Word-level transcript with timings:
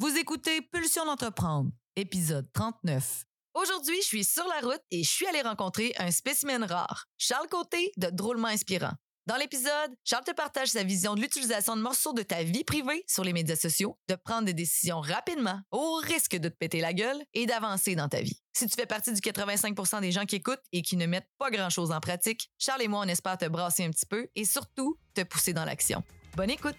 Vous 0.00 0.16
écoutez 0.16 0.62
Pulsion 0.62 1.04
d'entreprendre, 1.04 1.68
épisode 1.94 2.50
39. 2.54 3.26
Aujourd'hui, 3.52 3.98
je 4.00 4.06
suis 4.06 4.24
sur 4.24 4.46
la 4.46 4.66
route 4.66 4.80
et 4.90 5.02
je 5.02 5.10
suis 5.10 5.26
allé 5.26 5.42
rencontrer 5.42 5.92
un 5.98 6.10
spécimen 6.10 6.64
rare, 6.64 7.04
Charles 7.18 7.48
Côté 7.50 7.92
de 7.98 8.08
Drôlement 8.08 8.48
Inspirant. 8.48 8.94
Dans 9.26 9.36
l'épisode, 9.36 9.94
Charles 10.02 10.24
te 10.24 10.32
partage 10.32 10.68
sa 10.68 10.84
vision 10.84 11.16
de 11.16 11.20
l'utilisation 11.20 11.76
de 11.76 11.82
morceaux 11.82 12.14
de 12.14 12.22
ta 12.22 12.42
vie 12.42 12.64
privée 12.64 13.04
sur 13.06 13.24
les 13.24 13.34
médias 13.34 13.56
sociaux, 13.56 13.98
de 14.08 14.14
prendre 14.14 14.46
des 14.46 14.54
décisions 14.54 15.02
rapidement 15.02 15.60
au 15.70 15.96
risque 15.96 16.38
de 16.38 16.48
te 16.48 16.56
péter 16.56 16.80
la 16.80 16.94
gueule 16.94 17.22
et 17.34 17.44
d'avancer 17.44 17.94
dans 17.94 18.08
ta 18.08 18.22
vie. 18.22 18.40
Si 18.54 18.66
tu 18.68 18.76
fais 18.76 18.86
partie 18.86 19.12
du 19.12 19.20
85% 19.20 20.00
des 20.00 20.12
gens 20.12 20.24
qui 20.24 20.36
écoutent 20.36 20.64
et 20.72 20.80
qui 20.80 20.96
ne 20.96 21.04
mettent 21.04 21.28
pas 21.36 21.50
grand-chose 21.50 21.92
en 21.92 22.00
pratique, 22.00 22.50
Charles 22.56 22.80
et 22.80 22.88
moi, 22.88 23.02
on 23.04 23.08
espère 23.08 23.36
te 23.36 23.44
brasser 23.44 23.84
un 23.84 23.90
petit 23.90 24.06
peu 24.06 24.28
et 24.34 24.46
surtout 24.46 24.96
te 25.12 25.20
pousser 25.24 25.52
dans 25.52 25.66
l'action. 25.66 26.02
Bonne 26.36 26.48
écoute! 26.48 26.78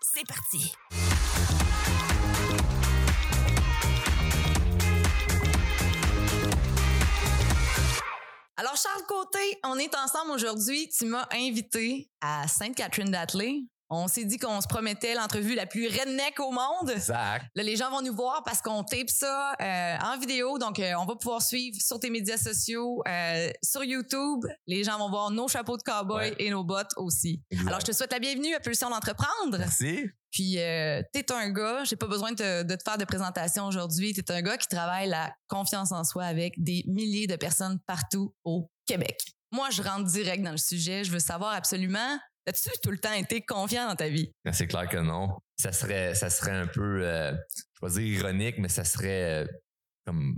C'est 0.00 0.26
parti! 0.26 0.74
Alors, 8.56 8.76
Charles 8.76 9.02
Côté, 9.06 9.38
on 9.64 9.78
est 9.78 9.94
ensemble 9.94 10.32
aujourd'hui. 10.32 10.88
Tu 10.88 11.04
m'as 11.04 11.28
invité 11.32 12.10
à 12.20 12.48
Sainte-Catherine-d'Atley. 12.48 13.60
On 13.94 14.08
s'est 14.08 14.24
dit 14.24 14.38
qu'on 14.38 14.60
se 14.62 14.66
promettait 14.66 15.14
l'entrevue 15.14 15.54
la 15.54 15.66
plus 15.66 15.86
redneck 15.86 16.40
au 16.40 16.50
monde. 16.50 16.90
Exact. 16.90 17.44
Là, 17.54 17.62
les 17.62 17.76
gens 17.76 17.90
vont 17.90 18.00
nous 18.00 18.14
voir 18.14 18.42
parce 18.42 18.62
qu'on 18.62 18.82
tape 18.84 19.10
ça 19.10 19.54
euh, 19.60 19.96
en 20.02 20.18
vidéo. 20.18 20.58
Donc, 20.58 20.78
euh, 20.78 20.94
on 20.98 21.04
va 21.04 21.14
pouvoir 21.16 21.42
suivre 21.42 21.76
sur 21.78 22.00
tes 22.00 22.08
médias 22.08 22.38
sociaux, 22.38 23.02
euh, 23.06 23.50
sur 23.62 23.84
YouTube. 23.84 24.46
Les 24.66 24.82
gens 24.82 24.96
vont 24.98 25.10
voir 25.10 25.30
nos 25.30 25.46
chapeaux 25.46 25.76
de 25.76 25.82
cowboy 25.82 26.30
Ouais. 26.30 26.34
et 26.38 26.50
nos 26.50 26.64
bottes 26.64 26.92
aussi. 26.96 27.42
Exact. 27.50 27.68
Alors, 27.68 27.80
je 27.80 27.86
te 27.86 27.92
souhaite 27.92 28.12
la 28.12 28.18
bienvenue 28.18 28.54
à 28.54 28.60
Pulsion 28.60 28.88
d'entreprendre. 28.88 29.58
Merci. 29.58 30.06
Puis, 30.30 30.58
euh, 30.58 31.02
t'es 31.12 31.30
un 31.30 31.50
gars, 31.50 31.84
j'ai 31.84 31.96
pas 31.96 32.06
besoin 32.06 32.30
de 32.32 32.36
te, 32.36 32.62
de 32.62 32.74
te 32.74 32.82
faire 32.82 32.96
de 32.96 33.04
présentation 33.04 33.66
aujourd'hui. 33.66 34.14
T'es 34.14 34.32
un 34.32 34.40
gars 34.40 34.56
qui 34.56 34.68
travaille 34.68 35.08
la 35.08 35.34
confiance 35.48 35.92
en 35.92 36.04
soi 36.04 36.24
avec 36.24 36.54
des 36.56 36.82
milliers 36.86 37.26
de 37.26 37.36
personnes 37.36 37.78
partout 37.86 38.34
au 38.44 38.70
Québec. 38.86 39.18
Moi, 39.50 39.68
je 39.70 39.82
rentre 39.82 40.04
direct 40.04 40.42
dans 40.42 40.52
le 40.52 40.56
sujet. 40.56 41.04
Je 41.04 41.10
veux 41.12 41.18
savoir 41.18 41.52
absolument, 41.52 42.18
as-tu 42.46 42.70
tout 42.82 42.90
le 42.90 42.98
temps 42.98 43.12
été 43.12 43.40
confiant 43.42 43.88
dans 43.88 43.96
ta 43.96 44.08
vie? 44.08 44.32
Mais 44.44 44.52
C'est 44.52 44.66
clair 44.66 44.88
que 44.88 44.98
non. 44.98 45.36
Ça 45.56 45.72
serait, 45.72 46.14
ça 46.14 46.30
serait 46.30 46.52
un 46.52 46.66
peu, 46.66 47.04
euh, 47.04 47.32
je 47.80 47.86
vais 47.86 47.92
dire 47.92 48.20
ironique, 48.20 48.56
mais 48.58 48.68
ça 48.68 48.84
serait 48.84 49.44
euh, 49.44 49.46
comme 50.06 50.36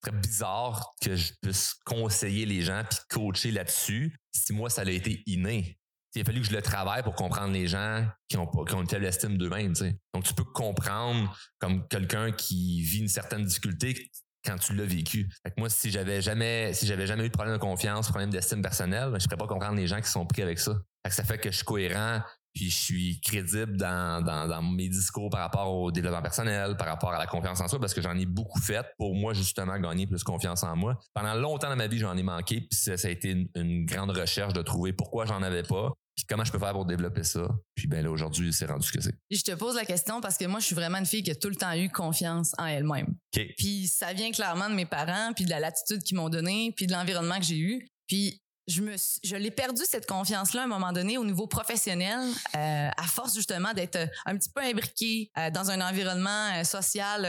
très 0.00 0.12
bizarre 0.12 0.92
que 1.02 1.14
je 1.14 1.32
puisse 1.42 1.74
conseiller 1.84 2.46
les 2.46 2.62
gens 2.62 2.82
puis 2.88 2.98
coacher 3.10 3.50
là-dessus 3.50 4.16
si 4.32 4.52
moi 4.52 4.70
ça 4.70 4.82
a 4.82 4.90
été 4.90 5.22
inné. 5.26 5.78
Il 6.14 6.22
a 6.22 6.24
fallu 6.24 6.40
que 6.40 6.46
je 6.46 6.52
le 6.52 6.62
travaille 6.62 7.02
pour 7.02 7.14
comprendre 7.14 7.52
les 7.52 7.68
gens 7.68 8.08
qui 8.28 8.36
ont 8.36 8.46
pas, 8.46 8.64
qui 8.64 8.74
ont 8.74 8.80
une 8.80 8.88
telle 8.88 9.04
estime 9.04 9.38
d'eux-mêmes. 9.38 9.74
Donc 10.12 10.24
tu 10.24 10.34
peux 10.34 10.44
comprendre 10.44 11.36
comme 11.58 11.86
quelqu'un 11.86 12.32
qui 12.32 12.82
vit 12.82 13.00
une 13.00 13.08
certaine 13.08 13.44
difficulté 13.44 14.10
quand 14.44 14.56
tu 14.56 14.74
l'as 14.74 14.86
vécu. 14.86 15.28
Fait 15.42 15.50
que 15.50 15.60
moi, 15.60 15.68
si 15.68 15.90
j'avais 15.90 16.20
jamais, 16.20 16.72
si 16.72 16.86
j'avais 16.86 17.06
jamais 17.06 17.26
eu 17.26 17.28
de 17.28 17.32
problème 17.32 17.54
de 17.54 17.60
confiance, 17.60 18.08
problème 18.08 18.30
d'estime 18.30 18.62
personnelle, 18.62 19.10
ben, 19.10 19.20
je 19.20 19.26
pourrais 19.26 19.36
pas 19.36 19.46
comprendre 19.46 19.76
les 19.76 19.86
gens 19.86 20.00
qui 20.00 20.08
sont 20.08 20.26
pris 20.26 20.42
avec 20.42 20.58
ça. 20.58 20.80
Fait 21.04 21.10
que 21.10 21.14
ça 21.14 21.24
fait 21.24 21.38
que 21.38 21.50
je 21.50 21.56
suis 21.56 21.64
cohérent, 21.64 22.20
puis 22.52 22.68
je 22.68 22.76
suis 22.76 23.20
crédible 23.20 23.76
dans, 23.76 24.22
dans, 24.22 24.48
dans 24.48 24.62
mes 24.62 24.88
discours 24.88 25.30
par 25.30 25.40
rapport 25.40 25.72
au 25.72 25.90
développement 25.90 26.22
personnel, 26.22 26.76
par 26.76 26.88
rapport 26.88 27.12
à 27.12 27.18
la 27.18 27.26
confiance 27.26 27.60
en 27.60 27.68
soi, 27.68 27.78
parce 27.78 27.94
que 27.94 28.02
j'en 28.02 28.16
ai 28.16 28.26
beaucoup 28.26 28.60
fait 28.60 28.84
pour 28.98 29.14
moi, 29.14 29.32
justement, 29.32 29.78
gagner 29.78 30.06
plus 30.06 30.24
confiance 30.24 30.62
en 30.62 30.76
moi. 30.76 30.98
Pendant 31.14 31.34
longtemps 31.34 31.68
dans 31.68 31.76
ma 31.76 31.86
vie, 31.86 31.98
j'en 31.98 32.16
ai 32.16 32.22
manqué, 32.22 32.60
puis 32.60 32.78
ça, 32.78 32.96
ça 32.96 33.08
a 33.08 33.10
été 33.10 33.30
une, 33.30 33.48
une 33.54 33.86
grande 33.86 34.10
recherche 34.10 34.52
de 34.52 34.62
trouver 34.62 34.92
pourquoi 34.92 35.26
j'en 35.26 35.42
avais 35.42 35.62
pas, 35.62 35.92
puis 36.16 36.26
comment 36.28 36.44
je 36.44 36.52
peux 36.52 36.58
faire 36.58 36.72
pour 36.72 36.84
développer 36.84 37.22
ça. 37.22 37.48
Puis 37.74 37.86
ben 37.86 38.04
là, 38.04 38.10
aujourd'hui, 38.10 38.52
c'est 38.52 38.66
rendu 38.66 38.86
ce 38.86 38.92
que 38.92 39.00
c'est. 39.00 39.14
Je 39.30 39.42
te 39.42 39.52
pose 39.52 39.76
la 39.76 39.84
question 39.84 40.20
parce 40.20 40.36
que 40.36 40.44
moi, 40.44 40.60
je 40.60 40.66
suis 40.66 40.74
vraiment 40.74 40.98
une 40.98 41.06
fille 41.06 41.22
qui 41.22 41.30
a 41.30 41.34
tout 41.34 41.48
le 41.48 41.56
temps 41.56 41.72
eu 41.74 41.88
confiance 41.88 42.52
en 42.58 42.66
elle-même. 42.66 43.14
OK. 43.36 43.46
Puis 43.56 43.86
ça 43.88 44.12
vient 44.12 44.30
clairement 44.32 44.68
de 44.68 44.74
mes 44.74 44.86
parents, 44.86 45.32
puis 45.34 45.44
de 45.44 45.50
la 45.50 45.60
latitude 45.60 46.02
qu'ils 46.02 46.16
m'ont 46.16 46.28
donnée, 46.28 46.74
puis 46.76 46.86
de 46.86 46.92
l'environnement 46.92 47.38
que 47.38 47.44
j'ai 47.44 47.58
eu. 47.58 47.88
Puis 48.06 48.42
je 48.66 48.82
me 48.82 48.94
je 49.24 49.36
l'ai 49.36 49.50
perdu 49.50 49.82
cette 49.86 50.06
confiance-là 50.06 50.62
à 50.62 50.64
un 50.64 50.68
moment 50.68 50.92
donné 50.92 51.18
au 51.18 51.24
niveau 51.24 51.46
professionnel, 51.46 52.20
euh, 52.56 52.88
à 52.96 53.02
force 53.04 53.34
justement 53.34 53.72
d'être 53.72 53.96
euh, 53.96 54.06
un 54.26 54.36
petit 54.36 54.50
peu 54.50 54.62
imbriqué 54.62 55.30
euh, 55.38 55.50
dans 55.50 55.70
un 55.70 55.80
environnement 55.80 56.50
euh, 56.54 56.64
social. 56.64 57.22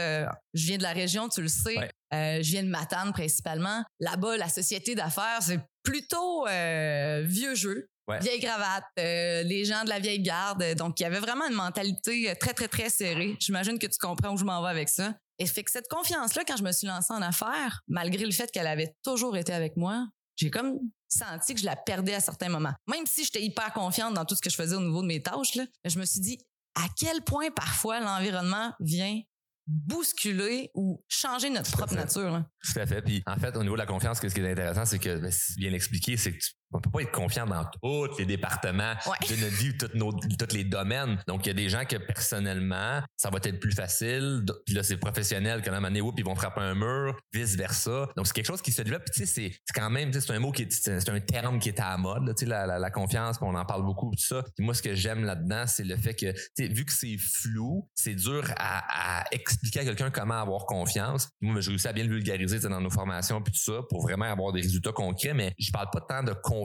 je 0.54 0.66
viens 0.66 0.78
de 0.78 0.82
la 0.82 0.92
région, 0.92 1.28
tu 1.28 1.42
le 1.42 1.48
sais. 1.48 1.78
Ouais. 1.78 1.90
Je 2.42 2.50
viens 2.50 2.62
de 2.62 2.68
Matane 2.68 3.12
principalement. 3.12 3.82
Là-bas, 3.98 4.36
la 4.36 4.48
société 4.48 4.94
d'affaires, 4.94 5.38
c'est 5.40 5.60
plutôt 5.82 6.44
vieux 6.46 7.54
jeu. 7.54 7.88
Ouais. 8.08 8.18
Vieille 8.18 8.40
cravate, 8.40 8.84
les 8.96 9.64
gens 9.64 9.84
de 9.84 9.88
la 9.88 9.98
vieille 9.98 10.20
garde. 10.20 10.74
Donc, 10.74 11.00
il 11.00 11.04
y 11.04 11.06
avait 11.06 11.20
vraiment 11.20 11.46
une 11.46 11.54
mentalité 11.54 12.34
très, 12.38 12.52
très, 12.52 12.68
très 12.68 12.90
serrée. 12.90 13.36
J'imagine 13.38 13.78
que 13.78 13.86
tu 13.86 13.96
comprends 13.98 14.34
où 14.34 14.36
je 14.36 14.44
m'en 14.44 14.62
vais 14.62 14.68
avec 14.68 14.88
ça. 14.88 15.14
Et 15.38 15.46
fait 15.46 15.64
que 15.64 15.70
cette 15.70 15.88
confiance-là, 15.88 16.42
quand 16.46 16.56
je 16.56 16.64
me 16.64 16.72
suis 16.72 16.86
lancée 16.86 17.12
en 17.12 17.22
affaires, 17.22 17.80
malgré 17.88 18.24
le 18.24 18.32
fait 18.32 18.50
qu'elle 18.50 18.66
avait 18.66 18.94
toujours 19.02 19.36
été 19.36 19.52
avec 19.52 19.76
moi, 19.76 20.06
j'ai 20.36 20.50
comme 20.50 20.78
senti 21.12 21.54
que 21.54 21.60
je 21.60 21.66
la 21.66 21.76
perdais 21.76 22.14
à 22.14 22.20
certains 22.20 22.48
moments. 22.48 22.74
Même 22.88 23.06
si 23.06 23.24
j'étais 23.24 23.42
hyper 23.42 23.72
confiante 23.72 24.14
dans 24.14 24.24
tout 24.24 24.34
ce 24.34 24.40
que 24.40 24.50
je 24.50 24.56
faisais 24.56 24.76
au 24.76 24.80
niveau 24.80 25.02
de 25.02 25.06
mes 25.06 25.22
tâches, 25.22 25.54
là, 25.54 25.64
je 25.84 25.98
me 25.98 26.04
suis 26.04 26.20
dit 26.20 26.38
à 26.74 26.86
quel 26.98 27.22
point 27.22 27.50
parfois 27.50 28.00
l'environnement 28.00 28.72
vient 28.80 29.20
bousculer 29.66 30.70
ou 30.74 31.04
changer 31.08 31.50
notre 31.50 31.70
propre 31.70 31.90
fait. 31.94 31.96
nature. 31.96 32.30
là? 32.30 32.46
Tout 32.62 32.80
à 32.80 32.86
fait. 32.86 33.02
Puis 33.02 33.22
en 33.26 33.36
fait, 33.36 33.56
au 33.56 33.62
niveau 33.62 33.74
de 33.74 33.80
la 33.80 33.86
confiance, 33.86 34.20
ce 34.20 34.26
qui 34.26 34.40
est 34.40 34.50
intéressant, 34.50 34.84
c'est 34.84 34.98
que 34.98 35.18
ben, 35.18 35.32
bien 35.56 35.72
expliqué, 35.72 36.16
c'est 36.16 36.32
que 36.32 36.38
tu 36.38 36.50
on 36.72 36.80
peut 36.80 36.90
pas 36.90 37.00
être 37.02 37.12
confiant 37.12 37.46
dans 37.46 37.64
tous 37.82 38.18
les 38.18 38.24
départements 38.26 38.94
Ouais. 39.06 39.28
de 39.36 39.40
notre 39.40 39.56
vie 39.56 39.70
ou 39.70 39.72
tous 39.78 39.96
nos 39.96 40.12
tous 40.12 40.54
les 40.54 40.64
domaines. 40.64 41.18
Donc 41.26 41.44
il 41.46 41.48
y 41.48 41.50
a 41.50 41.54
des 41.54 41.68
gens 41.68 41.84
que 41.84 41.96
personnellement, 41.96 43.00
ça 43.16 43.30
va 43.30 43.38
être 43.42 43.60
plus 43.60 43.72
facile. 43.72 44.44
Puis 44.66 44.74
là 44.74 44.82
c'est 44.82 44.96
professionnel 44.96 45.62
moment 45.66 45.88
donné, 45.88 46.00
oups, 46.00 46.14
ils 46.18 46.24
vont 46.24 46.34
frapper 46.34 46.60
un 46.60 46.74
mur, 46.74 47.16
vice 47.32 47.56
versa. 47.56 48.08
Donc 48.16 48.26
c'est 48.26 48.32
quelque 48.34 48.46
chose 48.46 48.62
qui 48.62 48.72
se 48.72 48.82
développe. 48.82 49.04
Puis 49.10 49.22
tu 49.22 49.26
sais 49.26 49.52
c'est 49.64 49.72
quand 49.74 49.90
même 49.90 50.12
c'est 50.12 50.30
un 50.32 50.38
mot 50.38 50.52
qui 50.52 50.62
est 50.62 50.72
c'est 50.72 51.08
un 51.08 51.20
terme 51.20 51.58
qui 51.58 51.68
est 51.70 51.80
à 51.80 51.90
la 51.90 51.96
mode, 51.96 52.26
là, 52.26 52.34
tu 52.34 52.44
sais 52.44 52.50
la, 52.50 52.66
la, 52.66 52.78
la 52.78 52.90
confiance, 52.90 53.38
puis 53.38 53.46
on 53.50 53.54
en 53.54 53.64
parle 53.64 53.84
beaucoup 53.84 54.10
tout 54.16 54.22
ça. 54.24 54.42
Puis 54.56 54.64
moi 54.64 54.74
ce 54.74 54.82
que 54.82 54.94
j'aime 54.94 55.24
là-dedans, 55.24 55.66
c'est 55.66 55.84
le 55.84 55.96
fait 55.96 56.14
que 56.14 56.32
tu 56.32 56.38
sais 56.56 56.68
vu 56.68 56.84
que 56.84 56.92
c'est 56.92 57.16
flou, 57.18 57.88
c'est 57.94 58.14
dur 58.14 58.44
à, 58.56 59.20
à 59.20 59.24
expliquer 59.32 59.80
à 59.80 59.84
quelqu'un 59.84 60.10
comment 60.10 60.40
avoir 60.40 60.66
confiance. 60.66 61.28
Puis 61.40 61.50
moi 61.50 61.60
je 61.60 61.70
réussis 61.70 61.88
à 61.88 61.92
bien 61.92 62.04
le 62.04 62.10
vulgariser 62.14 62.58
dans 62.60 62.80
nos 62.80 62.90
formations 62.90 63.40
puis 63.42 63.52
tout 63.52 63.60
ça 63.72 63.80
pour 63.88 64.02
vraiment 64.02 64.26
avoir 64.26 64.52
des 64.52 64.60
résultats 64.60 64.92
concrets, 64.92 65.34
mais 65.34 65.52
je 65.58 65.70
parle 65.72 65.88
pas 65.92 66.00
tant 66.00 66.22
de 66.22 66.32
confiance, 66.32 66.61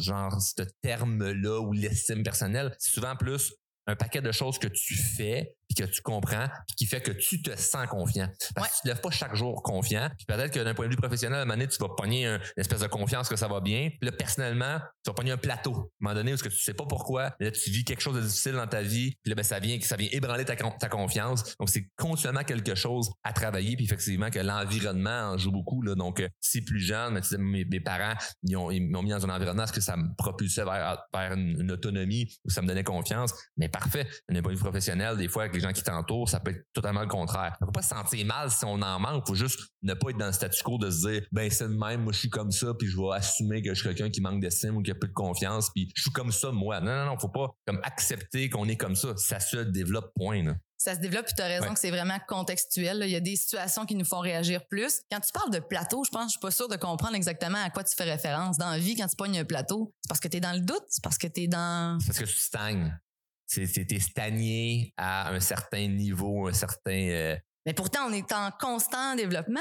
genre 0.00 0.40
ce 0.40 0.62
terme-là 0.82 1.60
ou 1.60 1.72
l'estime 1.72 2.22
personnelle. 2.22 2.74
C'est 2.78 2.92
souvent 2.92 3.16
plus 3.16 3.52
un 3.86 3.96
paquet 3.96 4.22
de 4.22 4.32
choses 4.32 4.58
que 4.58 4.68
tu 4.68 4.94
fais 4.94 5.56
puis 5.68 5.74
que 5.84 5.90
tu 5.90 6.02
comprends 6.02 6.46
puis 6.68 6.76
qui 6.76 6.86
fait 6.86 7.00
que 7.00 7.10
tu 7.12 7.42
te 7.42 7.54
sens 7.56 7.86
confiant. 7.86 8.28
Parce 8.54 8.68
que 8.68 8.74
tu 8.76 8.82
te 8.82 8.88
lèves 8.88 9.00
pas 9.00 9.10
chaque 9.10 9.34
jour 9.34 9.62
confiant. 9.62 10.08
Puis 10.16 10.26
peut-être 10.26 10.52
que 10.52 10.60
d'un 10.60 10.74
point 10.74 10.86
de 10.86 10.90
vue 10.90 10.96
professionnel, 10.96 11.38
à 11.38 11.42
un 11.42 11.44
moment 11.44 11.54
donné, 11.58 11.68
tu 11.68 11.78
vas 11.78 11.88
pogner 11.96 12.26
un- 12.26 12.36
une 12.36 12.60
espèce 12.60 12.80
de 12.80 12.86
confiance 12.86 13.28
que 13.28 13.36
ça 13.36 13.48
va 13.48 13.60
bien. 13.60 13.88
Puis 13.90 13.98
là, 14.08 14.12
personnellement, 14.12 14.78
tu 15.04 15.10
vas 15.10 15.14
pogner 15.14 15.30
un 15.32 15.36
plateau. 15.36 15.72
À 15.74 15.76
un 15.78 15.84
moment 16.00 16.14
donné, 16.14 16.32
est-ce 16.32 16.42
que 16.42 16.48
tu 16.48 16.58
sais 16.60 16.74
pas 16.74 16.86
pourquoi, 16.86 17.34
là, 17.40 17.50
tu 17.50 17.70
vis 17.70 17.84
quelque 17.84 18.00
chose 18.02 18.16
de 18.16 18.20
difficile 18.22 18.52
dans 18.52 18.66
ta 18.66 18.82
vie. 18.82 19.12
Puis 19.22 19.30
là, 19.30 19.34
ben, 19.34 19.42
ça 19.42 19.58
vient, 19.58 19.78
ça 19.80 19.96
vient 19.96 20.08
ébranler 20.12 20.44
ta, 20.44 20.56
ta 20.56 20.88
confiance. 20.88 21.56
Donc, 21.58 21.68
c'est 21.70 21.88
continuellement 21.96 22.44
quelque 22.44 22.74
chose 22.74 23.10
à 23.22 23.32
travailler. 23.32 23.76
Puis 23.76 23.84
effectivement, 23.84 24.30
que 24.30 24.38
l'environnement 24.40 25.32
en 25.32 25.38
joue 25.38 25.52
beaucoup. 25.52 25.82
Là. 25.82 25.94
Donc, 25.94 26.20
euh, 26.20 26.28
si 26.40 26.62
plus 26.62 26.80
jeune, 26.80 27.14
mais 27.14 27.20
tu 27.20 27.28
sais, 27.28 27.38
mes, 27.38 27.64
mes 27.64 27.80
parents, 27.80 28.14
ils 28.42 28.56
ont- 28.56 28.70
ils 28.70 28.80
m'ont 28.88 29.02
mis 29.02 29.10
dans 29.10 29.24
un 29.24 29.34
environnement, 29.34 29.64
est-ce 29.64 29.72
que 29.72 29.80
ça 29.80 29.96
me 29.96 30.14
propulsait 30.16 30.64
vers, 30.64 30.98
vers 31.12 31.32
une, 31.32 31.60
une 31.60 31.72
autonomie 31.72 32.28
ou 32.44 32.50
ça 32.50 32.62
me 32.62 32.66
donnait 32.66 32.84
confiance? 32.84 33.32
Mais 33.56 33.68
parfait. 33.68 34.06
D'un 34.28 34.42
point 34.42 34.52
de 34.52 34.56
vue 34.56 34.62
professionnel, 34.62 35.16
des 35.16 35.28
fois, 35.28 35.44
avec 35.44 35.54
les 35.54 35.63
gens 35.68 35.72
qui 35.72 35.82
t'entourent, 35.82 36.28
ça 36.28 36.40
peut 36.40 36.52
être 36.52 36.66
totalement 36.72 37.02
le 37.02 37.08
contraire. 37.08 37.56
Faut 37.60 37.70
pas 37.70 37.82
se 37.82 37.90
sentir 37.90 38.24
mal 38.26 38.50
si 38.50 38.64
on 38.64 38.80
en 38.82 38.98
manque, 38.98 39.26
faut 39.26 39.34
juste 39.34 39.60
ne 39.82 39.94
pas 39.94 40.10
être 40.10 40.18
dans 40.18 40.26
le 40.26 40.32
statu 40.32 40.62
quo 40.62 40.78
de 40.78 40.90
se 40.90 41.08
dire 41.08 41.22
ben 41.32 41.50
c'est 41.50 41.68
le 41.68 41.76
même, 41.76 42.02
moi 42.02 42.12
je 42.12 42.18
suis 42.20 42.30
comme 42.30 42.52
ça, 42.52 42.72
puis 42.78 42.88
je 42.88 42.96
vais 42.96 43.14
assumer 43.14 43.62
que 43.62 43.74
je 43.74 43.80
suis 43.80 43.88
quelqu'un 43.88 44.10
qui 44.10 44.20
manque 44.20 44.40
d'estime 44.40 44.76
ou 44.76 44.82
qui 44.82 44.90
a 44.90 44.94
peu 44.94 45.08
de 45.08 45.12
confiance, 45.12 45.70
puis 45.74 45.90
je 45.94 46.02
suis 46.02 46.12
comme 46.12 46.32
ça 46.32 46.50
moi. 46.50 46.80
Non 46.80 46.94
non 46.94 47.06
non, 47.06 47.18
faut 47.18 47.28
pas 47.28 47.50
comme 47.66 47.80
accepter 47.82 48.48
qu'on 48.50 48.68
est 48.68 48.76
comme 48.76 48.96
ça, 48.96 49.16
ça 49.16 49.40
se 49.40 49.56
développe 49.56 50.12
point. 50.14 50.42
Là 50.42 50.54
ça 50.84 50.94
se 50.94 51.00
développe, 51.00 51.24
puis 51.24 51.34
tu 51.34 51.42
as 51.42 51.46
raison 51.46 51.72
que 51.72 51.80
c'est 51.80 51.90
vraiment 51.90 52.18
contextuel. 52.28 53.02
Il 53.04 53.10
y 53.10 53.16
a 53.16 53.20
des 53.20 53.36
situations 53.36 53.86
qui 53.86 53.94
nous 53.94 54.04
font 54.04 54.20
réagir 54.20 54.66
plus. 54.66 55.00
Quand 55.10 55.20
tu 55.20 55.32
parles 55.32 55.50
de 55.50 55.60
plateau, 55.60 56.04
je 56.04 56.10
pense, 56.10 56.24
je 56.24 56.30
suis 56.32 56.40
pas 56.40 56.50
sûre 56.50 56.68
de 56.68 56.76
comprendre 56.76 57.14
exactement 57.14 57.62
à 57.64 57.70
quoi 57.70 57.84
tu 57.84 57.96
fais 57.96 58.04
référence. 58.04 58.58
Dans 58.58 58.68
la 58.68 58.78
vie, 58.78 58.94
quand 58.94 59.06
tu 59.06 59.16
pognes 59.16 59.38
un 59.38 59.44
plateau, 59.44 59.94
c'est 60.02 60.08
parce 60.08 60.20
que 60.20 60.28
tu 60.28 60.36
es 60.36 60.40
dans 60.40 60.52
le 60.52 60.60
doute, 60.60 60.84
c'est 60.88 61.02
parce 61.02 61.16
que 61.16 61.26
tu 61.26 61.42
es 61.42 61.48
dans... 61.48 61.98
C'est 62.00 62.06
parce 62.08 62.18
que 62.18 62.24
tu 62.24 62.38
stagnes. 62.38 62.94
C'était 63.46 64.00
stagné 64.00 64.92
à 64.96 65.32
un 65.32 65.40
certain 65.40 65.86
niveau, 65.88 66.48
un 66.48 66.52
certain... 66.52 67.08
Euh, 67.08 67.36
Mais 67.66 67.74
pourtant, 67.74 68.06
on 68.08 68.12
est 68.12 68.32
en 68.32 68.50
constant 68.58 69.14
développement. 69.14 69.60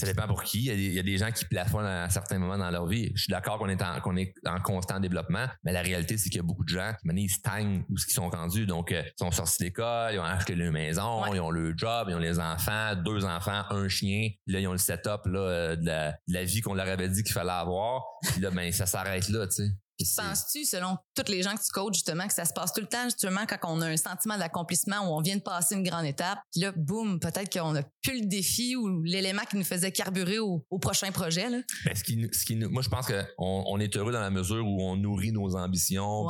Ça 0.00 0.06
dépend 0.06 0.26
pour 0.26 0.42
qui. 0.44 0.64
Il 0.64 0.92
y, 0.92 0.98
a 0.98 1.02
des, 1.02 1.18
gens 1.18 1.30
qui 1.30 1.44
plafonnent 1.44 1.84
à 1.84 2.08
certains 2.08 2.38
moments 2.38 2.56
dans 2.56 2.70
leur 2.70 2.86
vie. 2.86 3.10
Je 3.14 3.24
suis 3.24 3.30
d'accord 3.30 3.58
qu'on 3.58 3.68
est, 3.68 3.82
en, 3.82 4.00
qu'on 4.00 4.16
est 4.16 4.32
en 4.46 4.58
constant 4.60 5.00
développement, 5.00 5.46
mais 5.64 5.72
la 5.72 5.82
réalité, 5.82 6.16
c'est 6.16 6.30
qu'il 6.30 6.38
y 6.38 6.40
a 6.40 6.44
beaucoup 6.44 6.64
de 6.64 6.70
gens 6.70 6.94
qui, 7.02 7.22
ils 7.22 7.28
stagnent 7.28 7.84
où 7.90 7.96
ils 7.96 8.12
sont 8.12 8.30
rendus. 8.30 8.66
Donc, 8.66 8.92
euh, 8.92 9.02
ils 9.04 9.12
sont 9.18 9.30
sortis 9.30 9.64
d'école, 9.64 10.14
ils 10.14 10.18
ont 10.18 10.24
acheté 10.24 10.54
leur 10.54 10.72
maison, 10.72 11.26
ils 11.34 11.40
ont 11.40 11.50
le 11.50 11.76
job, 11.76 12.06
ils 12.08 12.14
ont 12.14 12.20
les 12.20 12.38
enfants, 12.38 12.94
deux 13.04 13.24
enfants, 13.24 13.64
un 13.68 13.88
chien. 13.88 14.30
là, 14.46 14.60
ils 14.60 14.68
ont 14.68 14.72
le 14.72 14.78
setup 14.78 15.26
là, 15.26 15.40
euh, 15.40 15.76
de, 15.76 15.84
la, 15.84 16.12
de 16.12 16.32
la 16.32 16.44
vie 16.44 16.60
qu'on 16.60 16.74
leur 16.74 16.88
avait 16.88 17.08
dit 17.08 17.22
qu'il 17.22 17.34
fallait 17.34 17.50
avoir. 17.50 18.02
Puis 18.22 18.40
là, 18.40 18.50
ben, 18.50 18.72
ça 18.72 18.86
s'arrête 18.86 19.28
là, 19.28 19.46
tu 19.48 19.66
sais. 19.66 19.70
Penses-tu, 20.16 20.64
selon 20.64 20.96
toutes 21.14 21.28
les 21.28 21.42
gens 21.42 21.54
que 21.54 21.62
tu 21.62 21.70
coaches, 21.72 21.94
justement, 21.94 22.26
que 22.26 22.32
ça 22.32 22.44
se 22.44 22.52
passe 22.52 22.72
tout 22.72 22.80
le 22.80 22.86
temps, 22.86 23.04
justement, 23.04 23.46
quand 23.46 23.58
on 23.64 23.80
a 23.80 23.86
un 23.86 23.96
sentiment 23.96 24.38
d'accomplissement 24.38 25.00
où 25.00 25.16
on 25.16 25.20
vient 25.20 25.36
de 25.36 25.42
passer 25.42 25.74
une 25.74 25.82
grande 25.82 26.06
étape, 26.06 26.38
puis 26.52 26.60
là, 26.60 26.72
boum, 26.76 27.20
peut-être 27.20 27.52
qu'on 27.52 27.74
a 27.76 27.82
plus 28.02 28.20
le 28.20 28.26
défi 28.26 28.76
ou 28.76 29.02
l'élément 29.02 29.42
qui 29.48 29.56
nous 29.56 29.64
faisait 29.64 29.92
carburer 29.92 30.38
au, 30.38 30.64
prochain 30.80 31.12
projet, 31.12 31.50
là? 31.50 31.58
Ben, 31.84 31.94
ce 31.94 32.02
qui, 32.02 32.28
ce 32.32 32.44
qui, 32.44 32.56
moi, 32.56 32.82
je 32.82 32.88
pense 32.88 33.06
qu'on 33.06 33.24
on 33.38 33.78
est 33.80 33.94
heureux 33.96 34.12
dans 34.12 34.20
la 34.20 34.30
mesure 34.30 34.66
où 34.66 34.82
on 34.82 34.96
nourrit 34.96 35.32
nos 35.32 35.56
ambitions, 35.56 36.28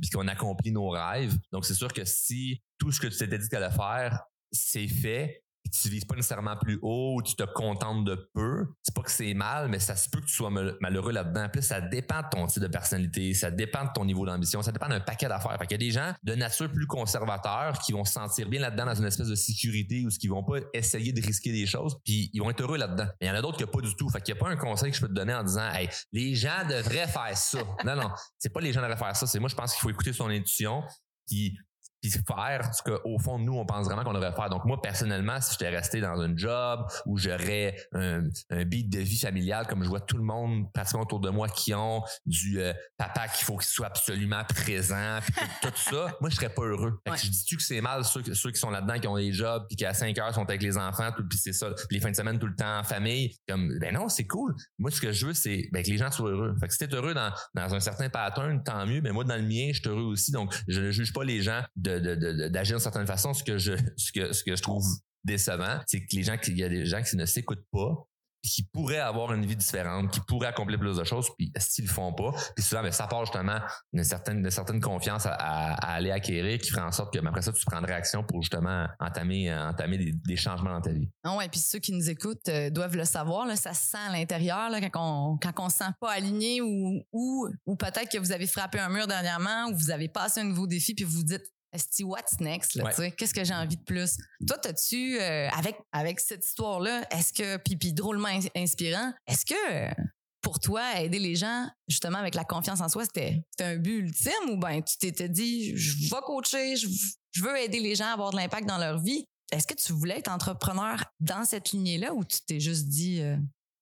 puis 0.00 0.10
qu'on 0.10 0.28
accomplit 0.28 0.72
nos 0.72 0.88
rêves. 0.88 1.36
Donc, 1.52 1.64
c'est 1.64 1.74
sûr 1.74 1.92
que 1.92 2.04
si 2.04 2.62
tout 2.78 2.92
ce 2.92 3.00
que 3.00 3.06
tu 3.06 3.16
t'étais 3.16 3.38
dit 3.38 3.48
qu'elle 3.48 3.62
allait 3.62 3.74
faire, 3.74 4.22
c'est 4.52 4.88
fait, 4.88 5.42
tu 5.70 5.88
vises 5.88 6.04
pas 6.04 6.14
nécessairement 6.14 6.56
plus 6.56 6.78
haut 6.82 7.16
ou 7.16 7.22
tu 7.22 7.34
te 7.34 7.44
contentes 7.44 8.04
de 8.04 8.28
peu. 8.34 8.66
C'est 8.82 8.94
pas 8.94 9.02
que 9.02 9.10
c'est 9.10 9.34
mal, 9.34 9.68
mais 9.68 9.78
ça 9.78 9.96
se 9.96 10.08
peut 10.08 10.20
que 10.20 10.26
tu 10.26 10.34
sois 10.34 10.50
malheureux 10.80 11.12
là-dedans. 11.12 11.48
Plus 11.48 11.62
ça 11.62 11.80
dépend 11.80 12.22
de 12.22 12.28
ton 12.30 12.46
type 12.46 12.62
de 12.62 12.68
personnalité, 12.68 13.34
ça 13.34 13.50
dépend 13.50 13.84
de 13.84 13.90
ton 13.94 14.04
niveau 14.04 14.26
d'ambition, 14.26 14.62
ça 14.62 14.72
dépend 14.72 14.88
d'un 14.88 15.00
paquet 15.00 15.28
d'affaires. 15.28 15.56
Fait 15.58 15.66
qu'il 15.66 15.72
y 15.72 15.82
a 15.82 15.86
des 15.86 15.90
gens 15.90 16.12
de 16.22 16.34
nature 16.34 16.70
plus 16.70 16.86
conservateurs 16.86 17.78
qui 17.78 17.92
vont 17.92 18.04
se 18.04 18.12
sentir 18.12 18.48
bien 18.48 18.60
là-dedans 18.60 18.86
dans 18.86 18.94
une 18.94 19.06
espèce 19.06 19.28
de 19.28 19.34
sécurité 19.34 20.04
ou 20.06 20.10
qui 20.18 20.28
vont 20.28 20.42
pas 20.42 20.58
essayer 20.72 21.12
de 21.12 21.20
risquer 21.20 21.52
des 21.52 21.66
choses, 21.66 21.96
puis 22.04 22.30
ils 22.32 22.40
vont 22.40 22.50
être 22.50 22.60
heureux 22.60 22.78
là-dedans. 22.78 23.06
Mais 23.20 23.26
il 23.26 23.28
y 23.28 23.32
en 23.32 23.34
a 23.34 23.42
d'autres 23.42 23.58
qui 23.58 23.64
pas 23.66 23.80
du 23.80 23.94
tout. 23.96 24.08
Fait 24.08 24.20
qu'il 24.20 24.34
y 24.34 24.38
a 24.38 24.40
pas 24.40 24.48
un 24.48 24.56
conseil 24.56 24.90
que 24.90 24.96
je 24.96 25.02
peux 25.02 25.08
te 25.08 25.12
donner 25.12 25.34
en 25.34 25.42
disant 25.42 25.70
hey, 25.72 25.88
les 26.12 26.34
gens 26.34 26.66
devraient 26.68 27.08
faire 27.08 27.36
ça. 27.36 27.58
non 27.84 27.96
non, 27.96 28.10
c'est 28.38 28.52
pas 28.52 28.60
les 28.60 28.72
gens 28.72 28.80
devraient 28.80 28.96
faire 28.96 29.16
ça, 29.16 29.26
c'est 29.26 29.38
moi 29.38 29.48
je 29.48 29.54
pense 29.54 29.72
qu'il 29.72 29.80
faut 29.80 29.90
écouter 29.90 30.12
son 30.12 30.28
intuition 30.28 30.82
puis 31.26 31.58
puis 32.00 32.10
faire 32.10 32.70
ce 32.74 32.82
qu'au 32.82 33.18
fond 33.18 33.38
nous 33.38 33.54
on 33.54 33.66
pense 33.66 33.86
vraiment 33.86 34.04
qu'on 34.04 34.12
devrait 34.12 34.32
faire. 34.32 34.50
Donc 34.50 34.64
moi 34.64 34.80
personnellement, 34.80 35.40
si 35.40 35.52
j'étais 35.52 35.68
resté 35.68 36.00
dans 36.00 36.20
un 36.20 36.36
job 36.36 36.86
où 37.06 37.16
j'aurais 37.18 37.76
un, 37.92 38.24
un 38.50 38.64
beat 38.64 38.90
de 38.90 39.00
vie 39.00 39.18
familiale 39.18 39.66
comme 39.66 39.82
je 39.82 39.88
vois 39.88 40.00
tout 40.00 40.16
le 40.16 40.22
monde 40.22 40.72
pratiquement 40.72 41.02
autour 41.02 41.20
de 41.20 41.30
moi 41.30 41.48
qui 41.48 41.74
ont 41.74 42.02
du 42.24 42.60
euh, 42.60 42.72
papa 42.96 43.28
qu'il 43.28 43.44
faut 43.44 43.56
qu'il 43.56 43.68
soit 43.68 43.86
absolument 43.86 44.42
présent, 44.44 45.18
puis 45.22 45.34
tout, 45.62 45.68
ça, 45.76 46.16
moi 46.20 46.30
je 46.30 46.36
serais 46.36 46.48
pas 46.48 46.62
heureux. 46.62 47.00
je 47.06 47.28
dis-tu 47.28 47.56
que 47.56 47.62
c'est 47.62 47.80
mal 47.80 48.04
ceux, 48.04 48.22
ceux 48.34 48.50
qui 48.50 48.60
sont 48.60 48.70
là-dedans 48.70 48.98
qui 48.98 49.08
ont 49.08 49.16
des 49.16 49.32
jobs 49.32 49.64
puis 49.68 49.76
qui 49.76 49.84
à 49.84 49.94
5 49.94 50.16
heures 50.18 50.34
sont 50.34 50.42
avec 50.42 50.62
les 50.62 50.76
enfants, 50.76 51.10
puis 51.12 51.38
c'est 51.38 51.52
ça, 51.52 51.70
les 51.90 52.00
fins 52.00 52.10
de 52.10 52.16
semaine 52.16 52.38
tout 52.38 52.46
le 52.46 52.56
temps 52.56 52.78
en 52.78 52.84
famille, 52.84 53.36
comme 53.48 53.78
ben 53.78 53.94
non, 53.94 54.08
c'est 54.08 54.26
cool. 54.26 54.54
Moi 54.78 54.90
ce 54.90 55.00
que 55.00 55.12
je 55.12 55.26
veux 55.26 55.34
c'est 55.34 55.68
ben, 55.72 55.82
que 55.82 55.90
les 55.90 55.98
gens 55.98 56.10
soient 56.10 56.30
heureux. 56.30 56.54
Fait 56.60 56.68
que 56.68 56.72
si 56.72 56.78
t'es 56.78 56.94
heureux 56.94 57.14
dans, 57.14 57.32
dans 57.54 57.74
un 57.74 57.80
certain 57.80 58.08
pattern, 58.08 58.62
tant 58.62 58.86
mieux, 58.86 59.00
mais 59.00 59.12
moi 59.12 59.24
dans 59.24 59.36
le 59.36 59.42
mien, 59.42 59.68
je 59.72 59.80
suis 59.80 59.88
heureux 59.88 60.04
aussi. 60.04 60.32
Donc 60.32 60.54
je 60.68 60.80
ne 60.80 60.90
juge 60.90 61.12
pas 61.12 61.24
les 61.24 61.42
gens 61.42 61.62
d'agir 61.88 62.76
d'une 62.76 62.82
certaine 62.82 63.06
façon. 63.06 63.34
Ce 63.34 63.44
que 63.44 63.58
je, 63.58 63.72
ce 63.96 64.12
que, 64.12 64.32
ce 64.32 64.42
que 64.44 64.56
je 64.56 64.62
trouve 64.62 64.84
décevant, 65.24 65.80
c'est 65.86 66.00
que 66.00 66.16
les 66.16 66.22
gens, 66.22 66.36
qu'il 66.36 66.56
y 66.56 66.64
a 66.64 66.68
des 66.68 66.86
gens 66.86 67.02
qui 67.02 67.16
ne 67.16 67.26
s'écoutent 67.26 67.66
pas, 67.72 68.06
qui 68.46 68.62
pourraient 68.62 68.98
avoir 68.98 69.32
une 69.32 69.44
vie 69.44 69.56
différente, 69.56 70.10
qui 70.12 70.20
pourraient 70.20 70.48
accomplir 70.48 70.78
plus 70.78 70.96
de 70.96 71.04
choses, 71.04 71.28
puis 71.36 71.52
s'ils 71.58 71.86
le 71.86 71.90
font 71.90 72.12
pas, 72.12 72.32
puis 72.54 72.64
souvent, 72.64 72.82
ben, 72.82 72.92
ça 72.92 73.06
part 73.06 73.24
justement 73.24 73.58
d'une 73.92 74.04
certaine, 74.04 74.42
d'une 74.42 74.50
certaine 74.50 74.80
confiance 74.80 75.26
à, 75.26 75.74
aller 75.94 76.10
acquérir, 76.10 76.58
qui 76.58 76.70
ferait 76.70 76.82
en 76.82 76.92
sorte 76.92 77.12
que 77.12 77.18
ben, 77.18 77.28
après 77.28 77.42
ça, 77.42 77.52
tu 77.52 77.64
prendrais 77.64 77.94
action 77.94 78.22
pour 78.22 78.42
justement 78.42 78.86
entamer, 79.00 79.52
entamer 79.52 80.12
des, 80.24 80.36
changements 80.36 80.70
dans 80.70 80.80
ta 80.82 80.90
vie. 80.90 81.08
Ah 81.24 81.38
et 81.42 81.48
puis 81.48 81.60
ceux 81.60 81.78
qui 81.78 81.92
nous 81.92 82.10
écoutent 82.10 82.48
euh, 82.48 82.68
doivent 82.68 82.96
le 82.96 83.06
savoir, 83.06 83.46
ça 83.56 83.72
se 83.72 83.90
sent 83.90 83.96
à 83.96 84.12
l'intérieur 84.12 84.70
quand 84.92 85.32
on 85.32 85.38
quand 85.38 85.64
on 85.64 85.68
se 85.70 85.78
sent 85.78 85.90
pas 85.98 86.12
aligné 86.12 86.60
ou 86.60 87.02
ou, 87.10 87.48
ou 87.64 87.76
peut-être 87.76 88.10
que 88.10 88.18
vous 88.18 88.32
avez 88.32 88.46
frappé 88.46 88.78
un 88.78 88.90
mur 88.90 89.06
dernièrement 89.06 89.70
ou 89.70 89.76
vous 89.76 89.90
avez 89.90 90.08
passé 90.08 90.40
un 90.40 90.44
nouveau 90.44 90.66
défi 90.66 90.94
puis 90.94 91.04
vous 91.04 91.18
vous 91.18 91.24
dites 91.24 91.46
est-ce 91.76 92.04
what's 92.04 92.40
next 92.40 92.80
qu'est-ce 93.16 93.34
que 93.34 93.44
j'ai 93.44 93.54
envie 93.54 93.76
de 93.76 93.82
plus? 93.82 94.16
Toi 94.46 94.58
t'as-tu 94.58 95.18
euh, 95.20 95.48
avec 95.50 95.76
avec 95.92 96.20
cette 96.20 96.44
histoire 96.44 96.80
là 96.80 97.06
est-ce 97.10 97.32
que 97.32 97.56
puis, 97.58 97.92
drôlement 97.92 98.28
inspirant 98.54 99.12
est-ce 99.26 99.44
que 99.44 100.02
pour 100.40 100.60
toi 100.60 101.00
aider 101.00 101.18
les 101.18 101.36
gens 101.36 101.68
justement 101.88 102.18
avec 102.18 102.34
la 102.34 102.44
confiance 102.44 102.80
en 102.80 102.88
soi 102.88 103.04
c'était 103.04 103.42
un 103.60 103.76
but 103.76 103.98
ultime 103.98 104.50
ou 104.50 104.56
ben 104.56 104.82
tu 104.82 104.96
t'étais 104.98 105.28
dit 105.28 105.76
je 105.76 106.08
vais 106.08 106.20
coacher 106.22 106.76
je, 106.76 107.42
veux 107.42 107.58
aider 107.58 107.80
les 107.80 107.94
gens 107.94 108.06
à 108.06 108.12
avoir 108.12 108.30
de 108.30 108.36
l'impact 108.36 108.66
dans 108.66 108.78
leur 108.78 108.98
vie? 108.98 109.26
Est-ce 109.52 109.66
que 109.66 109.74
tu 109.74 109.92
voulais 109.92 110.18
être 110.18 110.30
entrepreneur 110.30 111.04
dans 111.20 111.44
cette 111.44 111.72
lignée 111.72 111.98
là 111.98 112.14
ou 112.14 112.24
tu 112.24 112.38
t'es 112.46 112.60
juste 112.60 112.88
dit 112.88 113.20
euh, 113.20 113.36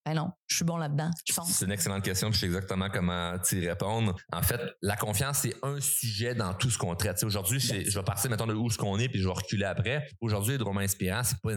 ben 0.04 0.14
non, 0.14 0.30
je 0.46 0.56
suis 0.56 0.64
bon 0.64 0.76
là-dedans, 0.76 1.10
je 1.24 1.32
pense. 1.32 1.50
C'est 1.50 1.64
une 1.64 1.72
excellente 1.72 2.04
question, 2.04 2.30
je 2.30 2.38
sais 2.38 2.46
exactement 2.46 2.88
comment 2.90 3.38
t'y 3.38 3.66
répondre. 3.66 4.14
En 4.32 4.42
fait, 4.42 4.60
la 4.82 4.96
confiance, 4.96 5.38
c'est 5.38 5.54
un 5.62 5.80
sujet 5.80 6.34
dans 6.34 6.54
tout 6.54 6.70
ce 6.70 6.78
qu'on 6.78 6.94
traite. 6.94 7.22
aujourd'hui, 7.24 7.60
je 7.60 7.98
vais 7.98 8.04
partir, 8.04 8.30
maintenant 8.30 8.46
de 8.46 8.54
où 8.54 8.70
ce 8.70 8.78
qu'on 8.78 8.98
est, 8.98 9.08
puis 9.08 9.20
je 9.20 9.28
vais 9.28 9.34
reculer 9.34 9.64
après. 9.64 10.06
Aujourd'hui, 10.20 10.58
Drôlement 10.58 10.80
Inspirant, 10.80 11.22
c'est 11.24 11.40
pas 11.40 11.50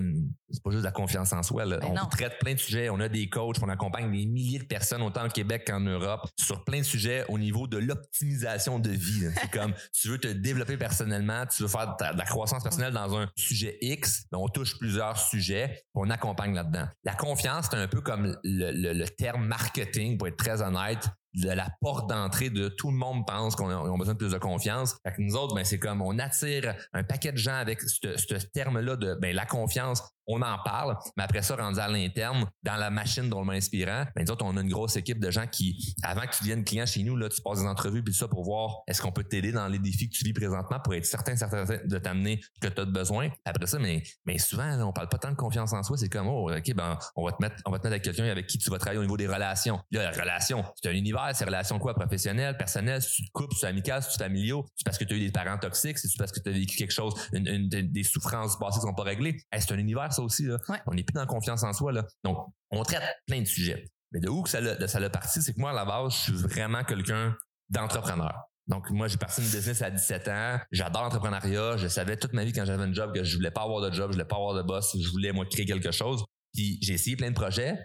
c'est 0.50 0.64
pas 0.64 0.72
juste 0.72 0.84
la 0.84 0.92
confiance 0.92 1.34
en 1.34 1.44
soi. 1.44 1.66
Ben 1.66 1.80
on 1.84 2.06
traite 2.08 2.40
plein 2.40 2.54
de 2.54 2.60
sujets, 2.60 2.90
on 2.90 3.00
a 3.00 3.10
des 3.10 3.30
coachs, 3.30 3.58
on 3.62 3.70
accompagne 3.70 4.12
des 4.12 4.26
milliers 4.26 4.60
de 4.60 4.66
personnes, 4.66 5.02
autant 5.02 5.26
au 5.26 5.30
Québec 5.30 5.66
qu'en 5.68 5.80
Europe, 5.80 6.28
sur 6.40 6.64
plein 6.64 6.80
de 6.80 6.84
sujets 6.84 7.26
au 7.28 7.38
niveau 7.38 7.68
de 7.68 7.78
l'optimisation 7.78 8.80
de 8.80 8.90
vie. 8.90 9.28
C'est 9.36 9.52
comme, 9.52 9.74
tu 9.94 10.08
veux 10.10 10.18
te 10.18 10.28
développer 10.28 10.78
personnellement, 10.78 11.46
tu 11.46 11.64
veux 11.64 11.68
faire 11.68 11.96
de 11.98 12.18
la 12.18 12.26
croissance 12.26 12.64
personnelle 12.64 12.94
dans 12.94 13.18
un 13.18 13.28
sujet 13.36 13.78
X, 13.82 14.26
ben, 14.32 14.38
on 14.38 14.48
touche 14.48 14.78
plusieurs 14.78 15.18
sujets, 15.18 15.84
on 15.94 16.10
accompagne 16.10 16.54
là-dedans. 16.54 16.88
La 17.04 17.14
confiance, 17.14 17.68
c'est 17.70 17.78
un 17.78 17.88
peu 17.88 18.02
comme 18.02 18.38
le, 18.44 18.72
terme 19.18 19.46
marketing, 19.46 20.18
pour 20.18 20.28
être 20.28 20.38
très 20.38 20.62
honnête, 20.62 21.08
de 21.34 21.50
la 21.50 21.70
porte 21.82 22.10
d'entrée 22.10 22.50
de 22.50 22.68
tout 22.68 22.90
le 22.90 22.98
monde 22.98 23.26
pense 23.28 23.56
qu'on 23.56 23.70
a, 23.70 23.98
besoin 23.98 24.14
de 24.14 24.18
plus 24.18 24.32
de 24.32 24.38
confiance. 24.38 24.98
Fait 25.04 25.14
que 25.14 25.22
nous 25.22 25.36
autres, 25.36 25.54
ben, 25.56 25.64
c'est 25.64 25.80
comme 25.80 26.02
on 26.02 26.18
attire 26.20 26.76
un 26.94 27.04
paquet 27.04 27.32
de 27.32 27.38
gens 27.38 27.56
avec 27.56 27.82
ce, 27.82 28.18
ce 28.18 28.36
terme-là 28.54 28.96
de 28.96 29.16
ben, 29.16 29.36
la 29.36 29.46
confiance 29.46 30.02
on 30.28 30.42
en 30.42 30.58
parle, 30.64 30.98
mais 31.16 31.24
après 31.24 31.42
ça, 31.42 31.56
rendu 31.56 31.80
à 31.80 31.88
l'interne, 31.88 32.46
dans 32.64 32.76
la 32.76 32.90
machine 32.90 33.30
drôlement 33.30 33.54
inspirant, 33.54 34.06
ben, 34.16 34.24
nous 34.26 34.32
autres, 34.32 34.46
on 34.46 34.56
a 34.58 34.62
une 34.62 34.70
grosse 34.70 34.96
équipe 34.96 35.20
de 35.20 35.32
gens 35.32 35.48
qui, 35.48 35.96
avant 36.04 36.22
que 36.22 36.36
tu 36.36 36.44
deviennes 36.44 36.64
client 36.64 36.86
chez 36.86 37.04
nous, 37.04 37.16
là, 37.16 37.30
tu 37.30 37.42
passes 37.42 37.60
des 37.60 37.68
entrevues 37.68 38.04
puis 38.04 38.14
ça 38.14 38.28
pour 38.28 38.44
voir 38.44 38.82
est-ce 38.88 39.02
qu'on 39.02 39.12
peut 39.12 39.24
t'aider 39.24 39.52
dans 39.52 39.68
les 39.68 39.80
défis 39.80 40.10
que 40.10 40.16
tu 40.16 40.24
vis 40.24 40.34
présentement 40.34 40.80
pour 40.84 40.94
être 40.94 41.06
certain, 41.06 41.36
certain, 41.36 41.66
de 41.66 41.98
t'amener 41.98 42.42
ce 42.62 42.68
que 42.68 42.74
tu 42.74 42.82
as 42.82 42.86
besoin. 42.86 43.30
Après 43.46 43.68
ça, 43.68 43.80
mais, 43.80 44.04
souvent, 44.38 44.80
on 44.82 44.94
parle 44.94 45.10
pas 45.10 45.18
tant 45.18 45.32
de 45.32 45.36
confiance 45.36 45.74
en 45.74 45.84
soi, 45.84 45.98
c'est 45.98 46.10
comme, 46.10 46.28
oh, 46.28 46.52
OK, 46.52 46.74
ben, 46.74 46.98
on 47.16 47.26
va 47.26 47.32
te 47.32 47.42
mettre, 47.42 47.56
on 47.66 47.72
va 47.72 47.80
te 47.80 47.84
mettre 47.84 47.94
avec 47.94 48.04
quelqu'un 48.04 48.26
avec 48.26 48.48
qui 48.48 48.58
tu 48.58 48.70
vas 48.70 48.78
travailler 48.78 49.00
au 49.00 49.04
niveau 49.04 49.18
des 49.18 49.28
relations. 49.28 49.80
Là, 49.92 50.12
la 50.12 50.12
relation, 50.12 50.64
c'est 50.76 50.90
un 50.90 50.94
univers, 50.94 51.32
c'est 51.34 51.46
relation 51.46 51.80
quoi? 51.80 51.94
Professionnelle, 51.94 52.58
personnelle, 52.58 53.02
si 53.02 53.16
tu 53.16 53.26
te 53.26 53.32
coupes, 53.32 53.54
c'est 53.54 53.68
amical, 53.68 54.04
si 54.04 54.18
tu 54.18 54.18
familiaux, 54.18 54.66
c'est 54.76 54.86
parce 54.86 54.98
que 54.98 55.06
tu 55.06 55.14
as 55.14 55.18
eu 55.18 55.22
des 55.22 55.32
parents 55.32 55.58
toxiques, 55.58 55.98
c'est 55.98 56.10
parce 56.18 56.32
que 56.32 56.40
tu 56.40 56.50
as 56.50 56.52
vécu 56.52 56.78
quelque 56.78 56.94
chose, 56.94 57.14
une, 57.34 57.68
des 57.68 58.04
souffrances 58.04 58.58
passées 58.58 58.80
qui 58.80 58.86
sont 58.86 58.94
pas 58.94 59.04
réglées? 59.04 59.38
c'est 59.58 59.72
un 59.72 59.78
univers, 59.78 60.14
ça 60.18 60.22
aussi, 60.22 60.44
là. 60.44 60.58
On 60.86 60.94
n'est 60.94 61.04
plus 61.04 61.14
dans 61.14 61.26
confiance 61.26 61.64
en 61.64 61.74
soi. 61.74 61.92
Là. 61.92 62.06
Donc, 62.24 62.38
on 62.72 62.84
traite 62.84 63.04
plein 63.26 63.42
de 63.42 63.46
sujets. 63.46 63.86
Mais 64.12 64.20
de 64.20 64.30
où 64.30 64.44
que 64.44 64.50
ça 64.50 64.62
l'a, 64.62 64.88
ça 64.88 65.10
parti, 65.10 65.42
c'est 65.42 65.54
que 65.54 65.60
moi, 65.60 65.72
à 65.72 65.74
la 65.74 65.86
base, 65.86 66.14
je 66.14 66.18
suis 66.18 66.34
vraiment 66.34 66.84
quelqu'un 66.84 67.36
d'entrepreneur. 67.70 68.34
Donc, 68.68 68.90
moi, 68.90 69.08
j'ai 69.08 69.18
parti 69.18 69.42
une 69.42 69.48
business 69.48 69.82
à 69.82 69.90
17 69.90 70.28
ans. 70.28 70.60
J'adore 70.72 71.04
l'entrepreneuriat. 71.04 71.78
Je 71.78 71.88
savais 71.88 72.18
toute 72.18 72.34
ma 72.34 72.44
vie 72.44 72.52
quand 72.52 72.66
j'avais 72.66 72.84
un 72.84 72.94
job 72.94 73.14
que 73.14 73.24
je 73.24 73.36
voulais 73.36 73.52
pas 73.52 73.64
avoir 73.64 73.82
de 73.82 73.94
job, 73.94 74.12
je 74.12 74.16
voulais 74.16 74.28
pas 74.28 74.36
avoir 74.36 74.54
de 74.56 74.62
boss, 74.62 74.98
je 75.00 75.10
voulais, 75.10 75.32
moi, 75.32 75.46
créer 75.46 75.66
quelque 75.66 75.92
chose. 75.92 76.26
Puis, 76.54 76.78
j'ai 76.82 76.94
essayé 76.94 77.16
plein 77.16 77.30
de 77.30 77.36
projets. 77.36 77.78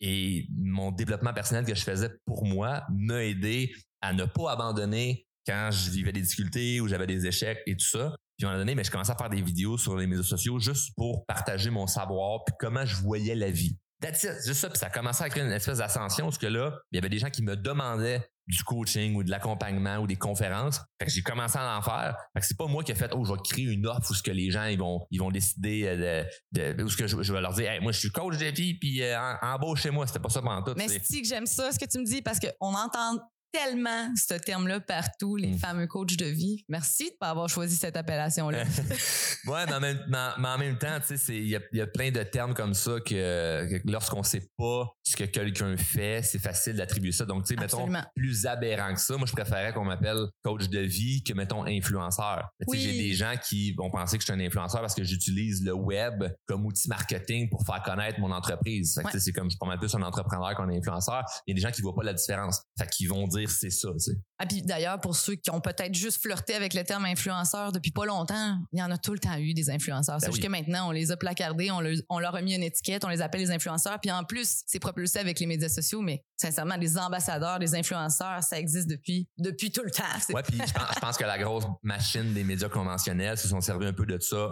Et 0.00 0.48
mon 0.56 0.92
développement 0.92 1.32
personnel 1.32 1.64
que 1.64 1.74
je 1.74 1.82
faisais 1.82 2.10
pour 2.24 2.44
moi 2.44 2.84
m'a 2.90 3.24
aidé 3.24 3.72
à 4.00 4.12
ne 4.12 4.24
pas 4.24 4.52
abandonner 4.52 5.27
quand 5.48 5.70
je 5.72 5.90
vivais 5.90 6.12
des 6.12 6.20
difficultés 6.20 6.80
ou 6.80 6.88
j'avais 6.88 7.06
des 7.06 7.26
échecs 7.26 7.62
et 7.66 7.74
tout 7.74 7.86
ça. 7.86 8.14
Puis 8.36 8.46
à 8.46 8.50
un 8.50 8.52
moment 8.52 8.62
donné, 8.62 8.74
mais 8.74 8.84
je 8.84 8.90
commençais 8.90 9.12
à 9.12 9.16
faire 9.16 9.30
des 9.30 9.40
vidéos 9.40 9.78
sur 9.78 9.96
les 9.96 10.06
médias 10.06 10.22
sociaux 10.22 10.58
juste 10.58 10.92
pour 10.94 11.24
partager 11.24 11.70
mon 11.70 11.86
savoir 11.86 12.44
puis 12.44 12.54
comment 12.60 12.84
je 12.84 12.96
voyais 12.96 13.34
la 13.34 13.50
vie. 13.50 13.78
That's 14.00 14.22
it, 14.22 14.34
juste 14.44 14.60
ça. 14.60 14.68
Puis 14.68 14.78
ça 14.78 14.90
commençait 14.90 15.24
avec 15.24 15.36
une 15.38 15.50
espèce 15.50 15.78
d'ascension, 15.78 16.26
parce 16.26 16.38
que 16.38 16.46
là, 16.46 16.78
il 16.92 16.96
y 16.96 16.98
avait 16.98 17.08
des 17.08 17.18
gens 17.18 17.30
qui 17.30 17.42
me 17.42 17.56
demandaient 17.56 18.24
du 18.46 18.62
coaching 18.62 19.16
ou 19.16 19.24
de 19.24 19.30
l'accompagnement 19.30 19.96
ou 19.98 20.06
des 20.06 20.16
conférences. 20.16 20.80
Fait 21.00 21.06
que 21.06 21.10
j'ai 21.10 21.22
commencé 21.22 21.58
à 21.58 21.76
en 21.76 21.82
faire. 21.82 22.16
Fait 22.32 22.40
que 22.40 22.46
c'est 22.46 22.56
pas 22.56 22.66
moi 22.66 22.84
qui 22.84 22.92
ai 22.92 22.94
fait, 22.94 23.10
oh, 23.12 23.24
je 23.24 23.32
vais 23.32 23.38
créer 23.44 23.64
une 23.64 23.86
offre 23.86 24.10
où 24.10 24.14
ce 24.14 24.22
que 24.22 24.30
les 24.30 24.50
gens, 24.50 24.64
ils 24.64 24.78
vont, 24.78 25.06
ils 25.10 25.18
vont 25.18 25.30
décider 25.30 25.82
euh, 25.86 26.24
de, 26.52 26.74
de 26.74 26.82
où 26.84 26.88
ce 26.88 26.96
que 26.96 27.06
je, 27.08 27.32
vais 27.32 27.40
leur 27.40 27.52
dire, 27.54 27.70
hey, 27.70 27.80
moi, 27.80 27.90
je 27.90 27.98
suis 27.98 28.10
coach 28.10 28.38
de 28.38 28.46
vie, 28.46 28.74
puis 28.78 29.02
euh, 29.02 29.18
embauche 29.42 29.82
chez 29.82 29.90
moi. 29.90 30.06
C'était 30.06 30.20
pas 30.20 30.30
ça 30.30 30.42
pendant 30.42 30.62
tout. 30.62 30.74
Mais 30.76 30.88
c'est 30.88 31.20
que 31.20 31.26
j'aime 31.26 31.46
ça, 31.46 31.72
ce 31.72 31.78
que 31.78 31.84
tu 31.84 31.98
me 31.98 32.04
dis, 32.04 32.22
parce 32.22 32.38
qu'on 32.38 32.74
entend 32.74 33.18
tellement 33.52 34.10
ce 34.16 34.34
terme-là 34.34 34.80
partout, 34.80 35.36
les 35.36 35.52
mm. 35.52 35.58
fameux 35.58 35.86
coachs 35.86 36.16
de 36.16 36.26
vie. 36.26 36.64
Merci 36.68 37.10
de 37.10 37.16
pas 37.18 37.30
avoir 37.30 37.48
choisi 37.48 37.76
cette 37.76 37.96
appellation-là. 37.96 38.64
ouais, 39.46 39.66
mais 39.66 39.74
en 39.74 39.80
même, 39.80 40.04
mais 40.08 40.48
en 40.48 40.58
même 40.58 40.78
temps, 40.78 40.98
il 41.28 41.48
y 41.48 41.56
a, 41.56 41.60
y 41.72 41.80
a, 41.80 41.86
plein 41.86 42.10
de 42.10 42.22
termes 42.22 42.54
comme 42.54 42.74
ça 42.74 43.00
que, 43.00 43.78
que 43.78 43.90
lorsqu'on 43.90 44.22
sait 44.22 44.48
pas 44.56 44.86
ce 45.02 45.16
que 45.16 45.24
quelqu'un 45.24 45.76
fait, 45.76 46.22
c'est 46.22 46.38
facile 46.38 46.76
d'attribuer 46.76 47.12
ça. 47.12 47.24
Donc, 47.24 47.44
tu 47.44 47.54
sais, 47.54 47.60
mettons, 47.60 47.88
plus 48.14 48.46
aberrant 48.46 48.92
que 48.92 49.00
ça, 49.00 49.16
moi, 49.16 49.26
je 49.26 49.32
préférais 49.32 49.72
qu'on 49.72 49.84
m'appelle 49.84 50.26
coach 50.42 50.68
de 50.68 50.80
vie 50.80 51.22
que, 51.22 51.32
mettons, 51.32 51.64
influenceur. 51.64 52.48
Oui. 52.66 52.78
J'ai 52.80 52.92
des 52.92 53.14
gens 53.14 53.34
qui 53.42 53.72
vont 53.72 53.90
penser 53.90 54.18
que 54.18 54.22
je 54.22 54.32
suis 54.32 54.40
un 54.40 54.44
influenceur 54.44 54.80
parce 54.80 54.94
que 54.94 55.04
j'utilise 55.04 55.64
le 55.64 55.72
web 55.72 56.24
comme 56.46 56.66
outil 56.66 56.88
marketing 56.88 57.48
pour 57.48 57.64
faire 57.64 57.82
connaître 57.82 58.20
mon 58.20 58.30
entreprise. 58.30 59.00
C'est 59.18 59.32
comme 59.32 59.44
je 59.44 59.50
suis 59.50 59.58
pas 59.58 59.66
mal 59.66 59.78
plus 59.78 59.94
un 59.94 60.02
entrepreneur 60.02 60.54
qu'un 60.56 60.68
influenceur. 60.68 61.22
Il 61.46 61.50
y 61.50 61.52
a 61.52 61.54
des 61.54 61.60
gens 61.60 61.70
qui 61.70 61.82
voient 61.82 61.94
pas 61.94 62.04
la 62.04 62.14
différence. 62.14 62.62
Fait 62.78 62.88
qu'ils 62.88 63.08
vont 63.08 63.26
dire 63.26 63.37
c'est 63.46 63.70
ça, 63.70 63.88
tu 63.92 64.00
sais. 64.00 64.18
Ah, 64.38 64.46
puis 64.46 64.62
d'ailleurs, 64.62 65.00
pour 65.00 65.16
ceux 65.16 65.34
qui 65.34 65.50
ont 65.50 65.60
peut-être 65.60 65.94
juste 65.94 66.22
flirté 66.22 66.54
avec 66.54 66.74
le 66.74 66.84
terme 66.84 67.04
influenceur 67.04 67.72
depuis 67.72 67.90
pas 67.90 68.06
longtemps, 68.06 68.56
il 68.72 68.78
y 68.78 68.82
en 68.82 68.90
a 68.90 68.98
tout 68.98 69.12
le 69.12 69.18
temps 69.18 69.36
eu 69.36 69.52
des 69.52 69.68
influenceurs. 69.70 70.16
Ben 70.16 70.26
c'est 70.26 70.32
juste 70.32 70.42
que 70.42 70.48
maintenant, 70.48 70.88
on 70.88 70.90
les 70.92 71.10
a 71.10 71.16
placardés, 71.16 71.70
on, 71.70 71.82
on, 72.08 72.18
leur 72.18 72.36
a 72.36 72.42
mis 72.42 72.54
une 72.54 72.62
étiquette, 72.62 73.04
on 73.04 73.08
les 73.08 73.20
appelle 73.20 73.40
les 73.40 73.50
influenceurs. 73.50 73.98
Puis 74.00 74.10
en 74.10 74.24
plus, 74.24 74.62
c'est 74.66 74.78
propulsé 74.78 75.18
avec 75.18 75.40
les 75.40 75.46
médias 75.46 75.68
sociaux, 75.68 76.00
mais 76.00 76.24
sincèrement, 76.36 76.76
les 76.76 76.96
ambassadeurs, 76.98 77.58
les 77.58 77.74
influenceurs, 77.74 78.42
ça 78.42 78.58
existe 78.58 78.88
depuis, 78.88 79.28
depuis 79.38 79.72
tout 79.72 79.82
le 79.84 79.90
temps. 79.90 80.04
Ouais, 80.32 80.42
puis 80.42 80.58
je 80.58 81.00
pense, 81.00 81.16
que 81.16 81.24
la 81.24 81.38
grosse 81.38 81.64
machine 81.82 82.32
des 82.32 82.44
médias 82.44 82.68
conventionnels 82.68 83.38
se 83.38 83.48
sont 83.48 83.60
servis 83.60 83.86
un 83.86 83.92
peu 83.92 84.06
de 84.06 84.18
ça, 84.20 84.50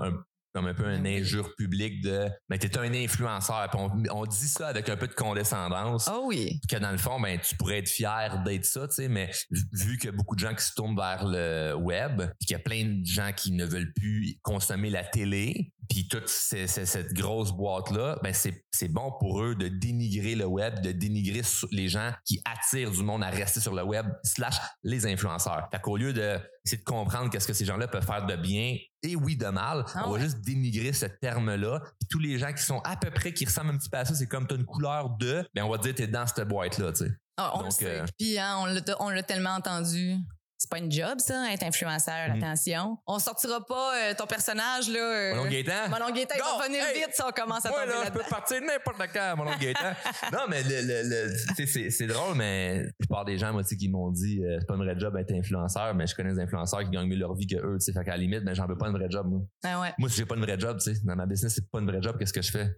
comme 0.57 0.69
un 0.69 0.75
peu 0.75 0.91
une 0.91 1.03
ben 1.03 1.21
injure 1.21 1.55
publique 1.55 2.01
de 2.01 2.31
mais 2.49 2.57
t'es 2.57 2.79
un 2.79 2.95
influenceur. 2.95 3.69
On, 4.11 4.25
dit 4.25 4.49
ça 4.49 4.69
avec 4.69 4.89
un 4.89 4.97
peu 4.97 5.07
de 5.07 5.13
condescendance. 5.13 6.09
Oh 6.11 6.23
oui. 6.29 6.63
Que 6.67 6.79
dans 6.79 6.93
le 6.93 6.97
fond 6.97 7.21
ben 7.21 7.39
tu 7.39 7.55
pourrais 7.57 7.81
être 7.81 7.91
fier 7.91 8.43
d'être 8.43 8.65
ça 8.65 8.89
tu 8.89 8.95
sais 8.95 9.09
mais 9.09 9.31
vu 9.51 9.99
qu'il 9.99 10.07
y 10.07 10.09
a 10.09 10.17
beaucoup 10.17 10.35
de 10.35 10.41
gens 10.41 10.55
qui 10.55 10.65
se 10.65 10.73
tournent 10.75 10.97
vers 10.97 11.27
le 11.27 11.75
web 11.75 12.23
puis 12.39 12.47
qu'il 12.47 12.53
y 12.53 12.55
a 12.55 12.63
plein 12.63 12.87
de 12.87 13.05
gens 13.05 13.33
qui 13.37 13.53
ne 13.53 13.67
veulent 13.67 13.93
plus 13.93 14.39
consommer 14.41 14.89
la 14.89 15.05
télé 15.05 15.75
puis 15.89 16.09
toute 16.09 16.29
cette 16.29 17.13
grosse 17.13 17.53
boîte 17.53 17.91
là 17.91 18.19
ben 18.23 18.33
c'est 18.33 18.65
c'est 18.71 18.89
bon 18.89 19.13
pour 19.19 19.43
eux 19.43 19.55
de 19.55 19.69
dénigrer 19.69 20.35
le 20.35 20.47
web 20.47 20.81
de 20.81 20.93
dénigrer 20.93 21.43
les 21.71 21.89
gens 21.89 22.13
qui 22.25 22.41
attirent 22.45 22.91
du 22.91 23.03
monde 23.03 23.23
à 23.23 23.31
rester 23.31 23.61
sur 23.61 23.75
le 23.75 23.83
web 23.83 24.07
slash 24.23 24.57
les 24.83 25.07
influenceurs. 25.07 25.69
Fait 25.71 25.81
qu'au 25.81 25.97
lieu 25.97 26.13
de 26.13 26.39
essayer 26.65 26.79
de 26.79 26.85
comprendre 26.85 27.31
qu'est-ce 27.31 27.47
que 27.47 27.53
ces 27.53 27.65
gens-là 27.65 27.89
peuvent 27.89 28.05
faire 28.05 28.27
de 28.27 28.37
bien 28.37 28.77
et 29.03 29.17
oui 29.17 29.37
de 29.37 29.47
mal 29.47 29.85
ah 29.95 30.05
on 30.07 30.13
va 30.13 30.19
juste 30.19 30.41
dénigrer 30.41 30.93
ce 30.93 31.07
terme 31.07 31.55
là 31.55 31.81
puis 32.01 32.09
tous 32.11 32.19
les 32.19 32.39
gens 32.39 32.53
qui 32.53 32.63
sont 32.63 32.81
à 32.81 32.97
peu 32.97 33.11
près 33.11 33.33
qui 33.33 33.45
ressemblent 33.45 33.71
un 33.71 33.77
petit 33.77 33.89
peu 33.89 33.99
à 33.99 34.05
ça 34.05 34.15
c'est 34.15 34.27
comme 34.27 34.47
t'as 34.47 34.57
une 34.57 34.65
couleur 34.65 35.11
de 35.11 35.47
ben 35.55 35.65
on 35.65 35.71
va 35.71 35.79
dire 35.79 35.95
t'es 35.95 36.09
dans 36.09 36.27
cette 36.27 36.49
boîte 36.49 36.79
là 36.79 36.93
tu 36.93 37.05
sais. 37.05 37.13
Ah, 37.39 37.53
on 37.55 37.63
Donc, 37.65 37.83
euh, 37.83 38.07
Puis 38.19 38.39
hein, 38.39 38.57
on 38.99 39.11
l'a 39.11 39.23
tellement 39.23 39.51
entendu 39.51 40.17
c'est 40.59 40.71
pas 40.71 40.79
une 40.79 40.91
job, 40.91 41.19
ça, 41.19 41.53
être 41.53 41.63
influenceur, 41.65 42.29
mm. 42.29 42.43
attention. 42.43 42.99
On 43.07 43.19
sortira 43.19 43.65
pas 43.65 43.97
euh, 43.97 44.15
ton 44.15 44.27
personnage, 44.27 44.89
là. 44.89 44.99
Euh, 44.99 45.35
mon 45.35 45.47
Gaétan. 45.47 45.89
Mon 45.91 46.15
Gaétan, 46.15 46.35
il 46.37 46.59
va 46.59 46.67
venir 46.67 46.83
vite 46.95 47.11
si 47.13 47.23
on 47.23 47.31
commence 47.31 47.67
à 47.67 47.71
tomber 47.71 47.87
là, 47.87 48.05
je 48.07 48.11
peux 48.11 48.23
partir 48.29 48.61
n'importe 48.63 49.13
quand, 49.13 49.37
mon 49.37 49.45
Gaétan. 49.57 49.93
non, 50.33 50.47
mais 50.49 50.63
le, 50.63 50.81
le, 50.83 51.29
le 51.29 51.91
c'est, 51.91 52.07
drôle, 52.07 52.37
mais 52.37 52.85
la 52.85 52.91
plupart 52.99 53.25
des 53.25 53.37
gens, 53.37 53.53
moi, 53.53 53.63
qui 53.63 53.89
m'ont 53.89 54.11
dit, 54.11 54.43
euh, 54.43 54.57
c'est 54.61 54.67
pas 54.67 54.75
une 54.75 54.85
vraie 54.85 54.99
job 54.99 55.17
être 55.17 55.33
influenceur, 55.33 55.95
mais 55.95 56.07
je 56.07 56.15
connais 56.15 56.33
des 56.33 56.41
influenceurs 56.41 56.81
qui 56.81 56.91
gagnent 56.91 57.09
mieux 57.09 57.17
leur 57.17 57.35
vie 57.35 57.47
que 57.47 57.57
eux, 57.57 57.77
tu 57.79 57.85
sais. 57.85 57.93
Fait 57.93 58.05
qu'à 58.05 58.13
la 58.13 58.19
limite, 58.19 58.45
ben, 58.45 58.55
j'en 58.55 58.67
veux 58.67 58.79
pas 58.79 58.89
une 58.89 58.97
vraie 58.97 59.11
job, 59.11 59.27
moi. 59.29 59.41
Ah 59.65 59.81
ouais. 59.81 59.93
Moi, 59.99 60.09
si 60.09 60.17
j'ai 60.17 60.27
pas 60.27 60.37
une 60.37 60.43
vraie 60.43 60.59
job, 60.59 60.79
tu 60.79 60.95
sais, 60.95 61.01
dans 61.05 61.17
ma 61.17 61.27
business, 61.27 61.55
c'est 61.55 61.71
pas 61.71 61.81
une 61.81 61.91
vraie 61.91 62.03
job, 62.03 62.17
qu'est-ce 62.19 62.33
que 62.33 62.43
je 62.43 62.51
fais? 62.51 62.77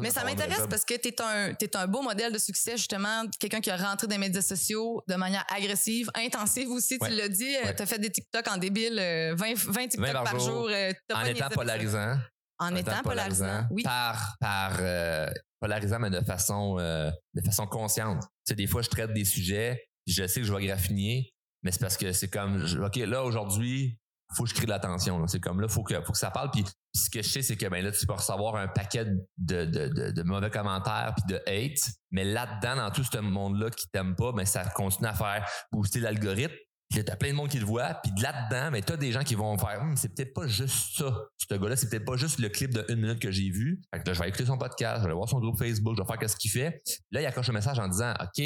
Mais 0.00 0.10
ça 0.10 0.24
m'intéresse 0.24 0.66
parce 0.68 0.84
que 0.84 0.94
tu 0.94 1.08
es 1.08 1.22
un, 1.22 1.54
es 1.58 1.76
un 1.76 1.86
beau 1.86 2.02
modèle 2.02 2.32
de 2.32 2.38
succès, 2.38 2.76
justement. 2.76 3.24
Quelqu'un 3.40 3.60
qui 3.60 3.70
a 3.70 3.76
rentré 3.76 4.06
dans 4.06 4.14
les 4.14 4.18
médias 4.18 4.42
sociaux 4.42 5.02
de 5.08 5.14
manière 5.14 5.44
agressive, 5.54 6.10
intensive 6.14 6.68
aussi, 6.68 6.98
tu 6.98 7.10
l'as 7.10 7.28
dit. 7.28 7.54
Tu 7.76 7.82
as 7.82 7.86
fait 7.86 7.98
des 7.98 8.10
TikTok 8.10 8.46
en 8.48 8.58
débile, 8.58 8.96
20, 8.96 9.00
euh, 9.00 9.34
20 9.36 9.88
TikTok 9.88 10.12
par, 10.12 10.38
jour. 10.38 10.68
Euh, 10.70 10.92
en 11.14 11.24
étant 11.24 11.48
polarisant. 11.48 12.18
En, 12.58 12.74
étant 12.74 13.02
polarisant, 13.02 13.66
oui. 13.70 13.84
Par, 13.84 14.36
par 14.40 14.76
euh, 14.80 15.30
polarisant, 15.60 15.98
mais 16.00 16.10
de 16.10 16.20
façon, 16.20 16.76
de 16.76 17.42
façon 17.44 17.66
consciente. 17.66 18.20
Tu 18.22 18.28
sais, 18.50 18.54
des 18.54 18.66
fois, 18.66 18.82
je 18.82 18.90
traite 18.90 19.12
des 19.12 19.24
sujets, 19.24 19.82
je 20.06 20.26
sais 20.26 20.40
que 20.40 20.46
je 20.46 20.52
vais 20.52 20.66
graffiner, 20.66 21.32
mais 21.62 21.72
c'est 21.72 21.80
parce 21.80 21.96
que 21.96 22.12
c'est 22.12 22.28
comme, 22.28 22.64
OK, 22.84 22.96
là, 22.96 23.24
aujourd'hui, 23.24 23.98
faut 24.34 24.44
que 24.44 24.50
je 24.50 24.54
crée 24.54 24.66
de 24.66 24.70
l'attention. 24.70 25.26
C'est 25.26 25.40
comme 25.40 25.60
là, 25.60 25.68
faut 25.68 25.82
que, 25.82 25.94
faut 26.02 26.12
que 26.12 26.18
ça 26.18 26.30
parle. 26.30 26.50
Puis, 26.50 26.64
ce 26.98 27.10
que 27.10 27.22
je 27.22 27.28
sais, 27.28 27.42
c'est 27.42 27.56
que 27.56 27.66
ben 27.66 27.84
là, 27.84 27.92
tu 27.92 28.06
peux 28.06 28.14
recevoir 28.14 28.56
un 28.56 28.68
paquet 28.68 29.04
de, 29.38 29.64
de, 29.64 30.10
de, 30.10 30.22
mauvais 30.22 30.50
commentaires 30.50 31.14
puis 31.16 31.34
de 31.34 31.40
hate. 31.46 31.90
Mais 32.10 32.24
là-dedans, 32.24 32.76
dans 32.76 32.90
tout 32.90 33.04
ce 33.04 33.18
monde-là 33.18 33.70
qui 33.70 33.88
t'aime 33.88 34.14
pas, 34.16 34.32
ben 34.32 34.44
ça 34.44 34.64
continue 34.64 35.08
à 35.08 35.14
faire 35.14 35.48
booster 35.72 36.00
l'algorithme. 36.00 36.54
Puis 36.90 37.04
t'as 37.04 37.16
plein 37.16 37.30
de 37.30 37.34
monde 37.34 37.50
qui 37.50 37.58
le 37.58 37.66
voit, 37.66 38.00
puis 38.02 38.10
là-dedans, 38.22 38.70
mais 38.70 38.80
t'as 38.80 38.96
des 38.96 39.12
gens 39.12 39.22
qui 39.22 39.34
vont 39.34 39.58
faire 39.58 39.82
hum, 39.82 39.94
c'est 39.96 40.14
peut-être 40.14 40.32
pas 40.32 40.46
juste 40.46 40.96
ça. 40.96 41.14
Ce 41.36 41.54
gars-là, 41.54 41.76
c'est 41.76 41.90
peut-être 41.90 42.06
pas 42.06 42.16
juste 42.16 42.38
le 42.38 42.48
clip 42.48 42.72
de 42.72 42.84
une 42.88 43.00
minute 43.00 43.20
que 43.20 43.30
j'ai 43.30 43.50
vu. 43.50 43.82
Je 43.92 44.10
vais 44.18 44.28
écouter 44.28 44.46
son 44.46 44.56
podcast, 44.56 45.02
je 45.02 45.08
vais 45.08 45.14
voir 45.14 45.28
son 45.28 45.38
groupe 45.38 45.58
Facebook, 45.58 45.96
je 45.96 46.02
vais 46.02 46.06
faire 46.06 46.18
qu'est-ce 46.18 46.36
qu'il 46.36 46.50
fait. 46.50 46.82
Là, 47.10 47.20
il 47.20 47.26
accroche 47.26 47.50
un 47.50 47.52
message 47.52 47.78
en 47.78 47.88
disant 47.88 48.14
OK, 48.20 48.42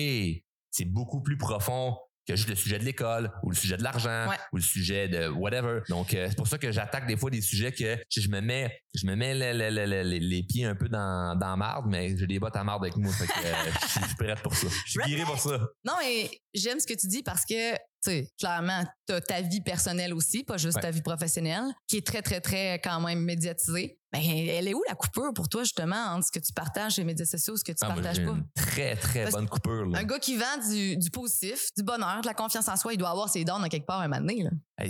c'est 0.70 0.84
beaucoup 0.86 1.22
plus 1.22 1.36
profond 1.36 1.96
que 2.26 2.36
juste 2.36 2.48
le 2.48 2.54
sujet 2.54 2.78
de 2.78 2.84
l'école 2.84 3.30
ou 3.42 3.50
le 3.50 3.56
sujet 3.56 3.76
de 3.76 3.82
l'argent 3.82 4.26
ou 4.52 4.56
le 4.56 4.62
sujet 4.62 5.08
de 5.08 5.28
whatever. 5.28 5.80
Donc 5.88 6.14
euh, 6.14 6.26
c'est 6.28 6.36
pour 6.36 6.46
ça 6.46 6.58
que 6.58 6.70
j'attaque 6.70 7.06
des 7.06 7.16
fois 7.16 7.30
des 7.30 7.40
sujets 7.40 7.72
que 7.72 7.98
je 8.14 8.28
me 8.28 8.40
mets 8.40 8.78
je 8.94 9.06
me 9.06 9.14
mets 9.14 9.34
les, 9.34 10.42
pieds 10.42 10.64
un 10.64 10.74
peu 10.74 10.88
dans 10.88 11.36
dans 11.38 11.56
marde 11.56 11.86
mais 11.88 12.16
j'ai 12.16 12.26
des 12.26 12.38
bottes 12.38 12.56
à 12.56 12.64
marde 12.64 12.84
avec 12.84 12.96
moi 12.96 13.12
fait 13.12 13.26
que 13.26 13.46
euh, 13.46 13.70
je 13.82 14.06
suis 14.06 14.16
prête 14.16 14.40
pour 14.40 14.54
ça. 14.54 14.68
Je 14.86 14.90
suis 14.90 15.00
viré 15.06 15.24
pour 15.24 15.38
ça. 15.38 15.58
Non 15.84 15.94
mais 16.00 16.30
j'aime 16.54 16.80
ce 16.80 16.86
que 16.86 16.94
tu 16.94 17.06
dis 17.06 17.22
parce 17.22 17.44
que 17.44 17.74
sais, 18.10 18.28
clairement, 18.38 18.84
tu 19.06 19.14
as 19.14 19.20
ta 19.20 19.40
vie 19.40 19.60
personnelle 19.60 20.12
aussi, 20.14 20.44
pas 20.44 20.56
juste 20.56 20.80
ta 20.80 20.90
vie 20.90 21.02
professionnelle, 21.02 21.64
qui 21.86 21.98
est 21.98 22.06
très, 22.06 22.22
très, 22.22 22.40
très 22.40 22.80
quand 22.80 23.00
même 23.00 23.20
médiatisée. 23.20 23.98
Ben, 24.12 24.20
elle 24.20 24.68
est 24.68 24.74
où 24.74 24.82
la 24.88 24.94
coupure 24.94 25.32
pour 25.34 25.48
toi, 25.48 25.62
justement, 25.62 25.96
entre 25.96 26.26
ce 26.26 26.32
que 26.32 26.44
tu 26.44 26.52
partages 26.52 26.92
sur 26.92 27.00
les 27.00 27.06
médias 27.06 27.24
sociaux 27.24 27.56
ce 27.56 27.64
que 27.64 27.72
tu 27.72 27.78
ah, 27.82 27.88
partages 27.88 28.22
pas? 28.24 28.36
très, 28.54 28.94
très 28.96 29.30
bonne 29.30 29.48
coupure. 29.48 29.88
Un 29.94 30.04
gars 30.04 30.18
qui 30.18 30.36
vend 30.36 30.68
du, 30.70 30.96
du, 30.98 31.10
positif, 31.10 31.68
du 31.76 31.82
bonheur, 31.82 32.20
de 32.20 32.26
la 32.26 32.34
confiance 32.34 32.68
en 32.68 32.76
soi, 32.76 32.92
il 32.92 32.98
doit 32.98 33.10
avoir 33.10 33.30
ses 33.30 33.44
downs 33.44 33.66
quelque 33.70 33.86
part 33.86 34.00
un 34.00 34.08
moment 34.08 34.20
donné. 34.20 34.48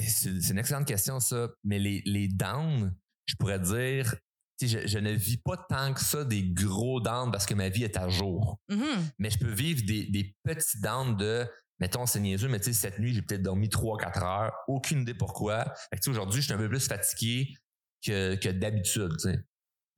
c'est 0.08 0.50
une 0.50 0.58
excellente 0.58 0.86
question, 0.86 1.20
ça. 1.20 1.48
Mais 1.62 1.78
les, 1.78 2.02
les 2.04 2.26
downs, 2.26 2.92
je 3.26 3.36
pourrais 3.36 3.60
dire, 3.60 4.12
je, 4.60 4.86
je, 4.86 4.98
ne 4.98 5.12
vis 5.12 5.38
pas 5.38 5.56
tant 5.56 5.92
que 5.92 6.00
ça 6.00 6.24
des 6.24 6.42
gros 6.42 7.00
downs 7.00 7.30
parce 7.30 7.46
que 7.46 7.54
ma 7.54 7.68
vie 7.68 7.84
est 7.84 7.96
à 7.96 8.08
jour. 8.08 8.58
Mm-hmm. 8.70 8.98
Mais 9.18 9.30
je 9.30 9.38
peux 9.38 9.50
vivre 9.50 9.82
des, 9.86 10.06
des 10.06 10.34
petits 10.42 10.80
downs 10.80 11.16
de 11.16 11.46
mettons, 11.80 12.06
c'est 12.06 12.20
niaiseux, 12.20 12.48
mais 12.48 12.60
tu 12.60 12.66
sais, 12.66 12.72
cette 12.72 12.98
nuit, 12.98 13.14
j'ai 13.14 13.22
peut-être 13.22 13.42
dormi 13.42 13.68
3-4 13.68 14.24
heures. 14.24 14.52
Aucune 14.68 15.02
idée 15.02 15.14
pourquoi. 15.14 15.72
Fait 15.90 15.98
que, 15.98 16.10
aujourd'hui, 16.10 16.40
je 16.40 16.46
suis 16.46 16.54
un 16.54 16.58
peu 16.58 16.68
plus 16.68 16.86
fatigué 16.86 17.54
que, 18.04 18.34
que 18.36 18.48
d'habitude, 18.48 19.12
tu 19.12 19.30
sais. 19.30 19.38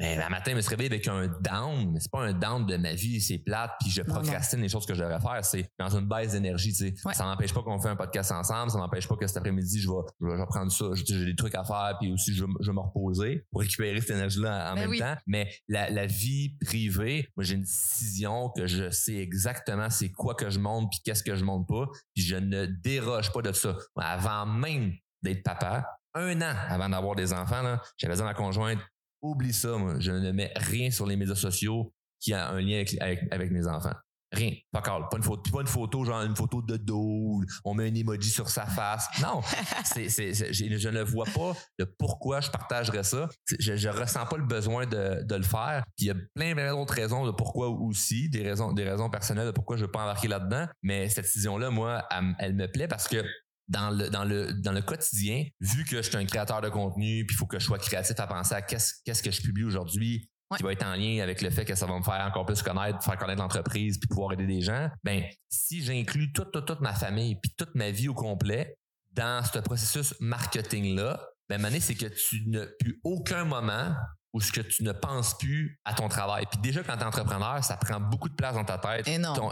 Mais 0.00 0.16
le 0.16 0.28
matin, 0.28 0.50
je 0.50 0.56
me 0.56 0.60
suis 0.60 0.70
réveillé 0.70 0.90
avec 0.90 1.06
un 1.06 1.28
down, 1.40 1.92
mais 1.92 2.00
c'est 2.00 2.10
pas 2.10 2.22
un 2.22 2.32
down 2.32 2.66
de 2.66 2.76
ma 2.76 2.94
vie, 2.94 3.20
c'est 3.20 3.38
plate, 3.38 3.72
puis 3.80 3.90
je 3.90 4.02
procrastine 4.02 4.60
les 4.60 4.68
choses 4.68 4.86
que 4.86 4.94
je 4.94 5.02
devrais 5.02 5.20
faire. 5.20 5.44
C'est 5.44 5.70
dans 5.78 5.96
une 5.96 6.08
baisse 6.08 6.32
d'énergie, 6.32 6.72
tu 6.72 6.88
sais. 6.88 7.12
Ça 7.12 7.24
n'empêche 7.24 7.54
pas 7.54 7.62
qu'on 7.62 7.80
fait 7.80 7.90
un 7.90 7.96
podcast 7.96 8.32
ensemble, 8.32 8.70
ça 8.70 8.78
n'empêche 8.78 9.06
pas 9.06 9.16
que 9.16 9.26
cet 9.26 9.36
après-midi, 9.36 9.80
je 9.80 9.88
vais, 9.88 9.96
je 10.20 10.26
vais, 10.26 10.46
prendre 10.46 10.72
ça, 10.72 10.86
j'ai 10.94 11.24
des 11.24 11.36
trucs 11.36 11.54
à 11.54 11.64
faire, 11.64 11.96
puis 12.00 12.12
aussi 12.12 12.34
je, 12.34 12.44
je 12.60 12.70
vais 12.70 12.74
me 12.74 12.80
reposer 12.80 13.46
pour 13.50 13.60
récupérer 13.60 14.00
cette 14.00 14.10
énergie-là 14.10 14.72
en 14.72 14.74
ben 14.74 14.88
même 14.88 14.98
temps. 14.98 15.16
Mais 15.26 15.48
la, 15.68 15.88
la 15.90 16.06
vie 16.06 16.56
privée, 16.64 17.28
moi 17.36 17.44
j'ai 17.44 17.54
une 17.54 17.62
décision 17.62 18.50
que 18.50 18.66
je 18.66 18.90
sais 18.90 19.16
exactement 19.16 19.90
c'est 19.90 20.10
quoi 20.10 20.34
que 20.34 20.50
je 20.50 20.58
monte, 20.58 20.90
puis 20.90 21.00
qu'est-ce 21.04 21.22
que 21.22 21.36
je 21.36 21.44
monte 21.44 21.68
pas, 21.68 21.86
puis 22.14 22.24
je 22.24 22.36
ne 22.36 22.66
déroge 22.66 23.32
pas 23.32 23.42
de 23.42 23.52
ça. 23.52 23.76
Avant 23.96 24.46
même 24.46 24.92
d'être 25.22 25.42
papa, 25.42 25.86
un 26.14 26.40
an 26.42 26.54
avant 26.68 26.88
d'avoir 26.88 27.14
des 27.14 27.32
enfants, 27.32 27.78
j'avais 27.96 28.14
dit 28.14 28.20
à 28.20 28.24
ma 28.24 28.34
conjointe, 28.34 28.78
Oublie 29.24 29.54
ça, 29.54 29.78
moi. 29.78 29.94
Je 30.00 30.12
ne 30.12 30.32
mets 30.32 30.52
rien 30.54 30.90
sur 30.90 31.06
les 31.06 31.16
médias 31.16 31.34
sociaux 31.34 31.94
qui 32.20 32.34
a 32.34 32.50
un 32.50 32.60
lien 32.60 32.84
avec, 33.00 33.50
mes 33.50 33.66
enfants. 33.66 33.94
Rien. 34.30 34.52
Pas 34.70 34.82
Pas 34.82 35.16
une 35.16 35.22
photo, 35.22 35.50
pas 35.50 35.62
une 35.62 35.66
photo, 35.66 36.04
genre 36.04 36.20
une 36.22 36.36
photo 36.36 36.60
de 36.60 36.76
dos, 36.76 37.40
on 37.64 37.72
met 37.72 37.88
un 37.88 37.94
emoji 37.94 38.28
sur 38.28 38.50
sa 38.50 38.66
face. 38.66 39.06
Non. 39.22 39.40
c'est, 39.84 40.08
je, 40.10 40.88
ne 40.90 41.02
vois 41.02 41.24
pas 41.24 41.54
de 41.78 41.84
pourquoi 41.84 42.42
je 42.42 42.50
partagerais 42.50 43.02
ça. 43.02 43.30
Je, 43.58 43.76
je 43.76 43.88
ressens 43.88 44.26
pas 44.26 44.36
le 44.36 44.44
besoin 44.44 44.84
de, 44.84 45.24
le 45.34 45.42
faire. 45.42 45.84
Puis 45.96 46.06
il 46.06 46.08
y 46.08 46.10
a 46.10 46.16
plein, 46.34 46.74
d'autres 46.74 46.92
raisons 46.92 47.24
de 47.24 47.30
pourquoi 47.30 47.68
aussi, 47.68 48.28
des 48.28 48.42
raisons, 48.42 48.74
des 48.74 48.84
raisons 48.84 49.08
personnelles 49.08 49.46
de 49.46 49.52
pourquoi 49.52 49.78
je 49.78 49.86
veux 49.86 49.90
pas 49.90 50.02
embarquer 50.02 50.28
là-dedans. 50.28 50.66
Mais 50.82 51.08
cette 51.08 51.24
décision-là, 51.24 51.70
moi, 51.70 52.06
elle 52.38 52.54
me 52.54 52.66
plaît 52.66 52.88
parce 52.88 53.08
que 53.08 53.24
dans 53.68 53.90
le, 53.90 54.10
dans 54.10 54.24
le, 54.24 54.52
dans 54.52 54.72
le 54.72 54.82
quotidien, 54.82 55.44
vu 55.60 55.84
que 55.84 55.96
je 55.96 56.08
suis 56.08 56.16
un 56.16 56.24
créateur 56.24 56.60
de 56.60 56.68
contenu, 56.68 57.24
puis 57.26 57.34
il 57.34 57.38
faut 57.38 57.46
que 57.46 57.58
je 57.58 57.64
sois 57.64 57.78
créatif 57.78 58.18
à 58.18 58.26
penser 58.26 58.54
à 58.54 58.62
qu'est-ce, 58.62 58.94
qu'est-ce 59.04 59.22
que 59.22 59.30
je 59.30 59.42
publie 59.42 59.64
aujourd'hui, 59.64 60.30
qui 60.56 60.62
va 60.62 60.72
être 60.72 60.84
en 60.84 60.94
lien 60.94 61.22
avec 61.22 61.42
le 61.42 61.50
fait 61.50 61.64
que 61.64 61.74
ça 61.74 61.86
va 61.86 61.98
me 61.98 62.02
faire 62.02 62.24
encore 62.26 62.46
plus 62.46 62.62
connaître, 62.62 63.02
faire 63.02 63.16
connaître 63.16 63.40
l'entreprise, 63.40 63.98
puis 63.98 64.08
pouvoir 64.08 64.32
aider 64.32 64.46
des 64.46 64.60
gens, 64.60 64.88
ben 65.02 65.24
si 65.48 65.82
j'inclus 65.82 66.32
toute, 66.32 66.52
toute, 66.52 66.66
toute 66.66 66.80
ma 66.80 66.92
famille, 66.92 67.36
puis 67.36 67.52
toute 67.56 67.74
ma 67.74 67.90
vie 67.90 68.08
au 68.08 68.14
complet 68.14 68.76
dans 69.12 69.44
ce 69.44 69.58
processus 69.58 70.14
marketing-là, 70.20 71.20
ben 71.48 71.60
Mané, 71.60 71.80
c'est 71.80 71.94
que 71.94 72.06
tu 72.06 72.48
n'as 72.48 72.66
plus 72.78 73.00
aucun 73.04 73.44
moment 73.44 73.94
où 74.34 74.40
ce 74.40 74.52
que 74.52 74.60
tu 74.60 74.82
ne 74.82 74.92
penses 74.92 75.38
plus 75.38 75.78
à 75.84 75.94
ton 75.94 76.08
travail. 76.08 76.44
Puis 76.50 76.60
déjà, 76.60 76.82
quand 76.82 76.96
tu 76.96 77.02
es 77.02 77.06
entrepreneur, 77.06 77.62
ça 77.64 77.76
prend 77.76 78.00
beaucoup 78.00 78.28
de 78.28 78.34
place 78.34 78.54
dans 78.54 78.64
ta 78.64 78.78
tête. 78.78 79.06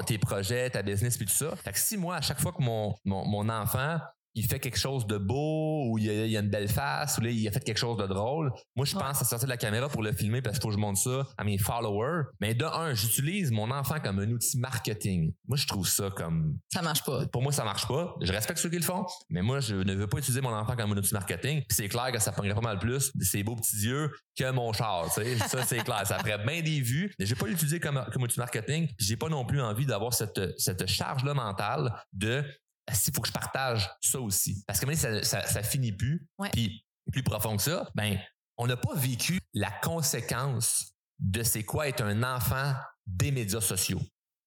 tes 0.04 0.18
projets, 0.18 0.68
ta 0.68 0.82
business, 0.82 1.16
puis 1.16 1.24
tout 1.24 1.32
ça. 1.32 1.54
Fait 1.56 1.72
que 1.72 1.78
si 1.78 1.96
moi, 1.96 2.16
à 2.16 2.20
chaque 2.20 2.40
fois 2.40 2.52
que 2.52 2.62
mon, 2.62 2.94
mon, 3.04 3.24
mon 3.24 3.48
enfant 3.48 3.98
il 4.34 4.46
fait 4.46 4.58
quelque 4.58 4.78
chose 4.78 5.06
de 5.06 5.18
beau 5.18 5.88
ou 5.88 5.98
il 5.98 6.04
y 6.06 6.36
a, 6.36 6.40
une 6.40 6.48
belle 6.48 6.68
face 6.68 7.18
ou 7.18 7.20
là, 7.20 7.30
il 7.30 7.46
a 7.46 7.52
fait 7.52 7.60
quelque 7.60 7.78
chose 7.78 7.96
de 7.98 8.06
drôle. 8.06 8.52
Moi, 8.76 8.86
je 8.86 8.94
pense 8.94 9.20
à 9.20 9.24
sortir 9.24 9.46
de 9.46 9.50
la 9.50 9.56
caméra 9.56 9.88
pour 9.88 10.02
le 10.02 10.12
filmer 10.12 10.42
parce 10.42 10.56
qu'il 10.56 10.62
faut 10.62 10.68
que 10.68 10.74
je 10.74 10.80
montre 10.80 11.00
ça 11.00 11.26
à 11.36 11.44
mes 11.44 11.58
followers. 11.58 12.24
Mais 12.40 12.54
de 12.54 12.64
un, 12.64 12.94
j'utilise 12.94 13.50
mon 13.50 13.70
enfant 13.70 14.00
comme 14.00 14.18
un 14.18 14.30
outil 14.30 14.58
marketing. 14.58 15.32
Moi, 15.46 15.56
je 15.56 15.66
trouve 15.66 15.86
ça 15.86 16.10
comme... 16.10 16.56
Ça 16.72 16.82
marche 16.82 17.04
pas. 17.04 17.26
Pour 17.26 17.42
moi, 17.42 17.52
ça 17.52 17.64
marche 17.64 17.86
pas. 17.86 18.14
Je 18.20 18.32
respecte 18.32 18.58
ceux 18.58 18.70
qui 18.70 18.76
le 18.76 18.82
font, 18.82 19.04
mais 19.28 19.42
moi, 19.42 19.60
je 19.60 19.76
ne 19.76 19.94
veux 19.94 20.06
pas 20.06 20.18
utiliser 20.18 20.40
mon 20.40 20.54
enfant 20.54 20.76
comme 20.76 20.92
un 20.92 20.96
outil 20.96 21.14
marketing. 21.14 21.62
C'est 21.68 21.88
clair 21.88 22.10
que 22.12 22.18
ça 22.18 22.32
prendrait 22.32 22.54
pas 22.54 22.60
mal 22.60 22.78
plus 22.78 23.14
de 23.14 23.24
ses 23.24 23.42
beaux 23.42 23.56
petits 23.56 23.86
yeux 23.86 24.10
que 24.36 24.50
mon 24.50 24.72
char. 24.72 25.12
Ça, 25.12 25.64
c'est 25.64 25.84
clair. 25.84 26.06
Ça 26.06 26.18
ferait 26.18 26.44
bien 26.44 26.62
des 26.62 26.80
vues. 26.80 27.12
Mais 27.18 27.26
je 27.26 27.34
vais 27.34 27.38
pas 27.38 27.46
l'utiliser 27.46 27.80
comme, 27.80 28.02
comme 28.12 28.22
outil 28.22 28.38
marketing. 28.38 28.88
J'ai 28.98 29.16
pas 29.16 29.28
non 29.28 29.44
plus 29.44 29.60
envie 29.60 29.86
d'avoir 29.86 30.14
cette, 30.14 30.58
cette 30.58 30.86
charge-là 30.86 31.34
mentale 31.34 31.92
de 32.12 32.42
il 32.88 33.14
faut 33.14 33.20
que 33.20 33.28
je 33.28 33.32
partage 33.32 33.90
ça 34.00 34.20
aussi. 34.20 34.62
Parce 34.66 34.80
que 34.80 34.94
ça, 34.94 35.22
ça, 35.22 35.46
ça 35.46 35.62
finit 35.62 35.92
plus. 35.92 36.26
Puis 36.52 36.84
plus 37.10 37.22
profond 37.22 37.56
que 37.56 37.62
ça, 37.62 37.90
ben, 37.94 38.18
on 38.56 38.66
n'a 38.66 38.76
pas 38.76 38.94
vécu 38.94 39.38
la 39.54 39.70
conséquence 39.70 40.92
de 41.18 41.42
c'est 41.42 41.64
quoi 41.64 41.88
être 41.88 42.02
un 42.02 42.22
enfant 42.22 42.74
des 43.06 43.30
médias 43.30 43.60
sociaux. 43.60 44.00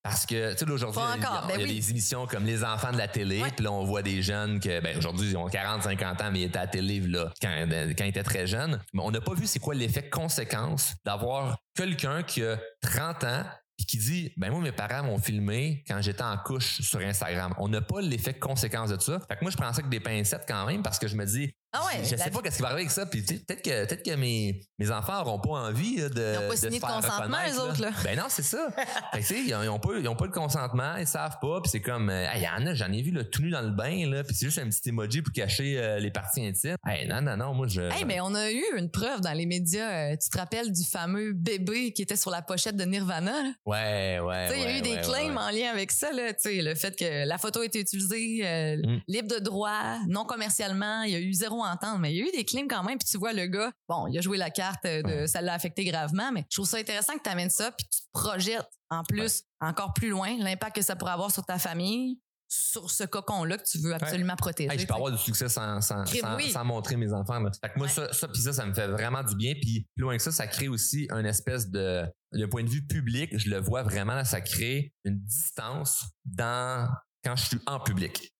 Parce 0.05 0.27
que, 0.27 0.53
tu 0.53 0.59
sais, 0.59 0.71
aujourd'hui, 0.71 1.01
il 1.15 1.21
y 1.21 1.25
a, 1.25 1.47
ben 1.47 1.57
des 1.57 1.89
émissions 1.89 2.27
comme 2.27 2.45
Les 2.45 2.63
enfants 2.63 2.91
de 2.91 2.97
la 2.97 3.07
télé, 3.07 3.41
puis 3.55 3.65
là, 3.65 3.71
on 3.71 3.83
voit 3.85 4.03
des 4.03 4.21
jeunes 4.21 4.59
que, 4.59 4.79
ben, 4.79 4.95
aujourd'hui, 4.95 5.31
ils 5.31 5.35
ont 5.35 5.47
40, 5.47 5.81
50 5.81 6.21
ans, 6.21 6.31
mais 6.31 6.41
ils 6.41 6.43
étaient 6.43 6.59
à 6.59 6.65
la 6.65 6.67
télé, 6.67 6.99
là, 6.99 7.33
quand, 7.41 7.49
quand 7.97 8.03
ils 8.03 8.09
étaient 8.09 8.21
très 8.21 8.45
jeunes. 8.45 8.79
Mais 8.93 9.01
on 9.01 9.09
n'a 9.09 9.19
pas 9.19 9.33
vu 9.33 9.47
c'est 9.47 9.57
quoi 9.57 9.73
l'effet 9.73 10.07
conséquence 10.07 10.93
d'avoir 11.03 11.57
quelqu'un 11.75 12.21
qui 12.21 12.43
a 12.43 12.59
30 12.81 13.23
ans, 13.23 13.43
puis 13.77 13.85
qui 13.85 13.97
dit 13.97 14.31
ben 14.37 14.51
moi 14.51 14.61
mes 14.61 14.71
parents 14.71 15.03
m'ont 15.03 15.17
filmé 15.17 15.83
quand 15.87 16.01
j'étais 16.01 16.23
en 16.23 16.37
couche 16.37 16.81
sur 16.81 16.99
Instagram. 16.99 17.53
On 17.57 17.67
n'a 17.67 17.81
pas 17.81 18.01
l'effet 18.01 18.33
conséquence 18.33 18.89
de 18.89 18.99
ça. 18.99 19.19
Fait 19.27 19.35
que 19.35 19.43
moi 19.43 19.51
je 19.51 19.57
prends 19.57 19.71
ça 19.73 19.79
avec 19.79 19.89
des 19.89 19.99
pincettes 19.99 20.45
quand 20.47 20.65
même 20.65 20.81
parce 20.81 20.99
que 20.99 21.07
je 21.07 21.15
me 21.15 21.25
dis 21.25 21.53
ah 21.75 21.85
ouais, 21.85 22.03
je 22.03 22.15
sais 22.15 22.29
pas 22.29 22.41
qu'est-ce 22.41 22.55
qui 22.55 22.61
va 22.61 22.69
arriver 22.69 22.83
avec 22.83 22.91
ça. 22.91 23.05
Puis 23.05 23.21
peut-être 23.21 23.61
que 23.61 23.85
peut-être 23.85 24.03
que 24.03 24.15
mes, 24.15 24.61
mes 24.79 24.91
enfants 24.91 25.23
n'auront 25.23 25.39
pas 25.39 25.49
envie 25.49 25.97
de. 25.97 26.33
Ils 26.33 26.41
n'ont 26.41 26.49
pas 26.49 26.55
signé 26.55 26.79
de, 26.79 26.85
consentement, 26.85 27.37
les 27.45 27.57
autres, 27.57 27.81
là. 27.81 27.91
Ben 28.03 28.17
non, 28.17 28.25
c'est 28.29 28.43
ça. 28.43 28.69
fait 29.13 29.21
que, 29.21 29.33
ils 29.33 29.65
n'ont 29.65 29.79
pas, 29.79 29.89
ils 29.97 30.07
ont 30.07 30.15
pas 30.15 30.25
le 30.25 30.31
consentement, 30.31 30.95
ils 30.97 31.07
savent 31.07 31.37
pas. 31.41 31.61
Puis 31.61 31.71
c'est 31.71 31.81
comme 31.81 32.09
euh, 32.09 32.27
il 32.35 32.41
y 32.41 32.47
en 32.47 32.65
a, 32.65 32.73
j'en 32.73 32.91
ai 32.91 33.01
vu 33.01 33.11
le 33.11 33.29
tout 33.29 33.41
nu 33.41 33.49
dans 33.49 33.61
le 33.61 33.71
bain, 33.71 34.09
là. 34.09 34.23
Puis 34.23 34.35
c'est 34.35 34.45
juste 34.45 34.59
un 34.59 34.69
petit 34.69 34.89
emoji 34.89 35.21
pour 35.21 35.33
cacher 35.33 35.77
euh, 35.77 35.99
les 35.99 36.11
parties 36.11 36.45
intimes. 36.45 36.77
Hey, 36.85 37.07
non, 37.07 37.21
non, 37.21 37.35
non, 37.35 37.53
moi 37.53 37.67
je. 37.67 37.81
Hey, 37.81 38.05
mais 38.05 38.21
on 38.21 38.33
a 38.35 38.51
eu 38.51 38.63
une 38.77 38.89
preuve 38.89 39.21
dans 39.21 39.33
les 39.33 39.45
médias. 39.45 40.11
Euh, 40.11 40.15
tu 40.15 40.29
te 40.29 40.37
rappelles 40.37 40.71
du 40.71 40.83
fameux 40.83 41.33
bébé 41.33 41.91
qui 41.91 42.01
était 42.01 42.15
sur 42.15 42.31
la 42.31 42.41
pochette 42.41 42.77
de 42.77 42.85
Nirvana? 42.85 43.43
Là? 43.43 43.51
Ouais, 43.65 44.19
ouais. 44.19 44.49
il 44.55 44.63
y 44.63 44.65
a 44.65 44.77
eu 44.77 44.81
des 44.81 45.01
claims 45.01 45.37
en 45.37 45.49
lien 45.49 45.71
avec 45.71 45.91
ça, 45.91 46.11
là. 46.11 46.33
Tu 46.33 46.49
sais, 46.49 46.61
le 46.61 46.75
fait 46.75 46.95
que 46.95 47.27
la 47.27 47.37
photo 47.37 47.61
a 47.61 47.65
été 47.65 47.79
utilisée 47.79 48.77
mm. 48.83 49.01
libre 49.07 49.27
de 49.27 49.39
droit, 49.39 49.97
non 50.07 50.25
commercialement, 50.25 51.01
il 51.03 51.11
y 51.11 51.15
a 51.15 51.19
eu 51.19 51.33
zéro 51.33 51.63
entente, 51.65 51.99
mais 51.99 52.13
il 52.13 52.17
y 52.17 52.21
a 52.21 52.27
eu 52.27 52.31
des 52.31 52.45
claims 52.45 52.67
quand 52.67 52.83
même. 52.83 52.97
Puis 52.97 53.07
tu 53.07 53.17
vois 53.17 53.33
le 53.33 53.47
gars, 53.47 53.71
bon, 53.87 54.07
il 54.07 54.17
a 54.17 54.21
joué 54.21 54.37
la 54.37 54.49
carte 54.49 54.85
de 54.85 55.25
ça 55.25 55.41
l'a 55.41 55.53
affecté 55.53 55.83
gravement, 55.85 56.31
mais 56.31 56.45
je 56.49 56.57
trouve 56.57 56.67
ça 56.67 56.77
intéressant 56.77 57.13
que 57.17 57.23
tu 57.23 57.29
amènes 57.29 57.49
ça 57.49 57.71
puis 57.71 57.87
tu 57.87 57.99
te 58.01 58.05
projettes 58.13 58.69
en 58.89 59.03
plus 59.03 59.43
encore 59.59 59.93
plus 59.93 60.09
loin 60.09 60.37
l'impact 60.37 60.75
que 60.75 60.81
ça 60.81 60.95
pourrait 60.95 61.13
avoir 61.13 61.31
sur 61.31 61.45
ta 61.45 61.57
famille 61.59 62.19
sur 62.47 62.91
ce 62.91 63.03
cocon-là 63.03 63.57
que 63.57 63.63
tu 63.63 63.79
veux 63.79 63.93
absolument 63.93 64.35
protéger. 64.35 64.77
je 64.77 64.85
peux 64.85 64.93
avoir 64.93 65.11
du 65.11 65.17
succès 65.17 65.49
sans, 65.49 65.81
sans, 65.81 66.05
sans, 66.05 66.65
montrer 66.65 66.95
mes 66.95 67.11
enfants. 67.11 67.43
Fait 67.61 67.69
que 67.69 67.77
moi, 67.77 67.87
ça, 67.87 68.11
ça, 68.13 68.27
ça, 68.33 68.53
ça 68.53 68.65
me 68.65 68.73
fait 68.73 68.87
vraiment 68.87 69.23
du 69.23 69.35
bien. 69.35 69.53
Puis 69.53 69.87
plus 69.95 70.03
loin 70.03 70.15
que 70.15 70.23
ça, 70.23 70.31
ça 70.31 70.47
crée 70.47 70.67
aussi 70.67 71.07
un 71.09 71.25
espèce 71.25 71.69
de, 71.69 72.05
d'un 72.33 72.47
point 72.47 72.63
de 72.63 72.69
vue 72.69 72.85
public, 72.85 73.37
je 73.37 73.49
le 73.49 73.59
vois 73.59 73.83
vraiment, 73.83 74.23
ça 74.23 74.41
crée 74.41 74.93
une 75.03 75.19
distance 75.19 76.05
dans 76.23 76.87
quand 77.23 77.35
je 77.35 77.45
suis 77.45 77.59
en 77.65 77.79
public. 77.79 78.34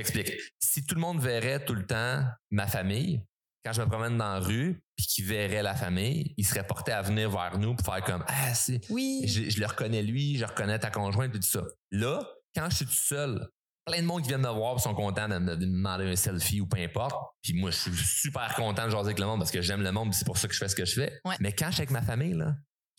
Je 0.00 0.12
t'explique. 0.12 0.40
Si 0.58 0.84
tout 0.84 0.94
le 0.94 1.00
monde 1.00 1.20
verrait 1.20 1.64
tout 1.64 1.74
le 1.74 1.86
temps 1.86 2.24
ma 2.50 2.66
famille, 2.66 3.22
quand 3.64 3.72
je 3.72 3.82
me 3.82 3.86
promène 3.86 4.16
dans 4.16 4.34
la 4.34 4.40
rue, 4.40 4.82
puis 4.96 5.06
qu'ils 5.06 5.26
verraient 5.26 5.62
la 5.62 5.74
famille, 5.74 6.34
ils 6.36 6.46
seraient 6.46 6.66
portés 6.66 6.92
à 6.92 7.02
venir 7.02 7.30
vers 7.30 7.58
nous 7.58 7.74
pour 7.74 7.84
faire 7.84 8.02
comme 8.04 8.24
Ah, 8.26 8.54
c'est. 8.54 8.80
Oui. 8.88 9.22
Je, 9.26 9.60
le 9.60 9.66
reconnais 9.66 10.02
lui, 10.02 10.38
je 10.38 10.44
reconnais 10.44 10.78
ta 10.78 10.90
conjointe, 10.90 11.32
tout 11.32 11.42
ça. 11.42 11.62
Là, 11.90 12.26
quand 12.54 12.68
je 12.70 12.76
suis 12.76 12.86
tout 12.86 12.92
seul, 12.92 13.48
plein 13.84 14.00
de 14.00 14.06
monde 14.06 14.22
qui 14.22 14.28
viennent 14.28 14.40
me 14.40 14.48
voir 14.48 14.76
et 14.76 14.80
sont 14.80 14.94
contents 14.94 15.28
de 15.28 15.38
me, 15.38 15.56
demander 15.56 16.04
un 16.04 16.16
selfie 16.16 16.60
ou 16.60 16.66
peu 16.66 16.78
importe. 16.78 17.16
Puis 17.42 17.52
moi, 17.52 17.70
je 17.70 17.76
suis 17.76 17.96
super 17.96 18.54
content 18.54 18.86
de 18.86 18.90
jaser 18.90 19.06
avec 19.06 19.18
le 19.18 19.26
monde 19.26 19.40
parce 19.40 19.50
que 19.50 19.60
j'aime 19.60 19.82
le 19.82 19.92
monde, 19.92 20.14
c'est 20.14 20.24
pour 20.24 20.38
ça 20.38 20.48
que 20.48 20.54
je 20.54 20.58
fais 20.58 20.68
ce 20.68 20.76
que 20.76 20.84
je 20.84 20.94
fais. 20.94 21.20
Mais 21.40 21.52
quand 21.52 21.66
je 21.66 21.72
suis 21.72 21.80
avec 21.82 21.90
ma 21.90 22.02
famille, 22.02 22.34
là, 22.34 22.54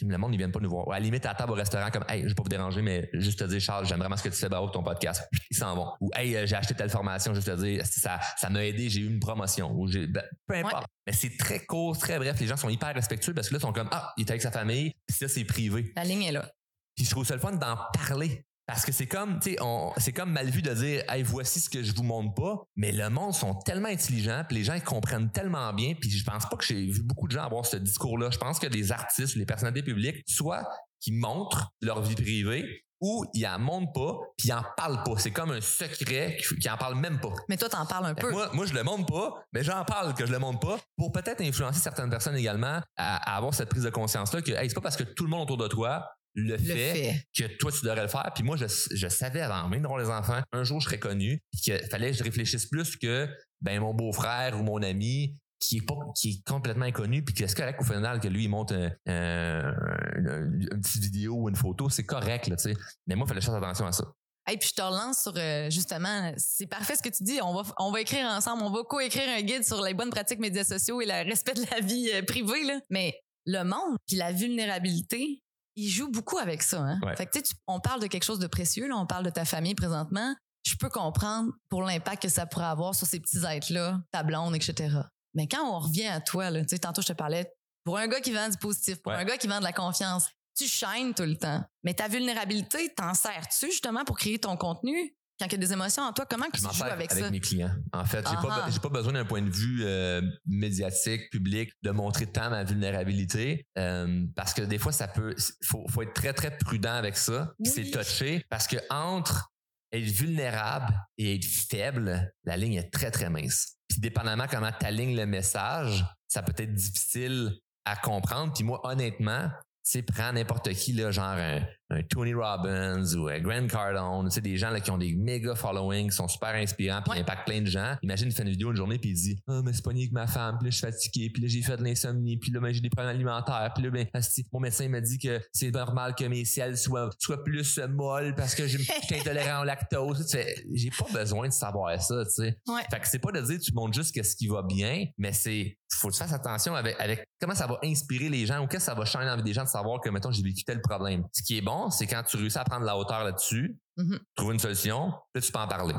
le 0.10 0.18
monde, 0.18 0.34
ils 0.34 0.38
viennent 0.38 0.52
pas 0.52 0.60
nous 0.60 0.70
voir. 0.70 0.90
à 0.90 0.94
la 0.94 1.00
limite, 1.00 1.26
à 1.26 1.34
table 1.34 1.52
au 1.52 1.56
restaurant, 1.56 1.90
comme, 1.92 2.06
hey, 2.10 2.24
je 2.24 2.28
vais 2.30 2.34
pas 2.34 2.44
vous 2.44 2.50
déranger, 2.50 2.82
mais 2.82 3.10
juste 3.14 3.40
te 3.40 3.44
dire, 3.46 3.60
Charles, 3.60 3.86
j'aime 3.86 4.00
vraiment 4.00 4.18
ce 4.18 4.24
que 4.24 4.30
tu 4.30 4.36
fais, 4.36 4.50
bravo 4.50 4.70
ton 4.70 4.84
podcast. 4.84 5.28
Ils 5.50 5.58
s'en 5.58 5.76
vont. 5.76 5.92
Ou, 6.00 6.10
hey, 6.16 6.36
euh, 6.36 6.46
j'ai 6.46 6.56
acheté 6.56 6.74
telle 6.74 6.90
formation, 6.90 7.34
juste 7.34 7.48
te 7.48 7.56
dire, 7.62 7.86
ça, 7.86 8.20
ça 8.38 8.50
m'a 8.50 8.66
aidé, 8.66 8.90
j'ai 8.90 9.02
eu 9.02 9.08
une 9.08 9.20
promotion. 9.20 9.72
Ou 9.74 9.88
j'ai, 9.88 10.08
ben, 10.08 10.24
peu 10.48 10.56
importe. 10.56 10.88
Mais 11.06 11.14
c'est 11.14 11.38
très 11.38 11.66
court, 11.66 11.98
très 11.98 12.18
bref. 12.18 12.40
Les 12.40 12.48
gens 12.48 12.58
sont 12.58 12.70
hyper 12.70 12.94
respectueux 12.94 13.34
parce 13.34 13.50
que 13.50 13.54
là, 13.54 13.60
ils 13.60 13.62
sont 13.62 13.74
comme, 13.74 13.90
ah, 13.92 14.14
il 14.18 14.26
est 14.26 14.30
avec 14.30 14.42
sa 14.42 14.52
famille, 14.52 14.94
puis 15.08 15.18
ça, 15.18 15.28
c'est 15.28 15.46
privé. 15.46 15.92
La 15.96 16.04
ligne 16.04 16.24
est 16.24 16.32
là. 16.32 16.50
Puis 16.96 17.06
je 17.06 17.10
trouve 17.12 17.26
ça 17.26 17.36
le 17.36 17.40
fun 17.40 17.54
d'en 17.54 17.78
parler. 17.94 18.46
Parce 18.68 18.86
que 18.86 18.92
c'est 18.92 19.08
comme, 19.08 19.40
tu 19.40 19.52
sais, 19.52 19.58
c'est 19.98 20.14
comme 20.14 20.32
mal 20.32 20.50
vu 20.50 20.62
de 20.62 20.74
dire, 20.74 21.04
hey, 21.10 21.24
voici 21.24 21.60
ce 21.60 21.70
que 21.70 21.84
je 21.84 21.94
vous 21.94 22.04
montre 22.04 22.34
pas. 22.34 22.64
Mais 22.76 22.92
le 22.92 23.10
monde 23.10 23.34
sont 23.34 23.56
tellement 23.56 23.90
intelligents, 23.90 24.44
puis 24.48 24.58
les 24.58 24.64
gens 24.64 24.74
ils 24.74 24.84
comprennent 24.84 25.32
tellement 25.32 25.74
bien. 25.74 25.94
Puis 26.00 26.10
je 26.10 26.24
pense 26.24 26.48
pas 26.48 26.56
que 26.56 26.66
j'ai 26.66 26.86
vu 26.88 27.04
beaucoup 27.04 27.28
de 27.28 27.34
gens 27.34 27.44
avoir 27.44 27.66
ce 27.66 27.78
discours-là. 27.78 28.30
Je 28.32 28.38
pense 28.38 28.60
que 28.60 28.68
des 28.68 28.92
artistes, 28.92 29.36
les 29.36 29.46
personnalités 29.46 29.84
publiques, 29.84 30.24
soit 30.28 30.68
qui 31.00 31.12
montrent 31.12 31.72
leur 31.82 32.02
vie 32.02 32.16
privée, 32.16 32.86
ou 33.02 33.26
ils 33.34 33.48
en 33.48 33.58
montrent 33.58 33.92
pas, 33.94 34.20
puis 34.38 34.50
ils 34.50 34.54
en 34.54 34.64
parlent 34.78 35.04
pas. 35.04 35.18
C'est 35.18 35.32
comme 35.32 35.52
un 35.52 35.60
secret 35.60 36.38
qui 36.38 36.70
en 36.70 36.78
parle 36.78 36.96
même 36.96 37.20
pas. 37.20 37.34
Mais 37.50 37.58
toi, 37.58 37.68
t'en 37.68 37.86
parles 37.86 38.06
un 38.06 38.14
peu. 38.14 38.32
Moi, 38.32 38.50
moi, 38.54 38.66
je 38.68 38.74
le 38.74 38.84
montre 38.84 39.08
pas, 39.08 39.44
mais 39.52 39.64
j'en 39.64 39.84
parle 39.84 40.14
que 40.14 40.26
je 40.26 40.32
le 40.32 40.38
montre 40.38 40.60
pas 40.60 40.78
pour 40.96 41.12
peut-être 41.12 41.42
influencer 41.42 41.80
certaines 41.80 42.12
personnes 42.12 42.36
également 42.36 42.80
à, 42.96 43.36
avoir 43.36 43.56
cette 43.56 43.70
prise 43.70 43.84
de 43.84 43.90
conscience-là 43.90 44.42
que, 44.44 44.52
hey, 44.52 44.70
c'est 44.70 44.76
pas 44.76 44.82
parce 44.82 44.98
que 44.98 45.04
tout 45.04 45.24
le 45.24 45.32
monde 45.32 45.42
autour 45.42 45.58
de 45.58 45.68
toi 45.68 46.08
le, 46.36 46.58
fait, 46.58 47.26
que 47.36 47.44
toi 47.58 47.72
tu 47.72 47.86
devrais 47.86 48.04
le 48.04 48.08
faire. 48.08 48.32
Puis 48.34 48.44
moi, 48.44 48.56
je, 48.58 48.66
je 48.66 49.08
savais 49.08 49.42
avant 49.42 49.68
même 49.68 49.82
d'avoir 49.82 50.00
les 50.00 50.10
enfants, 50.10 50.42
un 50.52 50.64
jour 50.64 50.80
je 50.80 50.86
serais 50.86 51.00
connu, 51.00 51.42
puis 51.52 51.62
qu'il 51.62 51.90
fallait 51.90 52.12
que 52.12 52.18
je 52.18 52.24
réfléchisse 52.24 52.66
plus 52.66 52.96
que 52.96 53.28
ben 53.62 53.80
mon 53.80 53.94
beau-frère 53.94 54.60
ou 54.60 54.64
mon 54.64 54.82
ami 54.82 55.38
qui 55.60 55.78
est 55.78 55.86
pas 55.86 55.96
qui 56.16 56.30
est 56.30 56.48
complètement 56.48 56.86
inconnu 56.86 57.24
puis 57.24 57.36
que 57.36 57.46
c'est 57.46 57.56
correct 57.56 57.80
au 57.80 57.86
final 57.86 58.20
que 58.20 58.28
lui 58.28 58.46
il 58.46 58.50
monte 58.50 58.72
un, 58.72 58.92
une 59.06 60.82
petite 60.82 61.04
vidéo 61.04 61.36
ou 61.36 61.50
une 61.50 61.56
photo 61.56 61.88
c'est 61.88 62.04
correct 62.04 62.48
là 62.48 62.56
tu 62.56 62.64
sais 62.64 62.76
mais 63.06 63.14
moi 63.14 63.26
il 63.28 63.30
fallait 63.30 63.42
faire 63.42 63.54
attention 63.54 63.86
à 63.86 63.92
ça 63.92 64.06
et 64.50 64.58
puis 64.58 64.70
je 64.70 64.74
te 64.74 64.82
relance 64.82 65.22
sur 65.22 65.34
euh, 65.38 65.70
justement, 65.70 66.34
c'est 66.36 66.66
parfait 66.66 66.96
ce 66.96 67.04
que 67.04 67.10
tu 67.10 67.24
dis. 67.24 67.40
On 67.44 67.54
va 67.54 67.62
on 67.78 67.92
va 67.92 68.02
écrire 68.02 68.26
ensemble, 68.26 68.64
on 68.64 68.72
va 68.72 68.82
co-écrire 68.84 69.30
un 69.30 69.42
guide 69.42 69.64
sur 69.64 69.82
les 69.82 69.94
bonnes 69.94 70.10
pratiques 70.10 70.40
médias 70.40 70.64
sociaux 70.64 71.00
et 71.00 71.06
le 71.06 71.30
respect 71.30 71.54
de 71.54 71.64
la 71.72 71.80
vie 71.80 72.10
euh, 72.14 72.24
privée 72.24 72.64
là. 72.64 72.80
Mais 72.90 73.14
le 73.46 73.64
monde 73.64 73.98
puis 74.08 74.18
la 74.18 74.32
vulnérabilité, 74.32 75.44
il 75.76 75.90
joue 75.90 76.10
beaucoup 76.10 76.38
avec 76.38 76.62
ça. 76.64 76.82
Hein? 76.82 77.00
Fait 77.16 77.26
que, 77.26 77.40
tu, 77.40 77.54
on 77.68 77.80
parle 77.80 78.02
de 78.02 78.08
quelque 78.08 78.24
chose 78.24 78.40
de 78.40 78.48
précieux, 78.48 78.88
là, 78.88 78.96
on 78.98 79.06
parle 79.06 79.26
de 79.26 79.30
ta 79.30 79.46
famille 79.46 79.76
présentement. 79.76 80.36
Je 80.64 80.76
peux 80.76 80.90
comprendre 80.90 81.52
pour 81.70 81.82
l'impact 81.84 82.24
que 82.24 82.30
ça 82.30 82.46
pourrait 82.46 82.66
avoir 82.66 82.94
sur 82.94 83.08
ces 83.08 83.20
petits 83.20 83.44
êtres-là, 83.44 84.00
ta 84.12 84.24
blonde, 84.24 84.56
etc. 84.56 84.96
Mais 85.34 85.48
quand 85.48 85.64
on 85.66 85.80
revient 85.80 86.08
à 86.08 86.22
toi, 86.22 86.50
là, 86.50 86.64
tantôt 86.82 87.02
je 87.02 87.08
te 87.08 87.14
parlais, 87.14 87.52
pour 87.84 87.98
un 87.98 88.08
gars 88.08 88.22
qui 88.22 88.32
vend 88.32 88.50
du 88.50 88.58
positif, 88.58 89.02
pour 89.02 89.12
un 89.12 89.24
gars 89.24 89.38
qui 89.38 89.48
vend 89.48 89.60
de 89.60 89.64
la 89.64 89.74
confiance, 89.74 90.30
tu 90.56 90.68
shines 90.68 91.14
tout 91.16 91.24
le 91.24 91.38
temps. 91.38 91.64
Mais 91.84 91.94
ta 91.94 92.08
vulnérabilité, 92.08 92.94
t'en 92.96 93.14
sers-tu 93.14 93.68
justement 93.68 94.04
pour 94.04 94.18
créer 94.18 94.38
ton 94.38 94.58
contenu? 94.58 95.16
Quand 95.42 95.48
il 95.48 95.54
y 95.54 95.56
a 95.56 95.58
des 95.58 95.74
émotions 95.74 96.04
en 96.04 96.14
toi, 96.14 96.26
comment 96.30 96.46
tu 96.54 96.62
joues 96.62 96.84
avec, 96.84 97.12
avec 97.12 97.32
mes 97.32 97.40
clients. 97.40 97.74
En 97.94 98.06
fait, 98.06 98.24
j'ai 98.30 98.36
pas, 98.36 98.68
j'ai 98.70 98.80
pas 98.80 98.90
besoin 98.90 99.14
d'un 99.14 99.26
point 99.26 99.42
de 99.42 99.50
vue 99.50 99.82
euh, 99.84 100.22
médiatique, 100.46 101.32
public, 101.32 101.72
de 101.82 101.90
montrer 101.90 102.28
tant 102.28 102.52
ma 102.52 102.64
vulnérabilité, 102.64 103.66
euh, 103.78 104.26
parce 104.36 104.54
que 104.54 104.62
des 104.62 104.78
fois, 104.78 104.92
ça 104.92 105.08
peut, 105.08 105.36
faut, 105.64 105.84
faut 105.90 106.04
être 106.04 106.14
très 106.14 106.34
très 106.34 106.56
prudent 106.58 106.94
avec 106.94 107.18
ça. 107.18 107.54
C'est 107.64 107.90
touché 107.90 108.46
parce 108.50 108.68
que 108.68 108.78
entre 108.92 109.52
être 109.92 110.04
vulnérable 110.04 110.94
et 111.18 111.36
être 111.36 111.46
faible, 111.46 112.32
la 112.46 112.56
ligne 112.56 112.76
est 112.76 112.92
très 112.92 113.10
très 113.12 113.30
mince. 113.30 113.78
Puis 113.88 114.00
dépendamment 114.00 114.46
comment 114.50 114.72
tu 114.80 114.86
alignes 114.86 115.18
le 115.18 115.26
message, 115.26 116.06
ça 116.28 116.44
peut 116.44 116.54
être 116.58 116.74
difficile 116.74 117.58
à 117.84 117.96
comprendre. 117.96 118.54
Puis 118.54 118.64
moi, 118.64 118.80
honnêtement, 118.84 119.50
tu 119.84 119.92
sais, 119.92 120.02
prends 120.04 120.32
n'importe 120.32 120.72
qui, 120.74 120.94
là, 120.94 121.12
genre 121.12 121.26
un, 121.26 121.62
un 121.92 122.02
Tony 122.04 122.34
Robbins 122.34 123.04
ou 123.16 123.28
un 123.28 123.40
Grant 123.40 123.68
Cardone, 123.68 124.30
tu 124.30 124.36
sais, 124.36 124.42
des 124.42 124.58
gens 124.58 124.70
là, 124.70 124.80
qui 124.80 124.90
ont 124.92 124.98
des 124.98 125.14
méga 125.16 125.56
followings, 125.56 126.10
qui 126.10 126.16
sont 126.16 126.28
super 126.28 126.56
inspirants, 126.56 127.02
puis 127.04 127.12
Ouais. 127.14 127.20
impactent 127.22 127.46
plein 127.46 127.62
de 127.62 127.68
gens. 127.68 127.96
Imagine, 128.02 128.30
il 128.30 128.34
fait 128.34 128.44
une 128.44 128.50
vidéo 128.50 128.72
une 128.72 128.78
journée, 128.78 128.98
puis 128.98 129.10
il 129.10 129.16
dit 129.16 129.38
Ah, 129.48 129.62
mais 129.64 129.74
c'est 129.74 129.84
pas 129.84 129.92
avec 129.92 130.12
ma 130.12 130.26
femme, 130.28 130.58
puis 130.58 130.66
là, 130.68 130.72
je 130.72 130.78
suis 130.78 130.88
fatigué, 130.88 131.30
puis 131.30 131.44
là, 131.44 131.48
j'ai 131.50 131.62
fait 131.62 131.78
de 131.78 131.84
l'insomnie, 131.84 132.38
puis 132.38 132.52
là, 132.52 132.60
ben, 132.60 132.74
j'ai 132.74 132.82
des 132.82 132.90
problèmes 132.90 133.16
alimentaires, 133.16 133.72
puis 133.76 133.84
là, 133.84 133.90
ben, 133.92 134.08
asti, 134.14 134.46
mon 134.54 134.60
médecin 134.62 134.88
m'a 134.90 135.02
dit 135.02 135.18
que 135.18 135.40
c'est 135.52 135.72
normal 135.72 136.16
que 136.16 136.24
mes 136.26 136.46
selles 136.46 136.78
soient, 136.78 137.10
soient 137.20 137.44
plus 137.44 137.78
euh, 137.78 137.88
molles 137.88 138.34
parce 138.36 138.56
que 138.56 138.68
je 138.68 138.78
suis 138.78 139.16
intolérant 139.20 139.62
au 139.62 139.66
lactose. 139.66 140.26
Tu 140.28 140.38
fais, 140.38 140.56
j'ai 140.74 140.90
pas 140.92 141.06
besoin 141.14 141.48
de 141.48 141.54
savoir 141.54 142.02
ça, 142.02 142.24
tu 142.26 142.32
sais. 142.32 142.58
Ouais. 142.68 142.82
Fait 142.90 143.00
que 143.00 143.08
c'est 143.08 143.20
pas 143.20 143.32
de 143.32 143.42
dire 143.42 143.60
tu 143.60 143.74
montres 143.74 143.94
juste 143.94 144.22
ce 144.24 144.36
qui 144.36 144.48
va 144.48 144.62
bien, 144.62 145.06
mais 145.18 145.34
c'est 145.34 145.78
faut 145.94 146.08
que 146.08 146.14
tu 146.14 146.20
fasses 146.20 146.32
attention 146.32 146.74
avec, 146.74 146.96
avec 147.00 147.26
comment 147.40 147.54
ça 147.54 147.68
va 147.68 147.78
inspirer 147.84 148.30
les 148.30 148.46
gens 148.46 148.64
ou 148.64 148.68
qu'est-ce 148.68 148.86
que 148.86 148.92
ça 148.92 148.94
va 148.94 149.04
changer 149.04 149.26
dans 149.26 149.32
la 149.32 149.38
vie 149.38 149.44
des 149.44 149.52
gens 149.54 149.64
de 149.64 149.68
savoir 149.70 150.00
que 150.00 150.10
mettons 150.10 150.32
j'ai 150.32 150.42
vécu 150.42 150.64
tel 150.64 150.80
problème. 150.82 151.26
Ce 151.34 151.44
qui 151.44 151.58
est 151.58 151.62
bon, 151.62 151.81
c'est 151.90 152.06
quand 152.08 152.24
tu 152.24 152.38
réussis 152.38 152.58
à 152.58 152.64
prendre 152.64 152.86
la 152.86 152.98
hauteur 152.98 153.24
là-dessus, 153.24 153.78
Mhm. 153.98 154.20
trouver 154.36 154.54
une 154.54 154.60
solution, 154.60 155.14
puis 155.34 155.44
tu 155.44 155.52
peux 155.52 155.60
en 155.60 155.68
parler. 155.68 155.96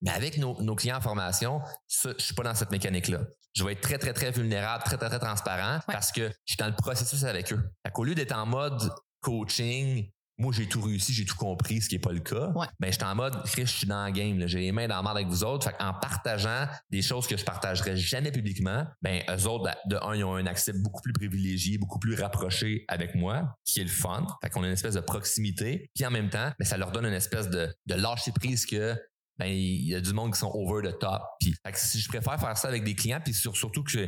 Mais 0.00 0.10
avec 0.10 0.38
nos, 0.38 0.60
nos 0.62 0.74
clients 0.76 0.98
en 0.98 1.00
formation, 1.00 1.60
ça, 1.86 2.10
je 2.18 2.22
suis 2.24 2.34
pas 2.34 2.42
dans 2.44 2.54
cette 2.54 2.70
mécanique-là. 2.70 3.20
Je 3.54 3.64
vais 3.64 3.72
être 3.72 3.80
très, 3.80 3.98
très, 3.98 4.12
très 4.12 4.30
vulnérable, 4.30 4.82
très, 4.84 4.96
très, 4.96 5.08
très 5.08 5.18
transparent 5.18 5.80
parce 5.86 6.10
que 6.12 6.28
je 6.28 6.34
suis 6.52 6.56
dans 6.56 6.68
le 6.68 6.74
processus 6.76 7.24
avec 7.24 7.52
eux. 7.52 7.60
Fait 7.84 7.92
qu'au 7.92 8.04
lieu 8.04 8.14
d'être 8.14 8.32
en 8.36 8.46
mode 8.46 8.80
coaching, 9.20 10.10
moi, 10.38 10.52
j'ai 10.52 10.66
tout 10.66 10.80
réussi, 10.80 11.12
j'ai 11.12 11.24
tout 11.24 11.36
compris, 11.36 11.80
ce 11.80 11.88
qui 11.88 11.96
est 11.96 12.00
pas 12.00 12.12
le 12.12 12.20
cas. 12.20 12.52
Ben, 12.80 12.88
je 12.88 12.92
suis 12.92 13.04
en 13.04 13.14
mode, 13.14 13.42
Chris, 13.44 13.66
je 13.66 13.72
suis 13.72 13.86
dans 13.86 14.06
le 14.06 14.12
game, 14.12 14.46
j'ai 14.46 14.60
les 14.60 14.72
mains 14.72 14.88
dans 14.88 14.96
la 14.96 15.02
marde 15.02 15.18
avec 15.18 15.28
vous 15.28 15.44
autres. 15.44 15.68
Fait 15.68 15.76
en 15.82 15.92
partageant 15.94 16.66
des 16.90 17.02
choses 17.02 17.26
que 17.26 17.36
je 17.36 17.44
partagerais 17.44 17.96
jamais 17.96 18.32
publiquement, 18.32 18.86
ben, 19.02 19.22
eux 19.30 19.46
autres, 19.46 19.70
de 19.86 19.96
un, 19.96 20.14
ils 20.14 20.24
ont 20.24 20.34
un 20.34 20.46
accès 20.46 20.72
beaucoup 20.72 21.02
plus 21.02 21.12
privilégié, 21.12 21.78
beaucoup 21.78 21.98
plus 21.98 22.14
rapproché 22.14 22.84
avec 22.88 23.14
moi, 23.14 23.56
qui 23.64 23.80
est 23.80 23.84
le 23.84 23.90
fun. 23.90 24.26
Fait 24.42 24.50
qu'on 24.50 24.62
a 24.62 24.66
une 24.66 24.72
espèce 24.72 24.94
de 24.94 25.00
proximité. 25.00 25.90
Puis 25.94 26.06
en 26.06 26.10
même 26.10 26.30
temps, 26.30 26.50
ben, 26.58 26.64
ça 26.64 26.76
leur 26.76 26.92
donne 26.92 27.06
une 27.06 27.12
espèce 27.12 27.48
de, 27.50 27.72
de 27.86 27.94
lâcher 27.94 28.32
prise 28.32 28.66
que 28.66 28.96
ben 29.38 29.46
il 29.46 29.86
y 29.88 29.94
a 29.94 30.00
du 30.00 30.12
monde 30.12 30.32
qui 30.32 30.38
sont 30.38 30.50
over 30.54 30.88
the 30.88 30.98
top. 30.98 31.22
Puis 31.40 31.54
si 31.74 32.00
je 32.00 32.08
préfère 32.08 32.38
faire 32.38 32.56
ça 32.56 32.68
avec 32.68 32.84
des 32.84 32.94
clients, 32.94 33.20
puis 33.24 33.34
sur- 33.34 33.56
surtout 33.56 33.82
que 33.82 34.06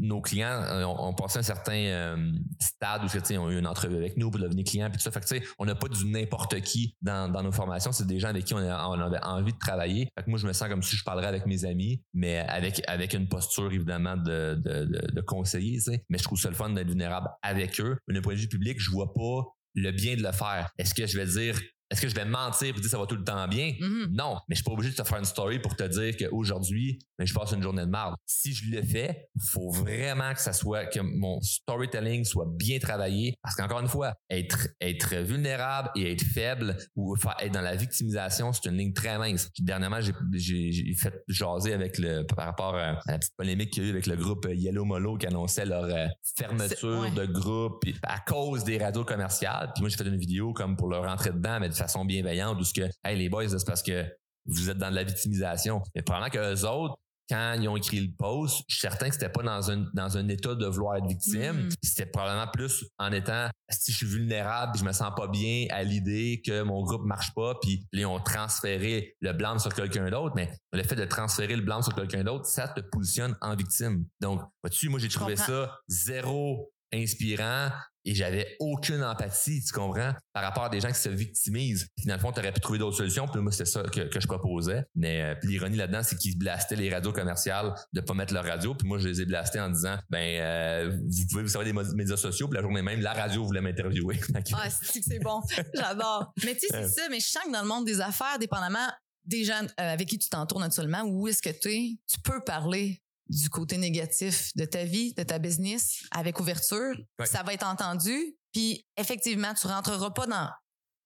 nos 0.00 0.20
clients 0.20 0.62
euh, 0.62 0.84
ont, 0.84 1.14
passé 1.14 1.38
un 1.38 1.42
certain 1.42 1.74
euh, 1.74 2.32
stade 2.60 3.02
où 3.04 3.06
ils 3.30 3.38
ont 3.38 3.50
eu 3.50 3.58
une 3.58 3.66
entrevue 3.66 3.96
avec 3.96 4.16
nous 4.16 4.30
pour 4.30 4.40
devenir 4.40 4.64
clients, 4.64 4.88
puis 4.90 4.98
tout 4.98 5.10
ça. 5.10 5.10
Fait 5.10 5.42
on 5.58 5.64
n'a 5.64 5.74
pas 5.74 5.88
du 5.88 6.06
n'importe 6.06 6.60
qui 6.62 6.96
dans, 7.02 7.30
dans 7.30 7.42
nos 7.42 7.52
formations. 7.52 7.92
C'est 7.92 8.06
des 8.06 8.18
gens 8.18 8.28
avec 8.28 8.44
qui 8.44 8.54
on, 8.54 8.58
a- 8.58 8.88
on 8.88 9.00
avait 9.00 9.22
envie 9.22 9.52
de 9.52 9.58
travailler. 9.58 10.08
Fait 10.16 10.24
que 10.24 10.30
moi, 10.30 10.38
je 10.38 10.46
me 10.46 10.52
sens 10.52 10.68
comme 10.68 10.82
si 10.82 10.96
je 10.96 11.04
parlerais 11.04 11.26
avec 11.26 11.46
mes 11.46 11.64
amis, 11.64 12.02
mais 12.12 12.38
avec 12.38 12.82
avec 12.88 13.14
une 13.14 13.28
posture 13.28 13.72
évidemment 13.72 14.16
de, 14.16 14.60
de, 14.64 15.20
conseiller. 15.20 15.78
Mais 16.08 16.18
je 16.18 16.24
trouve 16.24 16.38
ça 16.38 16.48
le 16.48 16.54
fun 16.54 16.70
d'être 16.70 16.88
vulnérable 16.88 17.28
avec 17.42 17.80
eux. 17.80 17.96
D'un 18.08 18.20
point 18.20 18.34
de 18.34 18.38
vue 18.38 18.48
public, 18.48 18.78
je 18.80 18.90
vois 18.90 19.12
pas 19.12 19.42
le 19.74 19.90
bien 19.90 20.16
de 20.16 20.22
le 20.22 20.32
faire. 20.32 20.70
Est-ce 20.78 20.94
que 20.94 21.06
je 21.06 21.18
vais 21.18 21.26
dire 21.26 21.60
est-ce 21.90 22.00
que 22.00 22.08
je 22.08 22.14
vais 22.14 22.24
mentir 22.24 22.72
pour 22.72 22.80
dire 22.80 22.90
ça 22.90 22.98
va 22.98 23.06
tout 23.06 23.16
le 23.16 23.24
temps 23.24 23.46
bien? 23.46 23.74
Mhm. 23.78 24.08
Non, 24.12 24.38
mais 24.48 24.54
je 24.54 24.56
suis 24.56 24.64
pas 24.64 24.72
obligé 24.72 24.90
de 24.90 24.96
te 24.96 25.06
faire 25.06 25.18
une 25.18 25.24
story 25.24 25.58
pour 25.58 25.76
te 25.76 25.84
dire 25.84 26.16
qu'aujourd'hui, 26.16 26.98
ben, 27.18 27.26
je 27.26 27.34
passe 27.34 27.52
une 27.52 27.62
journée 27.62 27.82
de 27.82 27.90
marde. 27.90 28.16
Si 28.26 28.52
je 28.52 28.70
le 28.70 28.82
fais, 28.82 29.28
faut 29.52 29.70
vraiment 29.70 30.32
que 30.32 30.40
ça 30.40 30.52
soit, 30.52 30.86
que 30.86 31.00
mon 31.00 31.40
storytelling 31.40 32.24
soit 32.24 32.46
bien 32.48 32.78
travaillé. 32.78 33.34
Parce 33.42 33.54
qu'encore 33.54 33.80
une 33.80 33.88
fois, 33.88 34.14
être, 34.30 34.68
être 34.80 35.16
vulnérable 35.16 35.90
et 35.94 36.12
être 36.12 36.24
faible 36.24 36.76
ou 36.96 37.14
être 37.40 37.52
dans 37.52 37.60
la 37.60 37.76
victimisation, 37.76 38.52
c'est 38.52 38.68
une 38.68 38.76
ligne 38.76 38.92
très 38.92 39.18
mince. 39.18 39.50
Puis 39.54 39.62
dernièrement, 39.62 40.00
j'ai, 40.32 40.94
fait 40.94 41.22
jaser 41.28 41.74
avec 41.74 41.98
le, 41.98 42.22
par 42.22 42.46
rapport 42.46 42.74
à 42.74 43.00
la 43.06 43.18
petite 43.18 43.36
polémique 43.36 43.70
qu'il 43.70 43.82
y 43.82 43.86
a 43.86 43.88
eu 43.88 43.92
avec 43.92 44.06
le 44.06 44.16
groupe 44.16 44.48
Yellow 44.50 44.84
Molo 44.84 45.16
qui 45.16 45.26
annonçait 45.26 45.66
leur 45.66 45.84
euh, 45.84 46.06
fermeture 46.36 47.02
ouais. 47.02 47.10
de 47.10 47.26
groupe 47.26 47.84
à 48.02 48.20
cause 48.20 48.64
des 48.64 48.78
radios 48.78 49.04
commerciales. 49.04 49.70
Puis 49.74 49.82
moi, 49.82 49.90
j'ai 49.90 49.96
fait 49.96 50.08
une 50.08 50.16
vidéo 50.16 50.52
comme 50.52 50.76
pour 50.76 50.88
leur 50.88 51.04
rentrer 51.04 51.30
dedans, 51.30 51.60
mais 51.60 51.68
de 51.68 51.74
façon 51.84 52.04
bienveillante, 52.04 52.58
où 52.60 52.64
ce 52.64 52.72
que, 52.72 52.88
hey, 53.04 53.16
les 53.16 53.28
boys, 53.28 53.48
c'est 53.48 53.66
parce 53.66 53.82
que 53.82 54.04
vous 54.46 54.70
êtes 54.70 54.78
dans 54.78 54.90
de 54.90 54.94
la 54.94 55.04
victimisation. 55.04 55.82
Mais 55.94 56.02
probablement 56.02 56.30
que 56.30 56.54
eux 56.54 56.68
autres, 56.68 56.96
quand 57.28 57.56
ils 57.58 57.68
ont 57.68 57.76
écrit 57.76 58.00
le 58.00 58.12
post, 58.16 58.64
je 58.68 58.74
suis 58.74 58.82
certain 58.82 59.08
que 59.08 59.14
c'était 59.14 59.30
pas 59.30 59.42
dans 59.42 59.70
un 59.70 59.86
dans 59.94 60.16
un 60.18 60.28
état 60.28 60.54
de 60.54 60.66
vouloir 60.66 60.96
être 60.96 61.06
victime. 61.06 61.66
Mm. 61.66 61.68
C'était 61.82 62.06
probablement 62.06 62.50
plus 62.52 62.84
en 62.98 63.12
étant 63.12 63.48
si 63.70 63.92
je 63.92 63.96
suis 63.96 64.06
vulnérable, 64.06 64.76
je 64.78 64.84
me 64.84 64.92
sens 64.92 65.10
pas 65.16 65.26
bien 65.26 65.66
à 65.70 65.82
l'idée 65.82 66.42
que 66.44 66.62
mon 66.62 66.82
groupe 66.82 67.04
marche 67.04 67.32
pas, 67.34 67.54
puis 67.60 67.86
ils 67.92 68.04
ont 68.04 68.20
transféré 68.20 69.16
le 69.20 69.32
blâme 69.32 69.58
sur 69.58 69.72
quelqu'un 69.74 70.10
d'autre. 70.10 70.34
Mais 70.36 70.50
le 70.72 70.82
fait 70.82 70.96
de 70.96 71.04
transférer 71.04 71.56
le 71.56 71.62
blâme 71.62 71.82
sur 71.82 71.94
quelqu'un 71.94 72.22
d'autre, 72.24 72.46
ça 72.46 72.68
te 72.68 72.80
positionne 72.80 73.34
en 73.40 73.56
victime. 73.56 74.04
Donc, 74.20 74.42
vois-tu, 74.62 74.90
moi 74.90 75.00
j'ai 75.00 75.08
trouvé 75.08 75.36
ça 75.36 75.78
zéro 75.88 76.70
inspirant 76.94 77.70
et 78.06 78.14
j'avais 78.14 78.56
aucune 78.60 79.02
empathie, 79.02 79.64
tu 79.64 79.72
comprends, 79.72 80.12
par 80.32 80.42
rapport 80.42 80.64
à 80.64 80.68
des 80.68 80.80
gens 80.80 80.88
qui 80.88 81.00
se 81.00 81.08
victimisent. 81.08 81.88
Puis 81.96 82.06
dans 82.06 82.14
le 82.14 82.20
fond, 82.20 82.32
tu 82.32 82.40
aurais 82.40 82.52
pu 82.52 82.60
trouver 82.60 82.78
d'autres 82.78 82.98
solutions. 82.98 83.26
Puis 83.26 83.40
moi, 83.40 83.50
c'est 83.50 83.64
ça 83.64 83.82
que, 83.82 84.02
que 84.02 84.20
je 84.20 84.26
proposais. 84.26 84.84
Mais 84.94 85.22
euh, 85.22 85.34
puis 85.40 85.48
l'ironie 85.50 85.76
là-dedans, 85.76 86.02
c'est 86.02 86.16
qu'ils 86.16 86.38
blastaient 86.38 86.76
les 86.76 86.92
radios 86.92 87.12
commerciales 87.12 87.74
de 87.94 88.00
pas 88.02 88.12
mettre 88.12 88.34
leur 88.34 88.44
radio. 88.44 88.74
Puis 88.74 88.86
moi, 88.86 88.98
je 88.98 89.08
les 89.08 89.22
ai 89.22 89.24
blastés 89.24 89.58
en 89.58 89.70
disant, 89.70 89.96
ben, 90.10 90.18
euh, 90.18 90.90
vous 90.90 91.26
pouvez 91.30 91.42
vous 91.44 91.48
servir 91.48 91.72
des 91.72 91.94
médias 91.94 92.16
sociaux. 92.16 92.46
Puis 92.46 92.56
la 92.56 92.62
journée 92.62 92.82
même, 92.82 93.00
la 93.00 93.14
radio 93.14 93.44
voulait 93.44 93.62
m'interviewer. 93.62 94.20
Ah, 94.52 94.68
c'est 94.70 95.18
bon? 95.20 95.40
J'adore. 95.74 96.32
Mais 96.44 96.54
tu 96.54 96.66
sais, 96.66 96.68
c'est 96.70 96.88
ça. 96.88 97.02
Mais 97.10 97.18
je 97.18 97.26
sens 97.26 97.42
que 97.44 97.52
dans 97.52 97.62
le 97.62 97.68
monde 97.68 97.84
des 97.84 98.00
affaires, 98.00 98.38
dépendamment 98.38 98.88
des 99.24 99.44
gens 99.44 99.62
euh, 99.62 99.92
avec 99.92 100.08
qui 100.08 100.18
tu 100.18 100.28
t'entoures 100.28 100.60
naturellement, 100.60 101.02
où 101.02 101.26
est-ce 101.28 101.42
que 101.42 101.50
tu 101.50 101.68
es, 101.68 101.98
tu 102.06 102.20
peux 102.22 102.40
parler 102.40 103.00
du 103.28 103.48
côté 103.50 103.78
négatif 103.78 104.50
de 104.56 104.64
ta 104.64 104.84
vie, 104.84 105.14
de 105.14 105.22
ta 105.22 105.38
business 105.38 106.02
avec 106.10 106.40
ouverture. 106.40 106.94
Ouais. 107.18 107.26
Ça 107.26 107.42
va 107.42 107.54
être 107.54 107.66
entendu. 107.66 108.36
Puis 108.52 108.84
effectivement, 108.96 109.52
tu 109.54 109.66
rentreras 109.66 110.10
pas 110.10 110.26
dans 110.26 110.48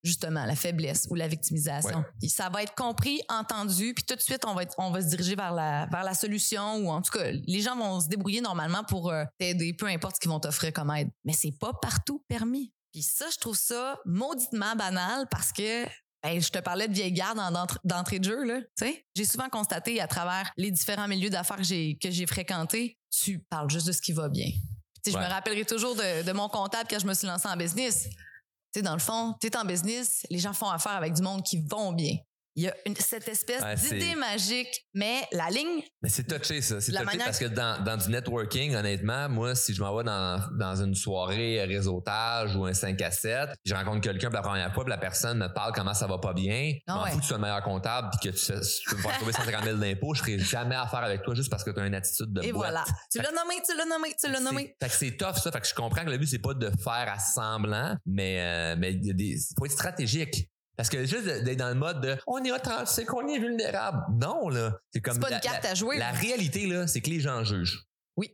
justement 0.05 0.45
la 0.45 0.55
faiblesse 0.55 1.07
ou 1.11 1.15
la 1.17 1.27
victimisation. 1.29 2.05
Ouais. 2.23 2.29
Ça 2.29 2.49
va 2.49 2.63
être 2.63 2.75
compris, 2.75 3.21
entendu, 3.29 3.95
puis 3.95 4.05
tout 4.05 4.15
de 4.15 4.21
suite 4.21 4.45
on 4.47 4.55
va 4.55 4.63
être- 4.63 4.75
on 4.79 4.91
va 4.93 5.03
se 5.03 5.09
diriger 5.09 5.35
vers 5.35 5.53
la 5.53 5.87
vers 5.91 6.05
la 6.05 6.15
solution 6.15 6.77
ou 6.77 6.91
en 6.91 7.03
tout 7.03 7.11
cas 7.11 7.31
les 7.33 7.61
gens 7.61 7.77
vont 7.77 8.01
se 8.01 8.09
débrouiller 8.09 8.41
normalement 8.41 8.85
pour 8.85 9.11
euh, 9.11 9.25
t'aider, 9.39 9.73
peu 9.75 9.87
importe 9.87 10.15
ce 10.17 10.21
qu'ils 10.21 10.31
vont 10.31 10.39
t'offrir 10.41 10.73
comme 10.73 10.91
aide. 10.93 11.11
Mais 11.25 11.33
c'est 11.33 11.53
pas 11.59 11.73
partout 11.83 12.25
permis. 12.29 12.73
Puis 12.93 13.03
ça, 13.03 13.27
je 13.33 13.39
trouve 13.39 13.57
ça 13.57 13.99
mauditement 14.07 14.75
banal 14.77 15.27
parce 15.31 15.53
que 15.53 15.85
ben, 16.23 16.41
je 16.41 16.51
te 16.51 16.59
parlais 16.59 16.89
de 16.89 16.93
vieille 16.93 17.13
garde 17.13 17.39
d'entrée 17.85 18.19
de 18.19 18.25
jeu 18.25 18.45
là. 18.45 18.61
Tu 18.77 18.87
sais, 18.87 19.07
j'ai 19.15 19.25
souvent 19.25 19.49
constaté 19.49 20.01
à 20.01 20.09
travers 20.09 20.51
les 20.57 20.71
différents 20.71 21.09
milieux 21.09 21.31
d'affaires 21.31 21.57
que 21.57 21.63
j'ai 21.63 21.97
que 21.97 22.11
j'ai 22.11 22.27
fréquentés, 22.27 22.99
tu 23.11 23.39
parles 23.39 23.71
juste 23.71 23.87
de 23.87 23.93
ce 23.93 24.01
qui 24.01 24.13
va 24.13 24.29
bien. 24.29 24.47
Ouais. 24.47 25.13
Je 25.13 25.17
me 25.17 25.25
rappellerai 25.25 25.65
toujours 25.65 25.95
de, 25.95 26.23
de 26.23 26.33
mon 26.33 26.49
comptable 26.49 26.89
quand 26.91 26.99
je 26.99 27.07
me 27.07 27.15
suis 27.15 27.27
lancée 27.27 27.49
en 27.49 27.57
business. 27.57 28.09
Tu 28.11 28.81
sais, 28.81 28.83
dans 28.83 28.93
le 28.93 28.99
fond, 28.99 29.35
tu 29.41 29.47
es 29.47 29.57
en 29.57 29.65
business, 29.65 30.27
les 30.29 30.39
gens 30.39 30.53
font 30.53 30.69
affaire 30.69 30.93
avec 30.93 31.15
du 31.15 31.23
monde 31.23 31.43
qui 31.43 31.65
vont 31.67 31.93
bien. 31.93 32.17
Il 32.59 32.65
y 32.65 32.69
a 32.69 32.75
une- 32.87 32.97
cette 32.97 33.29
espèce 33.29 33.63
Ouais, 33.63 33.77
d'idée 33.77 34.17
magique, 34.17 34.85
mais 34.93 35.21
la 35.31 35.49
ligne, 35.49 35.81
Mais 36.03 36.09
c'est 36.09 36.25
touché, 36.25 36.61
ça. 36.61 36.81
C'est 36.81 36.91
touché 36.91 37.05
manière- 37.05 37.27
parce 37.27 37.39
que 37.39 37.45
dans, 37.45 37.85
dans 37.85 37.97
du 37.97 38.09
networking, 38.11 38.75
honnêtement, 38.75 39.29
moi, 39.29 39.55
si 39.55 39.73
je 39.75 39.81
m'en 39.81 39.97
vais 39.97 40.03
dans, 40.03 40.41
dans 40.59 40.83
une 40.83 40.97
soirée 40.97 41.63
réseautage 41.65 42.57
ou 42.57 42.65
un 42.65 42.75
5 42.75 43.01
à 43.03 43.13
7, 43.13 43.51
puis 43.51 43.57
je 43.67 43.75
rencontre 43.77 44.01
quelqu'un 44.01 44.27
pour 44.29 44.37
la 44.39 44.43
première 44.43 44.75
fois, 44.75 44.85
puis 44.85 44.91
la 44.91 44.99
personne 44.99 45.39
me 45.39 45.47
parle 45.55 45.73
comment 45.73 45.95
ça 45.95 46.09
va 46.09 46.19
pas 46.19 46.33
bien, 46.33 46.73
je 46.75 46.81
Ah 46.89 46.95
m'en 46.97 47.05
ouais. 47.05 47.11
fous 47.13 47.19
que 47.19 47.23
tu 47.23 47.29
sois 47.29 47.37
le 47.37 47.43
meilleur 47.43 47.63
comptable 47.63 48.09
puis 48.21 48.29
que 48.33 48.37
tu, 48.37 48.45
fais, 48.45 48.61
tu 48.61 48.97
faire 48.97 49.17
trouver 49.19 49.33
150 49.33 49.63
000 49.65 49.77
d'impôts, 49.77 50.15
je 50.15 50.21
serai 50.23 50.39
jamais 50.41 50.75
à 50.75 50.89
faire 50.89 50.99
avec 51.05 51.23
toi 51.23 51.35
juste 51.37 51.51
parce 51.51 51.63
que 51.63 51.71
tu 51.71 51.79
as 51.79 51.87
une 51.87 51.95
attitude 51.95 52.33
de 52.33 52.43
et 52.43 52.51
boîte. 52.53 52.73
voilà. 52.73 52.85
Tu 53.13 53.19
l'as 53.19 53.31
nommé, 53.31 53.55
tu 53.65 53.77
l'as 53.77 53.85
nommé, 53.87 54.17
tu 54.21 54.29
l'as 54.33 54.41
nommé. 54.41 54.75
Fait 54.83 54.89
que 54.89 54.95
c'est 54.95 55.17
tough 55.17 55.37
ça. 55.37 55.53
Fait 55.53 55.61
que 55.61 55.67
je 55.69 55.75
comprends 55.75 56.05
que 56.05 56.11
le 56.11 56.19
but 56.19 56.27
c'est 56.27 56.41
pas 56.41 56.55
de 56.55 56.73
faire 56.83 57.07
à 57.15 57.21
semblant, 57.21 57.97
mais 58.05 58.41
euh, 58.41 58.77
mais 58.77 58.95
il 58.95 59.39
faut 59.57 59.65
être 59.67 59.71
stratégique. 59.73 60.51
Parce 60.79 60.89
que 60.89 61.05
juste 61.05 61.27
d'être 61.27 61.59
dans 61.59 61.69
le 61.69 61.75
mode 61.75 62.01
de 62.01 62.17
on 62.27 62.43
est 62.43 62.51
authentique, 62.53 63.13
on 63.13 63.29
est 63.29 63.39
vulnérable. 63.39 63.99
Non 64.19 64.49
là, 64.49 64.79
c'est 64.95 65.01
comme 65.03 65.15
C'est 65.15 65.21
pas 65.21 65.29
la- 65.29 65.37
une 65.37 65.43
carte 65.43 65.65
la- 65.65 65.71
à 65.73 65.75
jouer. 65.75 65.99
la 65.99 66.13
réalité, 66.13 66.67
là, 66.69 66.87
c'est 66.87 67.03
que 67.03 67.11
les 67.11 67.21
gens 67.21 67.45
jugent. 67.45 67.83
Oui. 68.17 68.33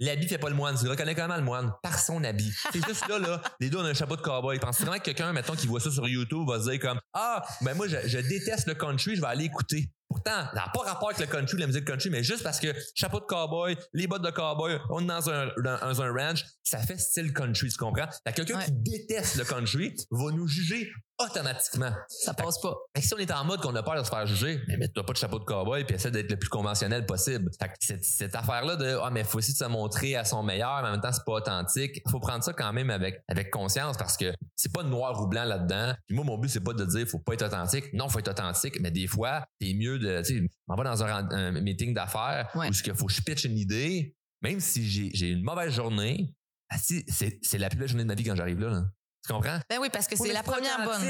L'habit 0.00 0.26
fait 0.28 0.38
pas 0.38 0.48
le 0.48 0.54
moine. 0.54 0.76
Tu 0.78 0.84
le 0.84 0.90
reconnais 0.90 1.14
comment 1.14 1.36
le 1.36 1.42
moine? 1.42 1.70
Par 1.82 1.98
son 1.98 2.22
habit. 2.24 2.50
C'est 2.72 2.82
juste 2.86 3.06
là, 3.08 3.18
là. 3.18 3.42
Les 3.60 3.68
deux, 3.68 3.76
on 3.78 3.84
a 3.84 3.88
un 3.90 3.94
chapeau 3.94 4.16
de 4.16 4.22
cowboy. 4.22 4.58
Pense 4.58 4.80
vraiment 4.80 4.96
que 4.98 5.02
quelqu'un, 5.04 5.32
mettons, 5.34 5.54
qui 5.54 5.66
voit 5.66 5.80
ça 5.80 5.90
sur 5.90 6.06
YouTube 6.08 6.48
va 6.48 6.60
se 6.62 6.70
dire 6.70 6.80
comme, 6.80 6.98
ah, 7.12 7.42
ben 7.60 7.74
moi, 7.74 7.88
je, 7.88 7.96
je 8.06 8.18
déteste 8.18 8.66
le 8.68 8.74
country, 8.74 9.16
je 9.16 9.20
vais 9.20 9.26
aller 9.26 9.44
écouter. 9.44 9.90
Pourtant, 10.08 10.46
ça 10.46 10.52
n'a 10.54 10.68
pas 10.72 10.80
rapport 10.80 11.10
avec 11.10 11.20
le 11.20 11.26
country, 11.26 11.58
la 11.58 11.66
musique 11.66 11.84
country, 11.84 12.08
mais 12.08 12.22
juste 12.22 12.42
parce 12.42 12.58
que 12.60 12.68
chapeau 12.94 13.20
de 13.20 13.24
cowboy, 13.26 13.76
les 13.92 14.06
bottes 14.06 14.22
de 14.22 14.30
cowboy, 14.30 14.78
on 14.88 15.02
est 15.02 15.06
dans 15.06 15.28
un, 15.28 15.46
dans, 15.62 15.78
dans 15.78 16.00
un 16.02 16.12
ranch, 16.12 16.44
ça 16.62 16.78
fait 16.78 16.96
style 16.96 17.32
country, 17.34 17.68
tu 17.68 17.76
comprends? 17.76 18.06
Fait 18.26 18.32
que 18.32 18.36
quelqu'un 18.36 18.58
Ouais. 18.58 18.64
qui 18.66 18.72
déteste 18.72 19.36
le 19.36 19.44
country 19.44 19.94
va 20.10 20.30
nous 20.30 20.46
juger 20.48 20.90
automatiquement. 21.18 21.90
Ça 22.08 22.34
passe 22.34 22.60
pas. 22.60 22.74
Fait 22.94 23.02
que 23.02 23.06
si 23.06 23.14
on 23.14 23.18
est 23.18 23.30
en 23.32 23.44
mode 23.44 23.60
qu'on 23.60 23.74
a 23.74 23.82
peur 23.82 23.96
de 23.96 24.04
se 24.04 24.10
faire 24.10 24.26
juger, 24.26 24.60
mais 24.68 24.76
mets-toi 24.76 25.04
pas 25.04 25.12
de 25.12 25.18
chapeau 25.18 25.38
de 25.38 25.44
cowboy 25.44 25.84
puis 25.84 25.96
essaie 25.96 26.10
d'être 26.10 26.30
le 26.30 26.38
plus 26.38 26.48
conventionnel 26.48 27.06
possible. 27.06 27.50
Fait 27.58 27.68
que 27.68 27.74
cette, 27.80 28.04
cette 28.04 28.34
affaire-là 28.34 28.76
de 28.76 28.98
ah 29.02 29.10
mais 29.10 29.24
faut 29.24 29.38
essayer 29.38 29.54
de 29.54 29.58
se 29.58 29.64
montrer 29.64 30.16
à 30.16 30.24
son 30.24 30.42
meilleur, 30.42 30.82
mais 30.82 30.88
en 30.88 30.92
même 30.92 31.00
temps 31.00 31.12
c'est 31.12 31.24
pas 31.24 31.32
authentique. 31.32 32.02
Faut 32.10 32.20
prendre 32.20 32.44
ça 32.44 32.52
quand 32.52 32.72
même 32.72 32.90
avec 32.90 33.22
avec 33.28 33.50
conscience 33.50 33.96
parce 33.96 34.16
que 34.16 34.32
c'est 34.56 34.72
pas 34.72 34.82
noir 34.82 35.20
ou 35.22 35.26
blanc 35.26 35.44
là-dedans. 35.44 35.94
Puis 36.06 36.16
moi 36.16 36.24
mon 36.24 36.38
but 36.38 36.48
c'est 36.48 36.64
pas 36.64 36.74
de 36.74 36.84
dire 36.84 37.06
faut 37.06 37.18
pas 37.18 37.34
être 37.34 37.46
authentique. 37.46 37.92
Non, 37.92 38.08
faut 38.08 38.18
être 38.18 38.30
authentique, 38.30 38.78
mais 38.80 38.90
des 38.90 39.06
fois 39.06 39.44
c'est 39.60 39.72
mieux 39.74 39.98
de 39.98 40.22
tu 40.22 40.38
sais, 40.38 40.48
on 40.68 40.74
va 40.74 40.84
dans 40.84 41.02
un, 41.02 41.52
meeting 41.60 41.94
d'affaires 41.94 42.50
Ouais. 42.54 42.68
où 42.68 42.72
qu'il 42.72 42.94
faut 42.94 43.06
que 43.06 43.12
je 43.12 43.22
pitch 43.22 43.44
une 43.44 43.58
idée, 43.58 44.14
même 44.42 44.60
si 44.60 44.86
j'ai 44.88 45.10
j'ai 45.14 45.30
une 45.30 45.42
mauvaise 45.42 45.72
journée, 45.72 46.34
ah, 46.68 46.78
si, 46.78 47.04
c'est 47.08 47.38
c'est 47.42 47.58
la 47.58 47.68
plus 47.68 47.78
belle 47.78 47.88
journée 47.88 48.02
de 48.04 48.08
ma 48.08 48.14
vie 48.14 48.24
quand 48.24 48.34
j'arrive 48.34 48.60
là. 48.60 48.68
là. 48.70 48.84
Tu 49.26 49.32
comprends? 49.32 49.58
Ben 49.68 49.78
oui, 49.80 49.88
parce 49.92 50.06
que 50.06 50.16
c'est 50.16 50.32
la 50.32 50.42
première 50.42 50.84
bonne. 50.84 51.02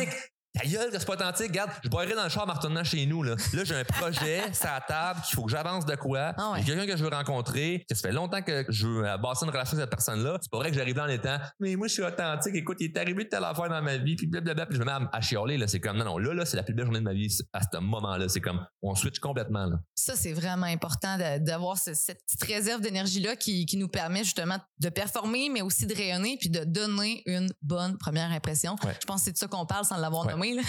Ta 0.58 0.66
gueule, 0.66 0.88
c'est 0.92 1.04
pas 1.06 1.14
authentique. 1.14 1.48
Regarde, 1.48 1.70
je 1.84 1.88
boirai 1.88 2.14
dans 2.14 2.24
le 2.24 2.28
char 2.30 2.48
en 2.48 2.52
retournant 2.52 2.84
chez 2.84 3.04
nous. 3.06 3.22
Là, 3.22 3.34
là 3.52 3.64
j'ai 3.64 3.74
un 3.74 3.84
projet, 3.84 4.42
c'est 4.52 4.66
à 4.68 4.80
table, 4.80 5.20
qu'il 5.26 5.34
faut 5.36 5.44
que 5.44 5.50
j'avance 5.50 5.84
de 5.86 5.94
quoi. 5.96 6.32
Ah 6.36 6.52
ouais. 6.52 6.60
J'ai 6.60 6.66
quelqu'un 6.74 6.86
que 6.92 6.96
je 6.96 7.04
veux 7.04 7.10
rencontrer, 7.10 7.84
que 7.88 7.94
ça 7.94 8.08
fait 8.08 8.14
longtemps 8.14 8.42
que 8.42 8.64
je 8.68 8.86
veux 8.86 9.06
euh, 9.06 9.16
bâtir 9.18 9.44
une 9.46 9.50
relation 9.52 9.76
avec 9.76 9.82
cette 9.84 9.90
personne-là. 9.90 10.38
C'est 10.40 10.50
pas 10.50 10.58
vrai 10.58 10.70
que 10.70 10.76
j'arrive 10.76 10.96
là 10.96 11.04
en 11.04 11.08
étant, 11.08 11.36
mais 11.60 11.76
moi, 11.76 11.88
je 11.88 11.92
suis 11.94 12.02
authentique. 12.02 12.54
Écoute, 12.54 12.78
il 12.80 12.86
est 12.86 12.96
arrivé 12.98 13.24
de 13.24 13.28
telle 13.28 13.44
affaire 13.44 13.68
dans 13.68 13.82
ma 13.82 13.96
vie, 13.96 14.16
puis 14.16 14.26
blablabla. 14.26 14.66
Puis 14.66 14.76
je 14.76 14.80
me 14.80 14.86
mets 14.86 14.92
à, 14.92 15.00
à 15.12 15.20
chialer, 15.20 15.58
là. 15.58 15.66
C'est 15.68 15.80
comme, 15.80 15.96
non, 15.98 16.04
non, 16.04 16.18
là, 16.18 16.32
là, 16.34 16.44
c'est 16.46 16.56
la 16.56 16.62
plus 16.62 16.74
belle 16.74 16.86
journée 16.86 17.00
de 17.00 17.04
ma 17.04 17.12
vie 17.12 17.28
à 17.52 17.60
ce 17.62 17.78
moment-là. 17.78 18.28
C'est 18.28 18.40
comme, 18.40 18.64
on 18.82 18.94
switch 18.94 19.18
complètement, 19.18 19.66
là. 19.66 19.76
Ça, 19.94 20.14
c'est 20.16 20.32
vraiment 20.32 20.66
important 20.66 21.18
d'avoir 21.40 21.76
ce- 21.78 21.94
cette 21.94 22.20
petite 22.24 22.42
réserve 22.44 22.80
d'énergie-là 22.80 23.36
qui, 23.36 23.66
qui 23.66 23.76
nous 23.76 23.88
permet 23.88 24.24
justement 24.24 24.58
de 24.78 24.88
performer, 24.88 25.48
mais 25.52 25.62
aussi 25.62 25.86
de 25.86 25.94
rayonner 25.94 26.36
puis 26.40 26.48
de 26.50 26.64
donner 26.64 27.22
une 27.26 27.50
bonne 27.62 27.96
première 27.98 28.30
impression. 28.30 28.76
Ouais. 28.84 28.96
Je 29.00 29.06
pense 29.06 29.20
que 29.20 29.24
c'est 29.26 29.32
de 29.32 29.38
ça 29.38 29.46
qu'on 29.48 29.66
parle 29.66 29.84
sans 29.84 29.96
l'avoir 29.96 30.26
Ouais. 30.26 30.32
nommé. 30.32 30.45
Là. 30.54 30.62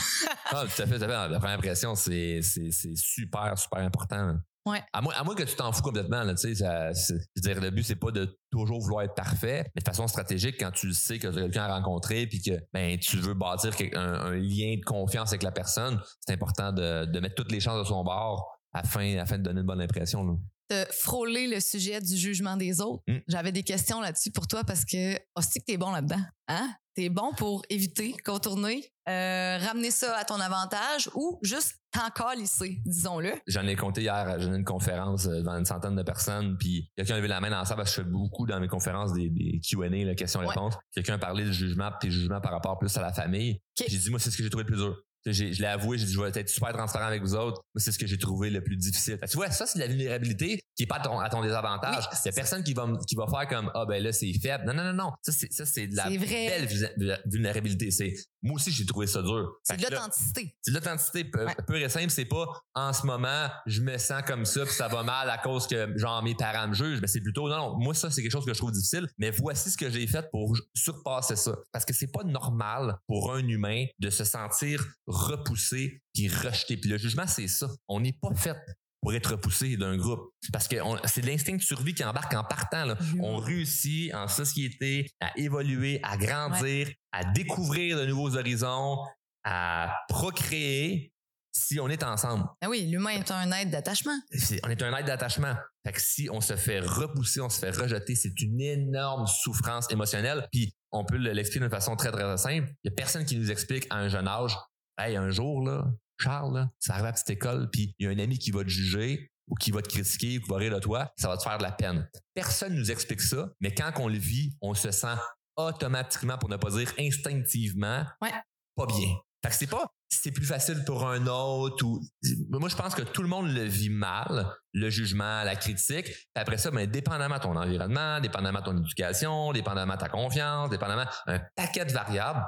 Ah, 0.46 0.64
tout 0.64 0.82
à 0.82 0.86
fait, 0.86 0.98
tout 0.98 1.04
à 1.04 1.08
fait. 1.08 1.30
La 1.30 1.40
première 1.40 1.58
impression, 1.58 1.96
c'est, 1.96 2.40
c'est, 2.42 2.72
c'est 2.72 2.96
super, 2.96 3.58
super 3.58 3.80
important. 3.80 4.36
Ouais. 4.68 4.84
À 4.92 5.02
moins, 5.02 5.14
à 5.16 5.24
moins 5.24 5.34
que 5.34 5.44
tu 5.44 5.56
t'en 5.56 5.72
fous 5.72 5.82
complètement, 5.82 6.24
là, 6.24 6.36
tu 6.36 6.54
sais, 6.54 6.56
ça, 6.56 6.92
je 6.92 7.14
veux 7.14 7.42
dire, 7.42 7.62
le 7.62 7.70
but, 7.70 7.84
c'est 7.84 7.96
pas 7.96 8.12
de 8.12 8.38
toujours 8.52 8.82
vouloir 8.82 9.04
être 9.04 9.16
parfait, 9.16 9.64
mais 9.74 9.82
de 9.82 9.86
façon 9.86 10.08
stratégique, 10.08 10.58
quand 10.60 10.72
tu 10.72 10.94
sais 10.94 11.20
que 11.20 11.28
tu 11.28 11.38
as 11.38 11.42
quelqu'un 11.42 11.64
à 11.64 11.76
rencontrer 11.78 12.28
puis 12.28 12.42
que, 12.42 12.52
ben, 12.74 13.00
tu 13.00 13.18
veux 13.18 13.34
bâtir 13.34 13.74
un, 13.94 14.14
un 14.14 14.36
lien 14.36 14.76
de 14.78 14.84
confiance 14.84 15.30
avec 15.30 15.44
la 15.44 15.52
personne, 15.52 16.02
c'est 16.20 16.34
important 16.34 16.74
de, 16.74 17.06
de 17.06 17.20
mettre 17.22 17.36
toutes 17.36 17.52
les 17.52 17.62
chances 17.62 17.80
de 17.80 17.88
son 17.88 18.04
bord 18.04 18.46
afin, 18.74 19.18
afin 19.18 19.38
de 19.38 19.44
donner 19.44 19.62
une 19.62 19.68
bonne 19.68 19.82
impression, 19.82 20.26
là. 20.26 20.34
De 20.70 20.86
frôler 20.92 21.48
le 21.48 21.62
sujet 21.62 22.02
du 22.02 22.18
jugement 22.18 22.58
des 22.58 22.82
autres. 22.82 23.02
Mm. 23.08 23.20
J'avais 23.30 23.54
des 23.54 23.64
questions 23.64 24.02
là-dessus 24.02 24.32
pour 24.32 24.48
toi 24.48 24.66
parce 24.66 24.84
que 24.84 25.18
aussi 25.38 25.60
que 25.60 25.66
t'es 25.66 25.78
bon 25.78 25.92
là-dedans. 25.92 26.20
Hein? 26.50 26.74
T'es 26.98 27.10
bon 27.10 27.32
pour 27.38 27.62
éviter, 27.70 28.16
contourner, 28.26 28.84
euh, 29.08 29.60
ramener 29.60 29.92
ça 29.92 30.18
à 30.18 30.26
ton 30.26 30.40
avantage 30.40 31.12
ou 31.14 31.38
juste 31.44 31.76
t'en 31.92 32.32
lisser, 32.32 32.82
disons-le. 32.88 33.34
J'en 33.46 33.68
ai 33.68 33.76
compté 33.76 34.02
hier, 34.02 34.40
j'ai 34.40 34.48
eu 34.48 34.56
une 34.56 34.64
conférence 34.64 35.28
euh, 35.28 35.42
devant 35.42 35.60
une 35.60 35.66
centaine 35.66 35.96
de 35.96 36.02
personnes, 36.02 36.58
puis 36.58 36.90
quelqu'un 36.98 37.14
a 37.14 37.18
levé 37.18 37.28
la 37.28 37.40
main 37.40 37.52
dans 37.52 37.64
salle 37.66 37.78
parce 37.78 37.92
que 37.92 38.02
je 38.02 38.04
fais 38.04 38.12
beaucoup 38.12 38.48
dans 38.48 38.60
mes 38.60 38.68
conférences 38.68 39.14
des, 39.14 39.30
des 39.30 39.60
Q&A, 39.60 40.16
questions-réponses. 40.16 40.74
Quelqu'un 40.92 41.14
a 41.14 41.18
parlé 41.20 41.44
du 41.44 41.54
jugement, 41.54 41.92
puis 41.92 42.10
tes 42.10 42.12
jugements 42.12 42.42
par 42.42 42.52
rapport 42.52 42.80
plus 42.80 42.98
à 42.98 43.02
la 43.04 43.14
famille. 43.14 43.62
J'ai 43.78 43.96
dit, 43.96 44.10
moi, 44.10 44.18
c'est 44.18 44.32
ce 44.32 44.38
que 44.38 44.42
j'ai 44.42 44.50
trouvé 44.50 44.64
le 44.64 44.68
plus 44.68 44.78
dur. 44.78 44.98
Je 45.32 45.62
l'ai 45.62 45.66
avoué, 45.68 45.98
j'ai 45.98 46.06
dit, 46.06 46.14
je 46.14 46.22
vais 46.22 46.30
être 46.34 46.50
super 46.50 46.74
transparent 46.74 47.06
avec 47.08 47.22
vous 47.22 47.36
autres. 47.36 47.62
C'est 47.76 47.92
ce 47.92 48.00
que 48.00 48.08
j'ai 48.08 48.18
trouvé 48.18 48.50
le 48.50 48.64
plus 48.64 48.76
difficile. 48.78 49.20
Tu 49.30 49.38
vois, 49.38 49.52
ça, 49.52 49.66
c'est 49.66 49.80
de 49.80 49.84
la 49.84 49.88
vulnérabilité 49.90 50.60
qui 50.76 50.84
est 50.84 50.88
pas 50.88 50.98
à 50.98 51.00
ton, 51.00 51.20
à 51.20 51.30
ton 51.30 51.42
désavantage. 51.42 52.08
Oui, 52.12 52.18
Il 52.24 52.28
y 52.28 52.30
a 52.30 52.34
personne 52.34 52.64
qui 52.64 52.74
va, 52.74 52.88
qui 53.08 53.16
va 53.16 53.26
faire 53.28 53.48
comme, 53.48 53.72
ah, 53.74 53.86
ben 53.88 54.02
là, 54.04 54.12
c'est 54.12 54.32
faible. 54.42 54.66
Non, 54.66 54.74
non, 54.74 54.84
non, 54.84 54.94
non. 54.94 55.12
Ça, 55.24 55.32
c'est, 55.32 55.52
ça, 55.52 55.66
c'est 55.66 55.88
de 55.88 55.96
la 55.96 56.04
C'est 56.08 56.18
vrai. 56.18 56.48
belle 56.50 56.66
vu- 56.68 57.12
vulnérabilité. 57.26 57.90
C'est, 57.92 58.14
moi 58.44 58.56
aussi, 58.56 58.72
j'ai 58.72 58.86
trouvé 58.86 59.08
ça 59.08 59.22
dur. 59.22 59.54
C'est 59.64 59.78
de 59.78 59.84
l'authenticité. 59.84 60.56
c'est 60.62 60.72
de 60.72 60.76
l'authenticité 60.76 61.24
peu- 61.26 61.46
Ouais. 61.46 61.56
pure 61.68 61.78
et 61.78 61.90
simple. 61.90 62.10
C'est 62.12 62.26
pas 62.26 62.46
en 62.76 62.94
ce 62.94 63.06
moment, 63.06 63.48
je 63.66 63.82
me 63.82 63.98
sens 63.98 64.22
comme 64.26 64.46
ça, 64.46 64.66
puis 64.66 64.74
ça 64.74 64.88
va 64.88 65.04
mal 65.04 65.30
à 65.30 65.38
cause 65.40 65.68
que 65.68 65.98
genre 65.98 66.22
mes 66.24 66.36
parents 66.36 66.68
me 66.68 66.74
jugent. 66.74 67.00
Mais 67.02 67.08
c'est 67.08 67.22
plutôt 67.22 67.50
non, 67.50 67.58
non. 67.58 67.78
Moi, 67.80 67.94
ça, 67.94 68.12
c'est 68.12 68.22
quelque 68.22 68.32
chose 68.32 68.46
que 68.46 68.54
je 68.54 68.58
trouve 68.60 68.72
difficile. 68.72 69.08
Mais 69.18 69.32
voici 69.32 69.72
ce 69.72 69.78
que 69.78 69.90
j'ai 69.90 70.06
fait 70.08 70.30
pour 70.32 70.56
surpasser 70.76 71.36
ça. 71.36 71.56
Parce 71.72 71.86
que 71.86 71.94
c'est 71.94 72.12
pas 72.12 72.24
normal 72.24 72.98
pour 73.08 73.34
un 73.34 73.46
humain 73.48 73.86
de 74.00 74.10
se 74.10 74.24
sentir 74.24 74.86
repoussé 75.18 76.02
puis 76.14 76.28
rejeté. 76.30 76.78
Puis 76.78 76.90
le 76.90 76.98
jugement, 76.98 77.28
c'est 77.28 77.48
ça. 77.48 77.68
On 77.88 78.00
n'est 78.00 78.14
pas 78.22 78.34
fait 78.36 78.56
pour 79.02 79.14
être 79.14 79.32
repoussé 79.32 79.78
d'un 79.78 79.96
groupe. 79.98 80.32
Parce 80.52 80.68
que 80.68 80.76
c'est 81.06 81.24
l'instinct 81.26 81.56
de 81.56 81.62
survie 81.62 81.94
qui 81.94 82.04
embarque 82.04 82.34
en 82.34 82.44
partant. 82.44 82.86
Là. 82.86 82.98
On 83.22 83.38
réussit 83.38 84.14
en 84.14 84.28
société 84.28 85.10
à 85.20 85.32
évoluer, 85.38 86.00
à 86.04 86.18
grandir, 86.18 86.90
à 87.12 87.24
découvrir 87.26 87.98
de 88.00 88.06
nouveaux 88.06 88.36
horizons, 88.38 88.98
à 89.44 89.94
procréer 90.10 91.14
si 91.54 91.80
on 91.80 91.90
est 91.90 92.04
ensemble. 92.04 92.46
Ah 92.62 92.70
oui, 92.70 92.86
l'humain 92.86 93.12
est 93.12 93.32
un 93.32 93.52
aide 93.52 93.72
d'attachement. 93.72 94.16
On 94.64 94.70
est 94.70 94.82
un 94.84 94.96
aide 94.96 95.06
d'attachement. 95.08 95.56
Fait 95.86 95.94
que 95.94 96.02
si 96.02 96.30
on 96.32 96.40
se 96.42 96.56
fait 96.56 96.80
repousser, 96.80 97.40
on 97.42 97.50
se 97.50 97.60
fait 97.60 97.72
rejeter, 97.72 98.14
c'est 98.16 98.40
une 98.42 98.62
énorme 98.62 99.26
souffrance 99.26 99.90
émotionnelle. 99.92 100.48
Puis 100.52 100.74
on 100.92 101.04
peut 101.06 101.18
le- 101.18 101.32
l'expliquer 101.32 101.62
d'une 101.62 101.72
façon 101.72 101.96
très, 101.96 102.12
très 102.12 102.38
simple. 102.38 102.68
Il 102.84 102.90
y 102.90 102.92
a 102.92 102.96
personne 102.96 103.26
qui 103.26 103.38
nous 103.38 103.50
explique 103.52 103.88
à 103.90 103.96
un 103.98 104.08
jeune 104.10 104.28
âge, 104.28 104.56
hey, 104.98 105.16
un 105.16 105.30
jour, 105.30 105.66
là, 105.68 105.86
Charles, 106.20 106.54
là, 106.56 106.70
ça 106.80 106.94
arrive 106.94 107.06
à 107.06 107.10
la 107.10 107.14
petite 107.14 107.30
école, 107.30 107.70
puis 107.72 107.94
il 108.00 108.06
y 108.06 108.10
a 108.10 108.12
un 108.12 108.20
ami 108.20 108.38
qui 108.40 108.52
va 108.52 108.64
te 108.64 108.70
juger 108.70 109.30
ou 109.48 109.56
qui 109.56 109.72
va 109.72 109.82
te 109.82 109.88
critiquer 109.90 110.38
ou 110.38 110.42
qui 110.42 110.50
va 110.50 110.58
rire 110.58 110.74
de 110.76 110.80
toi, 110.80 111.12
ça 111.18 111.28
va 111.30 111.38
te 111.38 111.44
faire 111.44 111.58
de 111.58 111.64
la 111.64 111.72
peine. 111.72 112.10
Personne 112.34 112.74
nous 112.76 112.92
explique 112.92 113.22
ça, 113.22 113.50
mais 113.62 113.74
quand 113.74 113.92
on 113.98 114.08
le 114.08 114.18
vit, 114.18 114.58
on 114.62 114.74
se 114.74 114.92
sent 114.92 115.16
automatiquement, 115.56 116.38
pour 116.38 116.50
ne 116.50 116.58
pas 116.58 116.70
dire 116.72 116.92
instinctivement, 117.00 118.06
Ouais. 118.22 118.32
pas 118.76 118.86
bien. 118.86 119.10
Fait 119.44 119.50
que 119.50 119.56
c'est 119.56 119.68
pas 119.68 119.88
c'est 120.10 120.32
plus 120.32 120.46
facile 120.46 120.84
pour 120.86 121.06
un 121.08 121.28
autre 121.28 121.84
ou 121.86 122.02
moi 122.50 122.70
je 122.70 122.76
pense 122.78 122.96
que 122.96 123.02
tout 123.02 123.22
le 123.22 123.28
monde 123.28 123.50
le 123.54 123.64
vit 123.64 123.90
mal 123.90 124.48
le 124.74 124.90
jugement 124.90 125.44
la 125.44 125.56
critique 125.58 126.06
puis 126.06 126.26
après 126.36 126.58
ça 126.58 126.72
ben 126.72 126.90
dépendamment 126.90 127.36
de 127.38 127.42
ton 127.42 127.56
environnement 127.58 128.22
dépendamment 128.22 128.60
de 128.62 128.66
ton 128.66 128.78
éducation 128.78 129.52
dépendamment 129.52 129.96
de 129.96 130.00
ta 130.00 130.08
confiance 130.08 130.70
dépendamment 130.70 131.06
un 131.28 131.40
paquet 131.58 131.84
de 131.86 131.92
variables 131.92 132.42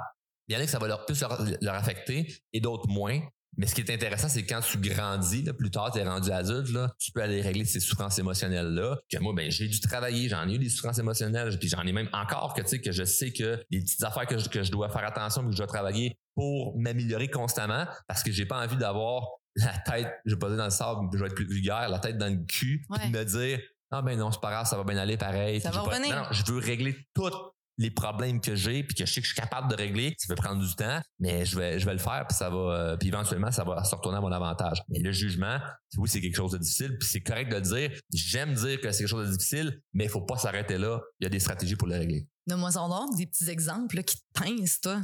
il 0.50 0.54
y 0.54 0.56
en 0.56 0.60
a 0.60 0.64
que 0.64 0.70
ça 0.70 0.78
va 0.78 0.88
leur 0.88 1.06
plus 1.06 1.20
leur, 1.20 1.40
leur 1.62 1.74
affecter 1.74 2.34
et 2.52 2.60
d'autres 2.60 2.88
moins 2.88 3.20
mais 3.56 3.66
ce 3.66 3.74
qui 3.74 3.80
est 3.80 3.90
intéressant, 3.92 4.28
c'est 4.28 4.44
que 4.44 4.54
quand 4.54 4.60
tu 4.60 4.78
grandis, 4.78 5.42
là, 5.42 5.52
plus 5.52 5.70
tard, 5.70 5.90
tu 5.92 5.98
es 5.98 6.04
rendu 6.04 6.30
adulte, 6.30 6.70
là, 6.70 6.94
tu 6.98 7.10
peux 7.12 7.20
aller 7.20 7.42
régler 7.42 7.64
ces 7.64 7.80
souffrances 7.80 8.18
émotionnelles-là. 8.18 8.96
Que 9.10 9.18
moi, 9.18 9.32
ben, 9.34 9.50
j'ai 9.50 9.66
dû 9.68 9.80
travailler, 9.80 10.28
j'en 10.28 10.48
ai 10.48 10.54
eu 10.54 10.58
des 10.58 10.68
souffrances 10.68 10.98
émotionnelles, 10.98 11.58
puis 11.58 11.68
j'en 11.68 11.82
ai 11.82 11.92
même 11.92 12.08
encore 12.12 12.54
que, 12.54 12.62
tu 12.62 12.68
sais, 12.68 12.80
que 12.80 12.92
je 12.92 13.04
sais 13.04 13.32
que 13.32 13.62
les 13.70 13.80
petites 13.80 14.02
affaires 14.04 14.26
que 14.26 14.38
je, 14.38 14.48
que 14.48 14.62
je 14.62 14.70
dois 14.70 14.88
faire 14.88 15.04
attention, 15.04 15.44
que 15.44 15.50
je 15.52 15.56
dois 15.56 15.66
travailler 15.66 16.16
pour 16.34 16.78
m'améliorer 16.78 17.28
constamment, 17.28 17.86
parce 18.06 18.22
que 18.22 18.30
j'ai 18.30 18.46
pas 18.46 18.64
envie 18.64 18.76
d'avoir 18.76 19.26
la 19.56 19.76
tête, 19.84 20.08
je 20.24 20.34
vais 20.34 20.38
pas 20.38 20.48
dire 20.48 20.56
dans 20.56 20.64
le 20.64 20.70
sable, 20.70 21.08
je 21.12 21.18
vais 21.18 21.26
être 21.26 21.34
plus 21.34 21.46
vulgaire, 21.46 21.88
la 21.88 21.98
tête 21.98 22.18
dans 22.18 22.32
le 22.32 22.44
cul, 22.46 22.86
puis 22.88 23.02
Ouais. 23.02 23.10
me 23.10 23.24
dire, 23.24 23.60
ah 23.90 24.00
ben 24.00 24.16
non, 24.16 24.30
c'est 24.30 24.40
pas 24.40 24.50
grave, 24.52 24.66
ça 24.66 24.76
va 24.76 24.84
bien 24.84 24.96
aller 24.96 25.16
pareil. 25.16 25.60
Ça 25.60 25.70
va 25.72 25.82
pas- 25.82 25.98
non, 25.98 26.24
je 26.30 26.44
veux 26.52 26.60
régler 26.60 26.96
toutes 27.14 27.34
les 27.80 27.90
problèmes 27.90 28.40
que 28.40 28.54
j'ai 28.54 28.82
puis 28.84 28.94
que 28.94 29.06
je 29.06 29.12
sais 29.12 29.20
que 29.20 29.26
je 29.26 29.32
suis 29.32 29.40
capable 29.40 29.70
de 29.70 29.74
régler 29.74 30.14
ça 30.18 30.28
peut 30.28 30.40
prendre 30.40 30.62
du 30.64 30.74
temps 30.74 31.00
mais 31.18 31.44
je 31.46 31.58
vais 31.58 31.80
je 31.80 31.86
vais 31.86 31.94
le 31.94 31.98
faire 31.98 32.26
puis 32.28 32.36
ça 32.36 32.50
va 32.50 32.56
euh, 32.56 32.96
puis 32.96 33.08
éventuellement 33.08 33.50
ça 33.50 33.64
va 33.64 33.82
se 33.82 33.94
retourner 33.94 34.18
à 34.18 34.20
mon 34.20 34.30
avantage. 34.30 34.82
Mais 34.88 34.98
le 34.98 35.12
jugement 35.12 35.58
oui 35.96 36.08
c'est 36.08 36.20
quelque 36.20 36.36
chose 36.36 36.52
de 36.52 36.58
difficile 36.58 36.96
puis 36.98 37.08
c'est 37.08 37.22
correct 37.22 37.50
de 37.50 37.56
le 37.56 37.62
dire. 37.62 37.90
J'aime 38.12 38.54
dire 38.54 38.80
que 38.80 38.92
c'est 38.92 38.98
quelque 38.98 39.08
chose 39.08 39.30
de 39.30 39.36
difficile 39.36 39.80
mais 39.94 40.04
il 40.04 40.10
faut 40.10 40.20
pas 40.20 40.36
s'arrêter 40.36 40.78
là. 40.78 41.00
Il 41.20 41.24
y 41.24 41.26
a 41.26 41.30
des 41.30 41.40
stratégies 41.40 41.76
pour 41.76 41.88
le 41.88 41.96
régler. 41.96 42.26
Donne-moi 42.46 42.70
des 43.16 43.26
petits 43.26 43.48
exemples 43.48 44.02
qui 44.02 44.16
te 44.16 44.22
pincent, 44.34 44.80
toi. 44.80 45.00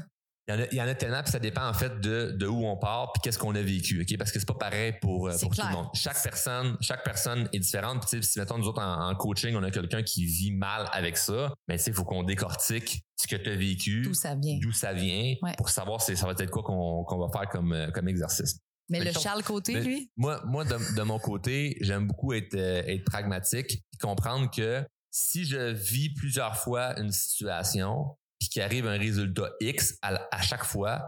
Il 0.48 0.54
y 0.54 0.58
en 0.58 0.60
a, 0.62 0.66
il 0.70 0.76
y 0.76 0.80
en 0.82 0.86
a 0.86 0.94
tellement, 0.94 1.22
puis 1.22 1.32
ça 1.32 1.38
dépend 1.40 1.68
en 1.68 1.72
fait 1.74 2.00
de, 2.00 2.30
de 2.30 2.46
où 2.46 2.64
on 2.66 2.76
part, 2.76 3.12
puis 3.12 3.20
qu'est-ce 3.22 3.38
qu'on 3.38 3.54
a 3.56 3.62
vécu, 3.62 4.00
ok? 4.02 4.16
Parce 4.16 4.30
que 4.30 4.38
c'est 4.38 4.46
pas 4.46 4.54
pareil 4.54 4.94
pour, 5.00 5.28
euh, 5.28 5.36
pour 5.40 5.54
tout 5.54 5.62
le 5.66 5.72
monde. 5.72 5.86
Chaque 5.94 6.22
personne, 6.22 6.76
chaque 6.80 7.02
personne 7.04 7.48
est 7.52 7.58
différente. 7.58 8.06
Puis 8.08 8.22
si 8.22 8.38
mettons 8.38 8.56
nous 8.58 8.68
autres 8.68 8.80
en, 8.82 9.10
en 9.10 9.14
coaching, 9.16 9.56
on 9.56 9.62
a 9.64 9.70
quelqu'un 9.72 10.02
qui 10.04 10.24
vit 10.24 10.52
mal 10.52 10.88
avec 10.92 11.16
ça, 11.16 11.52
mais 11.66 11.76
tu 11.78 11.84
sais, 11.84 11.90
il 11.90 11.94
faut 11.94 12.04
qu'on 12.04 12.22
décortique 12.22 13.02
ce 13.16 13.26
que 13.26 13.36
tu 13.36 13.50
as 13.50 13.56
vécu, 13.56 14.02
D'où 14.02 14.14
ça 14.14 14.34
vient. 14.36 14.58
d'où 14.62 14.70
ça 14.72 14.92
vient, 14.92 15.34
Ouais. 15.42 15.54
pour 15.56 15.68
savoir 15.70 16.00
c'est 16.00 16.14
ça 16.16 16.26
va 16.26 16.32
être 16.38 16.50
quoi 16.50 16.62
qu'on 16.62 17.18
va 17.18 17.28
faire 17.36 17.48
comme 17.48 17.72
euh, 17.72 17.90
comme 17.90 18.06
exercice. 18.08 18.58
Mais 18.88 19.02
le 19.02 19.10
Charles 19.10 19.42
Côté, 19.42 19.74
Mais 19.74 19.80
lui, 19.80 20.10
Moi, 20.16 20.40
moi 20.46 20.64
de, 20.64 20.76
de 20.96 21.02
mon 21.02 21.18
côté, 21.18 21.76
j'aime 21.80 22.06
beaucoup 22.06 22.32
être, 22.34 22.54
euh, 22.54 22.84
être 22.86 23.04
pragmatique 23.04 23.72
et 23.92 23.96
comprendre 24.00 24.48
que 24.48 24.84
si 25.10 25.44
je 25.44 25.72
vis 25.72 26.10
plusieurs 26.14 26.56
fois 26.56 26.96
une 27.00 27.10
situation 27.10 28.16
puis 28.38 28.48
qu'il 28.48 28.62
arrive 28.62 28.86
un 28.86 28.98
résultat 28.98 29.50
X 29.60 29.98
à, 30.02 30.20
à 30.30 30.42
chaque 30.42 30.64
fois, 30.64 31.02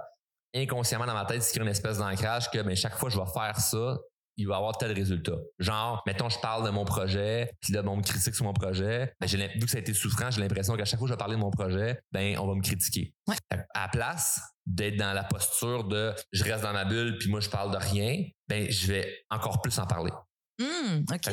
inconsciemment 0.54 1.06
dans 1.06 1.14
ma 1.14 1.24
tête, 1.24 1.42
c'est 1.42 1.58
une 1.60 1.68
espèce 1.68 1.98
d'ancrage 1.98 2.50
que 2.50 2.62
ben, 2.62 2.74
chaque 2.74 2.96
fois 2.96 3.08
que 3.08 3.14
je 3.14 3.20
vais 3.20 3.30
faire 3.32 3.58
ça, 3.58 3.96
il 4.38 4.46
va 4.46 4.54
y 4.54 4.56
avoir 4.56 4.78
tel 4.78 4.92
résultat. 4.92 5.36
Genre, 5.58 6.00
mettons, 6.06 6.28
je 6.28 6.38
parle 6.38 6.64
de 6.64 6.70
mon 6.70 6.84
projet, 6.84 7.50
puis 7.60 7.72
là, 7.72 7.82
ben, 7.82 7.88
on 7.90 7.96
me 7.96 8.02
critique 8.02 8.34
sur 8.34 8.44
mon 8.44 8.52
projet. 8.52 9.12
Ben, 9.20 9.26
vu 9.26 9.60
que 9.60 9.70
ça 9.70 9.78
a 9.78 9.80
été 9.80 9.92
souffrant, 9.92 10.30
j'ai 10.30 10.40
l'impression 10.40 10.76
qu'à 10.76 10.84
chaque 10.84 10.98
fois 10.98 11.06
que 11.06 11.10
je 11.10 11.14
vais 11.14 11.18
parler 11.18 11.34
de 11.34 11.40
mon 11.40 11.50
projet, 11.50 12.00
ben, 12.12 12.38
on 12.38 12.46
va 12.46 12.54
me 12.54 12.62
critiquer. 12.62 13.12
Ouais. 13.26 13.36
À 13.50 13.82
la 13.82 13.88
place 13.88 14.40
d'être 14.64 14.96
dans 14.96 15.12
la 15.12 15.24
posture 15.24 15.84
de 15.84 16.14
je 16.32 16.44
reste 16.44 16.62
dans 16.62 16.72
ma 16.72 16.84
bulle, 16.84 17.18
puis 17.18 17.28
moi, 17.28 17.40
je 17.40 17.50
parle 17.50 17.72
de 17.72 17.78
rien, 17.78 18.24
ben, 18.46 18.70
je 18.70 18.86
vais 18.86 19.24
encore 19.28 19.60
plus 19.60 19.76
en 19.78 19.86
parler. 19.86 20.12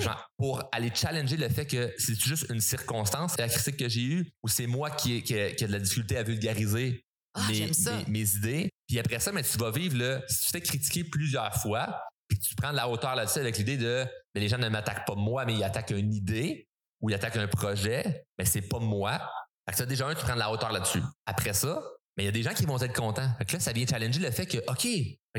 Genre, 0.01 0.29
pour 0.38 0.63
aller 0.71 0.91
challenger 0.93 1.38
le 1.38 1.49
fait 1.49 1.65
que 1.65 1.93
c'est 1.97 2.19
juste 2.19 2.45
une 2.49 2.61
circonstance, 2.61 3.38
la 3.38 3.47
critique 3.49 3.77
que 3.77 3.89
j'ai 3.89 4.01
eue, 4.03 4.31
ou 4.43 4.47
c'est 4.47 4.67
moi 4.67 4.91
qui 4.91 5.15
ai, 5.15 5.23
qui, 5.23 5.33
ai- 5.35 5.55
qui 5.55 5.63
ai 5.63 5.67
de 5.67 5.71
la 5.71 5.79
difficulté 5.79 6.17
à 6.17 6.23
vulgariser 6.23 7.03
Ah, 7.33 7.47
mes, 7.47 7.53
j'aime 7.55 7.73
ça. 7.73 7.97
mes- 7.97 8.05
mes 8.19 8.35
idées. 8.35 8.69
Puis 8.88 8.99
après 8.99 9.19
ça, 9.19 9.31
mais 9.31 9.43
tu 9.43 9.57
vas 9.57 9.71
vivre 9.71 9.97
là, 9.97 10.21
si 10.27 10.39
tu 10.41 10.45
te 10.45 10.51
fais 10.57 10.61
critiquer 10.61 11.03
plusieurs 11.03 11.53
fois, 11.61 11.99
puis 12.27 12.38
tu 12.39 12.55
prends 12.55 12.71
de 12.71 12.75
la 12.75 12.88
hauteur 12.89 13.15
là-dessus 13.15 13.39
avec 13.39 13.57
l'idée 13.57 13.77
de 13.77 14.05
mais 14.33 14.41
les 14.41 14.47
gens 14.47 14.57
ne 14.57 14.69
m'attaquent 14.69 15.05
pas 15.05 15.15
moi, 15.15 15.45
mais 15.45 15.53
ils 15.55 15.63
attaquent 15.63 15.91
une 15.91 16.13
idée 16.13 16.67
ou 17.01 17.09
ils 17.09 17.13
attaquent 17.15 17.38
un 17.38 17.47
projet, 17.47 18.25
mais 18.38 18.45
c'est 18.45 18.61
pas 18.61 18.79
moi. 18.79 19.19
Fait 19.67 19.71
que 19.71 19.77
ça, 19.77 19.85
déjà, 19.85 20.07
un, 20.07 20.13
tu 20.15 20.23
prends 20.23 20.33
de 20.35 20.39
la 20.39 20.51
hauteur 20.51 20.71
là-dessus. 20.71 21.01
Après 21.25 21.53
ça, 21.53 21.81
mais 22.17 22.23
il 22.23 22.25
y 22.27 22.29
a 22.29 22.31
des 22.31 22.43
gens 22.43 22.53
qui 22.53 22.65
vont 22.65 22.79
être 22.79 22.93
contents. 22.95 23.29
Fait 23.38 23.45
que 23.45 23.53
là, 23.53 23.59
ça 23.59 23.73
vient 23.73 23.85
challenger 23.88 24.19
le 24.19 24.31
fait 24.31 24.45
que, 24.45 24.57
OK, 24.69 24.88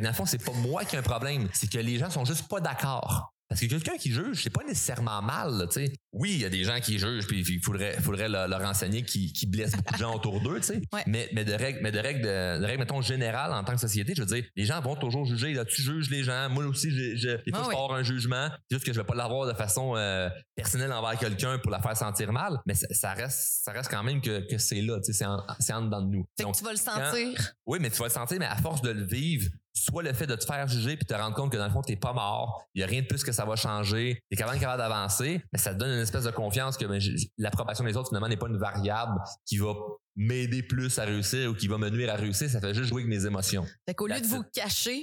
dans 0.00 0.08
le 0.08 0.14
fond, 0.14 0.26
c'est 0.26 0.44
pas 0.44 0.52
moi 0.52 0.84
qui 0.84 0.96
ai 0.96 0.98
un 0.98 1.02
problème, 1.02 1.48
c'est 1.52 1.70
que 1.70 1.78
les 1.78 1.98
gens 1.98 2.10
sont 2.10 2.24
juste 2.24 2.48
pas 2.48 2.60
d'accord. 2.60 3.32
Parce 3.48 3.60
que 3.60 3.66
quelqu'un 3.66 3.96
qui 3.96 4.10
juge, 4.10 4.42
c'est 4.42 4.50
pas 4.50 4.64
nécessairement 4.64 5.22
mal, 5.22 5.68
tu 5.70 5.80
sais. 5.84 5.92
Oui, 6.12 6.32
il 6.32 6.40
y 6.40 6.44
a 6.44 6.48
des 6.48 6.64
gens 6.64 6.80
qui 6.80 6.98
jugent, 6.98 7.26
puis 7.28 7.44
il 7.46 7.62
faudrait, 7.62 7.92
faudrait 8.00 8.28
leur, 8.28 8.48
leur 8.48 8.60
enseigner 8.62 9.04
qui, 9.04 9.32
qui 9.32 9.46
blessent 9.46 9.76
beaucoup 9.76 9.92
de 9.94 9.98
gens 9.98 10.14
autour 10.16 10.40
d'eux, 10.40 10.56
tu 10.56 10.66
sais. 10.66 10.80
Ouais. 10.92 11.04
Mais, 11.06 11.28
mais 11.32 11.44
de 11.44 11.52
règles, 11.52 11.78
mais 11.80 11.92
de 11.92 11.98
règles, 12.00 12.22
de, 12.22 12.76
mettons, 12.76 13.00
générales 13.02 13.52
en 13.52 13.62
tant 13.62 13.74
que 13.74 13.80
société, 13.80 14.14
je 14.16 14.22
veux 14.22 14.26
dire, 14.26 14.44
les 14.56 14.64
gens 14.64 14.80
vont 14.80 14.96
toujours 14.96 15.24
juger, 15.26 15.52
là. 15.52 15.64
Tu 15.64 15.80
juges 15.80 16.10
les 16.10 16.24
gens. 16.24 16.48
Moi 16.50 16.64
aussi, 16.66 16.88
des 16.88 17.16
fois, 17.18 17.30
Ah 17.36 17.40
je 17.44 17.68
oui. 17.68 17.74
peux 17.74 17.76
avoir 17.76 17.92
un 17.92 18.02
jugement. 18.02 18.48
C'est 18.68 18.76
juste 18.76 18.84
que 18.86 18.92
je 18.92 18.98
vais 19.00 19.06
pas 19.06 19.14
l'avoir 19.14 19.46
de 19.46 19.54
façon 19.54 19.94
euh, 19.96 20.28
personnelle 20.56 20.92
envers 20.92 21.16
quelqu'un 21.18 21.58
pour 21.60 21.70
la 21.70 21.80
faire 21.80 21.96
sentir 21.96 22.32
mal. 22.32 22.58
Mais 22.66 22.74
ça, 22.74 22.88
ça 22.90 23.12
reste, 23.14 23.62
ça 23.64 23.70
reste 23.70 23.90
quand 23.90 24.02
même 24.02 24.20
que, 24.20 24.40
que 24.50 24.58
c'est 24.58 24.80
là, 24.80 24.98
tu 24.98 25.12
sais, 25.12 25.24
c'est 25.60 25.72
en, 25.72 25.78
en 25.78 25.82
dedans 25.82 26.02
de 26.02 26.08
nous. 26.08 26.24
Fait 26.36 26.42
que 26.42 26.48
Donc, 26.48 26.56
tu 26.56 26.64
vas 26.64 26.72
le 26.72 26.76
sentir. 26.78 27.52
oui, 27.66 27.78
mais 27.80 27.90
tu 27.90 27.98
vas 27.98 28.06
le 28.06 28.10
sentir, 28.12 28.38
mais 28.40 28.46
à 28.46 28.56
force 28.56 28.82
de 28.82 28.90
le 28.90 29.04
vivre, 29.04 29.48
soit 29.78 30.02
le 30.02 30.12
fait 30.14 30.26
de 30.26 30.34
te 30.34 30.44
faire 30.44 30.66
juger 30.66 30.96
puis 30.96 31.04
te 31.04 31.12
rendre 31.14 31.36
compte 31.36 31.52
que 31.52 31.56
dans 31.58 31.66
le 31.66 31.70
fond, 31.70 31.82
t'es 31.82 31.96
pas 31.96 32.12
mort, 32.14 32.62
il 32.74 32.80
y 32.80 32.84
a 32.84 32.86
rien 32.86 33.02
de 33.02 33.06
plus 33.06 33.22
que 33.22 33.30
ça 33.32 33.44
va 33.44 33.56
changer, 33.56 34.18
t'es 34.30 34.36
quand 34.36 34.50
même 34.50 34.58
capable 34.58 34.78
d'avancer, 34.82 35.42
mais 35.52 35.58
ça 35.58 35.74
te 35.74 35.78
donne 35.78 35.90
une 35.90 36.00
espèce 36.00 36.24
de 36.24 36.30
confiance 36.30 36.76
que 36.76 36.86
ben, 36.86 37.00
l'approbation 37.38 37.84
des 37.84 37.96
autres, 37.96 38.08
finalement, 38.08 38.28
n'est 38.28 38.36
pas 38.38 38.48
une 38.48 38.58
variable 38.58 39.20
qui 39.44 39.58
va 39.58 39.74
m'aider 40.16 40.62
plus 40.62 40.98
à 40.98 41.04
réussir 41.04 41.50
ou 41.50 41.54
qui 41.54 41.68
va 41.68 41.76
me 41.78 41.90
nuire 41.90 42.10
à 42.12 42.16
réussir, 42.16 42.48
ça 42.48 42.60
fait 42.60 42.72
juste 42.74 42.88
jouer 42.88 43.02
avec 43.02 43.10
mes 43.14 43.26
émotions. 43.26 43.66
Fait 43.86 43.94
qu'au 43.94 44.06
lieu 44.06 44.18
de 44.20 44.26
vous 44.26 44.42
cacher, 44.54 45.02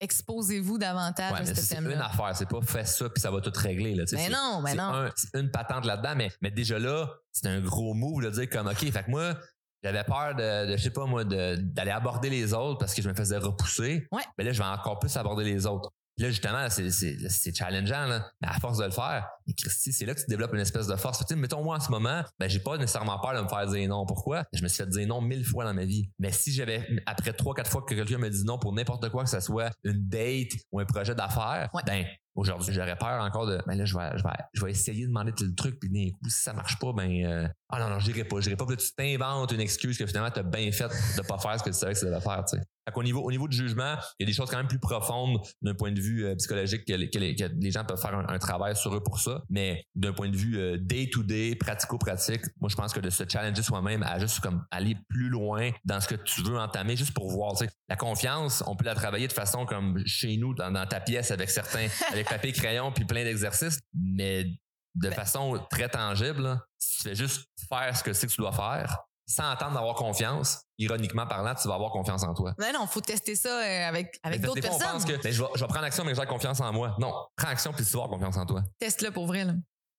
exposez-vous 0.00 0.78
davantage 0.78 1.32
Ouais, 1.32 1.40
à 1.40 1.44
ce 1.46 1.54
c'est 1.54 1.78
une 1.78 1.92
affaire, 1.92 2.32
c'est 2.34 2.48
pas 2.48 2.60
fais 2.62 2.84
ça 2.84 3.08
puis 3.08 3.20
ça 3.20 3.30
va 3.30 3.40
tout 3.40 3.52
régler. 3.54 3.94
Là, 3.94 4.04
Mais 4.12 4.28
non, 4.28 4.60
mais 4.62 4.74
non. 4.74 4.82
un- 4.84 5.10
c'est 5.14 5.38
une 5.38 5.50
patente 5.50 5.84
là-dedans, 5.84 6.14
mais, 6.16 6.30
mais 6.40 6.50
déjà 6.50 6.78
là, 6.78 7.08
c'est 7.30 7.46
un 7.46 7.60
gros 7.60 7.94
move 7.94 8.22
de 8.24 8.30
dire 8.30 8.50
comme 8.50 8.66
OK, 8.66 8.78
fait 8.78 9.02
que 9.04 9.10
moi, 9.10 9.34
j'avais 9.82 10.04
peur 10.04 10.34
de, 10.34 10.70
de 10.72 10.76
je 10.76 10.82
sais 10.82 10.90
pas 10.90 11.06
moi, 11.06 11.24
d'aller 11.24 11.90
aborder 11.90 12.30
les 12.30 12.54
autres 12.54 12.78
parce 12.78 12.94
que 12.94 13.02
je 13.02 13.08
me 13.08 13.14
faisais 13.14 13.36
repousser. 13.38 14.06
Ouais. 14.12 14.22
Mais 14.38 14.44
là, 14.44 14.52
je 14.52 14.58
vais 14.58 14.68
encore 14.68 14.98
plus 14.98 15.16
aborder 15.16 15.44
les 15.44 15.66
autres. 15.66 15.90
Puis 16.14 16.24
là, 16.24 16.30
justement, 16.30 16.68
c'est, 16.68 16.90
c'est, 16.90 17.14
là, 17.14 17.30
c'est 17.30 17.56
challengeant, 17.56 18.04
là. 18.06 18.30
Mais 18.42 18.48
à 18.48 18.52
force 18.60 18.76
de 18.76 18.84
le 18.84 18.90
faire, 18.90 19.26
Christy, 19.56 19.94
c'est 19.94 20.04
là 20.04 20.14
que 20.14 20.20
tu 20.20 20.26
développes 20.28 20.52
une 20.52 20.60
espèce 20.60 20.86
de 20.86 20.94
force. 20.96 21.18
Tu 21.20 21.24
sais, 21.26 21.36
mettons, 21.36 21.64
moi, 21.64 21.78
en 21.78 21.80
ce 21.80 21.90
moment, 21.90 22.22
ben, 22.38 22.50
j'ai 22.50 22.58
pas 22.60 22.76
nécessairement 22.76 23.18
peur 23.18 23.34
de 23.34 23.40
me 23.40 23.48
faire 23.48 23.66
dire 23.66 23.88
non. 23.88 24.04
Pourquoi? 24.04 24.44
Je 24.52 24.62
me 24.62 24.68
suis 24.68 24.76
fait 24.76 24.90
dire 24.90 25.06
non 25.08 25.22
mille 25.22 25.42
fois 25.42 25.64
dans 25.64 25.72
ma 25.72 25.86
vie. 25.86 26.10
Mais 26.18 26.30
si 26.30 26.52
j'avais, 26.52 26.86
après 27.06 27.32
trois, 27.32 27.54
quatre 27.54 27.70
fois 27.70 27.80
que 27.82 27.94
quelqu'un 27.94 28.18
me 28.18 28.28
dit 28.28 28.44
non 28.44 28.58
pour 28.58 28.74
n'importe 28.74 29.08
quoi, 29.08 29.24
que 29.24 29.30
ce 29.30 29.40
soit 29.40 29.70
une 29.84 30.06
date 30.06 30.50
ou 30.70 30.80
un 30.80 30.84
projet 30.84 31.14
d'affaires, 31.14 31.70
Ouais. 31.72 31.82
ben, 31.86 32.04
aujourd'hui, 32.34 32.72
j'aurais 32.74 32.96
peur 32.96 33.22
encore 33.22 33.46
de, 33.46 33.60
ben 33.66 33.76
là, 33.76 33.84
je 33.84 33.96
vais, 33.96 34.10
je 34.16 34.22
vais, 34.22 34.30
je 34.54 34.64
vais 34.64 34.70
essayer 34.70 35.02
de 35.02 35.08
demander 35.08 35.32
tel 35.32 35.54
truc, 35.54 35.78
puis 35.80 35.88
d'un 35.90 36.10
coup, 36.10 36.28
si 36.28 36.42
ça 36.42 36.52
marche 36.52 36.78
pas, 36.78 36.92
ben, 36.92 37.10
euh, 37.24 37.48
ah 37.68 37.80
non, 37.80 37.88
non, 37.90 37.98
j'irai 37.98 38.24
pas, 38.24 38.40
j'irai 38.40 38.56
pas. 38.56 38.64
Puis 38.66 38.76
là, 38.76 38.82
tu 38.82 38.92
t'inventes 38.94 39.52
une 39.52 39.60
excuse 39.60 39.98
que 39.98 40.06
finalement, 40.06 40.30
t'as 40.30 40.42
bien 40.42 40.70
fait 40.72 40.88
de 41.16 41.22
pas 41.22 41.38
faire 41.38 41.58
ce 41.58 41.64
que 41.64 41.70
tu 41.70 41.76
savais 41.76 41.94
que 41.94 41.98
tu 41.98 42.04
devais 42.06 42.20
faire, 42.20 42.44
tu 42.48 42.56
sais. 42.56 42.62
Fait 42.84 42.90
qu'au 42.92 43.04
niveau, 43.04 43.20
au 43.20 43.30
niveau 43.30 43.46
du 43.46 43.56
jugement, 43.56 43.94
il 44.18 44.24
y 44.24 44.24
a 44.24 44.26
des 44.26 44.32
choses 44.32 44.50
quand 44.50 44.56
même 44.56 44.66
plus 44.66 44.80
profondes 44.80 45.38
d'un 45.62 45.72
point 45.72 45.92
de 45.92 46.00
vue 46.00 46.24
euh, 46.26 46.34
psychologique 46.34 46.84
que 46.84 46.94
les, 46.94 47.10
que 47.10 47.18
les- 47.20 47.36
que 47.36 47.44
les 47.44 47.70
gens 47.70 47.84
peuvent 47.84 48.00
faire 48.00 48.12
un, 48.12 48.26
un 48.28 48.38
travail 48.40 48.74
sur 48.74 48.92
eux 48.92 49.00
pour 49.00 49.20
ça. 49.20 49.40
Mais 49.48 49.84
d'un 49.94 50.12
point 50.12 50.28
de 50.28 50.36
vue 50.36 50.58
euh, 50.58 50.78
day-to-day, 50.80 51.54
pratico-pratique, 51.54 52.42
moi, 52.60 52.68
je 52.68 52.74
pense 52.74 52.92
que 52.92 52.98
de 52.98 53.08
se 53.08 53.22
challenger 53.28 53.62
soi-même 53.62 54.02
à 54.02 54.18
juste 54.18 54.40
comme 54.40 54.64
aller 54.72 54.96
plus 55.08 55.28
loin 55.28 55.70
dans 55.84 56.00
ce 56.00 56.08
que 56.08 56.16
tu 56.16 56.42
veux 56.42 56.58
entamer, 56.58 56.96
juste 56.96 57.14
pour 57.14 57.30
voir, 57.30 57.52
tu 57.56 57.66
sais. 57.66 57.70
La 57.88 57.94
confiance, 57.94 58.64
on 58.66 58.74
peut 58.74 58.84
la 58.84 58.96
travailler 58.96 59.28
de 59.28 59.32
façon 59.32 59.64
comme 59.64 60.02
chez 60.04 60.36
nous, 60.36 60.52
dans, 60.52 60.72
dans 60.72 60.86
ta 60.86 60.98
pièce 60.98 61.30
avec 61.30 61.50
certains, 61.50 61.86
avec 62.10 62.21
papier, 62.24 62.52
crayon, 62.52 62.92
puis 62.92 63.04
plein 63.04 63.24
d'exercices, 63.24 63.78
mais 63.94 64.44
de 64.44 65.08
Ben- 65.08 65.12
façon 65.12 65.58
très 65.70 65.88
tangible, 65.88 66.42
là, 66.42 66.60
si 66.78 66.96
tu 66.98 67.02
fais 67.08 67.14
juste 67.14 67.44
faire 67.68 67.96
ce 67.96 68.02
que 68.02 68.12
c'est 68.12 68.26
que 68.26 68.32
tu 68.32 68.40
dois 68.40 68.52
faire, 68.52 68.98
sans 69.26 69.48
attendre 69.50 69.74
d'avoir 69.74 69.94
confiance, 69.94 70.60
ironiquement 70.78 71.26
parlant, 71.26 71.54
tu 71.54 71.66
vas 71.68 71.74
avoir 71.74 71.90
confiance 71.92 72.22
en 72.24 72.34
toi. 72.34 72.52
Mais 72.58 72.72
non, 72.72 72.86
faut 72.86 73.00
tester 73.00 73.34
ça 73.36 73.48
euh, 73.48 73.88
avec, 73.88 74.18
avec 74.22 74.40
d'autres 74.42 74.60
personnes. 74.60 74.82
on 74.88 74.92
pense 74.92 75.04
que 75.04 75.22
ben, 75.22 75.32
je, 75.32 75.40
vais, 75.42 75.48
je 75.54 75.60
vais 75.60 75.66
prendre 75.68 75.84
action, 75.84 76.04
mais 76.04 76.14
j'ai 76.14 76.26
confiance 76.26 76.60
en 76.60 76.72
moi. 76.72 76.94
Non, 76.98 77.14
prends 77.36 77.48
action 77.48 77.72
puis 77.72 77.84
tu 77.84 77.92
vas 77.92 78.02
avoir 78.04 78.10
confiance 78.10 78.36
en 78.36 78.44
toi. 78.44 78.62
Teste-le 78.78 79.10
pour 79.12 79.26
vrai. 79.26 79.44
là. 79.44 79.54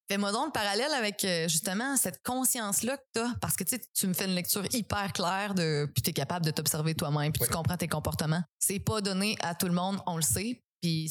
Fais-moi 0.09 0.33
donc 0.33 0.47
le 0.47 0.51
parallèle 0.51 0.91
avec 0.93 1.23
euh, 1.23 1.47
justement 1.47 1.95
cette 1.95 2.21
conscience-là 2.23 2.97
que 2.97 3.03
tu 3.15 3.21
as. 3.21 3.33
Parce 3.41 3.55
que 3.55 3.63
tu 3.63 3.77
sais, 3.77 3.81
tu 3.95 4.05
me 4.05 4.13
fais 4.13 4.25
une 4.25 4.36
lecture 4.36 4.65
hyper 4.73 5.13
claire 5.13 5.55
de 5.55 5.89
puis 5.95 6.03
tu 6.03 6.09
es 6.09 6.13
capable 6.13 6.45
de 6.45 6.51
t'observer 6.51 6.93
toi-même, 6.93 7.31
puis 7.31 7.41
Oui. 7.41 7.47
tu 7.47 7.53
comprends 7.53 7.77
tes 7.77 7.88
comportements. 7.88 8.43
C'est 8.59 8.79
pas 8.79 8.99
donné 9.01 9.38
à 9.41 9.55
tout 9.55 9.67
le 9.67 9.73
monde, 9.73 9.99
on 10.05 10.17
le 10.17 10.21
sait. 10.21 10.62
Puis 10.83 11.09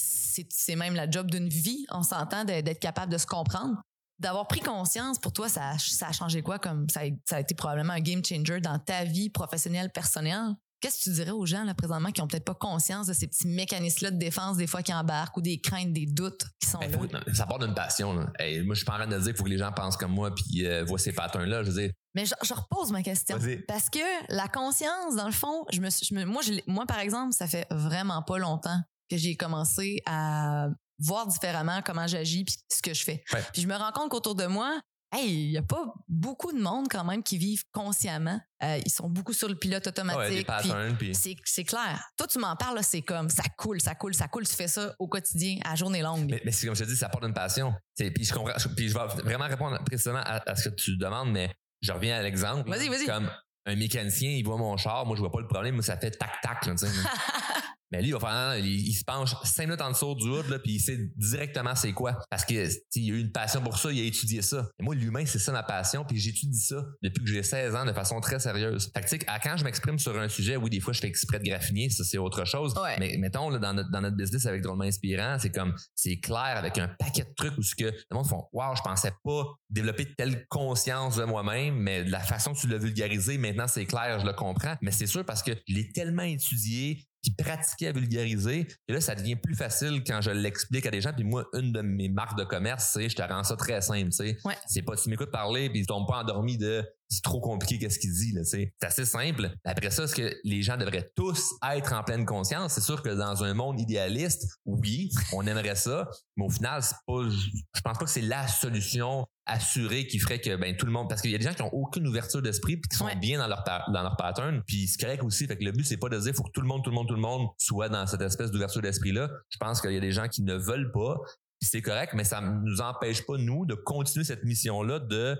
c'est 0.50 0.76
même 0.76 0.94
la 0.94 1.10
job 1.10 1.30
d'une 1.30 1.48
vie, 1.48 1.86
on 1.90 2.02
s'entend, 2.02 2.44
d'être 2.44 2.78
capable 2.78 3.10
de 3.10 3.16
se 3.16 3.24
comprendre. 3.26 3.80
D'avoir 4.18 4.46
pris 4.46 4.60
conscience, 4.60 5.18
pour 5.18 5.32
toi, 5.32 5.48
ça 5.48 5.70
a, 5.70 5.78
ça 5.78 6.08
a 6.08 6.12
changé 6.12 6.42
quoi? 6.42 6.58
Comme 6.58 6.86
ça 6.90 7.00
a, 7.00 7.04
ça 7.26 7.36
a 7.36 7.40
été 7.40 7.54
probablement 7.54 7.94
un 7.94 8.00
game 8.00 8.22
changer 8.22 8.60
dans 8.60 8.78
ta 8.78 9.04
vie 9.04 9.30
professionnelle, 9.30 9.90
personnelle? 9.90 10.54
Qu'est-ce 10.80 10.98
que 10.98 11.02
tu 11.04 11.10
dirais 11.12 11.30
aux 11.30 11.46
gens 11.46 11.64
là 11.64 11.74
présentement 11.74 12.10
qui 12.10 12.20
ont 12.20 12.26
peut-être 12.26 12.44
pas 12.44 12.54
conscience 12.54 13.06
de 13.06 13.12
ces 13.14 13.26
petits 13.28 13.46
mécanismes-là 13.48 14.10
de 14.10 14.18
défense 14.18 14.56
des 14.58 14.66
fois 14.66 14.82
qui 14.82 14.92
embarquent 14.92 15.36
ou 15.38 15.40
des 15.40 15.58
craintes, 15.60 15.92
des 15.92 16.06
doutes 16.06 16.44
qui 16.60 16.68
sont 16.68 16.78
Ben, 16.80 16.90
là? 16.90 16.98
faut- 16.98 17.32
ça 17.34 17.46
part 17.46 17.58
d'une 17.60 17.72
passion. 17.74 18.12
là. 18.12 18.26
Hey, 18.38 18.62
moi, 18.62 18.74
je 18.74 18.80
suis 18.80 18.84
pas 18.84 18.94
en 18.94 18.96
train 18.98 19.06
de 19.06 19.16
dire 19.16 19.26
qu'il 19.28 19.36
faut 19.36 19.44
que 19.44 19.48
les 19.48 19.58
gens 19.58 19.72
pensent 19.72 19.96
comme 19.96 20.12
moi 20.12 20.34
puis 20.34 20.66
euh, 20.66 20.84
voient 20.84 20.98
ces 20.98 21.12
patterns-là. 21.12 21.62
Je 21.62 21.70
veux 21.70 21.80
dire, 21.82 21.92
Mais 22.14 22.26
je, 22.26 22.34
je 22.42 22.52
repose 22.52 22.90
ma 22.92 23.02
question. 23.02 23.38
Parce 23.68 23.88
que 23.90 24.00
la 24.34 24.48
conscience, 24.48 25.16
dans 25.16 25.26
le 25.26 25.32
fond, 25.32 25.64
je 25.72 25.80
me, 25.80 25.88
suis- 25.88 26.04
je 26.06 26.14
me- 26.14 26.24
moi, 26.26 26.42
je 26.42 26.52
moi, 26.66 26.84
par 26.84 26.98
exemple, 26.98 27.32
ça 27.32 27.46
fait 27.46 27.66
vraiment 27.70 28.22
pas 28.22 28.38
longtemps 28.38 28.80
que 29.16 29.20
j'ai 29.20 29.36
commencé 29.36 30.00
à 30.06 30.68
voir 30.98 31.26
différemment 31.26 31.82
comment 31.84 32.06
j'agis 32.06 32.44
puis 32.44 32.56
ce 32.68 32.82
que 32.82 32.94
je 32.94 33.04
fais. 33.04 33.22
Ouais. 33.32 33.42
Puis 33.52 33.62
je 33.62 33.68
me 33.68 33.74
rends 33.74 33.92
compte 33.92 34.10
qu'autour 34.10 34.34
de 34.34 34.46
moi, 34.46 34.80
hey, 35.12 35.28
il 35.28 35.50
y 35.50 35.58
a 35.58 35.62
pas 35.62 35.92
beaucoup 36.08 36.52
de 36.52 36.60
monde 36.60 36.86
quand 36.90 37.04
même 37.04 37.22
qui 37.22 37.36
vivent 37.36 37.64
consciemment. 37.72 38.40
Euh, 38.62 38.78
ils 38.84 38.90
sont 38.90 39.08
beaucoup 39.08 39.32
sur 39.32 39.48
le 39.48 39.54
pilote 39.54 39.82
ah 39.86 39.90
automatique. 39.90 40.20
ouais, 40.20 40.30
des 40.30 40.36
puis 40.36 40.44
patterns. 40.44 40.96
Puis, 40.96 41.14
c'est, 41.14 41.36
c'est 41.44 41.64
clair. 41.64 42.02
Toi, 42.16 42.26
tu 42.26 42.38
m'en 42.38 42.56
parles, 42.56 42.78
c'est 42.82 43.02
comme 43.02 43.28
ça 43.28 43.42
coule, 43.58 43.80
ça 43.80 43.94
coule, 43.94 44.14
ça 44.14 44.28
coule. 44.28 44.46
Tu 44.46 44.54
fais 44.54 44.68
ça 44.68 44.94
au 44.98 45.08
quotidien, 45.08 45.58
à 45.64 45.74
journée 45.74 46.00
longue. 46.00 46.30
mais, 46.30 46.40
mais 46.44 46.52
c'est 46.52 46.66
comme 46.66 46.76
je 46.76 46.84
te 46.84 46.88
dis, 46.88 46.96
ça 46.96 47.08
part 47.08 47.20
d'une 47.20 47.34
passion. 47.34 47.74
Puis 47.96 48.24
je 48.24 48.32
comprends. 48.32 48.54
Puis 48.76 48.88
je 48.88 48.94
vais 48.94 49.22
vraiment 49.22 49.48
répondre 49.48 49.78
précisément 49.84 50.22
à, 50.24 50.50
à 50.50 50.56
ce 50.56 50.68
que 50.68 50.74
tu 50.74 50.96
demandes, 50.96 51.30
mais 51.32 51.54
je 51.82 51.92
reviens 51.92 52.18
à 52.18 52.22
l'exemple. 52.22 52.70
Vas-y, 52.70 52.88
vas-y. 52.88 53.06
Comme 53.06 53.28
un 53.66 53.76
mécanicien, 53.76 54.30
il 54.30 54.44
voit 54.44 54.56
mon 54.56 54.76
char, 54.76 55.06
moi 55.06 55.16
je 55.16 55.20
vois 55.20 55.30
pas 55.30 55.40
le 55.40 55.46
problème, 55.46 55.74
moi 55.74 55.84
ça 55.84 55.96
fait 55.96 56.10
tac 56.10 56.40
tac. 56.42 56.66
Là. 56.66 56.74
Mais 57.92 58.00
lui, 58.00 58.08
il 58.08 58.14
va 58.14 58.20
faire, 58.20 58.56
il, 58.58 58.88
il 58.88 58.92
se 58.94 59.04
penche 59.04 59.34
cinq 59.44 59.64
minutes 59.66 59.80
en 59.80 59.90
dessous 59.90 60.14
du 60.14 60.28
hood, 60.28 60.48
là, 60.48 60.58
puis 60.58 60.74
il 60.74 60.80
sait 60.80 60.98
directement 61.16 61.74
c'est 61.74 61.92
quoi. 61.92 62.18
Parce 62.30 62.44
que, 62.44 62.66
tu 62.66 62.70
sais, 62.70 62.80
il 63.00 63.12
a 63.12 63.16
eu 63.16 63.20
une 63.20 63.32
passion 63.32 63.60
pour 63.62 63.78
ça, 63.78 63.92
il 63.92 64.00
a 64.00 64.04
étudié 64.04 64.42
ça. 64.42 64.68
Et 64.78 64.82
moi, 64.82 64.94
l'humain, 64.94 65.24
c'est 65.26 65.38
ça 65.38 65.52
ma 65.52 65.62
passion, 65.62 66.04
puis 66.04 66.18
j'étudie 66.18 66.58
ça 66.58 66.84
depuis 67.02 67.22
que 67.24 67.30
j'ai 67.30 67.42
16 67.42 67.74
ans 67.74 67.84
de 67.84 67.92
façon 67.92 68.20
très 68.20 68.38
sérieuse. 68.40 68.90
Fait 68.94 69.02
que, 69.02 69.08
tu 69.08 69.18
sais, 69.18 69.24
à- 69.28 69.38
quand 69.38 69.56
je 69.56 69.64
m'exprime 69.64 69.98
sur 69.98 70.18
un 70.18 70.28
sujet, 70.28 70.56
oui, 70.56 70.70
des 70.70 70.80
fois, 70.80 70.92
je 70.92 71.00
fais 71.00 71.08
exprès 71.08 71.38
de 71.38 71.44
graffiner, 71.44 71.90
ça, 71.90 72.04
c'est 72.04 72.18
autre 72.18 72.44
chose. 72.46 72.74
Ouais. 72.78 72.96
Mais 72.98 73.16
mettons, 73.18 73.50
là, 73.50 73.58
dans, 73.58 73.74
notre, 73.74 73.90
dans 73.90 74.00
notre 74.00 74.16
business 74.16 74.46
avec 74.46 74.62
Drôlement 74.62 74.84
Inspirant, 74.84 75.36
c'est 75.38 75.50
comme, 75.50 75.74
c'est 75.94 76.18
clair 76.18 76.54
avec 76.56 76.78
un 76.78 76.88
paquet 76.88 77.24
de 77.24 77.34
trucs 77.36 77.56
où 77.58 77.62
ce 77.62 77.74
que 77.74 77.84
le 77.84 78.14
monde 78.14 78.26
font, 78.26 78.44
wow, 78.52 78.74
je 78.76 78.82
pensais 78.82 79.12
pas 79.24 79.44
développer 79.70 80.14
telle 80.14 80.46
conscience 80.48 81.16
de 81.16 81.24
moi-même, 81.24 81.74
mais 81.76 82.04
de 82.04 82.10
la 82.10 82.20
façon 82.20 82.52
que 82.54 82.58
tu 82.58 82.68
l'as 82.68 82.78
vulgarisé, 82.78 83.38
maintenant, 83.38 83.68
c'est 83.68 83.86
clair, 83.86 84.18
je 84.20 84.26
le 84.26 84.32
comprends. 84.32 84.76
Mais 84.80 84.90
c'est 84.90 85.06
sûr 85.06 85.24
parce 85.24 85.42
que 85.42 85.52
je 85.68 85.74
l'ai 85.74 85.92
tellement 85.92 86.22
étudié, 86.22 87.04
puis 87.22 87.32
pratiqué 87.32 87.88
à 87.88 87.92
vulgariser, 87.92 88.66
que 88.66 88.92
là, 88.92 89.00
ça 89.00 89.14
devient 89.14 89.36
plus 89.36 89.54
facile 89.54 90.02
quand 90.04 90.20
je 90.20 90.30
l'explique 90.30 90.86
à 90.86 90.90
des 90.90 91.00
gens. 91.00 91.12
Puis 91.12 91.24
moi, 91.24 91.46
une 91.54 91.72
de 91.72 91.80
mes 91.80 92.08
marques 92.08 92.36
de 92.36 92.44
commerce, 92.44 92.90
c'est 92.92 93.08
je 93.08 93.16
te 93.16 93.22
rends 93.22 93.44
ça 93.44 93.56
très 93.56 93.80
simple, 93.80 94.10
tu 94.10 94.16
sais. 94.16 94.38
Ouais. 94.44 94.56
C'est 94.66 94.82
pas, 94.82 94.96
tu 94.96 95.08
m'écoutes 95.08 95.30
parler, 95.30 95.70
puis 95.70 95.80
tu 95.80 95.86
tombes 95.86 96.08
pas 96.08 96.18
endormi 96.18 96.58
de 96.58 96.84
c'est 97.12 97.22
trop 97.22 97.40
compliqué 97.40 97.78
qu'est-ce 97.78 97.98
qu'il 97.98 98.12
dit, 98.12 98.32
là. 98.32 98.42
C'est 98.44 98.72
assez 98.82 99.04
simple. 99.04 99.50
Après 99.64 99.90
ça, 99.90 100.04
est-ce 100.04 100.14
que 100.14 100.34
les 100.44 100.62
gens 100.62 100.76
devraient 100.76 101.10
tous 101.14 101.52
être 101.74 101.92
en 101.92 102.02
pleine 102.02 102.24
conscience? 102.24 102.72
C'est 102.72 102.80
sûr 102.80 103.02
que 103.02 103.10
dans 103.10 103.44
un 103.44 103.52
monde 103.54 103.78
idéaliste, 103.80 104.58
oui, 104.64 105.10
on 105.32 105.46
aimerait 105.46 105.76
ça, 105.76 106.08
mais 106.36 106.44
au 106.46 106.50
final, 106.50 106.82
c'est 106.82 106.96
pas, 107.06 107.28
je 107.28 107.80
pense 107.82 107.98
pas 107.98 108.04
que 108.04 108.10
c'est 108.10 108.22
la 108.22 108.48
solution 108.48 109.26
assurée 109.44 110.06
qui 110.06 110.18
ferait 110.18 110.40
que, 110.40 110.56
ben, 110.56 110.76
tout 110.76 110.86
le 110.86 110.92
monde, 110.92 111.08
parce 111.08 111.20
qu'il 111.20 111.30
y 111.32 111.34
a 111.34 111.38
des 111.38 111.44
gens 111.44 111.54
qui 111.54 111.62
ont 111.62 111.74
aucune 111.74 112.06
ouverture 112.06 112.40
d'esprit 112.40 112.76
puis 112.76 112.88
qui 112.88 112.96
sont 112.96 113.06
Ouais. 113.06 113.16
bien 113.16 113.38
dans 113.38 113.48
leur, 113.48 113.64
dans 113.92 114.02
leur 114.02 114.16
pattern, 114.16 114.62
puis 114.66 114.86
c'est 114.86 115.00
correct 115.04 115.22
aussi. 115.24 115.46
Fait 115.46 115.58
que 115.58 115.64
le 115.64 115.72
but, 115.72 115.84
c'est 115.84 115.96
pas 115.96 116.08
de 116.08 116.18
dire 116.18 116.32
faut 116.34 116.44
que 116.44 116.52
tout 116.52 116.60
le 116.60 116.68
monde, 116.68 116.82
tout 116.84 116.90
le 116.90 116.96
monde, 116.96 117.08
tout 117.08 117.14
le 117.14 117.20
monde 117.20 117.48
soit 117.58 117.88
dans 117.88 118.06
cette 118.06 118.22
espèce 118.22 118.50
d'ouverture 118.50 118.80
d'esprit-là. 118.80 119.28
Je 119.50 119.58
pense 119.58 119.80
qu'il 119.80 119.92
y 119.92 119.96
a 119.96 120.00
des 120.00 120.12
gens 120.12 120.28
qui 120.28 120.42
ne 120.42 120.54
veulent 120.54 120.92
pas, 120.92 121.16
c'est 121.60 121.82
correct, 121.82 122.12
mais 122.14 122.24
ça 122.24 122.40
nous 122.40 122.80
empêche 122.80 123.26
pas, 123.26 123.36
nous, 123.36 123.66
de 123.66 123.74
continuer 123.74 124.24
cette 124.24 124.44
mission-là 124.44 124.98
de 125.00 125.36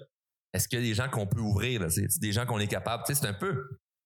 est-ce 0.53 0.69
qu'il 0.69 0.79
y 0.81 0.83
a 0.83 0.85
des 0.85 0.95
gens 0.95 1.09
qu'on 1.09 1.27
peut 1.27 1.41
ouvrir, 1.41 1.81
là, 1.81 1.89
c'est 1.91 2.07
des 2.21 2.33
gens 2.33 2.47
qu'on 2.47 2.59
est 2.61 2.67
capable, 2.67 3.03
tu 3.07 3.15
sais, 3.15 3.21
c'est 3.21 3.29
un 3.29 3.33
peu, 3.35 3.57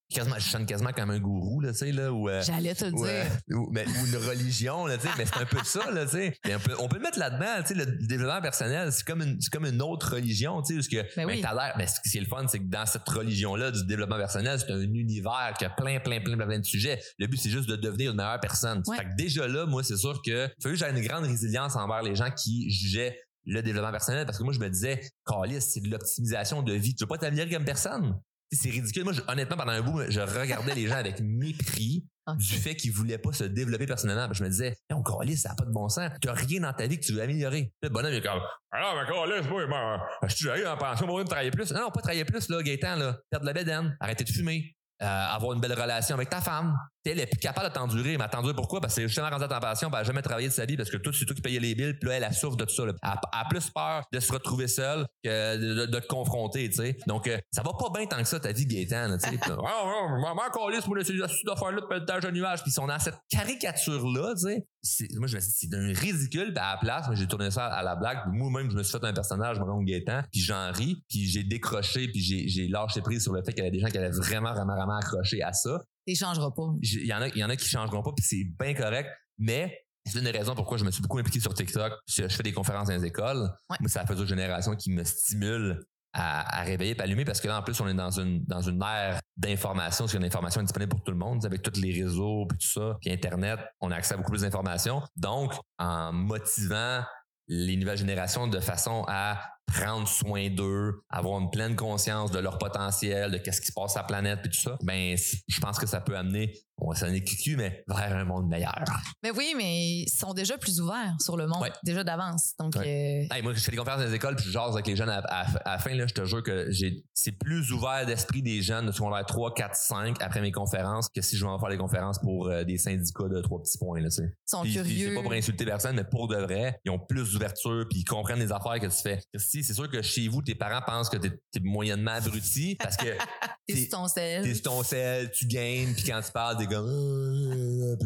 quasiment, 0.08 0.36
je 0.38 0.48
sonne 0.48 0.66
quasiment 0.66 0.92
comme 0.92 1.10
un 1.10 1.18
gourou, 1.18 1.60
là, 1.60 1.72
tu 1.72 1.78
sais, 1.78 1.90
là, 1.90 2.12
ou, 2.12 2.28
euh, 2.28 2.40
J'allais 2.40 2.76
te 2.76 2.84
ou, 2.84 3.04
euh, 3.04 3.24
dire. 3.24 3.32
ou, 3.58 3.68
mais- 3.72 3.84
ou 3.88 4.06
une 4.06 4.16
religion, 4.28 4.86
là, 4.86 4.96
tu 4.98 5.08
sais, 5.08 5.12
mais 5.18 5.26
c'est 5.26 5.38
un 5.40 5.44
peu 5.46 5.58
ça, 5.64 5.90
là, 5.90 6.04
tu 6.04 6.12
sais. 6.12 6.38
Mais 6.46 6.54
On 6.54 6.60
peut, 6.60 6.74
on 6.78 6.86
peut 6.88 6.96
le 6.98 7.02
mettre 7.02 7.18
là-dedans, 7.18 7.60
tu 7.62 7.68
sais, 7.68 7.74
le 7.74 7.86
développement 8.06 8.40
personnel, 8.40 8.92
c'est 8.92 9.04
comme 9.04 9.22
une, 9.22 9.40
c'est 9.40 9.50
comme 9.52 9.66
une 9.66 9.82
autre 9.82 10.14
religion, 10.14 10.62
tu 10.62 10.68
sais, 10.68 10.74
parce 10.74 10.86
que, 10.86 11.16
Ben 11.16 11.26
ben, 11.26 11.34
oui. 11.34 11.40
t'as 11.42 11.54
l'air, 11.54 11.74
mais 11.76 11.88
ce 11.88 11.98
qui 12.08 12.16
est 12.16 12.20
le 12.20 12.26
fun, 12.28 12.46
c'est 12.46 12.60
que 12.60 12.68
dans 12.68 12.86
cette 12.86 13.08
religion-là 13.08 13.72
du 13.72 13.84
développement 13.84 14.18
personnel, 14.18 14.60
c'est 14.60 14.70
un 14.70 14.80
univers 14.80 15.54
qui 15.58 15.64
a 15.64 15.70
plein, 15.70 15.98
plein, 15.98 16.20
plein, 16.20 16.36
plein, 16.36 16.46
plein 16.46 16.60
de 16.60 16.64
sujets. 16.64 17.00
Le 17.18 17.26
but, 17.26 17.38
c'est 17.38 17.50
juste 17.50 17.68
de 17.68 17.74
devenir 17.74 18.12
une 18.12 18.16
meilleure 18.18 18.38
personne. 18.38 18.84
Ouais. 18.86 18.98
Fait 18.98 19.04
que 19.06 19.16
déjà 19.16 19.48
là, 19.48 19.66
moi, 19.66 19.82
c'est 19.82 19.96
sûr 19.96 20.22
que 20.24 20.48
j'ai 20.64 20.84
une 20.88 21.00
grande 21.04 21.24
résilience 21.24 21.74
envers 21.74 22.02
les 22.02 22.14
gens 22.14 22.30
qui 22.30 22.70
jugeaient 22.70 23.18
le 23.46 23.62
développement 23.62 23.92
personnel 23.92 24.26
parce 24.26 24.38
que 24.38 24.42
moi, 24.42 24.52
je 24.52 24.58
me 24.60 24.68
disais, 24.68 25.00
Calis, 25.26 25.60
c'est 25.62 25.80
de 25.80 25.88
l'optimisation 25.88 26.62
de 26.62 26.72
vie. 26.74 26.94
Tu 26.94 27.04
veux 27.04 27.08
pas 27.08 27.18
t'améliorer 27.18 27.50
comme 27.50 27.64
personne? 27.64 28.20
C'est 28.52 28.70
ridicule. 28.70 29.02
Moi, 29.04 29.12
je- 29.12 29.22
honnêtement, 29.26 29.56
pendant 29.56 29.72
un 29.72 29.82
bout, 29.82 30.02
je 30.08 30.20
regardais 30.20 30.74
les 30.74 30.86
gens 30.86 30.96
avec 30.96 31.20
mépris 31.20 32.06
du 32.38 32.54
fait 32.54 32.76
qu'ils 32.76 32.92
voulaient 32.92 33.18
pas 33.18 33.32
se 33.32 33.44
développer 33.44 33.86
personnellement. 33.86 34.28
Puis 34.28 34.38
je 34.38 34.44
me 34.44 34.48
disais, 34.48 34.76
on 34.90 35.02
calisse, 35.02 35.42
ça 35.42 35.48
n'a 35.50 35.54
pas 35.56 35.64
de 35.64 35.72
bon 35.72 35.88
sens. 35.88 36.10
T'as 36.20 36.32
rien 36.32 36.60
dans 36.60 36.72
ta 36.72 36.86
vie 36.86 36.98
que 37.00 37.04
tu 37.04 37.12
veux 37.12 37.22
améliorer. 37.22 37.72
Le 37.82 37.88
bonhomme, 37.88 38.12
il 38.12 38.18
est 38.18 38.22
comme, 38.22 38.40
alors, 38.70 38.94
mais 38.94 39.06
calisse, 39.12 39.48
moi, 39.68 40.00
je 40.28 40.34
suis 40.34 40.48
allé 40.50 40.64
en 40.66 40.76
pension, 40.76 41.06
moi, 41.06 41.22
de 41.24 41.28
travailler 41.28 41.50
plus. 41.50 41.72
Non, 41.72 41.80
non, 41.82 41.90
pas 41.90 42.00
travailler 42.02 42.24
plus, 42.24 42.48
là, 42.48 42.62
Gaëtan, 42.62 42.96
là. 42.96 43.18
Perdre 43.30 43.46
la 43.46 43.52
bédaine, 43.52 43.96
arrêter 44.00 44.22
de 44.24 44.30
fumer, 44.30 44.75
euh, 45.02 45.06
avoir 45.06 45.52
une 45.52 45.60
belle 45.60 45.72
relation 45.78 46.14
avec 46.14 46.30
ta 46.30 46.40
femme. 46.40 46.74
Elle 47.04 47.20
est 47.20 47.26
plus 47.26 47.38
capable 47.38 47.68
de 47.68 47.72
t'endurer. 47.72 48.16
Mais 48.18 48.26
t'endurer 48.28 48.52
pourquoi? 48.54 48.80
Parce 48.80 48.94
que 48.94 49.02
c'est 49.02 49.06
justement 49.08 49.30
rendu 49.30 49.44
à 49.44 49.48
ta 49.48 49.60
passion, 49.60 49.88
puis 49.88 49.96
elle 49.96 50.00
a 50.00 50.04
jamais 50.04 50.22
travaillé 50.22 50.48
de 50.48 50.52
sa 50.52 50.64
vie 50.64 50.76
parce 50.76 50.90
que 50.90 50.96
toi, 50.96 51.12
c'est 51.16 51.24
toi 51.24 51.36
qui 51.36 51.42
payais 51.42 51.60
les 51.60 51.74
billes, 51.76 51.94
puis 51.94 52.08
là, 52.08 52.16
elle 52.16 52.24
a 52.24 52.32
souffre 52.32 52.56
de 52.56 52.64
tout 52.64 52.74
ça. 52.74 52.84
là. 52.84 52.92
Elle, 53.00 53.08
a- 53.08 53.20
elle 53.32 53.38
a 53.40 53.44
plus 53.48 53.70
peur 53.70 54.02
de 54.12 54.18
se 54.18 54.32
retrouver 54.32 54.66
seule 54.66 55.06
que 55.22 55.56
de, 55.56 55.74
de- 55.74 55.86
de 55.86 55.98
te 56.00 56.06
confronter, 56.08 56.68
tu 56.68 56.76
sais. 56.78 56.96
Donc, 57.06 57.28
euh, 57.28 57.38
ça 57.52 57.62
va 57.62 57.70
pas 57.78 57.90
bien 57.96 58.06
tant 58.06 58.16
que 58.18 58.24
ça, 58.24 58.40
ta 58.40 58.50
vie, 58.50 58.66
Gaëtan, 58.66 59.06
là, 59.08 59.18
tu 59.18 59.28
sais. 59.30 59.36
Maman, 59.46 60.42
calisse, 60.52 60.86
moi, 60.88 60.98
là, 60.98 61.04
c'est 61.04 61.12
cette 61.16 61.48
affaire-là 61.48 61.80
de 61.80 61.86
pétage 61.86 62.22
de 62.24 62.30
nuage. 62.32 62.62
Puis 62.62 62.70
ils 62.70 62.74
sont 62.74 62.86
dans 62.88 62.98
cette 62.98 63.18
caricature-là, 63.30 64.34
tu 64.34 64.40
sais. 64.88 65.08
Moi, 65.16 65.26
je 65.26 65.36
me 65.36 65.40
suis 65.40 65.50
dit, 65.50 65.58
c'est 65.60 65.70
d'un 65.70 65.92
ridicule, 65.92 66.52
puis 66.54 66.58
à 66.64 66.72
la 66.72 66.78
place, 66.78 67.06
j'ai 67.14 67.26
tourné 67.26 67.50
ça 67.50 67.66
à 67.66 67.82
la 67.82 67.96
blague. 67.96 68.18
Moi-même, 68.32 68.70
je 68.70 68.76
me 68.76 68.82
suis 68.82 68.98
fait 68.98 69.04
un 69.04 69.12
personnage, 69.12 69.58
mon 69.58 69.68
oncle 69.70 69.84
Gaétan, 69.86 70.22
puis 70.30 70.40
j'en 70.40 70.70
ris, 70.72 71.02
puis 71.08 71.26
j'ai 71.26 71.42
décroché, 71.42 72.08
puis 72.08 72.20
j'ai, 72.20 72.48
j'ai 72.48 72.68
lâché 72.68 73.00
prise 73.02 73.22
sur 73.22 73.32
le 73.32 73.42
fait 73.42 73.52
qu'il 73.52 73.64
y 73.64 73.66
avait 73.66 73.70
des 73.76 73.80
gens 73.80 73.88
qui 73.88 73.98
allaient 73.98 74.10
vraiment, 74.10 74.52
vraiment, 74.54 74.74
vraiment 74.86 74.98
accrocher 74.98 75.42
à 75.42 75.52
ça. 75.52 75.80
Tu 76.06 76.14
changeras 76.14 76.50
pas. 76.50 76.68
Il 76.82 77.06
y 77.06 77.12
en 77.12 77.20
a, 77.20 77.28
il 77.28 77.38
y 77.38 77.44
en 77.44 77.50
a 77.50 77.56
qui 77.56 77.68
changeront 77.68 78.02
pas, 78.02 78.12
puis 78.16 78.24
c'est 78.24 78.44
bien 78.58 78.74
correct, 78.74 79.10
mais 79.38 79.76
c'est 80.04 80.18
une 80.18 80.24
des 80.24 80.30
raisons 80.30 80.54
pourquoi 80.54 80.78
je 80.78 80.84
me 80.84 80.90
suis 80.90 81.02
beaucoup 81.02 81.18
impliqué 81.18 81.40
sur 81.40 81.52
TikTok. 81.52 81.92
Je, 82.06 82.28
je 82.28 82.34
fais 82.34 82.44
des 82.44 82.52
conférences 82.52 82.88
dans 82.88 82.94
les 82.94 83.04
écoles. 83.04 83.42
Ouais. 83.68 83.76
Moi, 83.80 83.88
ça 83.88 84.06
fait 84.06 84.14
une 84.14 84.26
génération 84.26 84.76
qui 84.76 84.92
me 84.92 85.02
stimule 85.02 85.84
à, 86.12 86.60
à 86.60 86.62
réveiller 86.62 86.96
et 86.96 87.00
allumer 87.00 87.24
parce 87.24 87.40
que 87.40 87.48
là, 87.48 87.58
en 87.58 87.62
plus, 87.62 87.78
on 87.80 87.88
est 87.88 87.94
dans 87.94 88.20
une, 88.20 88.44
dans 88.44 88.62
une 88.62 88.80
ère 88.82 89.20
d'information, 89.36 90.04
parce 90.04 90.12
que 90.12 90.18
l'information 90.18 90.60
est 90.60 90.64
disponible 90.64 90.90
pour 90.90 91.02
tout 91.02 91.10
le 91.10 91.18
monde, 91.18 91.44
avec 91.44 91.60
tous 91.60 91.78
les 91.80 92.02
réseaux, 92.02 92.46
puis 92.48 92.56
tout 92.58 92.68
ça, 92.68 92.96
puis 93.00 93.10
Internet, 93.10 93.58
on 93.80 93.90
a 93.90 93.96
accès 93.96 94.14
à 94.14 94.16
beaucoup 94.16 94.30
plus 94.30 94.42
d'informations. 94.42 95.02
Donc, 95.16 95.52
en 95.78 96.12
motivant 96.12 97.02
les 97.48 97.76
nouvelles 97.76 97.98
générations 97.98 98.46
de 98.46 98.60
façon 98.60 99.04
à 99.08 99.40
prendre 99.66 100.06
soin 100.06 100.48
d'eux, 100.48 101.02
avoir 101.10 101.40
une 101.40 101.50
pleine 101.50 101.76
conscience 101.76 102.30
de 102.30 102.38
leur 102.38 102.58
potentiel, 102.58 103.30
de 103.32 103.38
qu'est-ce 103.38 103.60
qui 103.60 103.66
se 103.66 103.72
passe 103.72 103.92
sur 103.92 104.00
la 104.00 104.06
planète, 104.06 104.40
puis 104.42 104.50
tout 104.50 104.60
ça, 104.60 104.78
ben, 104.82 105.16
je 105.16 105.60
pense 105.60 105.78
que 105.78 105.86
ça 105.86 106.00
peut 106.00 106.16
amener, 106.16 106.52
on 106.78 106.90
va 106.90 106.96
sonner 106.96 107.22
cucu, 107.24 107.56
mais 107.56 107.82
vers 107.88 108.14
un 108.16 108.24
monde 108.24 108.48
meilleur. 108.48 108.84
Mais 109.22 109.30
oui, 109.30 109.54
mais 109.56 109.80
ils 110.02 110.08
sont 110.10 110.34
déjà 110.34 110.58
plus 110.58 110.80
ouverts 110.80 111.14
sur 111.20 111.36
le 111.36 111.46
monde, 111.46 111.62
Ouais. 111.62 111.72
déjà 111.84 112.04
d'avance. 112.04 112.52
Donc, 112.58 112.76
euh, 112.76 112.80
Hey, 112.82 113.42
moi, 113.42 113.54
je 113.54 113.60
fais 113.60 113.70
des 113.70 113.76
conférences 113.78 114.00
dans 114.00 114.06
les 114.08 114.14
écoles, 114.14 114.36
puis 114.36 114.44
je 114.46 114.50
jase 114.50 114.72
avec 114.74 114.86
les 114.86 114.94
jeunes 114.96 115.08
à, 115.08 115.18
à- 115.20 115.56
à 115.64 115.72
la 115.72 115.78
fin, 115.78 115.94
là, 115.94 116.06
je 116.06 116.12
te 116.14 116.24
jure 116.24 116.42
que 116.42 116.68
c'est 117.14 117.32
plus 117.32 117.72
ouvert 117.72 118.04
d'esprit 118.04 118.42
des 118.42 118.60
jeunes 118.62 118.86
de 118.86 118.92
secondaire 118.92 119.24
3, 119.24 119.54
4, 119.54 119.74
5 119.74 120.16
après 120.20 120.40
mes 120.40 120.52
conférences 120.52 121.08
que 121.08 121.22
si 121.22 121.36
je 121.36 121.44
vais 121.44 121.50
en 121.50 121.58
faire 121.58 121.70
des 121.70 121.78
conférences 121.78 122.18
pour 122.18 122.48
euh, 122.48 122.62
des 122.64 122.76
syndicats 122.78 123.28
de 123.28 123.40
trois 123.40 123.60
petits 123.62 123.78
points, 123.78 124.00
là, 124.00 124.08
tu 124.08 124.16
sais. 124.16 124.24
ils 124.24 124.50
sont 124.50 124.62
Puis- 124.62 124.72
curieux. 124.74 125.08
C'est 125.08 125.14
pas 125.14 125.22
pour 125.22 125.32
insulter 125.32 125.64
personne, 125.64 125.96
mais 125.96 126.04
pour 126.04 126.28
de 126.28 126.36
vrai, 126.36 126.78
ils 126.84 126.90
ont 126.90 126.98
plus 126.98 127.32
d'ouverture, 127.32 127.86
puis 127.90 128.00
ils 128.00 128.04
comprennent 128.04 128.38
les 128.40 128.52
affaires 128.52 128.78
que 128.80 128.86
tu 128.86 129.02
fais. 129.02 129.18
Si 129.36 129.64
c'est 129.64 129.74
sûr 129.74 129.90
que 129.90 130.02
chez 130.02 130.28
vous, 130.28 130.42
tes 130.42 130.54
parents 130.54 130.82
pensent 130.86 131.08
que 131.08 131.16
t'es, 131.16 131.30
t'es 131.50 131.60
moyennement 131.60 132.12
abruti 132.12 132.76
parce 132.78 132.96
que 132.96 133.06
T'es 133.68 133.76
sur 133.76 133.98
ton 133.98 134.06
sel. 134.08 134.42
t'es 134.44 134.54
sur 134.54 134.62
ton 134.64 134.82
sel, 134.84 135.30
tu 135.32 135.46
gagnes, 135.46 135.92
puis 135.94 136.04
quand 136.04 136.20
tu 136.24 136.30
parles, 136.30 136.56
t'es 136.66 136.74
comme... 136.74 136.86
euh, 136.88 137.96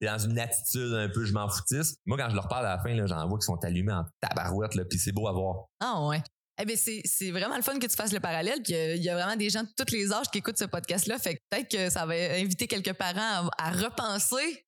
t'es 0.00 0.06
dans 0.06 0.18
une 0.18 0.38
attitude 0.38 0.92
un 0.94 1.08
peu 1.08 1.24
je 1.24 1.32
m'en 1.32 1.48
foutisse. 1.48 1.96
Moi, 2.06 2.18
quand 2.18 2.30
je 2.30 2.34
leur 2.34 2.48
parle 2.48 2.66
à 2.66 2.76
la 2.76 2.82
fin, 2.82 2.94
là, 2.94 3.06
j'en 3.06 3.28
vois 3.28 3.38
qu'ils 3.38 3.46
sont 3.46 3.58
allumés 3.64 3.92
en 3.92 4.04
tabarouette, 4.20 4.74
là, 4.74 4.84
puis 4.84 4.98
c'est 4.98 5.12
beau 5.12 5.28
à 5.28 5.32
voir. 5.32 5.66
Ah 5.80 6.06
ouais. 6.06 6.22
Eh 6.60 6.66
bien, 6.66 6.76
c'est, 6.76 7.00
c'est 7.06 7.30
vraiment 7.30 7.56
le 7.56 7.62
fun 7.62 7.78
que 7.78 7.86
tu 7.86 7.96
fasses 7.96 8.12
le 8.12 8.20
parallèle. 8.20 8.60
Puis 8.62 8.74
euh, 8.74 8.94
il 8.94 9.02
y 9.02 9.08
a 9.08 9.14
vraiment 9.14 9.36
des 9.36 9.48
gens 9.48 9.62
de 9.62 9.68
tous 9.76 9.94
les 9.94 10.12
âges 10.12 10.26
qui 10.30 10.38
écoutent 10.38 10.58
ce 10.58 10.66
podcast-là. 10.66 11.18
Fait 11.18 11.36
que 11.36 11.40
peut-être 11.48 11.70
que 11.70 11.90
ça 11.90 12.04
va 12.04 12.14
inviter 12.14 12.66
quelques 12.66 12.92
parents 12.92 13.48
à 13.56 13.70
repenser 13.70 14.66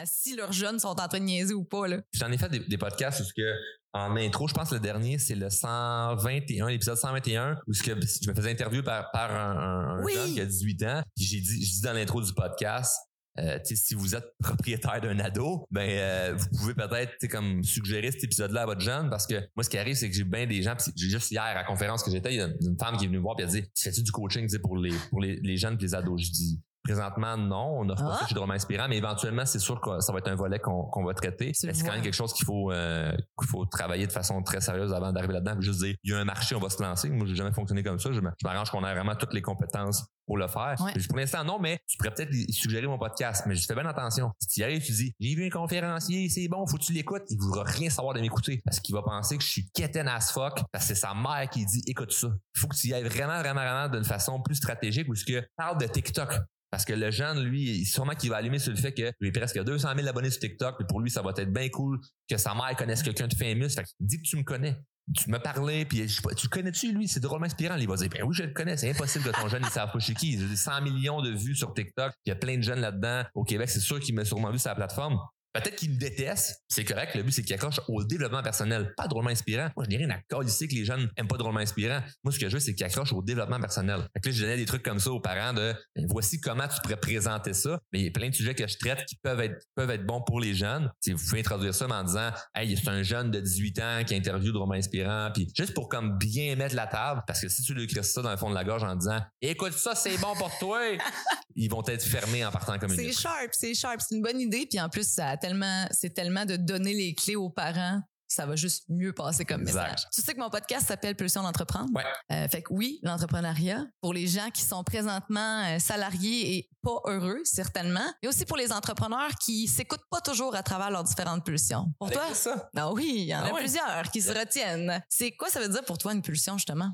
à 0.00 0.06
si 0.06 0.36
leurs 0.36 0.52
jeunes 0.52 0.78
sont 0.78 0.88
en 0.88 0.94
train 1.08 1.18
de 1.18 1.24
niaiser 1.24 1.54
ou 1.54 1.64
pas. 1.64 1.84
J'en 2.12 2.30
ai 2.32 2.38
fait 2.38 2.48
des, 2.48 2.60
des 2.60 2.78
podcasts 2.78 3.20
où 3.20 3.24
que 3.36 3.54
en 3.96 4.16
intro, 4.16 4.48
je 4.48 4.54
pense 4.54 4.70
que 4.70 4.74
le 4.74 4.80
dernier, 4.80 5.18
c'est 5.18 5.36
le 5.36 5.48
121, 5.50 6.68
l'épisode 6.68 6.96
121, 6.96 7.60
où 7.68 7.72
que 7.72 7.84
je 8.00 8.28
me 8.28 8.34
faisais 8.34 8.50
interviewer 8.50 8.82
par, 8.82 9.10
par 9.12 9.30
un, 9.30 9.56
un- 9.56 9.98
un 10.00 10.04
Oui. 10.04 10.14
jeune 10.14 10.34
qui 10.34 10.40
a 10.40 10.46
18 10.46 10.82
ans. 10.84 11.02
Puis 11.16 11.24
j'ai 11.26 11.40
dit, 11.40 11.58
dis 11.60 11.80
dans 11.80 11.92
l'intro 11.92 12.20
du 12.20 12.32
podcast, 12.32 12.96
euh, 13.38 13.58
si 13.64 13.94
vous 13.94 14.14
êtes 14.14 14.26
propriétaire 14.42 15.00
d'un 15.00 15.18
ado, 15.18 15.66
ben 15.70 15.88
euh, 15.90 16.34
vous 16.36 16.58
pouvez 16.58 16.74
peut-être 16.74 17.26
comme 17.28 17.62
suggérer 17.64 18.12
cet 18.12 18.22
épisode-là 18.24 18.62
à 18.62 18.66
votre 18.66 18.80
jeune 18.80 19.10
parce 19.10 19.26
que 19.26 19.34
moi 19.56 19.64
ce 19.64 19.70
qui 19.70 19.76
arrive 19.76 19.96
c'est 19.96 20.08
que 20.08 20.14
j'ai 20.14 20.22
bien 20.22 20.46
des 20.46 20.62
gens 20.62 20.76
j'ai 20.94 21.08
juste 21.08 21.32
hier 21.32 21.42
à 21.42 21.52
la 21.52 21.64
conférence 21.64 22.04
que 22.04 22.12
j'étais 22.12 22.32
il 22.32 22.36
y 22.36 22.40
a 22.40 22.46
une 22.46 22.76
femme 22.78 22.96
qui 22.96 23.04
est 23.04 23.08
venue 23.08 23.18
me 23.18 23.22
voir 23.24 23.34
puis 23.34 23.42
elle 23.44 23.50
a 23.50 23.52
dit 23.60 23.62
tu 23.74 23.82
fais-tu 23.82 24.04
du 24.04 24.12
coaching 24.12 24.48
pour 24.60 24.76
les 24.76 24.94
pour 25.10 25.20
les, 25.20 25.40
les 25.42 25.56
jeunes 25.56 25.76
puis 25.76 25.86
les 25.88 25.94
ados? 25.96 26.22
Je 26.22 26.30
dis 26.30 26.60
présentement 26.84 27.36
non 27.36 27.80
on 27.80 27.88
offre 27.88 28.02
pas 28.04 28.12
Ah. 28.14 28.18
ça 28.20 28.26
chez 28.26 28.34
Drôlement 28.34 28.54
Inspirant 28.54 28.86
mais 28.88 28.98
éventuellement 28.98 29.46
c'est 29.46 29.58
sûr 29.58 29.80
que 29.80 30.00
ça 30.00 30.12
va 30.12 30.18
être 30.18 30.28
un 30.28 30.34
volet 30.34 30.58
qu'on 30.60 31.04
va 31.04 31.14
traiter 31.14 31.52
c'est 31.54 31.72
quand 31.82 31.92
même 31.92 32.02
quelque 32.02 32.14
chose 32.14 32.32
qu'il 32.32 32.44
faut 32.44 32.70
euh, 32.70 33.12
qu'il 33.38 33.48
faut 33.48 33.64
travailler 33.64 34.06
de 34.06 34.12
façon 34.12 34.42
très 34.42 34.60
sérieuse 34.60 34.92
avant 34.92 35.12
d'arriver 35.12 35.32
là-dedans 35.34 35.60
juste 35.60 35.80
dire 35.80 35.96
il 36.04 36.12
y 36.12 36.14
a 36.14 36.18
un 36.18 36.24
marché 36.24 36.54
on 36.54 36.60
va 36.60 36.68
se 36.68 36.82
lancer 36.82 37.08
moi 37.10 37.26
j'ai 37.26 37.34
jamais 37.34 37.52
fonctionné 37.52 37.82
comme 37.82 37.98
ça 37.98 38.12
je 38.12 38.20
m'arrange 38.20 38.70
qu'on 38.70 38.84
ait 38.84 38.94
vraiment 38.94 39.14
toutes 39.16 39.32
les 39.32 39.42
compétences 39.42 40.04
pour 40.26 40.38
le 40.38 40.48
faire. 40.48 40.76
Ouais. 40.80 40.92
Pour 41.08 41.18
l'instant, 41.18 41.44
non, 41.44 41.58
mais 41.58 41.78
tu 41.86 41.96
pourrais 41.98 42.14
peut-être 42.14 42.32
suggérer 42.50 42.86
mon 42.86 42.98
podcast. 42.98 43.44
Mais 43.46 43.54
je 43.54 43.66
fais 43.66 43.74
bien 43.74 43.86
attention. 43.86 44.30
Si 44.40 44.48
tu 44.48 44.60
y 44.60 44.64
arrives, 44.64 44.82
tu 44.82 44.92
dis, 44.92 45.12
j'ai 45.20 45.34
vu 45.34 45.46
un 45.46 45.50
conférencier, 45.50 46.28
c'est 46.28 46.48
bon, 46.48 46.66
faut 46.66 46.78
que 46.78 46.82
tu 46.82 46.92
l'écoutes. 46.92 47.24
Il 47.30 47.38
voudra 47.38 47.64
rien 47.64 47.90
savoir 47.90 48.14
de 48.14 48.20
m'écouter. 48.20 48.62
Parce 48.64 48.80
qu'il 48.80 48.94
va 48.94 49.02
penser 49.02 49.36
que 49.36 49.44
je 49.44 49.48
suis 49.48 49.70
quétaine 49.70 50.08
as 50.08 50.32
fuck. 50.32 50.62
Parce 50.72 50.86
que 50.88 50.94
c'est 50.94 51.00
sa 51.00 51.14
mère 51.14 51.48
qui 51.50 51.64
dit, 51.66 51.82
écoute 51.86 52.12
ça. 52.12 52.28
Il 52.56 52.58
faut 52.60 52.68
que 52.68 52.76
tu 52.76 52.88
y 52.88 52.94
ailles 52.94 53.04
vraiment, 53.04 53.38
vraiment, 53.38 53.60
vraiment 53.60 53.88
d'une 53.88 54.04
façon 54.04 54.40
plus 54.40 54.54
stratégique 54.54 55.08
ou 55.08 55.14
ce 55.14 55.24
que 55.24 55.46
parle 55.56 55.78
de 55.78 55.86
TikTok. 55.86 56.38
Parce 56.74 56.84
que 56.84 56.92
le 56.92 57.12
jeune, 57.12 57.44
lui, 57.44 57.84
sûrement 57.84 58.16
qu'il 58.16 58.30
va 58.30 58.38
allumer 58.38 58.58
sur 58.58 58.72
le 58.72 58.76
fait 58.76 58.92
que 58.92 59.12
lui, 59.20 59.30
presque 59.30 59.62
200 59.62 59.90
000 59.94 60.08
abonnés 60.08 60.30
sur 60.30 60.40
TikTok, 60.40 60.74
et 60.80 60.84
pour 60.88 61.00
lui, 61.00 61.08
ça 61.08 61.22
va 61.22 61.30
être 61.36 61.52
bien 61.52 61.68
cool 61.68 62.00
que 62.28 62.36
sa 62.36 62.52
mère 62.52 62.74
connaisse 62.76 63.00
quelqu'un 63.00 63.28
de 63.28 63.34
fameux. 63.36 63.68
Fait 63.68 63.84
que 63.84 63.88
dis 64.00 64.18
que 64.18 64.24
tu 64.24 64.36
me 64.36 64.42
connais. 64.42 64.76
Tu 65.16 65.30
me 65.30 65.38
parlais, 65.38 65.84
puis 65.84 66.08
je 66.08 66.14
sais 66.14 66.20
pas, 66.20 66.34
tu 66.34 66.48
connais-tu, 66.48 66.90
lui? 66.90 67.06
C'est 67.06 67.20
drôlement 67.20 67.46
inspirant. 67.46 67.76
Il 67.76 67.86
va 67.86 67.94
dire, 67.94 68.08
ben 68.08 68.24
oui, 68.24 68.34
je 68.34 68.42
le 68.42 68.52
connais. 68.52 68.76
C'est 68.76 68.90
impossible 68.90 69.24
que 69.24 69.40
ton 69.40 69.46
jeune, 69.46 69.62
il 69.64 69.70
savent 69.70 69.92
pas 69.92 70.00
chez 70.00 70.14
qui. 70.14 70.36
J'ai 70.36 70.56
100 70.56 70.82
millions 70.82 71.22
de 71.22 71.30
vues 71.30 71.54
sur 71.54 71.72
TikTok. 71.72 72.12
Il 72.26 72.30
y 72.30 72.32
a 72.32 72.34
plein 72.34 72.56
de 72.56 72.62
jeunes 72.62 72.80
là-dedans. 72.80 73.22
Au 73.36 73.44
Québec, 73.44 73.70
c'est 73.70 73.78
sûr 73.78 74.00
qu'il 74.00 74.16
m'a 74.16 74.24
sûrement 74.24 74.50
vu 74.50 74.58
sur 74.58 74.70
la 74.70 74.74
plateforme. 74.74 75.20
Peut-être 75.54 75.76
qu'il 75.76 75.92
me 75.92 75.96
déteste. 75.96 76.64
C'est 76.68 76.84
correct. 76.84 77.14
Le 77.14 77.22
but, 77.22 77.30
c'est 77.30 77.44
qu'il 77.44 77.54
accroche 77.54 77.80
au 77.86 78.02
développement 78.02 78.42
personnel. 78.42 78.92
Pas 78.96 79.06
drôlement 79.06 79.30
inspirant. 79.30 79.70
Moi, 79.76 79.84
je 79.84 79.90
n'ai 79.90 79.98
rien 79.98 80.10
à 80.10 80.18
coller 80.28 80.50
que 80.50 80.74
les 80.74 80.84
jeunes 80.84 81.08
aiment 81.16 81.28
pas 81.28 81.36
drôlement 81.36 81.60
inspirant. 81.60 82.00
Moi, 82.24 82.32
ce 82.32 82.40
que 82.40 82.48
je 82.48 82.54
veux, 82.54 82.60
c'est 82.60 82.74
qu'ils 82.74 82.84
accrochent 82.84 83.12
au 83.12 83.22
développement 83.22 83.60
personnel. 83.60 84.00
Fait 84.12 84.20
que 84.20 84.28
là, 84.28 84.34
je 84.34 84.42
donnais 84.42 84.56
des 84.56 84.64
trucs 84.64 84.82
comme 84.82 84.98
ça 84.98 85.12
aux 85.12 85.20
parents 85.20 85.52
de, 85.52 85.72
ben, 85.94 86.06
voici 86.08 86.40
comment 86.40 86.66
tu 86.66 86.80
pourrais 86.82 86.98
présenter 86.98 87.52
ça. 87.52 87.78
Mais 87.92 88.00
il 88.00 88.04
y 88.06 88.08
a 88.08 88.10
plein 88.10 88.30
de 88.30 88.34
sujets 88.34 88.56
que 88.56 88.66
je 88.66 88.76
traite 88.78 89.04
qui 89.06 89.14
peuvent 89.16 89.40
être, 89.40 89.64
peuvent 89.76 89.90
être 89.90 90.04
bons 90.04 90.22
pour 90.22 90.40
les 90.40 90.54
jeunes. 90.54 90.90
Si 91.00 91.12
vous 91.12 91.22
pouvez 91.22 91.40
introduire 91.40 91.72
ça 91.72 91.86
en 91.86 92.02
disant, 92.02 92.30
hey, 92.56 92.76
c'est 92.76 92.88
un 92.88 93.04
jeune 93.04 93.30
de 93.30 93.38
18 93.38 93.78
ans 93.78 94.02
qui 94.04 94.16
interviewe 94.16 94.52
drôlement 94.52 94.74
inspirant. 94.74 95.30
Puis 95.32 95.52
juste 95.56 95.72
pour 95.72 95.88
comme 95.88 96.18
bien 96.18 96.56
mettre 96.56 96.74
la 96.74 96.88
table. 96.88 97.22
Parce 97.28 97.40
que 97.40 97.48
si 97.48 97.62
tu 97.62 97.74
lui 97.74 97.84
écris 97.84 98.02
ça 98.02 98.22
dans 98.22 98.30
le 98.30 98.36
fond 98.36 98.50
de 98.50 98.54
la 98.54 98.64
gorge 98.64 98.82
en 98.82 98.96
disant, 98.96 99.20
écoute 99.40 99.72
ça, 99.72 99.94
c'est 99.94 100.18
bon 100.18 100.34
pour 100.34 100.50
toi. 100.58 100.80
ils 101.54 101.70
vont 101.70 101.84
être 101.86 102.02
fermés 102.02 102.44
en 102.44 102.50
partant 102.50 102.76
comme 102.78 102.92
une 102.92 102.96
C'est 102.96 103.12
sharp, 103.12 103.50
c'est 103.52 103.74
sharp. 103.74 104.00
C'est 104.00 104.16
une 104.16 104.22
bonne 104.22 104.40
idée. 104.40 104.66
Puis 104.68 104.80
en 104.80 104.88
plus, 104.88 105.08
ça 105.08 105.36
tellement, 105.48 105.86
c'est 105.90 106.10
tellement 106.14 106.44
de 106.46 106.56
donner 106.56 106.94
les 106.94 107.14
clés 107.14 107.36
aux 107.36 107.50
parents. 107.50 108.00
Ça 108.26 108.46
va 108.46 108.56
juste 108.56 108.84
mieux 108.88 109.12
passer 109.12 109.44
comme 109.44 109.60
Exact. 109.60 109.82
message. 109.92 110.06
Tu 110.12 110.22
sais 110.22 110.32
que 110.34 110.40
mon 110.40 110.48
podcast 110.48 110.86
s'appelle 110.88 111.14
Pulsion 111.14 111.42
d'entreprendre. 111.42 111.90
Ouais. 111.94 112.04
Euh, 112.32 112.48
fait 112.48 112.62
que 112.62 112.72
oui, 112.72 112.98
l'entrepreneuriat 113.02 113.84
pour 114.00 114.14
les 114.14 114.26
gens 114.26 114.50
qui 114.50 114.62
sont 114.62 114.82
présentement 114.82 115.62
euh, 115.66 115.78
salariés 115.78 116.56
et 116.56 116.70
pas 116.82 116.98
heureux, 117.04 117.40
certainement. 117.44 118.06
Et 118.22 118.28
aussi 118.28 118.46
pour 118.46 118.56
les 118.56 118.72
entrepreneurs 118.72 119.30
qui 119.38 119.68
s'écoutent 119.68 120.08
pas 120.10 120.22
toujours 120.22 120.54
à 120.56 120.62
travers 120.62 120.90
leurs 120.90 121.04
différentes 121.04 121.44
pulsions. 121.44 121.92
Pour 121.98 122.10
toi? 122.10 122.22
C'est 122.30 122.34
ça. 122.50 122.70
Ah 122.74 122.90
oui, 122.92 123.12
il 123.18 123.24
y 123.26 123.34
en 123.36 123.40
Ah 123.40 123.48
a 123.48 123.52
ouais. 123.52 123.60
plusieurs 123.60 124.10
qui 124.10 124.22
se 124.22 124.32
retiennent. 124.32 125.00
C'est 125.10 125.32
quoi 125.36 125.50
ça 125.50 125.60
veut 125.60 125.68
dire 125.68 125.84
pour 125.84 125.98
toi 125.98 126.14
une 126.14 126.22
pulsion, 126.22 126.56
justement? 126.56 126.90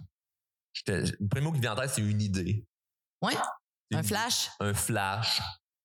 Le 0.89 1.29
premier 1.29 1.45
mot 1.47 1.53
qui 1.53 1.61
vient 1.61 1.73
en 1.73 1.77
tête, 1.77 1.91
c'est 1.95 2.03
une 2.03 2.21
idée. 2.21 2.67
Ouais. 3.23 3.35
Un 3.95 4.03
flash? 4.03 4.51
un 4.61 4.75
flash. 4.75 5.41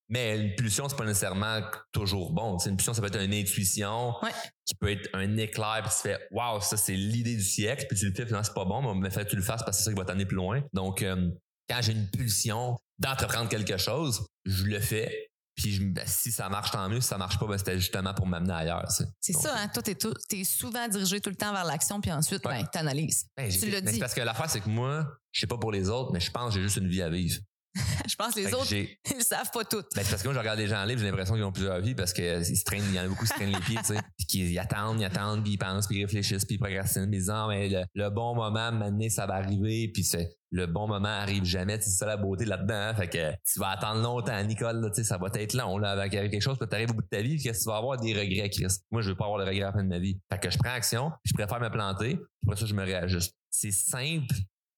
Mais 0.08 0.38
une 0.38 0.54
pulsion, 0.54 0.88
c'est 0.88 0.96
pas 0.96 1.04
nécessairement 1.04 1.60
toujours 1.92 2.32
bon. 2.32 2.58
Une 2.58 2.76
pulsion, 2.76 2.94
ça 2.94 3.00
peut 3.00 3.08
être 3.08 3.20
une 3.20 3.34
intuition 3.34 4.14
Ouais. 4.22 4.30
qui 4.64 4.74
peut 4.76 4.90
être 4.90 5.08
un 5.14 5.36
éclair, 5.36 5.80
puis 5.82 5.90
tu 5.96 6.08
fais 6.08 6.18
Waouh, 6.30 6.60
ça 6.60 6.76
c'est 6.76 6.94
l'idée 6.94 7.34
du 7.36 7.42
siècle, 7.42 7.86
puis 7.88 7.98
tu 7.98 8.08
le 8.08 8.14
fais, 8.14 8.24
non, 8.32 8.42
c'est 8.42 8.54
pas 8.54 8.64
bon, 8.64 8.94
mais 8.94 9.10
fait 9.10 9.24
que 9.24 9.30
tu 9.30 9.36
le 9.36 9.42
fasses 9.42 9.62
parce 9.64 9.78
que 9.78 9.82
c'est 9.82 9.90
ça 9.90 9.92
qui 9.92 9.98
va 9.98 10.04
t'amener 10.04 10.26
plus 10.26 10.36
loin. 10.36 10.62
Donc, 10.72 11.02
euh, 11.02 11.28
quand 11.68 11.80
j'ai 11.82 11.92
une 11.92 12.08
pulsion 12.08 12.76
d'entreprendre 12.98 13.48
quelque 13.48 13.76
chose, 13.76 14.24
je 14.44 14.64
le 14.64 14.78
fais. 14.80 15.28
Puis 15.56 15.72
je- 15.72 15.82
ben, 15.84 16.04
si 16.06 16.30
ça 16.30 16.48
marche, 16.50 16.70
tant 16.70 16.86
mieux. 16.88 17.00
Si 17.00 17.08
ça 17.08 17.16
marche 17.18 17.38
pas, 17.38 17.46
ben, 17.46 17.56
c'était 17.58 17.78
justement 17.78 18.12
pour 18.14 18.26
m'amener 18.26 18.52
ailleurs. 18.52 18.84
C'est 19.20 19.32
ça, 19.32 19.54
hein? 19.56 19.68
Toi, 19.68 19.82
t'es, 19.82 19.96
t'es 20.28 20.44
souvent 20.44 20.86
dirigé 20.86 21.18
tout 21.20 21.30
le 21.30 21.36
temps 21.36 21.50
vers 21.52 21.64
l'action, 21.64 21.98
puis 22.00 22.12
ensuite, 22.12 22.44
Ouais. 22.46 22.60
ben, 22.60 22.66
t'analyses. 22.70 23.24
ben, 23.36 23.50
Tu 23.50 23.66
mais 23.70 23.80
dit. 23.82 23.94
c'est 23.94 23.98
parce 23.98 24.12
que 24.14 24.20
l'affaire, 24.20 24.50
c'est 24.50 24.60
que 24.60 24.68
moi, 24.68 25.06
je 25.32 25.40
sais 25.40 25.46
pas 25.46 25.56
pour 25.58 25.72
les 25.72 25.88
autres, 25.88 26.12
mais 26.12 26.20
je 26.20 26.30
pense 26.30 26.50
que 26.54 26.60
j'ai 26.60 26.62
juste 26.62 26.76
une 26.76 26.88
vie 26.88 27.00
à 27.02 27.08
vivre. 27.08 27.40
je 28.08 28.16
pense 28.16 28.34
que 28.34 28.40
les 28.40 28.46
Fait 28.46 28.54
autres, 28.54 28.72
ils 28.72 29.16
le 29.16 29.22
savent 29.22 29.50
pas 29.52 29.64
toutes. 29.64 29.86
Ben, 29.94 30.02
c'est 30.02 30.10
parce 30.10 30.22
que 30.22 30.28
moi, 30.28 30.34
je 30.34 30.38
regarde 30.38 30.58
les 30.58 30.66
gens 30.66 30.82
en 30.82 30.84
livre, 30.84 31.00
j'ai 31.00 31.06
l'impression 31.06 31.34
qu'ils 31.34 31.44
ont 31.44 31.52
plusieurs 31.52 31.80
vies 31.80 31.94
parce 31.94 32.12
que 32.12 32.40
ils 32.40 32.56
se 32.56 32.64
traînent, 32.64 32.84
il 32.88 32.94
y 32.94 33.00
en 33.00 33.04
a 33.04 33.08
beaucoup 33.08 33.24
qui 33.24 33.28
se 33.28 33.34
traînent 33.34 33.52
les 33.52 33.60
pieds, 33.60 33.76
tu 33.78 33.94
sais. 33.94 34.00
Puis 34.16 34.26
qu'ils 34.26 34.50
ils 34.50 34.58
attendent, 34.58 35.00
ils 35.00 35.04
attendent, 35.04 35.42
puis 35.42 35.52
ils 35.52 35.58
pensent, 35.58 35.86
puis 35.86 35.98
ils 35.98 36.04
réfléchissent, 36.04 36.44
puis 36.44 36.56
ils 36.56 36.58
procrastinent, 36.58 37.08
puis 37.08 37.16
ils 37.16 37.20
disent, 37.20 37.30
ah, 37.30 37.46
mais 37.48 37.68
le, 37.68 37.84
le 37.94 38.10
bon 38.10 38.34
moment, 38.34 38.72
maintenant, 38.72 39.08
ça 39.08 39.26
va 39.26 39.34
arriver, 39.34 39.90
puis 39.92 40.04
c'est, 40.04 40.36
le 40.50 40.66
bon 40.66 40.86
moment 40.86 41.08
arrive 41.08 41.44
jamais, 41.44 41.80
c'est 41.80 41.90
ça 41.90 42.06
la 42.06 42.16
beauté 42.16 42.44
là-dedans, 42.44 42.74
hein. 42.74 42.94
Fait 42.94 43.08
que 43.08 43.32
tu 43.52 43.58
vas 43.58 43.70
attendre 43.70 44.02
longtemps, 44.02 44.42
Nicole, 44.44 44.80
là, 44.80 44.90
ça 44.92 45.18
va 45.18 45.28
être 45.34 45.54
long, 45.54 45.78
là, 45.78 45.90
avec 45.90 46.12
quelque 46.12 46.40
chose, 46.40 46.58
puis 46.58 46.68
t'arrives 46.68 46.90
au 46.90 46.94
bout 46.94 47.02
de 47.02 47.08
ta 47.08 47.20
vie, 47.20 47.36
puis 47.36 47.44
que 47.44 47.56
tu 47.56 47.64
vas 47.64 47.76
avoir? 47.76 47.98
Des 47.98 48.12
regrets, 48.14 48.50
Chris. 48.50 48.66
Moi, 48.90 49.02
je 49.02 49.10
veux 49.10 49.16
pas 49.16 49.24
avoir 49.24 49.40
de 49.40 49.44
regrets 49.44 49.62
à 49.62 49.66
la 49.66 49.72
fin 49.72 49.82
de 49.82 49.88
ma 49.88 49.98
vie. 49.98 50.18
Fait 50.30 50.38
que 50.38 50.50
je 50.50 50.58
prends 50.58 50.72
action, 50.72 51.12
je 51.24 51.32
préfère 51.32 51.60
me 51.60 51.70
planter, 51.70 52.16
puis 52.16 52.24
après 52.46 52.56
ça, 52.56 52.66
je 52.66 52.74
me 52.74 52.84
réajuste. 52.84 53.34
C'est 53.50 53.72
simple, 53.72 54.34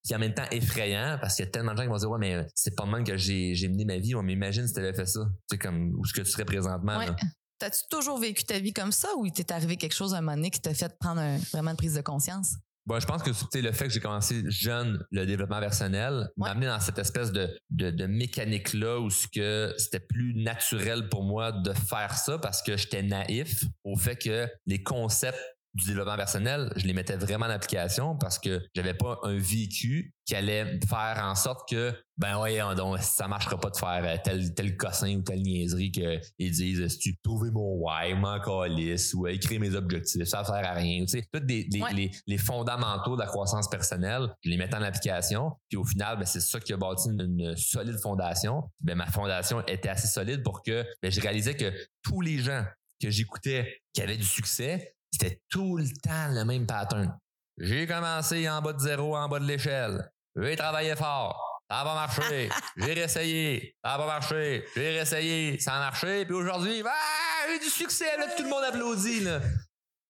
puis 0.08 0.16
en 0.16 0.18
même 0.18 0.34
temps 0.34 0.46
effrayant 0.50 1.18
parce 1.20 1.36
qu'il 1.36 1.44
y 1.44 1.48
a 1.48 1.50
tellement 1.50 1.72
de 1.72 1.76
gens 1.76 1.82
qui 1.84 1.88
vont 1.90 1.96
dire 1.98 2.10
ouais 2.10 2.18
mais 2.18 2.46
c'est 2.54 2.74
pas 2.74 2.86
même 2.86 3.04
que 3.04 3.16
j'ai 3.16 3.54
j'ai 3.54 3.68
mené 3.68 3.84
ma 3.84 3.98
vie 3.98 4.14
ouais, 4.14 4.22
mais 4.22 4.32
imagine 4.32 4.66
si 4.66 4.72
t'avais 4.72 4.94
fait 4.94 5.06
ça 5.06 5.20
tu 5.48 5.54
sais 5.54 5.58
comme 5.58 5.94
où 5.96 6.04
ce 6.04 6.12
que 6.12 6.22
tu 6.22 6.30
serais 6.30 6.44
présentement 6.44 6.98
Ouais. 6.98 7.06
là. 7.06 7.16
T'as-tu 7.60 7.80
toujours 7.90 8.18
vécu 8.20 8.44
ta 8.44 8.58
vie 8.60 8.72
comme 8.72 8.92
ça 8.92 9.08
ou 9.16 9.26
il 9.26 9.32
t'est 9.32 9.50
arrivé 9.52 9.76
quelque 9.76 9.94
chose 9.94 10.14
à 10.14 10.18
un 10.18 10.20
moment 10.20 10.36
donné 10.36 10.50
qui 10.50 10.60
t'a 10.60 10.72
fait 10.74 10.96
prendre 11.00 11.20
un- 11.20 11.38
vraiment 11.52 11.72
une 11.72 11.76
prise 11.76 11.94
de 11.94 12.00
conscience? 12.02 12.54
Bon, 12.86 12.98
je 13.00 13.06
pense 13.06 13.22
que 13.22 13.30
le 13.58 13.72
fait 13.72 13.84
que 13.88 13.90
j'ai 13.92 14.00
commencé 14.00 14.42
jeune 14.48 15.04
le 15.10 15.26
développement 15.26 15.58
personnel 15.60 16.28
m'a 16.38 16.52
amené 16.52 16.66
dans 16.66 16.80
cette 16.80 16.98
espèce 16.98 17.32
de, 17.32 17.50
de, 17.70 17.90
de 17.90 18.06
mécanique 18.06 18.72
là 18.72 18.98
où 19.00 19.10
ce 19.10 19.26
que 19.26 19.74
c'était 19.76 20.00
plus 20.00 20.34
naturel 20.42 21.08
pour 21.10 21.22
moi 21.24 21.52
de 21.52 21.72
faire 21.74 22.14
ça 22.16 22.38
parce 22.38 22.62
que 22.62 22.76
j'étais 22.78 23.02
naïf 23.02 23.64
au 23.84 23.96
fait 23.96 24.16
que 24.16 24.48
les 24.64 24.82
concepts 24.82 25.36
du 25.78 25.86
développement 25.86 26.16
personnel, 26.16 26.72
je 26.76 26.86
les 26.86 26.92
mettais 26.92 27.16
vraiment 27.16 27.46
en 27.46 27.50
application 27.50 28.16
parce 28.16 28.38
que 28.38 28.60
j'avais 28.74 28.94
pas 28.94 29.18
un 29.22 29.38
vécu 29.38 30.12
qui 30.26 30.34
allait 30.34 30.78
faire 30.88 31.20
en 31.22 31.34
sorte 31.34 31.66
que 31.70 31.94
ben 32.18 32.38
ouais 32.40 32.58
donc 32.76 32.98
ça 32.98 33.28
marchera 33.28 33.58
pas 33.58 33.70
de 33.70 33.76
faire 33.76 34.02
euh, 34.04 34.16
tel 34.22 34.52
tel 34.52 34.76
cossin 34.76 35.16
ou 35.16 35.22
telle 35.22 35.40
niaiserie 35.40 35.90
que 35.90 36.20
ils 36.38 36.50
disent 36.50 36.86
si 36.88 36.98
tu 36.98 37.16
trouver 37.22 37.50
mon 37.50 37.76
why 37.76 38.12
m'en 38.14 38.38
calisse 38.40 39.14
ou 39.14 39.26
euh, 39.26 39.30
écrire 39.30 39.58
mes 39.60 39.74
objectifs 39.74 40.24
ça 40.24 40.44
sert 40.44 40.54
à 40.54 40.72
rien 40.74 41.00
tu 41.06 41.18
sais 41.18 41.24
tous 41.32 41.40
les, 41.46 41.66
Ouais. 41.80 41.94
les, 41.94 42.10
les 42.26 42.36
fondamentaux 42.38 43.14
de 43.16 43.20
la 43.22 43.26
croissance 43.26 43.70
personnelle 43.70 44.28
je 44.42 44.50
les 44.50 44.58
mettais 44.58 44.76
en 44.76 44.82
application 44.82 45.52
puis 45.70 45.78
au 45.78 45.84
final 45.84 46.18
ben, 46.18 46.26
c'est 46.26 46.40
ça 46.40 46.60
qui 46.60 46.74
a 46.74 46.76
bâti 46.76 47.08
une, 47.08 47.22
une 47.22 47.56
solide 47.56 47.98
fondation 48.02 48.64
ben 48.80 48.96
ma 48.96 49.06
fondation 49.06 49.64
était 49.66 49.88
assez 49.88 50.08
solide 50.08 50.42
pour 50.42 50.62
que 50.62 50.84
ben, 51.02 51.10
je 51.10 51.20
réalisais 51.22 51.54
que 51.56 51.72
tous 52.02 52.20
les 52.20 52.38
gens 52.38 52.64
que 53.00 53.08
j'écoutais 53.10 53.80
qui 53.94 54.02
avaient 54.02 54.16
du 54.16 54.24
succès 54.24 54.94
c'était 55.12 55.40
tout 55.48 55.76
le 55.76 55.88
temps 56.02 56.28
le 56.28 56.44
même 56.44 56.66
pattern 56.66 57.16
j'ai 57.58 57.86
commencé 57.86 58.48
en 58.48 58.60
bas 58.62 58.72
de 58.72 58.80
zéro 58.80 59.16
en 59.16 59.28
bas 59.28 59.40
de 59.40 59.46
l'échelle 59.46 60.10
j'ai 60.36 60.56
travaillé 60.56 60.94
fort 60.96 61.48
ça 61.70 61.84
va 61.84 61.94
marcher. 61.94 62.48
J'ai 62.78 62.94
réessayé. 62.94 63.76
Ça 63.84 63.98
va 63.98 64.06
marcher. 64.06 64.64
J'ai 64.74 64.90
réessayé. 64.90 65.60
Ça 65.60 65.74
a 65.74 65.80
marché. 65.80 66.24
Puis 66.24 66.34
aujourd'hui, 66.34 66.82
ah, 66.86 67.46
j'ai 67.46 67.58
du 67.58 67.68
succès. 67.68 68.16
Là, 68.16 68.26
tout 68.34 68.42
le 68.42 68.48
monde 68.48 68.64
applaudit. 68.64 69.20
Là. 69.20 69.40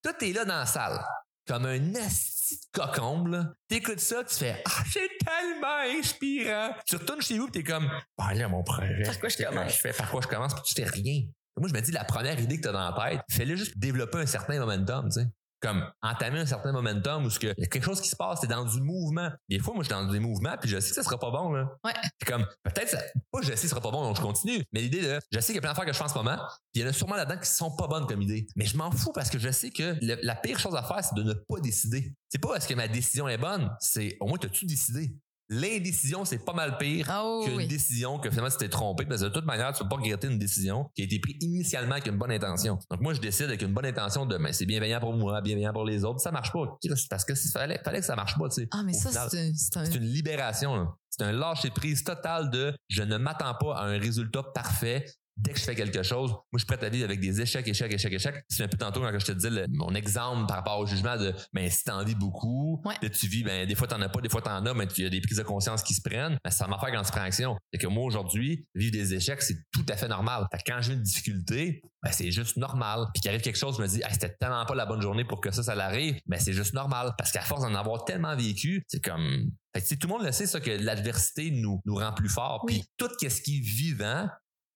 Toi, 0.03 0.13
t'es 0.13 0.33
là 0.33 0.45
dans 0.45 0.59
la 0.59 0.67
salle. 0.67 1.01
Comme 1.49 1.67
un 1.67 1.95
asti 1.97 2.61
de 2.61 2.81
cocombe. 2.81 3.55
T'écoutes 3.67 3.99
ça, 3.99 4.23
tu 4.23 4.37
fais 4.37 4.63
Ah, 4.67 4.83
c'est 4.89 5.09
tellement 5.25 5.99
inspirant. 5.99 6.75
Tu 6.87 6.97
retournes 6.97 7.23
chez 7.23 7.39
vous 7.39 7.49
et 7.49 7.51
t'es 7.51 7.65
comme 7.65 7.91
Ben 8.17 8.35
là, 8.35 8.49
mon 8.49 8.63
projet. 8.63 9.03
Par 9.05 9.19
quoi 9.19 9.29
je 9.29 9.43
commence? 9.43 9.73
Je 9.73 9.79
fais? 9.79 9.93
Par 9.93 10.11
quoi 10.11 10.21
je 10.21 10.29
commence, 10.29 10.55
puis 10.55 10.63
tu 10.65 10.75
fais 10.75 10.89
rien. 10.89 11.23
Moi, 11.59 11.69
je 11.69 11.75
me 11.75 11.81
dis, 11.81 11.93
la 11.93 12.05
première 12.05 12.39
idée 12.41 12.57
que 12.57 12.63
tu 12.63 12.69
as 12.69 12.73
dans 12.73 12.91
la 12.91 13.11
tête, 13.11 13.21
fais-le 13.31 13.57
juste 13.57 13.77
développer 13.79 14.19
un 14.19 14.27
certain 14.27 14.59
momentum, 14.59 15.07
tu 15.11 15.21
sais. 15.21 15.27
Comme 15.61 15.85
entamer 16.03 16.39
un 16.39 16.47
certain 16.47 16.71
momentum 16.71 17.25
où 17.25 17.31
ce 17.31 17.41
que, 17.41 17.49
il 17.59 17.63
y 17.63 17.65
a 17.65 17.67
quelque 17.67 17.83
chose 17.85 18.01
qui 18.01 18.09
se 18.09 18.15
passe, 18.15 18.39
t'es 18.41 18.47
dans 18.47 18.65
du 18.65 18.81
mouvement. 18.81 19.29
Des 19.49 19.59
fois, 19.59 19.75
moi, 19.75 19.83
je 19.83 19.89
suis 19.93 20.01
dans 20.01 20.09
des 20.09 20.21
mouvements, 20.21 20.55
puis 20.61 20.71
je 20.71 20.79
sais 20.79 20.91
que 20.91 20.95
ça 20.95 21.03
sera 21.03 21.19
pas 21.19 21.33
bon, 21.33 21.51
là. 21.51 21.69
Ouais. 21.83 21.91
Puis 22.21 22.31
comme, 22.31 22.47
peut-être, 22.63 22.91
ça, 22.91 22.99
pas 23.33 23.41
je 23.43 23.47
sais 23.49 23.55
que 23.55 23.59
ce 23.63 23.67
sera 23.67 23.81
pas 23.81 23.91
bon, 23.91 24.05
donc 24.05 24.17
je 24.17 24.23
continue. 24.23 24.63
Mais 24.73 24.83
l'idée 24.83 25.03
de, 25.03 25.19
je 25.33 25.41
sais 25.41 25.47
qu'il 25.47 25.57
y 25.57 25.59
a 25.59 25.61
plein 25.63 25.71
d'affaires 25.71 25.85
que 25.85 25.93
je 25.93 25.99
fais 25.99 26.05
en 26.05 26.09
ce 26.09 26.15
moment, 26.15 26.37
puis 26.37 26.55
il 26.77 26.83
y 26.83 26.85
en 26.85 26.89
a 26.89 26.93
sûrement 26.93 27.17
là-dedans 27.17 27.41
qui 27.41 27.51
sont 27.51 27.75
pas 27.75 27.89
bonnes 27.89 28.07
comme 28.07 28.23
idée. 28.23 28.47
Mais 28.55 28.67
je 28.67 28.77
m'en 28.77 28.93
fous 28.93 29.11
parce 29.13 29.31
que 29.31 29.41
je 29.41 29.51
sais 29.51 29.71
que 29.71 29.97
le- 30.01 30.21
la 30.23 30.37
pire 30.37 30.61
chose 30.61 30.77
à 30.77 30.83
faire, 30.85 31.03
c'est 31.03 31.17
de 31.17 31.25
ne 31.25 31.33
pas 31.33 31.59
décider. 31.61 32.15
C'est 32.29 32.39
pas 32.41 32.55
est-ce 32.55 32.69
que 32.69 32.75
ma 32.75 32.87
décision 32.87 33.27
est 33.27 33.39
bonne, 33.39 33.69
c'est 33.81 34.17
au 34.21 34.29
moins 34.29 34.39
t'as-tu 34.39 34.65
décidé? 34.65 35.13
L'indécision, 35.51 36.25
c'est 36.27 36.45
pas 36.45 36.53
mal 36.53 36.77
pire 36.77 37.07
Ah 37.11 37.25
qu'une 37.45 37.57
oui. 37.57 37.67
décision 37.67 38.19
que 38.19 38.29
finalement 38.29 38.51
tu 38.51 38.59
t'es 38.59 38.69
trompé 38.69 39.07
parce 39.07 39.21
que 39.23 39.27
de 39.27 39.31
toute 39.33 39.47
manière 39.47 39.73
tu 39.73 39.83
peux 39.83 39.89
pas 39.89 39.97
regretter 39.97 40.27
une 40.27 40.39
décision 40.39 40.91
qui 40.95 41.03
a 41.03 41.05
été 41.07 41.19
prise 41.19 41.37
initialement 41.41 41.93
avec 41.93 42.07
une 42.07 42.19
bonne 42.19 42.31
intention 42.33 42.79
donc 42.91 43.01
moi 43.01 43.15
je 43.15 43.21
décide 43.21 43.47
avec 43.47 43.63
une 43.63 43.73
bonne 43.73 43.87
intention 43.87 44.27
de 44.27 44.37
ben, 44.37 44.53
c'est 44.53 44.67
bienveillant 44.67 45.01
pour 45.01 45.15
moi 45.15 45.41
bienveillant 45.41 45.73
pour 45.73 45.85
les 45.87 46.05
autres 46.05 46.21
ça 46.21 46.31
marche 46.33 46.53
pas 46.53 46.79
parce 47.09 47.25
que 47.25 47.35
fallait, 47.35 47.81
fallait 47.83 48.01
que 48.01 48.07
ça 48.07 48.15
marche 48.15 48.37
pas 48.37 48.49
tu 48.51 48.63
sais 48.63 48.69
Ah, 48.73 48.83
mais 48.85 48.95
Au 48.95 48.99
ça, 49.01 49.09
final, 49.09 49.29
c'est 49.31 49.39
un- 49.41 49.53
c'est 49.55 49.77
un. 49.79 49.85
c'est 49.87 49.95
une 49.95 50.05
libération 50.05 50.77
là. 50.77 50.95
c'est 51.09 51.23
un 51.25 51.33
lâcher 51.33 51.71
prise 51.71 52.05
total 52.05 52.51
de 52.51 52.75
je 52.89 53.03
ne 53.03 53.17
m'attends 53.17 53.55
pas 53.55 53.79
à 53.79 53.85
un 53.85 53.99
résultat 53.99 54.43
parfait 54.55 55.07
dès 55.39 55.53
que 55.53 55.59
je 55.59 55.65
fais 55.65 55.75
quelque 55.75 56.03
chose, 56.03 56.31
moi, 56.31 56.43
je 56.55 56.59
suis 56.59 56.67
prêt 56.67 56.85
à 56.85 56.89
vivre 56.89 57.05
avec 57.05 57.21
des 57.21 57.41
échecs, 57.41 57.67
échecs, 57.69 57.93
échecs, 57.93 58.13
échecs. 58.13 58.45
C'est 58.49 58.65
un 58.65 58.69
peu 58.69 58.77
tantôt 58.77 59.01
quand 59.01 59.19
je 59.19 59.25
te 59.27 59.33
dis 59.33 59.49
le- 59.49 59.67
mon 59.71 59.95
exemple 59.95 60.47
par 60.47 60.57
rapport 60.57 60.79
au 60.81 60.87
jugement 60.87 61.17
de, 61.17 61.33
ben, 61.53 61.71
si 61.71 61.85
t'en 61.85 62.03
vis 62.05 62.15
beaucoup, 62.17 62.83
Ouais. 62.85 62.95
là, 63.01 63.09
tu 63.09 63.27
vis, 63.29 63.45
ben, 63.45 63.67
des 63.67 63.75
fois 63.75 63.87
t'en 63.87 64.01
as 64.03 64.09
pas, 64.09 64.21
des 64.21 64.29
fois 64.29 64.43
t'en 64.43 64.65
as, 64.67 64.75
mais 64.75 64.87
il 64.97 65.05
y 65.05 65.07
a 65.07 65.11
des 65.11 65.21
prises 65.21 65.39
de 65.39 65.43
conscience 65.45 65.83
qui 65.83 65.95
se 65.95 66.03
prennent. 66.03 66.39
Ben, 66.45 66.51
ça 66.51 66.67
m'a 66.67 66.79
fait 66.79 66.93
quand 66.93 67.03
tu 67.03 67.13
prends 67.13 67.21
action. 67.23 67.57
C'est 67.73 67.79
que 67.79 67.87
moi, 67.87 68.05
aujourd'hui, 68.05 68.67
vivre 68.75 68.93
des 68.93 69.15
échecs, 69.15 69.43
c'est 69.43 69.59
tout 69.73 69.87
à 69.89 69.97
fait 69.97 70.09
normal. 70.09 70.47
Fait 70.53 70.59
que 70.59 70.73
quand 70.73 70.81
j'ai 70.83 70.93
une 70.95 71.03
difficulté, 71.03 71.83
ben, 72.03 72.11
c'est 72.13 72.31
juste 72.31 72.57
normal. 72.57 73.07
Puis 73.15 73.21
qu'il 73.23 73.29
arrive 73.31 73.41
quelque 73.43 73.59
chose, 73.59 73.77
je 73.77 73.83
me 73.83 73.89
dis, 73.89 74.03
ah, 74.05 74.13
c'était 74.13 74.35
tellement 74.41 74.65
pas 74.67 74.75
la 74.75 74.87
bonne 74.87 75.01
journée 75.03 75.25
pour 75.25 75.41
que 75.41 75.51
ça, 75.51 75.63
ça 75.63 75.75
l'arrive. 75.75 76.21
Ben, 76.27 76.39
c'est 76.41 76.53
juste 76.53 76.75
normal. 76.75 77.13
Parce 77.17 77.33
qu'à 77.33 77.43
force 77.43 77.63
d'en 77.63 77.75
avoir 77.75 78.05
tellement 78.05 78.35
vécu, 78.37 78.85
c'est 78.89 79.03
comme, 79.05 79.51
fait 79.75 79.83
que, 79.83 79.95
tout 80.01 80.09
le 80.09 80.13
monde 80.15 80.25
le 80.25 80.33
sait, 80.33 80.47
ça, 80.47 80.61
que 80.61 80.71
l'adversité 80.71 81.51
nous, 81.51 81.81
nous 81.85 81.95
rend 81.97 82.13
plus 82.13 82.29
forts. 82.29 82.65
Oui. 82.67 82.79
Puis 82.81 82.89
tout 82.97 83.09
ce 83.21 83.41
qui 83.41 83.59
est 83.59 83.61
vivant, 83.61 84.29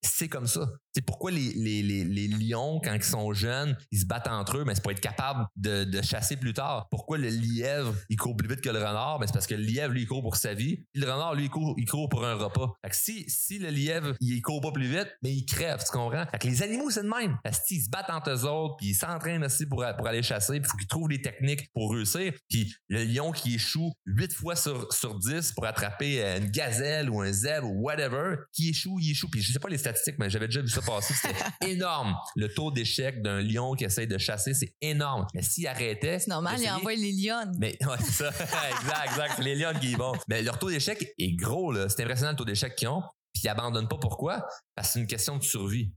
c'est 0.03 0.29
comme 0.29 0.47
ça. 0.47 0.82
C'est 0.95 1.03
pourquoi 1.03 1.31
les, 1.31 1.53
les, 1.55 1.83
les, 1.83 2.29
lions, 2.29 2.81
quand 2.85 2.93
ils 2.93 3.03
sont 3.03 3.33
jeunes, 3.33 3.77
ils 3.91 4.01
se 4.01 4.07
battent 4.07 4.29
entre 4.29 4.59
eux, 4.59 4.65
mais 4.65 4.75
c'est 4.75 4.83
pour 4.83 4.93
être 4.93 5.01
capable 5.01 5.47
de, 5.57 5.85
de 5.85 6.03
chasser 6.03 6.37
plus 6.37 6.53
tard. 6.53 6.89
Pourquoi 6.91 7.19
le 7.19 7.29
lièvre, 7.29 7.95
il 8.11 8.17
court 8.17 8.37
plus 8.37 8.49
vite 8.49 8.61
que 8.61 8.69
le 8.69 8.79
renard? 8.79 9.19
Ben, 9.19 9.27
c'est 9.27 9.33
parce 9.33 9.47
que 9.47 9.55
le 9.55 9.63
lièvre, 9.63 9.93
lui, 9.93 10.03
il 10.03 10.07
court 10.07 10.23
pour 10.23 10.37
sa 10.37 10.55
vie. 10.55 10.85
Le 10.95 11.11
renard, 11.11 11.35
lui, 11.35 11.45
il 11.45 11.51
court, 11.51 11.75
il 11.79 11.89
court 11.89 12.09
pour 12.09 12.27
un 12.27 12.35
repas. 12.35 12.75
Fait 12.85 12.91
que 12.91 12.97
si, 12.97 13.25
si 13.29 13.59
le 13.59 13.71
lièvre, 13.71 14.15
il 14.21 14.41
court 14.43 14.61
pas 14.61 14.73
plus 14.73 14.87
vite, 14.87 15.09
mais 15.23 15.33
il 15.33 15.47
crève, 15.47 15.79
tu 15.79 15.91
comprends? 15.93 16.27
Fait 16.31 16.39
que 16.39 16.47
les 16.47 16.63
animaux, 16.63 16.91
c'est 16.91 17.03
de 17.03 17.09
même. 17.09 17.39
Asti, 17.45 17.77
ils 17.77 17.85
se 17.85 17.91
battent 17.91 18.11
entre 18.11 18.31
eux 18.31 18.45
autres, 18.45 18.77
puis 18.77 18.89
ils 18.89 18.95
s'entraînent 18.95 19.45
aussi 19.45 19.67
pour, 19.67 19.85
pour 19.97 20.07
aller 20.07 20.23
chasser, 20.23 20.61
puis 20.61 20.69
il 20.69 20.71
faut 20.71 20.77
qu'ils 20.77 20.89
trouvent 20.89 21.09
des 21.09 21.23
techniques 21.23 21.71
pour 21.73 21.93
réussir. 21.93 22.33
Puis 22.51 22.75
le 22.89 23.05
lion 23.05 23.33
qui 23.33 23.55
échoue 23.55 23.93
8 24.07 24.33
fois 24.33 24.57
sur, 24.57 24.93
sur 24.93 25.19
10 25.19 25.53
pour 25.53 25.65
attraper 25.65 26.23
une 26.37 26.51
gazelle 26.51 27.09
ou 27.09 27.23
un 27.23 27.33
zèbre 27.33 27.69
ou 27.69 27.83
whatever, 27.83 28.37
qui 28.53 28.69
échoue, 28.69 28.99
il 29.01 29.13
échoue. 29.13 29.29
Puis 29.31 29.41
je 29.41 29.53
sais 29.53 29.59
pas 29.59 29.69
les 29.69 29.79
statistiques, 29.79 30.17
mais 30.19 30.29
j'avais 30.29 30.47
déjà 30.47 30.61
vu 30.61 30.69
ça 30.69 30.82
passer. 30.85 31.15
C'était 31.15 31.45
énorme. 31.73 32.15
Le 32.37 32.53
taux 32.53 32.71
d'échec 32.71 33.23
d'un 33.23 33.41
lion 33.41 33.75
qui 33.75 33.85
essaye 33.85 34.07
de 34.07 34.19
chasser, 34.19 34.55
c'est 34.55 34.75
énorme. 34.81 35.27
Mais 35.35 35.43
s'il 35.43 35.67
arrêtait. 35.67 36.19
C'est 36.19 36.31
normal, 36.31 36.61
il 36.61 36.69
envoie 36.71 36.95
les 36.95 37.13
lions. 37.13 37.53
mais 37.59 37.77
ouais, 37.85 37.97
c'est 38.05 38.25
ça. 38.25 38.29
exact, 38.71 39.07
exact. 39.07 39.35
C'est 39.37 39.43
les 39.45 39.55
lions 39.55 39.73
qui 39.81 39.93
y 39.93 39.95
vont. 39.95 40.13
Mais 40.29 40.43
leur 40.43 40.59
taux 40.59 40.71
d'échec 40.71 41.13
est 41.19 41.33
gros, 41.37 41.73
là. 41.73 41.89
C'est 41.89 42.03
impressionnant 42.03 42.33
le 42.33 42.37
taux 42.37 42.45
d'échec 42.45 42.75
qu'ils 42.77 42.89
ont. 42.89 43.03
Puis 43.33 43.45
ils 43.45 43.49
abandonnent 43.49 43.89
pas. 43.89 43.99
Pourquoi? 43.99 44.47
Parce 44.75 44.89
que 44.89 44.93
c'est 44.95 45.01
une 45.01 45.07
question 45.07 45.37
de 45.37 45.43
survie. 45.43 45.93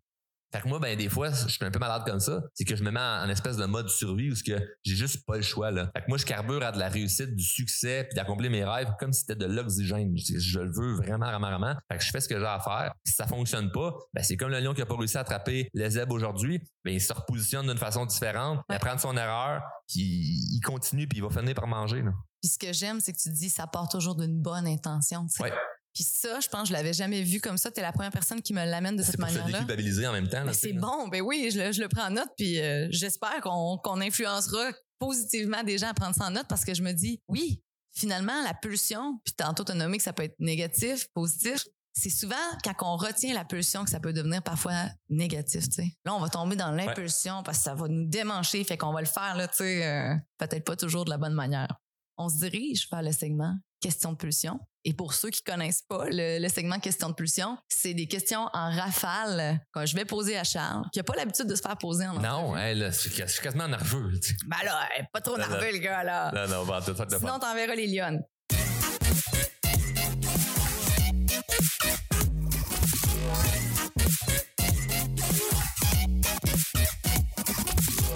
Fait 0.55 0.61
que 0.61 0.69
moi, 0.69 0.79
ben, 0.79 0.97
des 0.97 1.09
fois, 1.09 1.31
je 1.31 1.49
suis 1.49 1.65
un 1.65 1.71
peu 1.71 1.79
malade 1.79 2.03
comme 2.05 2.21
ça. 2.21 2.41
C'est 2.53 2.63
que 2.63 2.77
je 2.77 2.83
me 2.83 2.89
mets 2.89 2.99
en, 2.99 3.25
en 3.25 3.29
espèce 3.29 3.57
de 3.57 3.65
mode 3.65 3.89
survie 3.89 4.31
où 4.31 4.35
que 4.35 4.57
j'ai 4.83 4.95
juste 4.95 5.25
pas 5.25 5.35
le 5.35 5.41
choix, 5.41 5.69
là. 5.69 5.91
Fait 5.93 6.03
que 6.03 6.05
moi, 6.07 6.17
je 6.17 6.25
carbure 6.25 6.63
à 6.63 6.71
de 6.71 6.79
la 6.79 6.87
réussite, 6.87 7.35
du 7.35 7.43
succès, 7.43 8.05
puis 8.09 8.15
d'accomplir 8.15 8.49
mes 8.49 8.63
rêves 8.63 8.93
comme 8.97 9.11
si 9.11 9.21
c'était 9.21 9.35
de 9.35 9.45
l'oxygène. 9.45 10.15
Je, 10.15 10.39
je 10.39 10.59
le 10.59 10.71
veux 10.71 10.95
vraiment, 10.95 11.25
vraiment, 11.25 11.49
vraiment. 11.49 11.75
Fait 11.91 11.97
que 11.97 12.03
je 12.03 12.09
fais 12.09 12.21
ce 12.21 12.29
que 12.29 12.39
j'ai 12.39 12.45
à 12.45 12.59
faire. 12.59 12.93
Si 13.05 13.13
ça 13.13 13.27
fonctionne 13.27 13.71
pas, 13.71 13.93
ben, 14.13 14.23
c'est 14.23 14.37
comme 14.37 14.51
le 14.51 14.59
lion 14.59 14.73
qui 14.73 14.81
a 14.81 14.85
pas 14.85 14.95
réussi 14.95 15.17
à 15.17 15.21
attraper 15.21 15.69
les 15.73 15.89
zèbres 15.89 16.15
aujourd'hui. 16.15 16.61
Ben, 16.85 16.93
il 16.93 17.01
se 17.01 17.11
repositionne 17.11 17.67
d'une 17.67 17.77
façon 17.77 18.05
différente. 18.05 18.61
Il 18.69 18.75
apprend 18.75 18.95
de 18.95 19.01
son 19.01 19.17
erreur, 19.17 19.61
puis 19.87 20.01
il 20.03 20.61
continue, 20.63 21.07
puis 21.07 21.17
il 21.17 21.23
va 21.23 21.29
finir 21.29 21.53
par 21.53 21.67
manger, 21.67 22.01
là. 22.01 22.11
Puis 22.41 22.51
ce 22.51 22.59
que 22.59 22.71
j'aime, 22.71 22.99
c'est 23.01 23.11
que 23.11 23.17
tu 23.17 23.29
dis 23.29 23.49
ça 23.49 23.65
part 23.67 23.89
toujours 23.89 24.15
d'une 24.15 24.39
bonne 24.39 24.67
intention. 24.67 25.25
tu 25.25 25.33
sais. 25.33 25.43
Ouais. 25.43 25.53
Puis 25.95 26.03
ça, 26.03 26.41
je 26.41 26.49
pense 26.49 26.63
que 26.63 26.67
je 26.67 26.73
l'avais 26.73 26.91
jamais 26.93 27.23
vu 27.23 27.39
comme 27.39 27.57
ça. 27.57 27.71
Tu 27.71 27.79
es 27.79 27.81
la 27.81 27.93
première 27.93 28.11
personne 28.11 28.41
qui 28.41 28.53
me 28.53 28.63
l'amène 28.65 28.97
de 28.97 29.01
C'est 29.01 29.11
cette 29.11 29.19
manière-là. 29.21 29.59
déculpabiliser 29.59 30.05
en 30.05 30.11
même 30.11 30.27
temps. 30.27 30.45
sais, 30.47 30.53
c'est 30.53 30.73
bon, 30.73 31.07
ben 31.07 31.21
oui, 31.21 31.49
je 31.51 31.59
le, 31.59 31.71
je 31.71 31.81
le 31.81 31.87
prends 31.87 32.07
en 32.07 32.11
note, 32.11 32.29
puis 32.37 32.59
euh, 32.59 32.87
j'espère 32.91 33.39
qu'on 33.41 34.01
influencera 34.01 34.71
positivement 34.99 35.63
des 35.63 35.77
gens 35.77 35.87
à 35.87 35.93
prendre 35.93 36.13
ça 36.13 36.25
en 36.25 36.31
note 36.31 36.47
parce 36.49 36.65
que 36.65 36.73
je 36.73 36.81
me 36.81 36.91
dis, 36.91 37.21
oui, 37.29 37.61
finalement, 37.93 38.43
la 38.43 38.53
pulsion, 38.53 39.19
puis 39.23 39.33
tantôt 39.35 39.63
tu 39.63 39.71
as 39.71 39.75
nommé 39.75 39.97
que 39.97 40.03
ça 40.03 40.11
peut 40.11 40.23
être 40.23 40.35
négatif, 40.39 41.07
positif, 41.13 41.65
c'est 41.93 42.09
souvent 42.09 42.35
quand 42.65 42.73
on 42.81 42.97
retient 42.97 43.33
la 43.33 43.45
pulsion 43.45 43.85
que 43.85 43.89
ça 43.89 44.01
peut 44.01 44.11
devenir 44.11 44.43
parfois 44.43 44.89
négatif, 45.07 45.63
tu 45.69 45.75
sais. 45.75 45.97
Là, 46.03 46.13
on 46.13 46.19
va 46.19 46.27
tomber 46.27 46.57
dans 46.57 46.71
l'impulsion 46.71 47.41
parce 47.41 47.59
que 47.59 47.63
ça 47.63 47.73
va 47.73 47.87
nous 47.87 48.05
démancher, 48.05 48.65
fait 48.65 48.77
qu'on 48.77 48.91
va 48.91 48.99
le 48.99 49.07
faire, 49.07 49.35
là, 49.37 49.47
tu 49.47 49.57
sais, 49.59 49.85
euh, 49.85 50.13
peut-être 50.37 50.65
pas 50.65 50.75
toujours 50.75 51.05
de 51.05 51.09
la 51.09 51.17
bonne 51.17 51.33
manière. 51.33 51.73
On 52.17 52.27
se 52.27 52.37
dirige 52.37 52.89
vers 52.91 53.01
le 53.01 53.13
segment 53.13 53.55
question 53.85 54.11
de 54.13 54.17
pulsion. 54.17 54.59
Et 54.83 54.93
pour 54.93 55.13
ceux 55.13 55.29
qui 55.29 55.43
connaissent 55.43 55.83
pas 55.87 56.05
le, 56.09 56.39
le 56.41 56.49
segment 56.49 56.79
question 56.79 57.09
de 57.09 57.13
pulsion, 57.13 57.55
c'est 57.69 57.93
des 57.93 58.07
questions 58.07 58.49
en 58.53 58.71
rafale 58.71 59.59
que 59.73 59.85
je 59.85 59.95
vais 59.95 60.05
poser 60.05 60.37
à 60.37 60.43
Charles, 60.43 60.85
qui 60.91 60.99
a 60.99 61.03
pas 61.03 61.15
l'habitude 61.15 61.45
de 61.45 61.53
se 61.55 61.61
faire 61.61 61.77
poser 61.77 62.07
en 62.07 62.13
Non, 62.19 62.55
là, 62.55 62.73
je 62.73 62.97
suis 62.97 63.11
je 63.15 63.25
suis 63.27 63.41
quasiment 63.41 63.67
nerveux. 63.67 64.19
tu. 64.19 64.35
Ben 64.47 64.57
là, 64.65 64.87
hey, 64.97 65.05
pas 65.13 65.21
trop 65.21 65.37
nerveux, 65.37 65.71
le 65.71 65.77
gars, 65.77 66.03
là. 66.03 66.31
Non, 66.33 66.47
non, 66.47 66.65
bah, 66.65 66.81
tout 66.83 66.95
ça, 66.95 67.05
Sinon, 67.07 67.37
t'enverras 67.39 67.75
les 67.75 67.87
lions. 67.87 68.21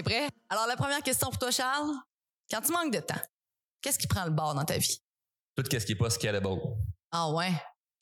T'es 0.00 0.04
prêt? 0.04 0.28
Alors, 0.48 0.66
la 0.66 0.76
première 0.76 1.02
question 1.02 1.28
pour 1.28 1.38
toi, 1.38 1.50
Charles. 1.50 1.92
Quand 2.50 2.62
tu 2.62 2.72
manques 2.72 2.90
de 2.90 3.00
temps, 3.00 3.20
qu'est-ce 3.82 3.98
qui 3.98 4.06
prend 4.06 4.24
le 4.24 4.30
bord 4.30 4.54
dans 4.54 4.64
ta 4.64 4.78
vie? 4.78 4.98
Tout 5.54 5.62
ce 5.70 5.84
qui 5.84 5.92
est 5.92 5.94
pas 5.94 6.08
scalable. 6.08 6.48
Ah 7.12 7.30
ouais? 7.30 7.52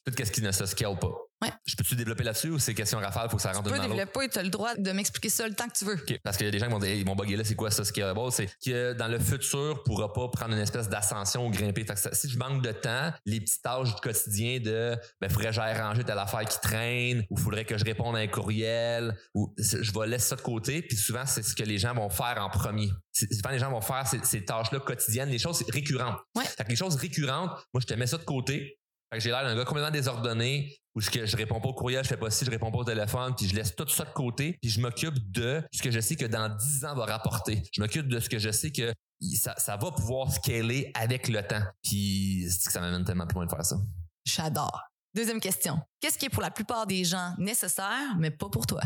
Tout 0.07 0.13
ce 0.17 0.31
qui 0.31 0.41
ne 0.41 0.53
se 0.53 0.65
scale 0.65 0.97
pas. 0.97 1.11
Ouais. 1.41 1.51
Je 1.67 1.77
peux-tu 1.77 1.95
développer 1.95 2.25
là-dessus 2.25 2.51
ou 2.51 2.59
c'est 2.59 2.75
question 2.75 2.99
rafale, 2.99 3.31
faut 3.31 3.37
que 3.37 3.43
ça 3.43 3.53
rentre 3.53 3.65
Tu 3.65 3.71
peux 3.71 3.77
dans 3.77 3.85
l'autre? 3.85 3.95
développer, 3.97 4.29
tu 4.29 4.39
as 4.39 4.43
le 4.43 4.49
droit 4.51 4.75
de 4.75 4.91
m'expliquer 4.91 5.29
ça 5.29 5.47
le 5.47 5.55
temps 5.55 5.69
que 5.69 5.79
tu 5.79 5.85
veux. 5.85 5.97
Parce 6.25 6.37
qu'il 6.37 6.47
y 6.47 6.49
a 6.49 6.51
des 6.53 6.59
gens 6.59 6.67
qui 6.67 6.73
vont 6.73 6.79
dire, 6.81 6.89
Hey, 6.91 7.01
ils 7.01 7.07
vont 7.07 7.15
bugger 7.15 7.37
là, 7.37 7.45
c'est 7.45 7.55
quoi 7.55 7.71
ça, 7.71 7.85
scalable? 7.85 8.21
C'est 8.33 8.49
que 8.65 8.93
dans 8.95 9.07
le 9.07 9.19
futur, 9.21 9.83
pourra 9.85 10.13
pas 10.13 10.29
prendre 10.29 10.55
une 10.55 10.61
espèce 10.61 10.89
d'ascension 10.89 11.47
ou 11.47 11.51
grimper. 11.51 11.85
Fait 11.85 11.95
que 11.95 12.01
ça- 12.01 12.13
si 12.15 12.29
je 12.29 12.37
manque 12.39 12.63
de 12.65 12.73
temps, 12.73 13.13
les 13.25 13.41
petites 13.41 13.63
tâches 13.63 13.95
du 13.95 14.01
quotidien 14.01 14.59
de, 14.59 14.97
ben, 15.21 15.31
faudrait 15.31 15.47
que 15.51 15.53
j'aille 15.53 15.79
ranger 15.81 16.03
telle 16.03 16.19
affaire 16.19 16.41
qui 16.45 16.59
traîne, 16.61 17.25
ou 17.31 17.37
faudrait 17.37 17.65
que 17.65 17.79
je 17.79 17.85
réponde 17.85 18.17
à 18.17 18.19
un 18.19 18.27
courriel, 18.27 19.17
ou 19.35 19.55
je 19.59 19.93
vais 19.93 20.07
laisser 20.09 20.29
ça 20.31 20.37
de 20.37 20.41
côté, 20.41 20.83
puis 20.83 20.97
souvent, 20.97 21.25
c'est 21.25 21.43
ce 21.43 21.55
que 21.55 21.63
les 21.63 21.79
gens 21.79 21.95
vont 21.95 22.11
faire 22.11 22.37
en 22.41 22.51
premier. 22.51 22.91
Souvent, 23.13 23.51
les 23.51 23.59
gens 23.59 23.71
vont 23.71 23.81
faire 23.81 24.07
ces, 24.07 24.21
ces 24.25 24.45
tâches-là 24.45 24.81
quotidiennes, 24.81 25.29
les 25.29 25.39
choses 25.39 25.65
récurrentes. 25.69 26.19
Ouais. 26.37 26.45
Fait 26.45 26.65
que 26.65 26.69
les 26.71 26.77
choses 26.77 26.97
récurrentes, 26.97 27.51
moi, 27.73 27.81
je 27.81 27.87
te 27.87 27.95
mets 27.95 28.07
ça 28.07 28.17
de 28.19 28.25
côté. 28.25 28.78
J'ai 29.17 29.31
l'air 29.31 29.43
d'un 29.43 29.57
gars 29.57 29.65
complètement 29.65 29.91
désordonné, 29.91 30.77
où 30.95 31.01
je, 31.01 31.09
je 31.25 31.37
réponds 31.37 31.61
pas 31.61 31.69
au 31.69 31.75
courriel, 31.75 32.05
je 32.05 32.09
fais 32.09 32.17
pas 32.17 32.31
ci, 32.31 32.45
je 32.45 32.51
réponds 32.51 32.71
pas 32.71 32.79
au 32.79 32.85
téléphone, 32.85 33.35
puis 33.35 33.49
je 33.49 33.55
laisse 33.55 33.75
tout 33.75 33.89
ça 33.89 34.05
de 34.05 34.11
côté, 34.11 34.59
puis 34.61 34.71
je 34.71 34.81
m'occupe 34.81 35.31
de 35.31 35.63
ce 35.73 35.83
que 35.83 35.91
je 35.91 36.01
sais 36.01 36.17
que 36.17 36.27
dans 36.27 36.49
10 36.55 36.85
ans 36.85 36.95
va 36.95 37.07
rapporter. 37.07 37.63
Je 37.73 37.81
m'occupe 37.81 38.09
de 38.09 38.21
ce 38.21 38.29
que 38.29 38.39
je 38.39 38.51
sais 38.51 38.71
que 38.71 38.93
ça, 39.35 39.77
va 39.77 39.91
pouvoir 39.91 40.33
scaler 40.33 40.91
avec 40.95 41.29
le 41.29 41.43
temps. 41.43 41.63
Puis 41.83 42.47
c'est 42.51 42.67
que 42.67 42.73
ça 42.73 42.81
m'amène 42.81 43.05
tellement 43.05 43.27
plus 43.27 43.37
loin 43.37 43.47
de 43.47 43.51
faire 43.51 43.65
ça. 43.65 43.77
J'adore. 44.25 44.83
Deuxième 45.15 45.41
question. 45.41 45.81
Qu'est-ce 46.01 46.19
qui 46.19 46.27
est 46.27 46.31
pour 46.31 46.43
la 46.43 46.51
plupart 46.51 46.87
des 46.87 47.05
gens 47.05 47.35
nécessaire, 47.39 48.17
mais 48.19 48.31
pas 48.31 48.49
pour 48.49 48.67
toi? 48.67 48.83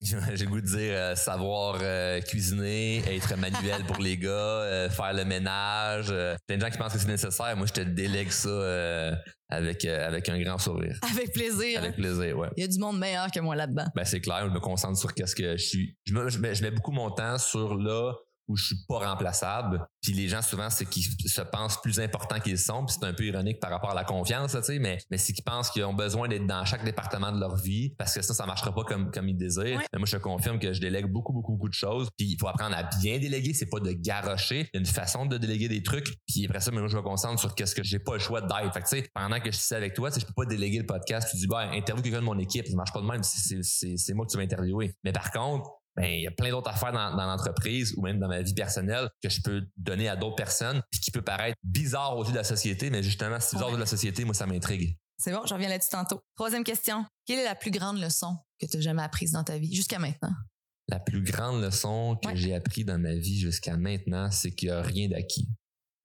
J'ai 0.00 0.16
le 0.44 0.50
goût 0.50 0.60
de 0.60 0.66
dire 0.66 0.92
euh, 0.94 1.14
savoir 1.16 1.78
euh, 1.82 2.20
cuisiner, 2.20 2.98
être 3.12 3.36
manuel 3.36 3.84
pour 3.84 3.98
les 3.98 4.16
gars, 4.16 4.28
euh, 4.30 4.88
faire 4.90 5.12
le 5.12 5.24
ménage. 5.24 6.06
euh, 6.10 6.36
plein 6.46 6.56
de 6.56 6.62
gens 6.62 6.70
qui 6.70 6.78
pensent 6.78 6.92
que 6.92 7.00
c'est 7.00 7.08
nécessaire. 7.08 7.56
Moi, 7.56 7.66
je 7.66 7.72
te 7.72 7.80
délègue 7.80 8.30
ça 8.30 8.48
euh, 8.48 9.12
avec, 9.48 9.84
euh, 9.84 10.06
avec 10.06 10.28
un 10.28 10.40
grand 10.40 10.58
sourire. 10.58 10.96
Avec 11.10 11.32
plaisir. 11.32 11.80
Avec 11.80 11.96
plaisir, 11.96 12.38
ouais. 12.38 12.48
Il 12.56 12.60
y 12.60 12.64
a 12.64 12.68
du 12.68 12.78
monde 12.78 12.98
meilleur 12.98 13.28
que 13.32 13.40
moi 13.40 13.56
là-dedans. 13.56 13.86
Ben, 13.96 14.04
c'est 14.04 14.20
clair, 14.20 14.44
je 14.46 14.52
me 14.54 14.60
concentre 14.60 14.98
sur 14.98 15.12
qu'est-ce 15.14 15.34
que 15.34 15.56
je 15.56 15.64
suis. 15.66 15.96
Je, 16.04 16.14
me- 16.14 16.28
je 16.28 16.38
mets, 16.38 16.54
je 16.54 16.62
mets 16.62 16.70
beaucoup 16.70 16.92
mon 16.92 17.10
temps 17.10 17.36
sur 17.38 17.74
là 17.74 18.12
où 18.48 18.56
je 18.56 18.66
suis 18.66 18.84
pas 18.88 19.10
remplaçable. 19.10 19.86
Puis 20.02 20.12
les 20.12 20.28
gens, 20.28 20.42
souvent, 20.42 20.70
c'est 20.70 20.86
qu'ils 20.86 21.04
se 21.04 21.42
pensent 21.42 21.80
plus 21.80 22.00
importants 22.00 22.40
qu'ils 22.40 22.58
sont. 22.58 22.84
Puis 22.86 22.96
c'est 22.98 23.06
un 23.06 23.12
peu 23.12 23.24
ironique 23.24 23.60
par 23.60 23.70
rapport 23.70 23.90
à 23.90 23.94
la 23.94 24.04
confiance, 24.04 24.52
tu 24.52 24.62
sais, 24.62 24.78
mais, 24.78 24.98
mais 25.10 25.18
c'est 25.18 25.32
qu'ils 25.32 25.44
pensent 25.44 25.70
qu'ils 25.70 25.84
ont 25.84 25.94
besoin 25.94 26.28
d'être 26.28 26.46
dans 26.46 26.64
chaque 26.64 26.84
département 26.84 27.30
de 27.30 27.38
leur 27.38 27.56
vie 27.56 27.90
parce 27.98 28.14
que 28.14 28.22
ça, 28.22 28.34
ça 28.34 28.46
marchera 28.46 28.74
pas 28.74 28.84
comme, 28.84 29.10
comme 29.10 29.28
ils 29.28 29.36
désirent. 29.36 29.80
Mais 29.92 29.98
moi, 29.98 30.06
je 30.06 30.16
confirme 30.16 30.58
que 30.58 30.72
je 30.72 30.80
délègue 30.80 31.06
beaucoup, 31.06 31.32
beaucoup, 31.32 31.52
beaucoup 31.52 31.68
de 31.68 31.74
choses. 31.74 32.08
Puis 32.16 32.32
il 32.32 32.38
faut 32.38 32.48
apprendre 32.48 32.76
à 32.76 32.84
bien 33.00 33.18
déléguer. 33.18 33.52
C'est 33.54 33.66
pas 33.66 33.80
de 33.80 33.92
garrocher. 33.92 34.60
Il 34.60 34.70
y 34.74 34.76
a 34.76 34.80
une 34.80 34.86
façon 34.86 35.26
de 35.26 35.36
déléguer 35.36 35.68
des 35.68 35.82
trucs. 35.82 36.16
Puis 36.26 36.46
après 36.46 36.60
ça, 36.60 36.70
moi, 36.70 36.86
je 36.86 36.96
me 36.96 37.02
concentre 37.02 37.38
sur 37.38 37.54
qu'est-ce 37.54 37.74
que 37.74 37.82
j'ai 37.82 37.98
pas 37.98 38.14
le 38.14 38.18
choix 38.18 38.40
d'être. 38.40 38.72
Fait 38.72 38.80
que, 38.80 38.88
tu 38.88 39.02
sais, 39.02 39.10
pendant 39.14 39.40
que 39.40 39.50
je 39.50 39.56
suis 39.56 39.74
avec 39.74 39.94
toi, 39.94 40.10
je 40.10 40.24
peux 40.24 40.32
pas 40.32 40.46
déléguer 40.46 40.78
le 40.78 40.86
podcast. 40.86 41.28
Tu 41.30 41.36
dis, 41.36 41.46
bah, 41.46 41.70
interview 41.72 42.02
quelqu'un 42.02 42.20
de 42.20 42.24
mon 42.24 42.38
équipe. 42.38 42.66
Ça 42.66 42.76
marche 42.76 42.92
pas 42.92 43.00
de 43.00 43.06
même. 43.06 43.22
C'est 43.22 44.14
moi 44.14 44.26
que 44.26 44.30
tu 44.30 44.36
vas 44.36 44.42
interviewer. 44.42 44.94
Mais 45.04 45.12
par 45.12 45.30
contre, 45.30 45.70
ben, 45.98 46.06
il 46.06 46.22
y 46.22 46.26
a 46.26 46.30
plein 46.30 46.50
d'autres 46.50 46.70
affaires 46.70 46.92
dans, 46.92 47.16
dans 47.16 47.26
l'entreprise 47.26 47.92
ou 47.96 48.02
même 48.02 48.18
dans 48.20 48.28
ma 48.28 48.40
vie 48.42 48.54
personnelle 48.54 49.08
que 49.22 49.28
je 49.28 49.40
peux 49.42 49.62
donner 49.76 50.08
à 50.08 50.14
d'autres 50.16 50.36
personnes 50.36 50.80
puis 50.90 51.00
qui 51.00 51.10
peut 51.10 51.22
paraître 51.22 51.56
bizarre 51.62 52.16
aux 52.16 52.24
yeux 52.24 52.30
de 52.32 52.36
la 52.36 52.44
société, 52.44 52.88
mais 52.90 53.02
justement, 53.02 53.38
c'est 53.40 53.56
bizarre 53.56 53.68
aux 53.68 53.72
yeux 53.72 53.76
de 53.78 53.82
la 53.82 53.86
société, 53.86 54.24
moi, 54.24 54.34
ça 54.34 54.46
m'intrigue. 54.46 54.96
C'est 55.18 55.32
bon, 55.32 55.40
je 55.46 55.52
reviens 55.54 55.68
là-dessus 55.68 55.90
tantôt. 55.90 56.20
Troisième 56.36 56.62
question. 56.62 57.04
Quelle 57.26 57.40
est 57.40 57.44
la 57.44 57.56
plus 57.56 57.72
grande 57.72 57.98
leçon 58.00 58.36
que 58.60 58.66
tu 58.66 58.76
as 58.76 58.80
jamais 58.80 59.02
apprise 59.02 59.32
dans 59.32 59.42
ta 59.42 59.58
vie 59.58 59.74
jusqu'à 59.74 59.98
maintenant? 59.98 60.30
La 60.90 61.00
plus 61.00 61.20
grande 61.22 61.60
leçon 61.62 62.16
que 62.22 62.28
Ouais. 62.28 62.36
j'ai 62.36 62.54
appris 62.54 62.84
dans 62.84 62.98
ma 62.98 63.14
vie 63.14 63.38
jusqu'à 63.40 63.76
maintenant, 63.76 64.30
c'est 64.30 64.52
qu'il 64.52 64.68
n'y 64.68 64.74
a 64.74 64.80
rien 64.82 65.08
d'acquis. 65.08 65.48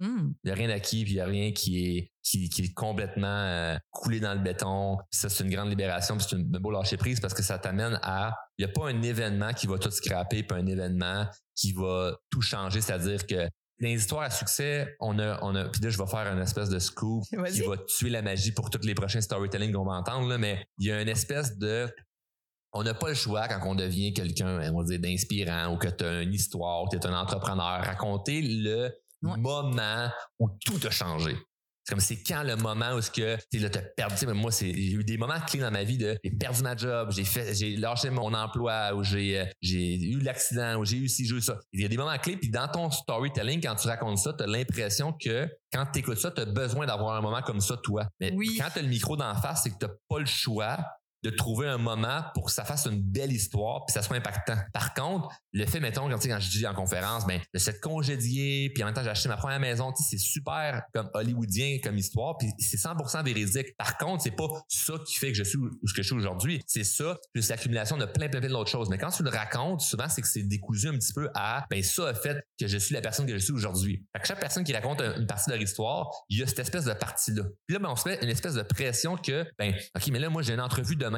Hmm. 0.06 0.34
Il 0.44 0.48
n'y 0.48 0.52
a 0.52 0.56
rien 0.56 0.68
d'acquis, 0.68 1.04
puis 1.04 1.14
il 1.14 1.16
n'y 1.16 1.22
a 1.22 1.26
rien 1.26 1.54
qui 1.54 1.86
est, 1.98 2.12
qui, 2.22 2.50
qui 2.50 2.64
est 2.64 2.74
complètement 2.74 3.28
euh, 3.28 3.78
coulé 3.90 4.20
dans 4.20 4.34
le 4.34 4.40
béton. 4.42 4.98
Puis 5.10 5.20
ça, 5.22 5.30
c'est 5.30 5.44
une 5.46 5.50
grande 5.50 5.70
libération, 5.70 6.18
puis 6.18 6.26
c'est 6.30 6.36
une- 6.36 6.54
un 6.54 6.60
beau 6.60 6.72
lâcher 6.72 6.98
prise 6.98 7.22
parce 7.22 7.34
que 7.34 7.42
ça 7.42 7.58
t'amène 7.58 7.98
à. 8.04 8.36
Il 8.58 8.66
n'y 8.66 8.70
a 8.70 8.74
pas 8.74 8.90
un 8.90 9.02
événement 9.02 9.54
qui 9.54 9.66
va 9.68 9.78
tout 9.78 9.92
scraper, 9.92 10.44
puis 10.44 10.60
un 10.60 10.66
événement 10.66 11.26
qui 11.56 11.72
va 11.72 12.18
tout 12.30 12.42
changer. 12.42 12.82
C'est-à-dire 12.82 13.26
que 13.26 13.36
dans 13.80 13.88
les 13.88 13.94
histoires 13.96 14.24
à 14.24 14.30
succès, 14.30 14.94
on 15.00 15.18
a, 15.20 15.40
on 15.42 15.56
a, 15.56 15.70
puis 15.70 15.82
là, 15.82 15.90
je 15.90 15.98
vais 15.98 16.08
faire 16.08 16.28
une 16.34 16.42
espèce 16.42 16.70
de 16.70 16.80
scoop 16.80 17.24
qui 17.52 17.62
va 17.70 17.78
tuer 17.78 18.10
la 18.10 18.22
magie 18.22 18.52
pour 18.52 18.70
tous 18.70 18.86
les 18.86 18.96
prochains 18.96 19.22
storytelling 19.22 19.72
qu'on 19.72 19.86
va 19.86 19.94
entendre, 19.94 20.28
là, 20.28 20.38
mais 20.38 20.66
il 20.80 20.88
y 20.88 20.92
a 20.92 21.02
une 21.02 21.10
espèce 21.10 21.58
de 21.58 21.90
on 22.76 22.84
n'a 22.84 22.94
pas 22.96 23.10
le 23.10 23.14
choix 23.14 23.48
quand 23.48 23.60
on 23.70 23.76
devient 23.76 24.14
quelqu'un, 24.14 24.72
on 24.74 24.80
va 24.80 24.84
dire, 24.86 25.00
d'inspirant 25.00 25.74
ou 25.74 25.78
que 25.78 25.88
tu 25.88 26.04
as 26.04 26.24
une 26.24 26.34
histoire, 26.34 26.84
ou 26.84 26.88
que 26.88 26.98
tu 26.98 27.04
es 27.04 27.06
un 27.10 27.14
entrepreneur, 27.18 27.82
raconter 27.84 28.42
le 28.42 28.92
Ouais. 29.24 29.38
moment 29.38 30.10
où 30.40 30.50
tout 30.66 30.80
a 30.86 30.90
changé. 30.92 31.36
C'est 31.86 31.92
comme 31.96 32.00
c'est 32.00 32.24
quand 32.24 32.44
le 32.44 32.56
moment 32.56 32.94
où 32.94 33.02
ce 33.02 33.12
que 33.12 33.38
tu 33.52 33.60
là 33.60 33.70
t'as 33.70 33.82
perdu. 33.82 34.14
tu 34.16 34.26
sais, 34.26 34.34
Moi, 34.34 34.52
c'est 34.54 34.74
j'ai 34.74 34.92
eu 34.94 35.04
des 35.04 35.18
moments 35.18 35.40
clés 35.46 35.60
dans 35.60 35.70
ma 35.72 35.84
vie 35.84 35.98
de 35.98 36.18
j'ai 36.24 36.32
perdu 36.32 36.64
ma 36.64 36.78
job, 36.78 37.12
j'ai 37.12 37.26
fait, 37.26 37.54
j'ai 37.54 37.76
lâché 37.76 38.10
mon 38.10 38.34
emploi, 38.34 38.94
ou 38.96 39.04
j'ai 39.04 39.42
euh, 39.42 39.46
j'ai 39.62 39.96
eu 40.02 40.20
l'accident, 40.22 40.78
ou 40.78 40.86
j'ai 40.86 40.96
eu 40.96 41.10
ci, 41.10 41.26
j'ai 41.28 41.36
eu 41.36 41.42
ça. 41.42 41.60
Il 41.74 41.82
y 41.82 41.86
a 41.86 41.90
des 41.90 41.98
moments 41.98 42.18
clés. 42.18 42.38
Puis 42.38 42.50
dans 42.50 42.70
ton 42.70 42.90
storytelling, 42.90 43.62
quand 43.62 43.76
tu 43.76 43.90
racontes 43.90 44.18
ça, 44.20 44.32
t'as 44.32 44.48
l'impression 44.48 45.12
que 45.12 45.46
quand 45.74 45.86
tu 45.92 46.00
écoutes 46.00 46.20
ça, 46.20 46.32
t'as 46.32 46.46
besoin 46.46 46.86
d'avoir 46.86 47.18
un 47.18 47.22
moment 47.22 47.42
comme 47.42 47.60
ça 47.60 47.76
toi. 47.84 48.08
Mais 48.22 48.32
Oui. 48.34 48.58
quand 48.58 48.70
t'as 48.74 48.82
le 48.82 48.88
micro 48.88 49.18
d'en 49.18 49.36
face, 49.36 49.64
c'est 49.64 49.72
que 49.72 49.78
t'as 49.80 49.92
pas 50.08 50.20
le 50.20 50.26
choix 50.26 50.78
de 51.24 51.30
trouver 51.30 51.68
un 51.68 51.78
moment 51.78 52.22
pour 52.34 52.46
que 52.46 52.52
ça 52.52 52.66
fasse 52.66 52.86
une 52.86 53.02
belle 53.02 53.32
histoire 53.32 53.86
puis 53.86 53.94
ça 53.94 54.02
soit 54.02 54.18
impactant. 54.18 54.58
Par 54.74 54.94
contre, 54.94 55.30
le 55.54 55.66
fait, 55.66 55.80
mettons, 55.80 56.10
quand, 56.10 56.20
quand 56.22 56.40
je 56.40 56.50
dis 56.50 56.68
en 56.68 56.74
conférence, 56.74 57.26
ben, 57.26 57.40
de 57.54 57.60
s'être 57.60 57.80
congédié, 57.82 58.70
puis 58.74 58.84
en 58.84 58.88
même 58.88 58.96
temps, 58.96 59.04
j'ai 59.04 59.10
acheté 59.10 59.30
ma 59.30 59.38
première 59.38 59.60
maison, 59.60 59.94
c'est 59.96 60.18
super 60.18 60.84
comme 60.94 61.10
hollywoodien 61.14 61.78
comme 61.84 61.98
histoire, 61.98 62.38
puis 62.38 62.50
c'est 62.60 62.78
100% 62.78 63.24
véridique. 63.24 63.76
Par 63.78 63.98
contre, 63.98 64.24
c'est 64.24 64.32
pas 64.36 64.48
ça 64.68 64.94
qui 65.06 65.16
fait 65.16 65.32
que 65.32 65.38
je 65.38 65.44
suis 65.44 65.58
où 65.58 65.70
ce 65.88 65.94
que 65.94 66.02
je 66.02 66.08
suis 66.08 66.16
aujourd'hui. 66.16 66.62
C'est 66.68 66.84
ça, 66.84 67.18
plus 67.34 67.48
l'accumulation 67.50 67.98
de 67.98 68.06
plein, 68.06 68.28
plein, 68.30 68.40
plein 68.40 68.50
d'autres 68.50 68.70
choses. 68.72 68.90
Mais 68.90 68.98
quand 68.98 69.10
tu 69.12 69.24
le 69.24 69.30
racontes, 69.30 69.82
souvent, 69.82 70.10
c'est 70.10 70.22
que 70.22 70.28
c'est 70.28 70.44
décousu 70.44 70.88
un 70.90 70.94
petit 70.98 71.14
peu 71.14 71.30
à, 71.36 71.66
ben, 71.70 71.82
ça 71.84 72.08
a 72.10 72.14
fait 72.14 72.44
que 72.60 72.68
je 72.68 72.78
suis 72.78 72.94
la 72.96 73.02
personne 73.02 73.26
que 73.26 73.34
je 73.34 73.44
suis 73.44 73.54
aujourd'hui. 73.54 74.06
Chaque 74.24 74.40
personne 74.40 74.64
qui 74.64 74.74
raconte 74.74 75.02
un- 75.02 75.16
une 75.20 75.28
partie 75.28 75.50
de 75.50 75.56
leur 75.56 75.62
histoire, 75.64 76.10
il 76.30 76.40
y 76.40 76.44
a 76.44 76.48
cette 76.48 76.60
espèce 76.60 76.86
de 76.86 76.94
partie-là. 76.94 77.44
Puis 77.68 77.74
là, 77.76 77.80
ben, 77.80 77.90
on 77.90 77.96
se 77.96 78.08
met 78.10 78.20
une 78.22 78.30
espèce 78.30 78.56
de 78.56 78.64
pression 78.64 79.16
que, 79.16 79.46
ben, 79.58 79.74
OK, 79.96 80.08
mais 80.08 80.20
là, 80.20 80.30
moi, 80.30 80.42
j'ai 80.42 80.54
une 80.54 80.62
entrevue 80.62 80.96
demain. 80.96 81.13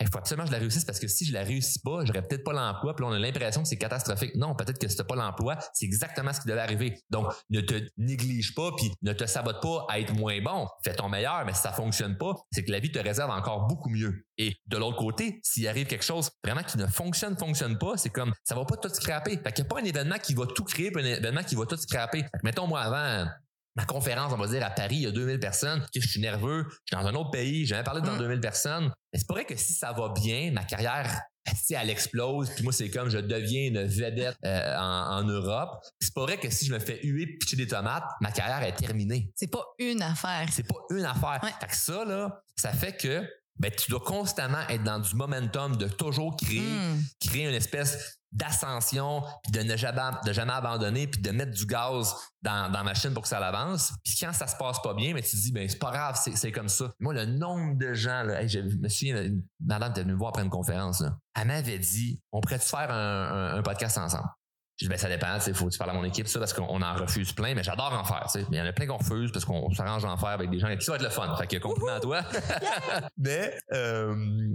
Il 0.00 0.08
faut 0.08 0.18
absolument 0.18 0.44
que 0.44 0.48
je 0.48 0.52
la 0.52 0.58
réussisse 0.58 0.84
parce 0.84 0.98
que 0.98 1.06
si 1.06 1.24
je 1.24 1.32
la 1.32 1.44
réussis 1.44 1.78
pas, 1.78 2.04
j'aurais 2.04 2.22
peut-être 2.22 2.42
pas 2.42 2.52
l'emploi. 2.52 2.96
Puis 2.96 3.04
là, 3.04 3.12
on 3.12 3.14
a 3.14 3.18
l'impression 3.18 3.62
que 3.62 3.68
c'est 3.68 3.78
catastrophique. 3.78 4.34
Non, 4.34 4.54
peut-être 4.54 4.78
que 4.78 4.88
si 4.88 4.96
t'as 4.96 5.04
pas 5.04 5.14
l'emploi, 5.14 5.56
c'est 5.72 5.84
exactement 5.84 6.32
ce 6.32 6.40
qui 6.40 6.48
devait 6.48 6.60
arriver. 6.60 6.98
Donc, 7.10 7.32
ne 7.50 7.60
te 7.60 7.80
néglige 7.96 8.54
pas 8.54 8.72
puis 8.76 8.90
ne 9.02 9.12
te 9.12 9.24
sabote 9.24 9.62
pas 9.62 9.86
à 9.88 10.00
être 10.00 10.12
moins 10.12 10.40
bon. 10.42 10.66
Fais 10.84 10.94
ton 10.94 11.08
meilleur, 11.08 11.44
mais 11.46 11.54
si 11.54 11.60
ça 11.60 11.72
fonctionne 11.72 12.18
pas, 12.18 12.34
c'est 12.50 12.64
que 12.64 12.72
la 12.72 12.80
vie 12.80 12.90
te 12.90 12.98
réserve 12.98 13.30
encore 13.30 13.68
beaucoup 13.68 13.88
mieux. 13.88 14.26
Et 14.36 14.56
de 14.66 14.76
l'autre 14.76 14.98
côté, 14.98 15.38
s'il 15.44 15.68
arrive 15.68 15.86
quelque 15.86 16.04
chose 16.04 16.28
vraiment 16.44 16.64
qui 16.64 16.76
ne 16.76 16.88
fonctionne, 16.88 17.38
fonctionne 17.38 17.78
pas, 17.78 17.96
c'est 17.96 18.10
comme 18.10 18.32
ça 18.42 18.56
va 18.56 18.64
pas 18.64 18.76
tout 18.76 18.88
scraper. 18.88 19.38
Fait 19.44 19.52
qu'il 19.52 19.64
n'y 19.64 19.70
a 19.70 19.74
pas 19.74 19.80
un 19.80 19.84
événement 19.84 20.18
qui 20.18 20.34
va 20.34 20.46
tout 20.46 20.64
créer, 20.64 20.90
puis 20.90 21.02
un 21.02 21.06
événement 21.06 21.44
qui 21.44 21.54
va 21.54 21.66
tout 21.66 21.76
scraper. 21.76 22.24
Mettons 22.42 22.66
moi 22.66 22.80
avant 22.80 23.30
ma 23.76 23.84
conférence, 23.84 24.32
on 24.32 24.36
va 24.36 24.46
dire, 24.46 24.64
à 24.64 24.70
Paris, 24.70 24.96
il 24.96 25.02
y 25.02 25.06
a 25.06 25.10
2000 25.10 25.40
personnes, 25.40 25.84
que 25.92 26.00
je 26.00 26.06
suis 26.08 26.20
nerveux, 26.20 26.64
je 26.68 26.96
suis 26.96 27.02
dans 27.02 27.08
un 27.08 27.14
autre 27.14 27.30
pays, 27.30 27.60
j'ai 27.60 27.66
jamais 27.74 27.82
parlé 27.84 28.00
devant 28.00 28.14
Mm. 28.16 28.18
2000 28.20 28.40
personnes. 28.40 28.92
Mais 29.12 29.18
c'est 29.18 29.26
pas 29.26 29.34
vrai 29.34 29.44
que 29.44 29.56
si 29.56 29.72
ça 29.72 29.92
va 29.92 30.10
bien, 30.14 30.52
ma 30.52 30.64
carrière, 30.64 31.20
si 31.54 31.74
elle 31.74 31.90
explose, 31.90 32.50
puis 32.50 32.62
moi, 32.64 32.72
c'est 32.72 32.88
comme 32.90 33.08
je 33.10 33.18
deviens 33.18 33.66
une 33.68 33.84
vedette 33.84 34.36
euh, 34.44 34.76
en, 34.78 35.18
en 35.18 35.22
Europe. 35.24 35.70
C'est 36.00 36.14
pas 36.14 36.22
vrai 36.22 36.38
que 36.38 36.48
si 36.50 36.64
je 36.66 36.72
me 36.72 36.78
fais 36.78 37.00
huer 37.04 37.26
pitcher 37.38 37.56
des 37.56 37.66
tomates, 37.66 38.04
ma 38.20 38.30
carrière 38.32 38.62
est 38.62 38.74
terminée. 38.76 39.30
C'est 39.34 39.50
pas 39.50 39.64
une 39.78 40.00
affaire. 40.02 40.46
C'est 40.50 40.66
pas 40.66 40.78
une 40.90 41.04
affaire. 41.04 41.40
Ouais. 41.42 41.50
Fait 41.60 41.66
que 41.66 41.76
ça, 41.76 42.04
là, 42.04 42.40
ça 42.56 42.72
fait 42.72 42.96
que 42.96 43.22
ben, 43.58 43.70
tu 43.70 43.90
dois 43.90 44.00
constamment 44.00 44.66
être 44.68 44.82
dans 44.84 44.98
du 44.98 45.14
momentum 45.14 45.76
de 45.76 45.86
toujours 45.86 46.36
créer 46.36 46.60
Hmm. 46.60 47.00
créer 47.20 47.44
une 47.46 47.54
espèce 47.54 48.18
d'ascension, 48.34 49.22
puis 49.42 49.52
de 49.52 49.60
ne 49.60 49.76
jamais, 49.76 50.00
de 50.26 50.32
jamais 50.32 50.52
abandonner, 50.52 51.06
puis 51.06 51.22
de 51.22 51.30
mettre 51.30 51.52
du 51.52 51.66
gaz 51.66 52.14
dans, 52.42 52.70
dans 52.70 52.78
la 52.78 52.84
machine 52.84 53.14
pour 53.14 53.22
que 53.22 53.28
ça 53.28 53.38
avance. 53.38 53.92
Puis 54.04 54.16
quand 54.20 54.32
ça 54.32 54.46
se 54.46 54.56
passe 54.56 54.82
pas 54.82 54.92
bien, 54.92 55.14
mais 55.14 55.22
tu 55.22 55.30
te 55.30 55.36
dis, 55.36 55.52
ben 55.52 55.68
c'est 55.68 55.78
pas 55.78 55.92
grave, 55.92 56.18
c'est, 56.22 56.36
c'est 56.36 56.52
comme 56.52 56.68
ça. 56.68 56.92
Moi, 56.98 57.14
le 57.14 57.26
nombre 57.26 57.78
de 57.78 57.94
gens, 57.94 58.22
là, 58.24 58.42
hey, 58.42 58.48
je 58.48 58.58
me 58.58 58.88
souviens, 58.88 59.22
une 59.22 59.42
madame 59.64 59.92
était 59.92 60.02
venue 60.02 60.14
me 60.14 60.18
voir 60.18 60.30
après 60.30 60.42
une 60.42 60.50
conférence, 60.50 61.00
là. 61.00 61.16
elle 61.40 61.46
m'avait 61.46 61.78
dit, 61.78 62.20
on 62.32 62.40
pourrait 62.40 62.58
faire 62.58 62.90
un, 62.90 63.54
un, 63.54 63.58
un 63.58 63.62
podcast 63.62 63.96
ensemble? 63.98 64.28
Je 64.76 64.86
dis, 64.86 64.88
ben, 64.88 64.98
ça 64.98 65.08
dépend, 65.08 65.38
il 65.46 65.54
faut 65.54 65.66
que 65.66 65.70
tu 65.70 65.78
parles 65.78 65.90
à 65.90 65.94
mon 65.94 66.02
équipe, 66.02 66.26
ça, 66.26 66.40
parce 66.40 66.52
qu'on 66.52 66.82
en 66.82 66.94
refuse 66.94 67.32
plein, 67.32 67.54
mais 67.54 67.62
j'adore 67.62 67.92
en 67.92 68.02
faire, 68.02 68.24
tu 68.24 68.40
sais. 68.40 68.46
Mais 68.50 68.56
il 68.56 68.58
y 68.58 68.62
en 68.62 68.66
a 68.66 68.72
plein 68.72 68.86
qu'on 68.86 68.96
refuse 68.96 69.30
parce 69.30 69.44
qu'on 69.44 69.72
s'arrange 69.72 70.04
en 70.04 70.16
faire 70.16 70.30
avec 70.30 70.50
des 70.50 70.58
gens 70.58 70.66
et 70.66 70.76
puis 70.76 70.84
ça 70.84 70.92
va 70.92 70.96
être 70.96 71.04
le 71.04 71.10
fun. 71.10 71.32
Fait 71.36 71.46
que 71.46 71.58
compliment 71.58 71.94
à 71.94 72.00
toi. 72.00 72.22
mais, 73.16 73.56
euh, 73.72 74.52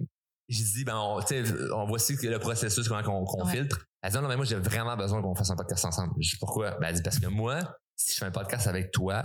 j'ai 0.49 0.63
dit, 0.63 0.83
ben, 0.83 0.97
on, 0.97 1.21
tu 1.21 1.45
sais, 1.45 1.53
on 1.73 1.85
voit 1.85 1.95
aussi 1.95 2.15
le 2.21 2.39
processus, 2.39 2.87
comment 2.87 3.03
qu'on 3.03 3.45
Ouais. 3.45 3.51
filtre. 3.51 3.85
Elle 4.01 4.11
dit, 4.11 4.17
non, 4.17 4.27
mais 4.27 4.35
moi, 4.35 4.45
j'ai 4.45 4.55
vraiment 4.55 4.95
besoin 4.97 5.21
qu'on 5.21 5.35
fasse 5.35 5.49
un 5.51 5.55
podcast 5.55 5.85
ensemble. 5.85 6.13
Je 6.19 6.31
dis, 6.31 6.37
pourquoi? 6.37 6.71
Ben, 6.79 6.87
elle 6.89 6.95
dit, 6.95 7.01
parce 7.01 7.19
que 7.19 7.27
moi, 7.27 7.59
si 7.95 8.13
je 8.13 8.17
fais 8.17 8.25
un 8.25 8.31
podcast 8.31 8.67
avec 8.67 8.91
toi, 8.91 9.23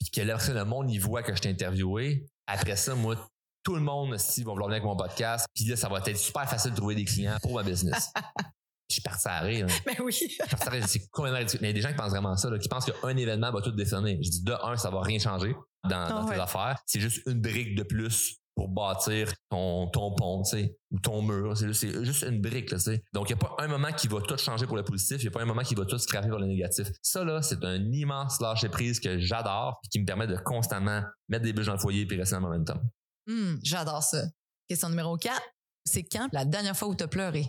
puis 0.00 0.10
que 0.10 0.38
ça, 0.38 0.52
le 0.54 0.64
monde, 0.64 0.90
il 0.90 0.98
voit 0.98 1.22
que 1.22 1.34
je 1.34 1.40
t'ai 1.40 1.48
interviewé, 1.50 2.26
après 2.46 2.76
ça, 2.76 2.94
moi, 2.94 3.16
tout 3.62 3.74
le 3.74 3.82
monde, 3.82 4.16
si, 4.18 4.42
va 4.42 4.52
vouloir 4.52 4.68
venir 4.68 4.82
avec 4.82 4.84
mon 4.84 4.96
podcast, 4.96 5.46
puis 5.54 5.64
là, 5.64 5.76
ça 5.76 5.88
va 5.88 5.98
être 5.98 6.16
super 6.16 6.48
facile 6.48 6.70
de 6.72 6.76
trouver 6.76 6.94
des 6.94 7.04
clients 7.04 7.36
pour 7.42 7.54
ma 7.54 7.62
business. 7.62 8.10
je 8.88 8.94
suis 8.94 9.02
parti 9.02 9.28
à 9.28 9.40
rire. 9.40 9.66
hein. 9.70 9.74
Ben 9.86 9.94
oui. 10.02 10.10
Je 10.12 10.16
suis 10.16 10.36
parti 10.38 10.66
à 10.66 10.70
rire. 10.70 10.84
C'est 10.88 11.08
complètement 11.10 11.38
ridicule. 11.38 11.60
Mais 11.62 11.68
il 11.70 11.76
y 11.76 11.78
a 11.78 11.82
des 11.82 11.82
gens 11.82 11.90
qui 11.90 11.94
pensent 12.02 12.10
vraiment 12.10 12.36
ça, 12.36 12.50
là, 12.50 12.58
qui 12.58 12.68
pensent 12.68 12.86
qu'un 12.86 13.16
événement 13.16 13.52
va 13.52 13.60
tout 13.60 13.70
détonner. 13.72 14.18
Je 14.22 14.30
dis, 14.30 14.42
de 14.42 14.52
un, 14.64 14.76
ça 14.76 14.90
va 14.90 15.02
rien 15.02 15.18
changer 15.18 15.54
dans, 15.84 15.90
dans 16.08 16.22
Ah 16.22 16.24
tes 16.24 16.30
ouais. 16.36 16.40
affaires. 16.40 16.78
C'est 16.86 17.00
juste 17.00 17.22
une 17.26 17.40
brique 17.40 17.76
de 17.76 17.82
plus 17.82 18.39
pour 18.54 18.68
bâtir 18.68 19.32
ton, 19.48 19.88
ton 19.88 20.14
pont, 20.14 20.42
tu 20.42 20.50
sais, 20.50 20.76
ou 20.90 20.98
ton 20.98 21.22
mur. 21.22 21.56
C'est 21.56 21.72
juste, 22.04 22.22
une 22.22 22.40
brique, 22.40 22.70
là, 22.70 22.78
tu 22.78 22.84
sais. 22.84 23.02
Donc, 23.12 23.30
il 23.30 23.34
n'y 23.34 23.40
a 23.40 23.44
pas 23.46 23.56
un 23.62 23.68
moment 23.68 23.92
qui 23.92 24.08
va 24.08 24.20
tout 24.20 24.36
changer 24.36 24.66
pour 24.66 24.76
le 24.76 24.84
positif. 24.84 25.18
Il 25.20 25.24
n'y 25.24 25.28
a 25.28 25.30
pas 25.30 25.42
un 25.42 25.46
moment 25.46 25.62
qui 25.62 25.74
va 25.74 25.84
tout 25.84 25.98
scraper 25.98 26.28
pour 26.28 26.38
le 26.38 26.46
négatif. 26.46 26.88
Ça, 27.02 27.24
là, 27.24 27.42
c'est 27.42 27.64
un 27.64 27.80
immense 27.92 28.40
lâcher 28.40 28.68
prise 28.68 29.00
que 29.00 29.18
j'adore 29.18 29.80
et 29.84 29.88
qui 29.88 30.00
me 30.00 30.04
permet 30.06 30.26
de 30.26 30.36
constamment 30.36 31.02
mettre 31.28 31.44
des 31.44 31.52
bûches 31.52 31.66
dans 31.66 31.74
le 31.74 31.78
foyer 31.78 32.06
et 32.10 32.16
rester 32.16 32.34
dans 32.36 32.40
le 32.40 32.46
momentum. 32.48 32.80
Hum, 33.28 33.58
J'adore 33.62 34.02
ça. 34.02 34.24
Question 34.68 34.88
numéro 34.88 35.16
4. 35.16 35.40
C'est 35.84 36.04
quand 36.04 36.28
la 36.32 36.44
dernière 36.44 36.76
fois 36.76 36.88
où 36.88 36.94
tu 36.94 37.04
as 37.04 37.08
pleuré? 37.08 37.46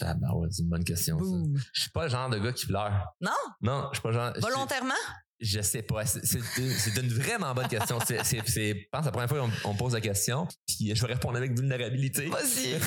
Ah, 0.00 0.14
ben 0.14 0.32
ouais, 0.34 0.48
c'est 0.50 0.62
une 0.62 0.68
bonne 0.68 0.84
question. 0.84 1.18
Je 1.72 1.80
suis 1.82 1.90
pas 1.90 2.04
le 2.04 2.08
genre 2.08 2.28
de 2.28 2.38
gars 2.38 2.52
qui 2.52 2.66
pleure. 2.66 3.06
Non? 3.20 3.30
Non, 3.60 3.88
je 3.92 3.98
suis 3.98 4.02
pas 4.02 4.08
le 4.08 4.14
genre. 4.14 4.32
Volontairement? 4.40 4.94
Je 5.44 5.60
sais 5.60 5.82
pas. 5.82 6.04
C'est 6.06 6.96
une, 6.96 7.08
vraiment 7.08 7.54
bonne 7.54 7.68
question. 7.68 7.98
C'est, 8.06 8.18
je 8.18 8.88
pense 8.90 9.00
que 9.00 9.06
la 9.06 9.12
première 9.12 9.28
fois 9.28 9.38
qu'on 9.38 9.70
on 9.70 9.72
me 9.74 9.78
pose 9.78 9.92
la 9.94 10.00
question, 10.00 10.46
puis 10.66 10.94
je 10.94 11.06
vais 11.06 11.12
répondre 11.12 11.36
avec 11.36 11.56
vulnérabilité. 11.56 12.26
Vas-y. 12.26 12.78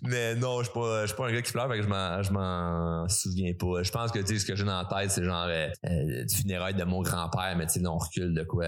Mais 0.02 0.34
non, 0.36 0.58
je 0.60 0.64
suis 0.64 0.72
pas, 0.72 1.02
je 1.02 1.06
suis 1.08 1.16
pas 1.16 1.28
un 1.28 1.32
gars 1.32 1.42
qui 1.42 1.52
pleure, 1.52 1.68
fait 1.68 1.78
que 1.78 1.82
je 1.82 1.88
m'en, 1.88 2.22
je 2.22 2.32
m'en 2.32 3.08
souviens 3.08 3.52
pas. 3.58 3.82
Je 3.82 3.90
pense 3.90 4.10
que, 4.12 4.20
tu 4.20 4.26
sais, 4.26 4.38
ce 4.38 4.46
que 4.46 4.54
j'ai 4.54 4.64
dans 4.64 4.82
la 4.82 4.84
tête, 4.84 5.10
c'est 5.10 5.24
genre, 5.24 5.46
euh, 5.48 5.68
euh, 5.86 6.24
du 6.24 6.34
funérailles 6.34 6.74
de 6.74 6.84
mon 6.84 7.02
grand-père, 7.02 7.54
mais 7.56 7.66
tu 7.66 7.80
sais, 7.80 7.86
on 7.86 7.98
recule 7.98 8.34
de 8.34 8.44
quoi, 8.44 8.66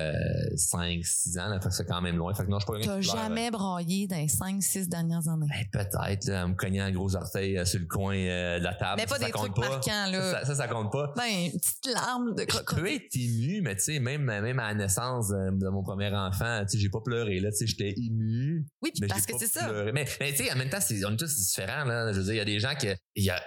5, 0.56 1.04
6 1.04 1.38
ans, 1.38 1.48
là, 1.48 1.60
fait 1.60 1.68
que 1.68 1.74
c'est 1.74 1.86
quand 1.86 2.00
même 2.00 2.16
loin. 2.16 2.34
Fait 2.34 2.44
que 2.44 2.50
non, 2.50 2.58
je 2.58 2.64
suis 2.66 2.72
pas 2.72 2.78
un 2.78 2.96
gars 2.96 3.00
qui 3.00 3.08
pleure. 3.08 3.24
jamais 3.24 3.50
braillé 3.50 4.06
dans 4.06 4.16
les 4.16 4.26
5-6 4.26 4.88
dernières 4.88 5.28
années. 5.28 5.46
Ben, 5.72 5.84
peut-être, 5.84 6.26
là, 6.26 6.46
me 6.46 6.54
cognant 6.54 6.84
un 6.84 6.92
gros 6.92 7.14
orteil 7.14 7.58
euh, 7.58 7.64
sur 7.64 7.80
le 7.80 7.86
coin 7.86 8.16
euh, 8.16 8.58
de 8.58 8.64
la 8.64 8.74
table. 8.74 8.94
Mais 8.96 9.06
pas 9.06 9.16
Ça, 9.16 9.20
ça 9.20 9.26
des 9.26 9.32
compte 9.32 9.54
trucs 9.54 9.56
pas. 9.56 9.68
marquants, 9.68 10.06
là. 10.10 10.32
Ça, 10.32 10.44
ça, 10.44 10.54
ça 10.54 10.68
compte 10.68 10.92
pas. 10.92 11.12
Ben, 11.16 11.24
une 11.52 11.58
petite 11.58 11.86
larme 11.92 12.34
de 12.34 12.44
crocodile. 12.44 12.95
Ému, 13.14 13.60
mais 13.62 13.76
tu 13.76 13.82
sais, 13.82 13.98
même, 13.98 14.22
même 14.22 14.58
à 14.58 14.68
la 14.68 14.74
naissance 14.74 15.30
euh, 15.30 15.50
de 15.52 15.68
mon 15.68 15.82
premier 15.82 16.08
enfant, 16.08 16.62
tu 16.62 16.76
sais, 16.76 16.78
j'ai 16.82 16.88
pas 16.88 17.00
pleuré, 17.00 17.40
là, 17.40 17.50
tu 17.50 17.58
sais, 17.58 17.66
j'étais 17.66 17.94
ému. 17.96 18.66
Oui, 18.82 18.92
Mais 19.00 19.06
parce 19.06 19.26
que 19.26 19.36
c'est 19.38 19.46
ça. 19.46 19.70
Mais, 19.92 20.04
mais 20.20 20.32
tu 20.32 20.44
sais, 20.44 20.52
en 20.52 20.56
même 20.56 20.68
temps, 20.68 20.80
c'est, 20.80 21.04
on 21.04 21.12
est 21.12 21.16
tous 21.16 21.36
différents, 21.36 21.84
là. 21.84 22.12
Je 22.12 22.18
veux 22.18 22.24
dire, 22.24 22.34
il 22.34 22.38
y 22.38 22.40
a 22.40 22.44
des 22.44 22.58
gens 22.58 22.74
qui, 22.74 22.88
il 23.14 23.24
y 23.24 23.30
a 23.30 23.42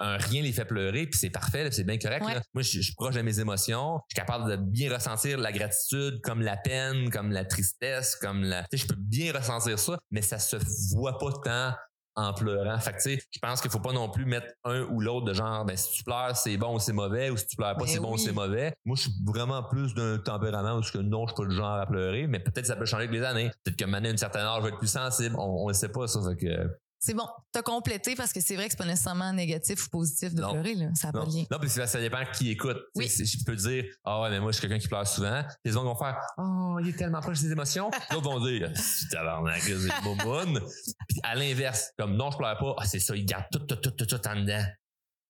un, 0.00 0.16
rien 0.16 0.42
les 0.42 0.52
fait 0.52 0.64
pleurer, 0.64 1.06
puis 1.06 1.18
c'est 1.18 1.30
parfait, 1.30 1.68
c'est 1.70 1.84
bien 1.84 1.98
correct, 1.98 2.24
Ouais. 2.24 2.34
là. 2.34 2.42
Moi, 2.54 2.62
je, 2.62 2.78
je 2.78 2.82
suis 2.82 2.94
proche 2.94 3.14
de 3.14 3.22
mes 3.22 3.40
émotions. 3.40 4.00
Je 4.10 4.14
suis 4.16 4.26
capable 4.26 4.50
de 4.50 4.56
bien 4.56 4.92
ressentir 4.92 5.38
la 5.38 5.52
gratitude, 5.52 6.20
comme 6.22 6.40
la 6.42 6.56
peine, 6.56 7.10
comme 7.10 7.30
la 7.30 7.44
tristesse, 7.44 8.16
comme 8.16 8.42
la, 8.42 8.62
tu 8.64 8.76
sais, 8.76 8.84
je 8.84 8.86
peux 8.86 9.00
bien 9.00 9.32
ressentir 9.32 9.78
ça, 9.78 9.98
mais 10.10 10.22
ça 10.22 10.38
se 10.38 10.56
voit 10.94 11.18
pas 11.18 11.32
tant 11.44 11.74
en 12.18 12.32
pleurant. 12.32 12.78
Fait 12.78 12.92
que, 12.92 12.96
tu 12.96 13.02
sais, 13.02 13.22
je 13.30 13.38
pense 13.38 13.60
qu'il 13.60 13.70
faut 13.70 13.78
pas 13.78 13.92
non 13.92 14.08
plus 14.10 14.24
mettre 14.24 14.48
un 14.64 14.82
ou 14.82 15.00
l'autre 15.00 15.26
de 15.26 15.32
genre, 15.32 15.64
ben, 15.64 15.76
si 15.76 15.92
tu 15.92 16.04
pleures, 16.04 16.36
c'est 16.36 16.56
bon 16.56 16.74
ou 16.74 16.78
c'est 16.78 16.92
mauvais, 16.92 17.30
ou 17.30 17.36
si 17.36 17.46
tu 17.46 17.56
pleures 17.56 17.76
pas, 17.76 17.84
Mais 17.84 17.90
c'est 17.90 18.00
bon 18.00 18.14
ou 18.14 18.18
c'est 18.18 18.32
mauvais. 18.32 18.74
Moi, 18.84 18.96
je 18.96 19.02
suis 19.02 19.12
vraiment 19.24 19.62
plus 19.62 19.94
d'un 19.94 20.18
tempérament 20.18 20.76
où 20.76 20.82
je 20.82 20.92
que 20.92 20.98
non, 20.98 21.26
je 21.26 21.32
suis 21.32 21.42
pas 21.42 21.48
le 21.48 21.54
genre 21.54 21.74
à 21.74 21.86
pleurer, 21.86 22.26
mais 22.26 22.40
peut-être 22.40 22.62
que 22.62 22.66
ça 22.66 22.76
peut 22.76 22.86
changer 22.86 23.04
avec 23.04 23.18
les 23.18 23.24
années. 23.24 23.50
Peut-être 23.62 23.76
que 23.76 23.84
maintenant, 23.84 24.10
une 24.10 24.18
certaine 24.18 24.42
âge, 24.42 24.58
je 24.58 24.62
vais 24.62 24.68
être 24.70 24.78
plus 24.78 24.90
sensible. 24.90 25.36
On, 25.38 25.64
on 25.64 25.68
le 25.68 25.74
sait 25.74 25.90
pas, 25.90 26.06
ça. 26.08 26.20
Fait 26.28 26.36
que, 26.36 26.68
C'est 27.00 27.14
bon. 27.14 27.26
T'as 27.52 27.62
complété 27.62 28.16
parce 28.16 28.32
que 28.32 28.40
c'est 28.40 28.56
vrai 28.56 28.64
que 28.66 28.72
c'est 28.72 28.78
pas 28.78 28.84
nécessairement 28.84 29.32
négatif 29.32 29.86
ou 29.86 29.90
positif 29.90 30.34
de 30.34 30.40
Non. 30.40 30.52
pleurer, 30.52 30.74
là. 30.74 30.88
Ça 30.94 31.12
pas 31.12 31.24
non, 31.24 31.46
non, 31.50 31.58
puis 31.60 31.68
ça, 31.70 31.86
dépend 32.00 32.24
qui 32.32 32.50
écoute. 32.50 32.76
Tu 32.96 33.02
Oui. 33.02 33.08
Je 33.08 33.44
peux 33.44 33.54
dire, 33.54 33.84
ah 34.04 34.20
ouais, 34.22 34.30
mais 34.30 34.40
moi, 34.40 34.50
je 34.50 34.58
suis 34.58 34.62
quelqu'un 34.62 34.80
qui 34.80 34.88
pleure 34.88 35.06
souvent. 35.06 35.44
Les 35.64 35.76
autres 35.76 35.84
vont 35.86 35.94
faire, 35.96 36.18
oh, 36.38 36.78
il 36.80 36.88
est 36.88 36.96
tellement 36.96 37.20
proche 37.20 37.40
des 37.40 37.52
émotions. 37.52 37.90
Les 38.10 38.16
autres 38.16 38.28
vont 38.28 38.44
dire, 38.44 38.70
si 38.76 39.08
tabarnak, 39.08 39.60
c'est 39.62 39.72
une 39.72 39.90
momoune. 40.02 40.60
Puis 41.08 41.20
à 41.22 41.34
l'inverse, 41.36 41.92
comme 41.96 42.16
non, 42.16 42.30
je 42.32 42.36
pleure 42.36 42.58
pas, 42.58 42.74
ah, 42.78 42.86
c'est 42.86 43.00
ça, 43.00 43.14
il 43.14 43.24
garde 43.24 43.44
tout, 43.52 43.60
tout, 43.60 43.76
tout, 43.76 43.92
tout, 43.92 44.06
tout 44.06 44.28
en 44.28 44.36
dedans. 44.36 44.64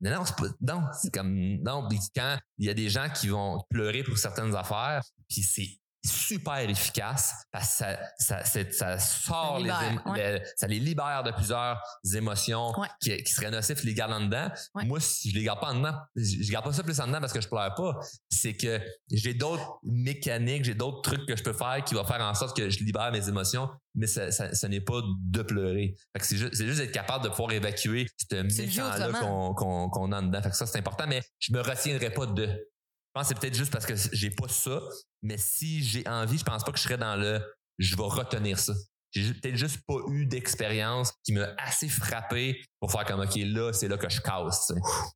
Non, 0.01 0.11
non, 0.13 0.25
c'est 0.25 0.37
pas, 0.37 0.47
non, 0.61 0.83
c'est 0.99 1.13
comme, 1.13 1.59
non, 1.63 1.87
puis 1.89 1.99
quand 2.15 2.39
il 2.57 2.67
y 2.67 2.71
a 2.71 2.75
des 2.75 2.89
gens 2.89 3.09
qui 3.11 3.29
vont 3.29 3.61
pleurer 3.69 4.05
pour 4.05 4.17
certaines 4.17 4.55
affaires, 4.55 5.03
puis 5.29 5.43
c'est 5.43 5.69
super 6.05 6.59
efficace 6.59 7.33
parce 7.51 7.79
que 7.79 7.85
ça, 8.19 8.45
ça, 8.45 8.71
ça 8.71 8.99
sort 8.99 9.57
Ça 9.57 9.59
les, 9.59 9.63
libère, 9.65 10.07
ouais. 10.07 10.43
ça 10.57 10.67
les 10.67 10.79
libère 10.79 11.23
de 11.25 11.33
plusieurs 11.33 11.81
émotions 12.15 12.73
Ouais. 12.79 12.89
qui, 13.01 13.17
qui 13.23 13.33
seraient 13.33 13.51
nocifs, 13.51 13.83
les 13.85 13.95
garde 13.95 14.13
en 14.13 14.21
dedans. 14.21 14.49
Ouais. 14.75 14.85
Moi, 14.85 15.01
si 15.01 15.31
je 15.31 15.37
les 15.37 15.45
garde 15.45 15.61
pas 15.61 15.73
en 15.73 15.75
dedans, 15.75 15.95
je 16.17 16.51
garde 16.51 16.65
pas 16.65 16.73
ça 16.73 16.83
plus 16.83 17.01
en 17.01 17.07
dedans 17.07 17.21
parce 17.21 17.33
que 17.33 17.41
je 17.41 17.49
pleure 17.49 17.75
pas. 17.75 17.99
C'est 18.31 18.55
que 18.55 18.81
j'ai 19.11 19.35
d'autres 19.35 19.79
mécaniques, 19.83 20.65
j'ai 20.65 20.75
d'autres 20.75 21.03
trucs 21.03 21.27
que 21.27 21.37
je 21.37 21.43
peux 21.43 21.53
faire 21.53 21.83
qui 21.85 21.95
vont 21.95 22.05
faire 22.05 22.21
en 22.21 22.35
sorte 22.35 22.57
que 22.57 22.71
je 22.71 22.79
libère 22.85 23.11
mes 23.13 23.29
émotions, 23.29 23.69
mais 23.95 24.07
ça, 24.07 24.31
ce 24.31 24.67
n'est 24.67 24.81
pas 24.81 25.01
de 25.05 25.43
pleurer. 25.43 25.95
C'est 26.21 26.37
juste, 26.37 26.55
c'est 26.55 26.67
juste 26.67 26.79
d'être 26.81 26.93
capable 26.93 27.25
de 27.25 27.29
pouvoir 27.31 27.53
évacuer 27.53 28.07
ce 28.31 28.37
méchant-là 28.37 29.11
qu'on, 29.21 29.89
qu'on 29.91 30.13
a 30.13 30.19
en 30.19 30.23
dedans. 30.23 30.43
Fait 30.43 30.51
que 30.51 30.57
ça, 30.57 30.67
c'est 30.67 30.79
important, 30.79 31.07
mais 31.09 31.23
je 31.39 31.53
me 31.53 31.61
retiendrai 31.61 32.11
pas 32.11 32.27
de. 32.27 32.49
Je 33.09 33.21
pense 33.21 33.29
que 33.29 33.35
c'est 33.35 33.41
peut-être 33.41 33.57
juste 33.57 33.73
parce 33.73 33.87
que 33.87 33.95
j'ai 34.13 34.31
pas 34.31 34.49
ça, 34.49 34.81
mais 35.23 35.37
si 35.39 35.83
j'ai 35.83 36.07
envie, 36.07 36.39
je 36.39 36.45
pense 36.45 36.63
pas 36.63 36.73
que 36.73 36.79
je 36.79 36.83
serais 36.85 36.99
dans 36.99 37.17
le 37.17 37.41
je 37.79 37.97
vais 37.97 38.03
retenir 38.03 38.59
ça. 38.59 38.73
J'ai 39.13 39.33
peut-être 39.33 39.57
juste 39.57 39.81
pas 39.87 39.97
eu 40.11 40.27
d'expérience 40.27 41.13
qui 41.25 41.33
m'a 41.33 41.49
assez 41.57 41.89
frappé 41.89 42.61
pour 42.79 42.93
faire 42.93 43.07
comme 43.07 43.21
OK, 43.21 43.37
là, 43.37 43.73
c'est 43.73 43.89
là 43.89 43.97
que 43.97 44.09
je 44.09 44.21
casse. 44.21 44.71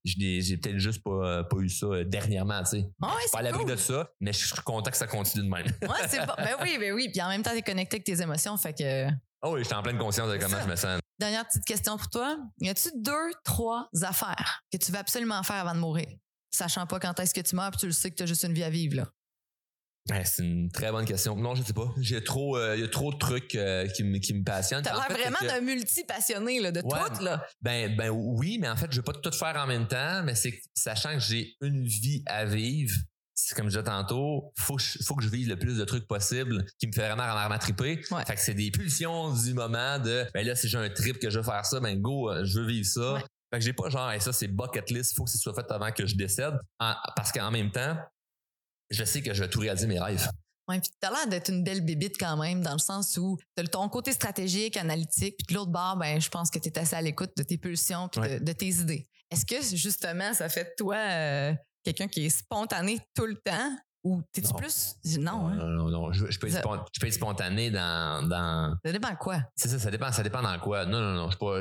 Je 0.04 0.14
J'ai 0.40 0.56
peut-être 0.56 0.78
juste 0.78 1.02
pas, 1.04 1.10
euh, 1.10 1.42
pas 1.42 1.58
eu 1.58 1.68
ça 1.68 1.86
euh, 1.86 2.04
dernièrement, 2.04 2.62
tu 2.62 2.70
sais. 2.70 2.76
Ouais, 2.78 3.08
Pas 3.30 3.38
à 3.40 3.42
l'abri 3.42 3.64
cool. 3.64 3.72
de 3.72 3.76
ça, 3.76 4.08
mais 4.20 4.32
je 4.32 4.46
suis 4.46 4.62
content 4.64 4.90
que 4.90 4.96
ça 4.96 5.06
continue 5.06 5.44
de 5.44 5.50
même. 5.50 5.66
Ouais, 5.82 6.08
c'est 6.08 6.24
bon. 6.24 6.32
Ben 6.38 6.56
oui, 6.62 6.78
ben 6.78 6.94
oui. 6.94 7.10
Puis 7.12 7.20
en 7.20 7.28
même 7.28 7.42
temps, 7.42 7.50
t'es 7.52 7.60
connecté 7.62 7.96
avec 7.96 8.04
tes 8.04 8.22
émotions. 8.22 8.56
Fait 8.56 8.72
que. 8.72 9.08
oh 9.42 9.54
oui, 9.54 9.62
j'étais 9.62 9.74
en 9.74 9.82
pleine 9.82 9.98
conscience 9.98 10.30
de 10.32 10.38
comment 10.38 10.56
ça. 10.56 10.62
je 10.64 10.70
me 10.70 10.76
sens. 10.76 11.00
Dernière 11.18 11.46
petite 11.46 11.64
question 11.66 11.98
pour 11.98 12.08
toi. 12.08 12.38
Y 12.60 12.70
a-tu 12.70 12.88
deux, 12.96 13.30
trois 13.44 13.88
affaires 14.02 14.62
que 14.72 14.78
tu 14.78 14.90
veux 14.90 14.98
absolument 14.98 15.42
faire 15.42 15.56
avant 15.56 15.74
de 15.74 15.80
mourir? 15.80 16.08
Sachant 16.54 16.86
pas 16.86 17.00
quand 17.00 17.18
est-ce 17.20 17.34
que 17.34 17.40
tu 17.40 17.56
meurs, 17.56 17.70
puis 17.70 17.80
tu 17.80 17.86
le 17.86 17.92
sais 17.92 18.10
que 18.10 18.16
t'as 18.16 18.26
juste 18.26 18.44
une 18.44 18.52
vie 18.54 18.62
à 18.64 18.70
vivre, 18.70 18.96
là. 18.96 19.08
Ouais, 20.10 20.24
c'est 20.24 20.42
une 20.42 20.68
très 20.70 20.90
bonne 20.90 21.04
question. 21.04 21.36
Non, 21.36 21.54
je 21.54 21.62
sais 21.62 21.72
pas. 21.72 21.94
J'ai 22.00 22.22
trop, 22.24 22.56
euh, 22.58 22.74
il 22.76 22.80
y 22.80 22.84
a 22.84 22.88
trop 22.88 23.12
de 23.12 23.18
trucs 23.18 23.54
euh, 23.54 23.86
qui, 23.86 24.02
me, 24.02 24.18
qui 24.18 24.34
me 24.34 24.42
passionnent. 24.42 24.82
T'as 24.82 24.94
l'air 24.94 25.06
fait, 25.06 25.14
vraiment 25.14 25.38
que- 25.38 25.46
d'un 25.46 25.60
multi-passionné, 25.60 26.58
là, 26.60 26.72
de 26.72 26.80
Ouais. 26.80 26.98
tout, 27.16 27.22
là. 27.22 27.46
Ben, 27.60 27.94
ben 27.96 28.10
oui, 28.10 28.58
mais 28.60 28.68
en 28.68 28.76
fait, 28.76 28.88
je 28.90 28.96
veux 28.96 29.02
pas 29.04 29.12
tout 29.12 29.30
faire 29.30 29.56
en 29.56 29.66
même 29.68 29.86
temps, 29.86 30.22
mais 30.24 30.34
c'est 30.34 30.50
que, 30.52 30.62
sachant 30.74 31.14
que 31.14 31.20
j'ai 31.20 31.54
une 31.60 31.86
vie 31.86 32.24
à 32.26 32.44
vivre, 32.44 32.92
c'est 33.34 33.54
comme 33.54 33.66
je 33.66 33.78
disais 33.78 33.84
tantôt, 33.84 34.52
faut, 34.58 34.74
que 34.76 34.82
faut 35.04 35.14
que 35.14 35.22
je 35.22 35.28
vive 35.28 35.48
le 35.48 35.56
plus 35.56 35.78
de 35.78 35.84
trucs 35.84 36.06
possible 36.08 36.64
qui 36.80 36.88
me 36.88 36.92
fait 36.92 37.06
vraiment 37.08 37.32
vraiment 37.32 37.58
triper. 37.58 38.02
Ouais. 38.10 38.24
Fait 38.26 38.34
que 38.34 38.40
c'est 38.40 38.54
des 38.54 38.72
pulsions 38.72 39.32
du 39.32 39.54
moment 39.54 40.00
de, 40.00 40.26
ben 40.34 40.44
là, 40.44 40.54
si 40.56 40.68
j'ai 40.68 40.78
un 40.78 40.90
trip 40.90 41.18
que 41.20 41.30
je 41.30 41.38
veux 41.38 41.44
faire 41.44 41.64
ça, 41.64 41.78
ben 41.80 41.98
go, 42.00 42.28
euh, 42.30 42.44
je 42.44 42.58
veux 42.60 42.66
vivre 42.66 42.86
ça. 42.86 43.22
Fait 43.52 43.58
que 43.58 43.64
j'ai 43.64 43.72
pas 43.74 43.90
genre, 43.90 44.10
Hey, 44.10 44.20
ça 44.20 44.32
c'est 44.32 44.48
bucket 44.48 44.90
list, 44.90 45.14
faut 45.14 45.24
que 45.24 45.30
ce 45.30 45.38
soit 45.38 45.52
fait 45.54 45.70
avant 45.70 45.90
que 45.92 46.06
je 46.06 46.16
décède. 46.16 46.54
En- 46.80 46.94
parce 47.14 47.30
qu'en 47.32 47.50
même 47.50 47.70
temps, 47.70 47.96
je 48.90 49.04
sais 49.04 49.22
que 49.22 49.34
je 49.34 49.42
vais 49.44 49.50
tout 49.50 49.60
réaliser 49.60 49.86
mes 49.86 50.00
rêves. 50.00 50.26
Ouais, 50.68 50.80
puis 50.80 50.90
t'as 51.00 51.10
l'air 51.10 51.26
d'être 51.26 51.50
une 51.50 51.64
belle 51.64 51.84
bébite 51.84 52.16
quand 52.18 52.36
même, 52.36 52.62
dans 52.62 52.72
le 52.72 52.78
sens 52.78 53.16
où 53.18 53.36
t'as 53.54 53.62
le- 53.62 53.68
ton 53.68 53.88
côté 53.88 54.12
stratégique, 54.12 54.76
analytique, 54.76 55.36
puis 55.36 55.46
de 55.48 55.54
l'autre 55.54 55.70
bord, 55.72 55.96
ben, 55.96 56.20
je 56.20 56.28
pense 56.30 56.50
que 56.50 56.58
t'es 56.58 56.78
assez 56.78 56.94
à 56.96 57.02
l'écoute 57.02 57.32
de 57.36 57.42
tes 57.42 57.58
pulsions 57.58 58.08
puis 58.08 58.20
Ouais. 58.20 58.38
de, 58.40 58.44
de 58.44 58.52
tes 58.52 58.68
idées. 58.68 59.06
Est-ce 59.30 59.44
que, 59.44 59.60
justement, 59.76 60.32
ça 60.34 60.48
fait 60.48 60.64
de 60.64 60.70
toi 60.78 60.96
euh, 60.96 61.52
quelqu'un 61.82 62.06
qui 62.06 62.24
est 62.26 62.30
spontané 62.30 63.00
tout 63.14 63.26
le 63.26 63.34
temps? 63.36 63.76
Ou 64.04 64.20
t'es-tu 64.32 64.48
Non. 64.48 64.54
plus... 64.58 64.96
Non, 65.18 65.46
hein? 65.48 65.54
non, 65.54 65.66
non, 65.68 65.88
non. 65.90 66.12
Je, 66.12 66.30
je 66.30 66.38
peux 66.38 66.48
être 66.48 66.54
Ça- 66.54 66.84
je 66.92 67.00
peux 67.00 67.06
être 67.06 67.12
spontané 67.14 67.70
dans, 67.70 68.26
dans, 68.28 68.76
Ça 68.84 68.90
dépend 68.92 69.10
de 69.10 69.16
quoi? 69.16 69.36
C'est 69.54 69.68
ça, 69.68 69.78
ça 69.78 69.90
dépend, 69.92 70.10
ça 70.10 70.22
dépend 70.24 70.42
dans 70.42 70.58
quoi. 70.58 70.84
Non, 70.86 71.00
non, 71.00 71.14
non, 71.14 71.30
je 71.30 71.36
pas, 71.38 71.60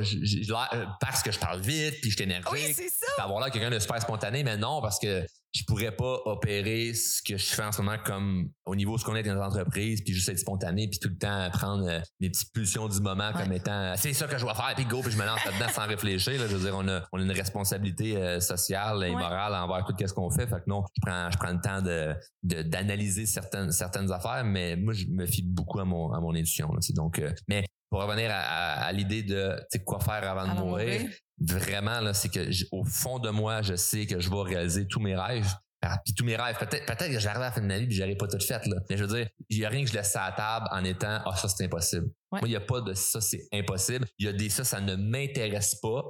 euh, 0.73 0.85
parce 0.99 1.21
que 1.21 1.31
je 1.31 1.37
parle 1.39 1.59
vite, 1.61 2.01
puis 2.01 2.09
je 2.09 2.15
suis 2.15 2.23
énergique. 2.23 2.51
Oui, 2.51 2.73
c'est 2.73 2.89
ça! 2.89 3.23
Avoir 3.23 3.41
l'air 3.41 3.51
quelqu'un 3.51 3.69
de 3.69 3.77
super 3.79 4.01
spontané, 4.01 4.43
mais 4.43 4.57
non, 4.57 4.81
parce 4.81 4.97
que 4.99 5.23
je 5.53 5.63
pourrais 5.65 5.93
pas 5.95 6.21
opérer 6.25 6.93
ce 6.93 7.21
que 7.21 7.37
je 7.37 7.45
fais 7.45 7.63
en 7.63 7.71
ce 7.71 7.81
moment 7.81 7.97
comme 8.05 8.49
au 8.65 8.75
niveau 8.75 8.97
ce 8.97 9.03
qu'on 9.03 9.15
est 9.15 9.23
dans 9.23 9.35
les 9.35 9.41
entreprises 9.41 10.01
puis 10.01 10.13
juste 10.13 10.29
être 10.29 10.39
spontané 10.39 10.87
puis 10.87 10.99
tout 10.99 11.09
le 11.09 11.17
temps 11.17 11.49
prendre 11.51 11.87
euh, 11.89 11.99
mes 12.21 12.29
petites 12.29 12.53
pulsions 12.53 12.87
du 12.87 13.01
moment 13.01 13.33
comme 13.33 13.51
étant 13.51 13.93
c'est 13.97 14.13
ça 14.13 14.27
que 14.27 14.37
je 14.37 14.43
dois 14.43 14.55
faire 14.55 14.73
puis 14.75 14.85
go 14.85 15.01
puis 15.01 15.11
je 15.11 15.17
me 15.17 15.25
lance 15.25 15.43
là-dedans 15.45 15.69
sans 15.69 15.87
réfléchir 15.87 16.39
là. 16.39 16.47
je 16.47 16.55
veux 16.55 16.63
dire 16.63 16.75
on 16.75 16.87
a, 16.87 17.03
on 17.11 17.19
a 17.19 17.21
une 17.21 17.31
responsabilité 17.31 18.15
euh, 18.15 18.39
sociale 18.39 19.03
et 19.03 19.11
morale 19.11 19.53
envers 19.53 19.85
tout 19.85 19.95
ce 19.99 20.13
qu'on 20.13 20.31
fait. 20.31 20.47
Fait 20.47 20.55
que 20.55 20.67
non 20.67 20.83
je 20.95 21.01
prends 21.01 21.29
je 21.29 21.37
prends 21.37 21.51
le 21.51 21.61
temps 21.61 21.81
de 21.81 22.15
d'analyser 22.43 23.25
certaines 23.25 23.71
certaines 23.71 24.11
affaires 24.11 24.43
mais 24.45 24.77
moi 24.77 24.93
je 24.93 25.05
me 25.07 25.25
fie 25.25 25.43
beaucoup 25.43 25.79
à 25.79 25.85
mon 25.85 26.13
à 26.13 26.21
mon 26.21 26.33
intuition 26.33 26.71
là, 26.71 26.79
donc 26.95 27.19
euh, 27.19 27.31
mais 27.47 27.65
pour 27.91 28.01
revenir 28.01 28.31
à, 28.31 28.85
à, 28.85 28.91
l'idée 28.91 29.21
de 29.21 29.55
quoi 29.85 29.99
faire 29.99 30.27
avant 30.27 30.51
de 30.51 30.59
mourir, 30.59 31.01
vraiment 31.39 31.99
là 31.99 32.13
c'est 32.13 32.29
que 32.29 32.49
au 32.71 32.83
fond 32.83 33.19
de 33.19 33.29
moi 33.29 33.61
je 33.61 33.75
sais 33.75 34.07
que 34.07 34.19
je 34.19 34.29
vais 34.29 34.41
réaliser 34.41 34.87
tous 34.87 34.99
mes 34.99 35.15
rêves 35.15 35.53
ah, 35.83 35.97
puis 36.05 36.13
tous 36.13 36.23
mes 36.23 36.35
rêves, 36.35 36.57
peut-être 36.59 36.85
peut 36.85 37.05
que 37.05 37.19
j'arrive 37.19 37.41
à 37.41 37.45
la 37.45 37.51
fin 37.51 37.61
de 37.61 37.65
ma 37.65 37.79
vie 37.79 37.87
puis 37.87 37.95
j'aurais 37.95 38.15
pas 38.15 38.27
tout 38.27 38.39
fait 38.39 38.63
là. 38.67 38.77
Mais 38.87 38.97
je 38.97 39.03
veux 39.03 39.17
dire, 39.17 39.27
il 39.49 39.57
y 39.57 39.65
a 39.65 39.69
rien 39.69 39.83
que 39.83 39.89
je 39.89 39.95
laisse 39.95 40.15
à 40.15 40.27
la 40.27 40.31
table 40.31 40.67
en 40.71 40.83
étant 40.83 41.21
ah 41.25 41.35
ça 41.35 41.47
c'est 41.47 41.65
impossible. 41.65 42.07
Moi, 42.31 42.41
il 42.43 42.49
n'y 42.49 42.55
a 42.55 42.61
pas 42.61 42.81
de 42.81 42.93
ça 42.93 43.19
c'est 43.19 43.47
impossible. 43.51 44.05
Il 44.19 44.27
y 44.27 44.29
a 44.29 44.33
des 44.33 44.49
ça 44.49 44.63
ça 44.63 44.79
ne 44.79 44.95
m'intéresse 44.95 45.75
pas. 45.81 46.03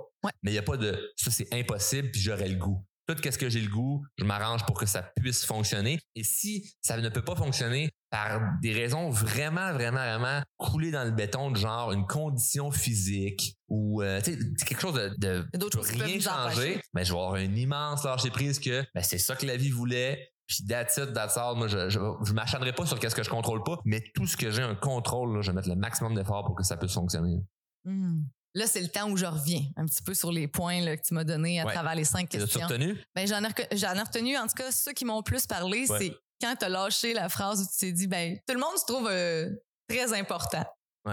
Mais 0.43 0.51
il 0.51 0.53
n'y 0.53 0.57
a 0.57 0.63
pas 0.63 0.75
de 0.75 1.13
ça 1.15 1.31
c'est 1.31 1.53
impossible 1.53 2.11
puis 2.11 2.19
j'aurais 2.19 2.49
le 2.49 2.57
goût 2.57 2.85
tout 3.07 3.15
qu'est-ce 3.15 3.37
que 3.37 3.49
j'ai 3.49 3.61
le 3.61 3.69
goût, 3.69 4.05
je 4.17 4.23
m'arrange 4.23 4.65
pour 4.65 4.77
que 4.77 4.85
ça 4.85 5.03
puisse 5.15 5.45
fonctionner. 5.45 5.99
Et 6.15 6.23
si 6.23 6.73
ça 6.81 6.97
ne 6.97 7.09
peut 7.09 7.23
pas 7.23 7.35
fonctionner 7.35 7.89
par 8.09 8.41
des 8.61 8.73
raisons 8.73 9.09
vraiment, 9.09 9.71
vraiment, 9.73 10.03
vraiment 10.03 10.41
coulées 10.57 10.91
dans 10.91 11.05
le 11.05 11.11
béton, 11.11 11.51
de 11.51 11.57
genre 11.57 11.91
une 11.91 12.05
condition 12.05 12.71
physique 12.71 13.55
ou 13.67 14.01
euh, 14.01 14.21
quelque 14.21 14.81
chose 14.81 14.95
de, 15.17 15.45
de 15.53 15.79
rien 15.79 16.19
changer, 16.19 16.75
mais 16.93 17.01
ben, 17.01 17.05
je 17.05 17.13
vais 17.13 17.19
avoir 17.19 17.33
un 17.35 17.55
immense 17.55 18.03
lâcher 18.03 18.29
prise 18.29 18.59
que 18.59 18.83
ben, 18.93 19.01
c'est 19.01 19.17
ça 19.17 19.35
que 19.35 19.45
la 19.45 19.57
vie 19.57 19.71
voulait. 19.71 20.29
Puis 20.47 20.65
that's 20.67 20.97
it, 20.97 21.13
that's 21.13 21.37
all. 21.37 21.55
Moi, 21.55 21.69
je, 21.69 21.89
je, 21.89 21.99
je 22.25 22.33
m'acharnerai 22.33 22.73
pas 22.73 22.85
sur 22.85 22.99
qu'est-ce 22.99 23.15
que 23.15 23.23
je 23.23 23.29
contrôle 23.29 23.63
pas, 23.63 23.77
mais 23.85 24.03
tout 24.13 24.27
ce 24.27 24.35
que 24.35 24.51
j'ai 24.51 24.61
un 24.61 24.75
contrôle, 24.75 25.41
je 25.41 25.49
vais 25.49 25.55
mettre 25.55 25.69
le 25.69 25.75
maximum 25.75 26.13
d'efforts 26.13 26.45
pour 26.45 26.55
que 26.55 26.63
ça 26.63 26.75
puisse 26.75 26.93
fonctionner. 26.93 27.37
Mmh. 27.85 28.23
Là, 28.53 28.67
c'est 28.67 28.81
le 28.81 28.89
temps 28.89 29.09
où 29.09 29.15
je 29.15 29.25
reviens 29.25 29.61
un 29.77 29.85
petit 29.85 30.01
peu 30.01 30.13
sur 30.13 30.31
les 30.31 30.47
points 30.47 30.81
là, 30.81 30.97
que 30.97 31.01
tu 31.01 31.13
m'as 31.13 31.23
donnés 31.23 31.61
à 31.61 31.65
travers 31.65 31.95
les 31.95 32.03
cinq 32.03 32.29
questions. 32.29 32.67
retenu? 32.67 32.97
Ben, 33.15 33.25
j'en 33.27 33.43
ai, 33.43 33.49
j'en 33.73 33.93
ai 33.93 34.01
retenu. 34.01 34.37
En 34.37 34.47
tout 34.47 34.55
cas, 34.55 34.71
ceux 34.71 34.91
qui 34.91 35.05
m'ont 35.05 35.23
plus 35.23 35.47
parlé, 35.47 35.85
c'est 35.87 36.13
quand 36.41 36.55
tu 36.57 36.65
as 36.65 36.69
lâché 36.69 37.13
la 37.13 37.29
phrase 37.29 37.61
où 37.61 37.65
tu 37.65 37.77
t'es 37.79 37.91
dit, 37.91 38.07
ben, 38.07 38.37
tout 38.47 38.53
le 38.53 38.59
monde 38.59 38.77
se 38.77 38.85
trouve 38.85 39.07
euh, 39.09 39.49
très 39.87 40.17
important. 40.17 40.65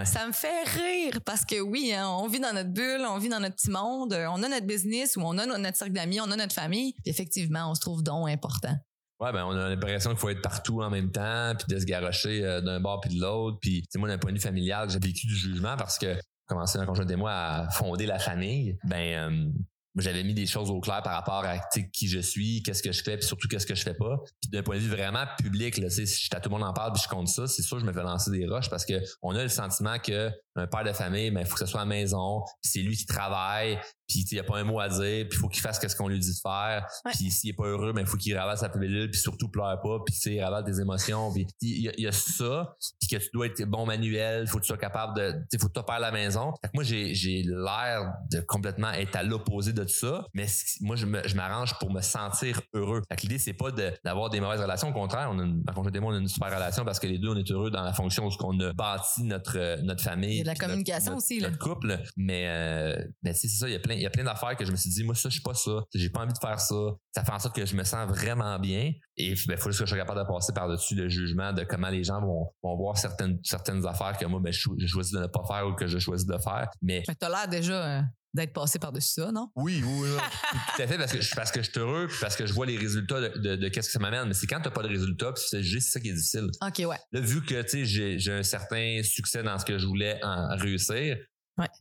Ça 0.04 0.26
me 0.26 0.32
fait 0.32 0.64
rire 0.64 1.20
parce 1.24 1.46
que 1.46 1.60
oui, 1.60 1.94
hein, 1.94 2.06
on 2.08 2.26
vit 2.26 2.40
dans 2.40 2.52
notre 2.52 2.68
bulle, 2.68 3.06
on 3.08 3.16
vit 3.16 3.30
dans 3.30 3.40
notre 3.40 3.56
petit 3.56 3.70
monde, 3.70 4.12
euh, 4.12 4.26
on 4.28 4.42
a 4.42 4.48
notre 4.48 4.66
business 4.66 5.16
ou 5.16 5.22
on 5.22 5.38
a 5.38 5.46
notre 5.46 5.76
cercle 5.76 5.94
d'amis, 5.94 6.20
on 6.20 6.30
a 6.30 6.36
notre 6.36 6.52
famille. 6.52 6.94
effectivement, 7.06 7.70
on 7.70 7.74
se 7.74 7.80
trouve 7.80 8.02
donc 8.02 8.28
important. 8.28 8.76
Ouais, 9.20 9.32
ben 9.32 9.44
on 9.46 9.50
a 9.50 9.68
l'impression 9.68 10.10
qu'il 10.10 10.18
faut 10.18 10.28
être 10.28 10.42
partout 10.42 10.82
en 10.82 10.90
même 10.90 11.10
temps, 11.10 11.54
puis 11.58 11.74
de 11.74 11.80
se 11.80 11.86
garocher 11.86 12.44
euh, 12.44 12.60
d'un 12.60 12.80
bord 12.80 13.00
puis 13.00 13.16
de 13.16 13.20
l'autre. 13.20 13.58
Puis, 13.60 13.82
moi, 13.96 14.08
d'un 14.08 14.18
point 14.18 14.30
de 14.30 14.36
vue 14.36 14.42
familial, 14.42 14.90
j'ai 14.90 15.00
vécu 15.00 15.26
du 15.26 15.34
jugement 15.34 15.76
parce 15.76 15.98
que 15.98 16.14
commencé 16.48 16.78
conjoint 16.86 17.04
des 17.04 17.16
moi 17.16 17.32
à 17.32 17.70
fonder 17.70 18.06
la 18.06 18.18
famille, 18.18 18.76
ben 18.84 19.32
euh, 19.32 19.50
j'avais 19.96 20.22
mis 20.22 20.34
des 20.34 20.46
choses 20.46 20.70
au 20.70 20.80
clair 20.80 21.02
par 21.02 21.14
rapport 21.14 21.44
à 21.44 21.58
qui 21.92 22.08
je 22.08 22.20
suis, 22.20 22.62
qu'est-ce 22.62 22.82
que 22.82 22.92
je 22.92 23.02
fais, 23.02 23.16
puis 23.16 23.26
surtout 23.26 23.48
qu'est-ce 23.48 23.66
que 23.66 23.74
je 23.74 23.82
fais 23.82 23.94
pas. 23.94 24.16
Puis 24.40 24.50
d'un 24.50 24.62
point 24.62 24.76
de 24.76 24.80
vue 24.80 24.90
vraiment 24.90 25.24
public, 25.38 25.78
là, 25.78 25.90
si 25.90 26.28
tout 26.28 26.36
le 26.44 26.50
monde 26.50 26.62
en 26.62 26.72
parle, 26.72 26.92
puis 26.92 27.02
je 27.02 27.08
compte 27.08 27.28
ça, 27.28 27.46
c'est 27.46 27.62
sûr 27.62 27.78
je 27.78 27.84
me 27.84 27.92
fais 27.92 28.02
lancer 28.02 28.30
des 28.30 28.46
roches 28.46 28.70
parce 28.70 28.84
que 28.84 28.94
on 29.22 29.34
a 29.34 29.42
le 29.42 29.48
sentiment 29.48 29.98
que 29.98 30.30
un 30.56 30.66
père 30.66 30.84
de 30.84 30.92
famille, 30.92 31.30
ben 31.30 31.40
il 31.40 31.46
faut 31.46 31.54
que 31.54 31.60
ce 31.60 31.66
soit 31.66 31.80
à 31.80 31.84
la 31.84 31.88
maison, 31.88 32.42
c'est 32.62 32.80
lui 32.80 32.96
qui 32.96 33.06
travaille, 33.06 33.78
puis 34.08 34.24
il 34.30 34.36
y 34.36 34.40
a 34.40 34.44
pas 34.44 34.58
un 34.58 34.64
mot 34.64 34.80
à 34.80 34.88
dire, 34.88 35.26
puis 35.28 35.38
faut 35.38 35.48
qu'il 35.48 35.60
fasse 35.60 35.78
ce 35.86 35.94
qu'on 35.94 36.08
lui 36.08 36.18
dit 36.18 36.32
de 36.32 36.40
faire. 36.40 36.86
Puis 37.12 37.30
s'il 37.30 37.50
est 37.50 37.54
pas 37.54 37.66
heureux, 37.66 37.92
ben 37.92 38.00
il 38.00 38.06
faut 38.06 38.16
qu'il 38.16 38.36
ravasse 38.36 38.60
sa 38.60 38.70
pilule, 38.70 39.10
puis 39.10 39.20
surtout 39.20 39.48
pleure 39.48 39.80
pas, 39.80 39.98
puis 40.04 40.14
il 40.26 40.42
ravasse 40.42 40.64
des 40.64 40.80
émotions, 40.80 41.32
puis 41.32 41.46
il 41.60 41.92
y, 41.98 42.06
a 42.06 42.12
ça, 42.12 42.74
puis 42.98 43.08
que 43.08 43.16
tu 43.16 43.28
dois 43.32 43.46
être 43.46 43.62
bon 43.64 43.84
manuel, 43.84 44.46
faut 44.46 44.58
que 44.58 44.62
tu 44.62 44.68
sois 44.68 44.78
capable 44.78 45.16
de 45.16 45.34
il 45.52 45.60
faut 45.60 45.68
que 45.68 45.78
tu 45.78 45.80
à 45.88 45.98
la 45.98 46.10
maison. 46.10 46.52
Fait 46.62 46.68
que 46.68 46.72
moi 46.74 46.84
j'ai 46.84 47.14
j'ai 47.14 47.42
l'air 47.42 48.14
de 48.30 48.40
complètement 48.40 48.90
être 48.92 49.16
à 49.16 49.22
l'opposé 49.22 49.72
de 49.72 49.82
tout 49.82 49.88
ça, 49.88 50.26
mais 50.34 50.46
moi 50.80 50.96
je 50.96 51.06
je 51.24 51.36
m'arrange 51.36 51.78
pour 51.78 51.92
me 51.92 52.00
sentir 52.00 52.60
heureux. 52.72 53.02
Fait 53.08 53.16
que 53.16 53.22
l'idée 53.22 53.38
c'est 53.38 53.52
pas 53.52 53.70
d'avoir 54.04 54.30
des 54.30 54.40
mauvaises 54.40 54.60
relations, 54.60 54.88
au 54.88 54.92
contraire, 54.92 55.28
on 55.30 55.38
a 55.38 55.44
une, 55.44 55.62
ma 55.66 55.72
conjointe 55.72 55.96
on 56.00 56.12
a 56.12 56.18
une 56.18 56.28
super 56.28 56.48
relation 56.48 56.84
parce 56.84 56.98
que 56.98 57.06
les 57.06 57.18
deux 57.18 57.28
on 57.28 57.36
est 57.36 57.50
heureux 57.50 57.70
dans 57.70 57.82
la 57.82 57.92
fonction 57.92 58.26
où 58.26 58.30
qu'on 58.38 58.58
a 58.60 58.72
bâti 58.72 59.24
notre 59.24 59.82
notre 59.82 60.02
famille, 60.02 60.42
la 60.44 60.54
communication 60.54 61.16
aussi 61.16 61.40
notre 61.40 61.58
couple, 61.58 61.98
mais 62.16 62.46
euh, 62.48 63.04
mais 63.22 63.34
c'est 63.34 63.48
ça, 63.48 63.68
il 63.68 63.72
y 63.72 63.76
a 63.76 63.80
plein 63.80 63.97
il 63.98 64.02
y 64.02 64.06
a 64.06 64.10
plein 64.10 64.24
d'affaires 64.24 64.56
que 64.56 64.64
je 64.64 64.70
me 64.70 64.76
suis 64.76 64.90
dit, 64.90 65.04
moi, 65.04 65.14
ça, 65.14 65.28
je 65.28 65.34
suis 65.34 65.42
pas 65.42 65.54
ça. 65.54 65.82
J'ai 65.94 66.10
pas 66.10 66.20
envie 66.20 66.32
de 66.32 66.38
faire 66.38 66.60
ça. 66.60 66.74
Ça 67.14 67.24
fait 67.24 67.32
en 67.32 67.38
sorte 67.38 67.56
que 67.56 67.66
je 67.66 67.74
me 67.74 67.84
sens 67.84 68.08
vraiment 68.08 68.58
bien. 68.58 68.92
Et 69.16 69.32
il 69.32 69.46
ben, 69.46 69.56
faut 69.56 69.70
juste 69.70 69.80
que 69.80 69.86
je 69.86 69.90
sois 69.90 69.98
capable 69.98 70.20
de 70.20 70.26
passer 70.26 70.52
par-dessus 70.52 70.94
le 70.94 71.08
jugement 71.08 71.52
de 71.52 71.64
comment 71.64 71.88
les 71.88 72.04
gens 72.04 72.20
vont, 72.20 72.48
vont 72.62 72.76
voir 72.76 72.96
certaines, 72.96 73.38
certaines 73.42 73.84
affaires 73.86 74.16
que 74.16 74.26
moi, 74.26 74.40
ben, 74.40 74.52
je, 74.52 74.86
choisis 74.86 75.12
de 75.12 75.20
ne 75.20 75.26
pas 75.26 75.42
faire 75.46 75.66
ou 75.66 75.74
que 75.74 75.86
je 75.86 75.98
choisis 75.98 76.26
de 76.26 76.38
faire. 76.38 76.68
Mais. 76.82 77.02
tu 77.02 77.26
as 77.26 77.28
l'air 77.28 77.48
déjà. 77.48 77.98
Euh, 77.98 78.02
d'être 78.34 78.52
passé 78.52 78.78
par-dessus 78.78 79.20
ça, 79.20 79.32
non? 79.32 79.50
Oui, 79.56 79.82
oui, 79.84 80.08
oui. 80.10 80.16
tout 80.76 80.82
à 80.82 80.86
fait, 80.86 80.98
parce 80.98 81.12
que, 81.12 81.34
parce 81.34 81.50
que 81.50 81.62
je 81.62 81.70
suis 81.70 81.80
heureux, 81.80 82.06
puis 82.08 82.18
parce 82.20 82.36
que 82.36 82.46
je 82.46 82.52
vois 82.52 82.66
les 82.66 82.76
résultats 82.76 83.20
de, 83.20 83.56
de, 83.56 83.68
qu'est-ce 83.68 83.88
que 83.88 83.92
ça 83.92 83.98
m'amène. 83.98 84.28
Mais 84.28 84.34
c'est 84.34 84.46
quand 84.46 84.60
t'as 84.60 84.70
pas 84.70 84.82
de 84.82 84.88
résultats, 84.88 85.32
puis 85.32 85.42
c'est 85.46 85.62
juste 85.62 85.90
ça 85.90 86.00
qui 86.00 86.10
est 86.10 86.14
difficile. 86.14 86.48
OK, 86.62 86.78
ouais. 86.86 86.98
Là, 87.12 87.20
vu 87.20 87.42
que, 87.42 87.60
tu 87.62 87.68
sais, 87.68 87.84
j'ai, 87.84 88.18
j'ai 88.18 88.32
un 88.32 88.42
certain 88.42 89.00
succès 89.02 89.42
dans 89.42 89.58
ce 89.58 89.64
que 89.64 89.78
je 89.78 89.86
voulais 89.86 90.20
en 90.22 90.56
réussir, 90.56 91.16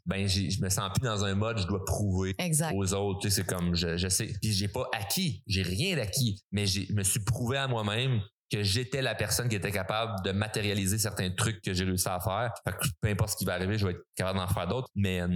ben 0.06 0.28
je 0.28 0.62
me 0.62 0.70
sens 0.70 0.90
plus 0.96 1.06
dans 1.06 1.24
un 1.24 1.36
mode 1.36 1.60
je 1.60 1.68
dois 1.68 1.84
prouver 1.86 2.36
aux 2.74 2.94
autres. 2.94 3.30
c'est 3.30 3.46
comme 3.46 3.76
je, 3.76 3.98
je 3.98 4.08
sais. 4.08 4.34
Puis 4.42 4.54
j'ai 4.54 4.68
pas 4.68 4.88
acquis, 4.94 5.44
j'ai 5.48 5.62
rien 5.62 5.96
d'acquis, 5.96 6.42
mais 6.52 6.66
je 6.66 6.94
me 6.94 7.04
suis 7.04 7.20
prouvé 7.20 7.58
à 7.58 7.68
moi-même 7.68 8.22
que 8.52 8.64
j'étais 8.64 9.02
la 9.02 9.16
personne 9.16 9.50
qui 9.50 9.56
était 9.56 9.72
capable 9.72 10.24
de 10.24 10.32
matérialiser 10.32 10.98
certains 10.98 11.30
trucs 11.32 11.62
que 11.62 11.74
j'ai 11.74 11.84
réussi 11.84 12.08
à 12.08 12.20
faire. 12.20 12.54
peu 13.02 13.10
importe 13.10 13.32
ce 13.32 13.38
qui 13.38 13.46
va 13.46 13.54
arriver, 13.54 13.78
je 13.78 13.86
vais 13.86 13.94
être 13.94 14.04
capable 14.16 14.40
d'en 14.40 14.48
faire 14.48 14.68
d'autres. 14.68 14.88
Mais 14.96 15.22
euh, 15.22 15.28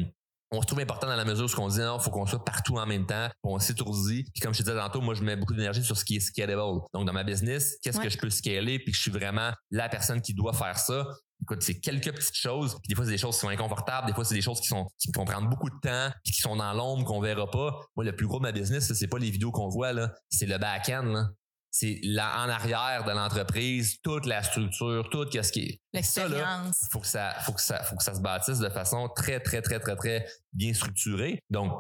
on 0.52 0.62
se 0.62 0.68
trouve 0.68 0.80
important 0.80 1.08
dans 1.08 1.16
la 1.16 1.26
mesure 1.26 1.46
où 1.46 1.48
ce 1.48 1.56
qu'on 1.56 1.68
dit 1.68 1.80
non, 1.80 2.00
faut 2.00 2.12
qu'on 2.12 2.26
soit 2.26 2.44
partout 2.44 2.78
en 2.78 2.86
même 2.86 3.06
temps, 3.06 3.28
on 3.44 3.60
s'étourdit. 3.60 4.26
Puis 4.34 4.42
comme 4.42 4.54
je 4.54 4.60
te 4.60 4.64
disais 4.64 4.78
tantôt, 4.78 5.02
moi 5.02 5.14
je 5.14 5.24
mets 5.24 5.36
beaucoup 5.36 5.54
d'énergie 5.54 5.84
sur 5.84 5.98
ce 5.98 6.06
qui 6.06 6.18
est 6.18 6.20
scalable. 6.20 6.82
Donc 6.94 7.06
dans 7.06 7.14
ma 7.14 7.24
business, 7.24 7.78
qu'est-ce 7.82 8.00
que 8.00 8.10
je 8.10 8.18
peux 8.18 8.30
scaler? 8.30 8.80
Puis 8.80 8.92
que 8.92 8.98
je 8.98 9.02
suis 9.02 9.12
vraiment 9.12 9.52
la 9.72 9.90
personne 9.90 10.22
qui 10.22 10.34
doit 10.34 10.54
faire 10.54 10.78
ça 10.78 11.08
écoute, 11.42 11.62
c'est 11.62 11.80
quelques 11.80 12.14
petites 12.14 12.36
choses. 12.36 12.74
Puis 12.76 12.90
des 12.90 12.96
fois, 12.96 13.06
c'est 13.06 13.12
des 13.12 13.18
choses 13.18 13.36
qui 13.36 13.42
sont 13.42 13.50
inconfortables. 13.50 14.08
Des 14.08 14.14
fois, 14.14 14.26
c'est 14.26 14.36
des 14.36 14.42
choses 14.42 14.60
qui 14.62 14.68
sont 14.68 14.88
qui 14.98 15.12
vont 15.16 15.26
prendre 15.26 15.50
beaucoup 15.50 15.70
de 15.70 15.80
temps, 15.82 16.12
puis 16.24 16.34
qui 16.34 16.42
sont 16.42 16.56
dans 16.56 16.74
l'ombre 16.74 17.06
qu'on 17.06 17.22
verra 17.22 17.50
pas. 17.50 17.80
Moi, 17.96 18.06
le 18.06 18.16
plus 18.16 18.28
gros 18.28 18.38
de 18.38 18.44
ma 18.44 18.52
business, 18.52 18.92
c'est 18.94 19.08
pas 19.08 19.20
les 19.20 19.32
vidéos 19.32 19.52
qu'on 19.52 19.70
voit 19.70 19.94
là, 19.94 20.14
c'est 20.30 20.46
le 20.46 20.58
back-end. 20.58 21.30
C'est 21.74 22.02
là 22.04 22.44
en 22.44 22.50
arrière 22.50 23.06
de 23.06 23.12
l'entreprise, 23.12 23.98
toute 24.04 24.26
la 24.26 24.44
structure, 24.44 25.10
tout 25.10 25.26
ce 25.32 25.52
qui 25.54 25.62
est. 25.62 25.82
L'expérience. 25.94 26.90
Faut 26.92 27.00
que 27.00 27.08
ça, 27.08 27.34
faut 27.46 27.54
que 27.54 27.62
ça, 27.62 27.82
faut 27.84 27.96
que 27.96 28.04
ça 28.04 28.14
se 28.14 28.20
bâtisse 28.20 28.60
de 28.60 28.68
façon 28.68 29.08
très, 29.16 29.40
très, 29.40 29.62
très, 29.62 29.80
très, 29.80 29.96
très 29.96 30.28
bien 30.52 30.74
structurée. 30.74 31.40
Donc, 31.50 31.72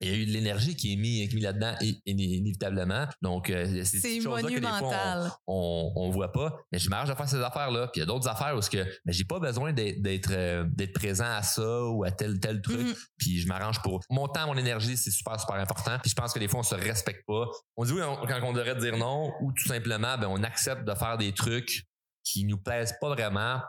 il 0.00 0.08
y 0.08 0.12
a 0.12 0.16
eu 0.16 0.26
de 0.26 0.30
l'énergie 0.32 0.74
qui 0.74 0.94
est 0.94 0.96
mise 0.96 1.34
mis 1.34 1.40
là-dedans 1.40 1.74
inévitablement. 2.06 3.06
Donc, 3.20 3.50
euh, 3.50 3.82
c'est 3.84 4.00
des 4.00 4.20
choses 4.20 4.42
que 4.42 4.58
des 4.58 4.60
fois, 4.60 5.40
on, 5.46 5.92
on, 5.94 6.10
voit 6.10 6.32
pas. 6.32 6.56
Mais 6.72 6.78
je 6.78 6.88
m'arrange 6.88 7.10
à 7.10 7.16
faire 7.16 7.28
ces 7.28 7.40
affaires-là. 7.40 7.88
Puis 7.88 7.98
il 7.98 8.00
y 8.00 8.02
a 8.02 8.06
d'autres 8.06 8.28
affaires 8.28 8.56
où 8.56 8.60
que 8.60 8.86
mais 9.04 9.12
j'ai 9.12 9.24
pas 9.24 9.38
besoin 9.38 9.72
d'être 9.72 10.30
euh, 10.30 10.64
d'être 10.68 10.94
présent 10.94 11.26
à 11.26 11.42
ça 11.42 11.84
ou 11.84 12.04
à 12.04 12.10
tel 12.10 12.40
tel 12.40 12.62
truc. 12.62 12.80
Mm-hmm. 12.80 13.06
Puis 13.18 13.40
je 13.40 13.48
m'arrange 13.48 13.82
pour 13.82 14.00
mon 14.08 14.26
temps, 14.28 14.46
mon 14.46 14.56
énergie, 14.56 14.96
c'est 14.96 15.10
super 15.10 15.38
super 15.38 15.56
important. 15.56 15.98
Puis 16.00 16.10
je 16.10 16.14
pense 16.14 16.32
que 16.32 16.38
des 16.38 16.48
fois 16.48 16.60
on 16.60 16.64
se 16.64 16.74
respecte 16.74 17.24
pas. 17.26 17.46
On 17.76 17.84
dit 17.84 17.92
oui 17.92 18.00
quand 18.00 18.40
on 18.42 18.52
devrait 18.52 18.76
dire 18.76 18.96
non 18.96 19.32
ou 19.40 19.52
tout 19.52 19.66
simplement 19.66 20.16
ben 20.16 20.28
on 20.28 20.42
accepte 20.42 20.84
de 20.84 20.94
faire 20.94 21.18
des 21.18 21.32
trucs 21.32 21.84
qui 22.24 22.44
nous 22.44 22.58
plaisent 22.58 22.94
pas 23.00 23.08
vraiment 23.08 23.60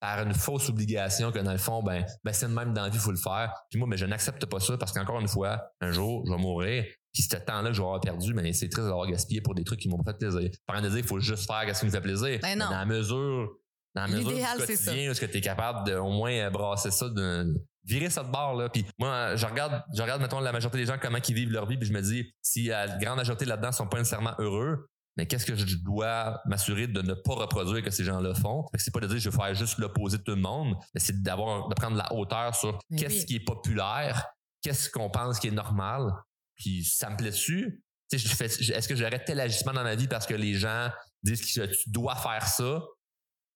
par 0.00 0.22
une 0.22 0.34
fausse 0.34 0.68
obligation 0.70 1.30
que 1.30 1.38
dans 1.38 1.52
le 1.52 1.58
fond, 1.58 1.82
ben, 1.82 2.04
ben 2.24 2.32
c'est 2.32 2.48
le 2.48 2.54
même 2.54 2.72
dans 2.72 2.82
la 2.82 2.88
vie, 2.88 2.96
il 2.96 3.00
faut 3.00 3.10
le 3.10 3.18
faire. 3.18 3.52
Puis 3.70 3.78
moi, 3.78 3.86
mais 3.86 3.96
ben, 3.96 4.00
je 4.00 4.06
n'accepte 4.06 4.44
pas 4.46 4.58
ça 4.58 4.76
parce 4.78 4.92
qu'encore 4.92 5.20
une 5.20 5.28
fois, 5.28 5.62
un 5.80 5.92
jour, 5.92 6.24
je 6.26 6.32
vais 6.32 6.38
mourir. 6.38 6.84
Puis 7.12 7.22
ce 7.22 7.36
temps-là 7.36 7.68
que 7.70 7.74
je 7.74 7.80
vais 7.80 7.86
avoir 7.86 8.00
perdu, 8.00 8.32
mais 8.34 8.42
ben, 8.42 8.52
c'est 8.52 8.68
triste 8.68 8.86
d'avoir 8.86 9.06
gaspillé 9.06 9.40
pour 9.40 9.54
des 9.54 9.64
trucs 9.64 9.80
qui 9.80 9.88
m'ont 9.88 10.02
pas 10.02 10.12
fait 10.12 10.18
plaisir. 10.18 10.50
Par 10.66 10.80
dire, 10.80 10.96
il 10.96 11.04
faut 11.04 11.20
juste 11.20 11.46
faire 11.46 11.64
ce 11.74 11.80
qui 11.80 11.86
nous 11.86 11.92
fait 11.92 12.00
plaisir. 12.00 12.38
Ben 12.42 12.58
non. 12.58 12.66
dans 12.66 12.78
la 12.78 12.86
mesure, 12.86 13.50
dans 13.94 14.02
la 14.02 14.08
mesure 14.08 14.30
du 14.30 14.66
quotidien, 14.66 15.10
est-ce 15.10 15.20
que 15.20 15.26
tu 15.26 15.38
es 15.38 15.40
capable 15.40 15.86
de 15.86 15.96
au 15.96 16.10
moins 16.10 16.50
brasser 16.50 16.90
ça, 16.90 17.08
de 17.08 17.54
virer 17.84 18.10
ça 18.10 18.22
de 18.22 18.30
bord 18.30 18.54
là. 18.54 18.68
Puis 18.68 18.86
moi, 18.98 19.36
je 19.36 19.46
regarde, 19.46 19.82
je 19.94 20.02
regarde 20.02 20.22
mettons 20.22 20.40
la 20.40 20.52
majorité 20.52 20.78
des 20.78 20.86
gens 20.86 20.96
comment 21.00 21.18
ils 21.26 21.34
vivent 21.34 21.52
leur 21.52 21.66
vie, 21.66 21.76
puis 21.76 21.88
je 21.88 21.92
me 21.92 22.00
dis, 22.00 22.32
si 22.40 22.66
la 22.66 22.86
grande 22.98 23.16
majorité 23.16 23.44
là-dedans 23.44 23.72
sont 23.72 23.86
pas 23.86 23.98
nécessairement 23.98 24.34
heureux, 24.38 24.88
mais 25.16 25.26
qu'est-ce 25.26 25.44
que 25.44 25.54
je 25.54 25.76
dois 25.76 26.40
m'assurer 26.46 26.86
de 26.86 27.02
ne 27.02 27.14
pas 27.14 27.34
reproduire 27.34 27.82
que 27.82 27.90
ces 27.90 28.04
gens-là 28.04 28.34
font? 28.34 28.64
C'est 28.76 28.92
pas 28.92 29.00
de 29.00 29.06
dire 29.06 29.18
je 29.18 29.28
vais 29.28 29.36
faire 29.36 29.54
juste 29.54 29.78
l'opposé 29.78 30.18
de 30.18 30.22
tout 30.22 30.34
le 30.34 30.40
monde, 30.40 30.76
mais 30.94 31.00
c'est 31.00 31.20
d'avoir 31.22 31.68
de 31.68 31.74
prendre 31.74 31.96
la 31.96 32.12
hauteur 32.12 32.54
sur 32.54 32.78
qu'est-ce 32.96 33.26
qui 33.26 33.36
est 33.36 33.44
populaire, 33.44 34.26
qu'est-ce 34.62 34.88
qu'on 34.88 35.10
pense 35.10 35.38
qui 35.38 35.48
est 35.48 35.52
normal, 35.52 36.10
puis 36.56 36.84
ça 36.84 37.10
me 37.10 37.16
plaît 37.16 37.30
dessus. 37.30 37.82
Est-ce 38.12 38.88
que 38.88 38.96
j'aurais 38.96 39.22
tel 39.22 39.38
agissement 39.40 39.72
dans 39.72 39.84
ma 39.84 39.94
vie 39.94 40.08
parce 40.08 40.26
que 40.26 40.34
les 40.34 40.54
gens 40.54 40.90
disent 41.22 41.40
que 41.40 41.66
tu 41.66 41.90
dois 41.90 42.16
faire 42.16 42.46
ça? 42.46 42.82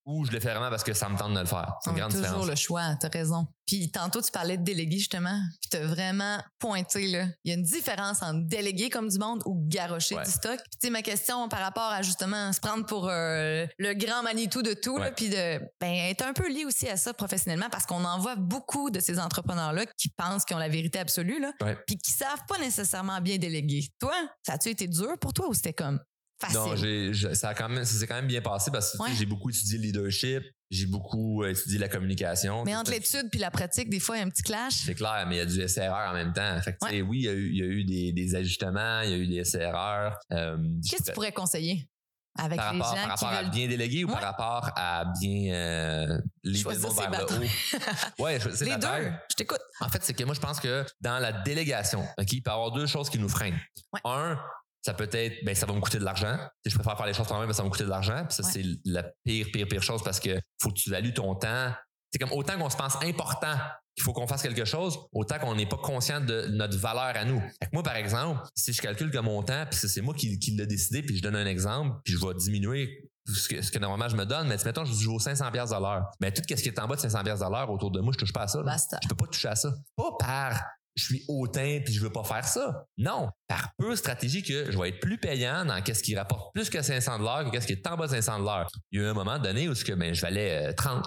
Ou 0.07 0.25
je 0.27 0.33
le 0.33 0.41
fais 0.41 0.51
vraiment 0.51 0.71
parce 0.71 0.85
que 0.85 0.93
ça 0.95 1.09
me 1.09 1.17
tente 1.17 1.35
de 1.35 1.41
le 1.41 1.47
faire. 1.47 1.75
C'est 1.83 1.91
une 1.91 1.97
grande 1.97 2.11
toujours 2.11 2.27
différence. 2.27 2.47
le 2.49 2.55
choix, 2.57 2.95
t'as 3.01 3.09
raison. 3.09 3.47
Puis 3.67 3.91
tantôt, 3.91 4.21
tu 4.21 4.31
parlais 4.31 4.59
de 4.59 4.63
déléguer, 4.63 4.99
justement, 4.99 5.41
puis 5.63 5.71
t'as 5.71 5.87
vraiment 5.87 6.39
pointé, 6.59 7.07
là. 7.07 7.27
Il 7.45 7.51
y 7.51 7.55
a 7.55 7.57
une 7.57 7.63
différence 7.63 8.23
entre 8.23 8.47
déléguer 8.47 8.91
comme 8.91 9.09
du 9.09 9.19
monde 9.19 9.43
ou 9.47 9.55
garocher 9.67 10.17
Ouais. 10.17 10.25
du 10.25 10.31
stock. 10.31 10.59
Puis 10.59 10.79
tu 10.79 10.87
sais, 10.87 10.91
ma 10.91 11.01
question 11.01 11.49
par 11.49 11.61
rapport 11.61 11.91
à, 11.91 12.03
justement, 12.03 12.53
se 12.53 12.61
prendre 12.61 12.85
pour 12.85 13.09
euh, 13.09 13.67
le 13.79 13.95
grand 13.95 14.23
Manitou 14.23 14.61
de 14.63 14.75
tout, 14.75 14.99
là, 14.99 15.11
puis 15.13 15.31
de, 15.31 15.61
ben, 15.81 15.93
être 16.11 16.27
un 16.27 16.35
peu 16.35 16.47
lié 16.53 16.67
aussi 16.67 16.87
à 16.89 16.99
ça 16.99 17.15
professionnellement, 17.15 17.71
parce 17.71 17.87
qu'on 17.87 18.05
en 18.05 18.19
voit 18.19 18.37
beaucoup 18.37 18.91
de 18.91 19.01
ces 19.01 19.19
entrepreneurs-là 19.19 19.87
qui 19.97 20.11
pensent 20.11 20.45
qu'ils 20.45 20.57
ont 20.57 20.61
la 20.61 20.69
vérité 20.69 20.99
absolue, 20.99 21.41
là, 21.41 21.53
Ouais. 21.63 21.79
puis 21.87 21.97
qui 21.97 22.11
savent 22.13 22.45
pas 22.47 22.59
nécessairement 22.59 23.21
bien 23.23 23.39
déléguer. 23.39 23.89
Toi, 23.99 24.13
ça 24.47 24.53
a-tu 24.55 24.69
été 24.69 24.87
dur 24.87 25.15
pour 25.19 25.33
toi 25.33 25.49
ou 25.49 25.55
c'était 25.55 25.73
comme 25.73 25.99
facile? 26.41 26.59
Non, 26.59 26.77
j'ai, 26.77 27.35
ça, 27.35 27.51
a 27.51 27.55
quand 27.55 27.69
même, 27.69 27.85
ça 27.85 27.99
s'est 27.99 28.07
quand 28.07 28.15
même 28.15 28.27
bien 28.27 28.41
passé 28.43 28.71
parce 28.71 28.93
que 28.97 29.03
Ouais. 29.03 29.11
j'ai 29.17 29.27
beaucoup 29.27 29.51
étudié 29.51 29.79
le 29.79 29.85
leadership, 29.85 30.43
j'ai 30.71 30.87
beaucoup 30.87 31.43
euh, 31.43 31.51
étudié 31.51 31.79
la 31.79 31.89
communication. 31.89 32.65
Mais 32.65 32.75
entre 32.75 32.91
l'étude 32.91 33.29
puis 33.31 33.41
la 33.41 33.51
pratique, 33.51 33.89
des 33.91 34.01
fois, 34.01 34.17
il 34.17 34.21
y 34.21 34.23
a 34.23 34.27
un 34.27 34.31
petit 34.31 34.43
clash. 34.43 34.75
C'est 34.87 34.95
clair, 34.95 35.25
mais 35.29 35.37
il 35.37 35.39
y 35.39 35.41
a 35.43 35.47
du 35.47 35.69
SRR 35.69 36.11
en 36.11 36.13
même 36.15 36.33
temps. 36.33 36.61
Fait 36.63 36.73
que, 36.73 36.79
tu 36.87 36.91
sais, 36.91 37.03
oui, 37.03 37.19
il 37.21 37.25
y 37.25 37.29
a 37.29 37.33
eu, 37.33 37.51
il 37.51 37.57
y 37.59 37.63
a 37.63 37.67
eu 37.67 37.85
des, 37.85 38.13
des 38.13 38.35
ajustements, 38.35 39.01
il 39.03 39.11
y 39.11 39.15
a 39.15 39.17
eu 39.17 39.27
des 39.27 39.45
SRR. 39.45 40.17
Euh, 40.33 40.57
Qu'est-ce 40.89 41.03
que 41.03 41.07
tu 41.09 41.13
pourrais 41.13 41.33
conseiller 41.33 41.89
avec 42.37 42.57
par 42.59 42.73
les 42.73 42.81
rapport, 42.81 42.97
gens 42.97 43.03
par 43.03 43.11
rapport 43.21 43.29
à 43.29 43.45
bien 43.45 43.69
déléguer 43.69 44.03
ou 44.03 44.09
par 44.09 44.21
rapport 44.21 44.71
à 44.75 45.05
bien 45.21 45.55
euh, 45.55 46.21
leader 46.43 46.73
Choisir 46.73 46.89
le 46.89 46.95
monde 46.95 47.05
ses 47.05 47.11
vers 47.11 47.27
le 47.41 47.47
haut? 47.47 48.23
Ouais, 48.25 48.41
choisir 48.41 48.65
Les 48.67 48.73
la 48.73 48.79
deux, 48.79 49.13
je 49.31 49.35
t'écoute. 49.37 49.61
En 49.81 49.89
fait, 49.89 50.03
c'est 50.03 50.15
que 50.15 50.25
moi, 50.25 50.35
je 50.35 50.41
pense 50.41 50.59
que 50.59 50.85
dans 51.01 51.21
la 51.21 51.31
délégation, 51.31 52.03
OK, 52.19 52.33
il 52.33 52.43
peut 52.43 52.51
y 52.51 52.53
avoir 52.53 52.73
deux 52.73 52.87
choses 52.87 53.09
qui 53.09 53.21
nous 53.21 53.29
freinent. 53.29 53.61
Ouais. 53.93 54.01
Un, 54.05 54.37
ça 54.85 54.93
peut 54.95 55.09
être, 55.13 55.45
ben, 55.45 55.55
ça 55.55 55.65
va 55.67 55.73
me 55.73 55.81
coûter 55.81 55.99
de 55.99 56.05
l'argent. 56.05 56.37
Je 56.67 56.75
préfère 56.75 56.97
faire 56.97 57.07
les 57.07 57.15
choses 57.15 57.27
par 57.27 57.39
moi, 57.39 57.47
mais 57.47 57.53
ça 57.55 57.63
va 57.63 57.67
me 57.69 57.71
coûter 57.73 57.85
de 57.85 57.89
l'argent. 57.89 58.25
Puis 58.29 58.37
ça, 58.37 58.43
Ouais. 58.45 58.51
c'est 58.53 58.65
la 58.85 59.03
pire, 59.25 59.47
pire, 59.53 59.67
pire 59.67 59.83
chose 59.83 60.03
parce 60.03 60.21
que 60.21 60.39
faut 60.61 60.69
que 60.69 60.75
tu 60.75 60.91
values 60.91 61.15
ton 61.15 61.35
temps. 61.35 61.73
C'est 62.13 62.19
comme 62.19 62.33
autant 62.33 62.59
qu'on 62.59 62.69
se 62.71 62.77
pense 62.77 62.97
important 63.03 63.57
qu'il 63.97 64.05
faut 64.05 64.13
qu'on 64.13 64.27
fasse 64.27 64.43
quelque 64.43 64.65
chose, 64.65 64.99
autant 65.13 65.39
qu'on 65.39 65.55
n'est 65.55 65.67
pas 65.67 65.77
conscient 65.79 66.21
de 66.21 66.47
notre 66.49 66.77
valeur 66.79 67.13
à 67.17 67.25
nous. 67.25 67.41
Fait 67.41 67.67
que 67.67 67.71
moi, 67.73 67.83
par 67.83 67.97
exemple, 67.97 68.41
si 68.55 68.73
je 68.73 68.83
calcule 68.83 69.11
que 69.11 69.19
mon 69.19 69.43
temps, 69.43 69.65
puis 69.71 69.89
c'est 69.89 70.01
moi 70.03 70.15
qui, 70.15 70.39
qui 70.39 70.51
l'ai 70.53 70.67
décidé, 70.67 71.03
puis 71.03 71.17
je 71.17 71.23
donne 71.23 71.37
un 71.37 71.47
exemple, 71.47 71.97
puis 72.05 72.13
je 72.15 72.19
vais 72.25 72.35
diminuer 72.35 73.09
ce 73.27 73.49
que, 73.49 73.63
ce 73.63 73.71
que 73.73 73.79
normalement 73.79 74.09
je 74.09 74.17
me 74.17 74.27
donne, 74.27 74.49
mais 74.49 74.57
mettons, 74.65 74.85
je 74.85 74.93
je 74.93 75.07
vaux 75.09 75.19
500 75.19 75.51
pièces 75.51 75.71
de 75.71 75.77
l'heure. 75.77 76.05
Mais 76.21 76.31
tout 76.33 76.43
ce 76.47 76.55
qui 76.63 76.69
est 76.69 76.79
en 76.79 76.87
bas 76.87 76.97
de 76.97 77.01
500 77.01 77.23
pièces 77.25 77.41
de 77.41 77.45
l'heure 77.51 77.71
autour 77.71 77.91
de 77.91 78.01
moi, 78.01 78.13
je 78.13 78.19
touche 78.19 78.33
pas 78.33 78.43
à 78.43 78.49
ça. 78.49 78.63
Basta. 78.63 78.99
Je 79.03 79.09
peux 79.09 79.15
pas 79.17 79.27
toucher 79.27 79.49
à 79.49 79.57
ça. 79.57 79.73
Pas 79.97 80.11
par 80.19 80.61
je 80.95 81.05
suis 81.05 81.25
hautain 81.29 81.81
puis 81.85 81.93
je 81.93 82.01
veux 82.01 82.13
pas 82.13 82.25
faire 82.25 82.47
ça. 82.47 82.87
Non, 82.99 83.29
par 83.49 83.75
pure 83.79 83.97
stratégie 83.97 84.43
que 84.43 84.71
je 84.71 84.79
vais 84.79 84.91
être 84.91 85.01
plus 85.01 85.19
payant 85.19 85.65
dans 85.65 85.81
qu'est-ce 85.83 86.03
qui 86.03 86.17
rapporte 86.17 86.55
plus 86.55 86.71
que 86.71 86.83
500 86.83 87.19
de 87.19 87.25
l'heure 87.25 87.45
que 87.45 87.51
qu'est-ce 87.51 87.67
qui 87.67 87.73
est 87.73 87.87
en 87.87 87.97
bas 87.97 88.07
de 88.07 88.13
500 88.13 88.41
de 88.41 88.45
l'heure. 88.45 88.69
Il 88.93 89.01
y 89.01 89.03
a 89.03 89.07
eu 89.07 89.11
un 89.11 89.15
moment 89.15 89.39
donné 89.39 89.69
où 89.69 89.75
ce 89.75 89.85
que 89.85 89.93
ben 89.93 90.15
je 90.15 90.21
valais 90.21 90.69
euh, 90.69 90.73
30. 90.73 91.05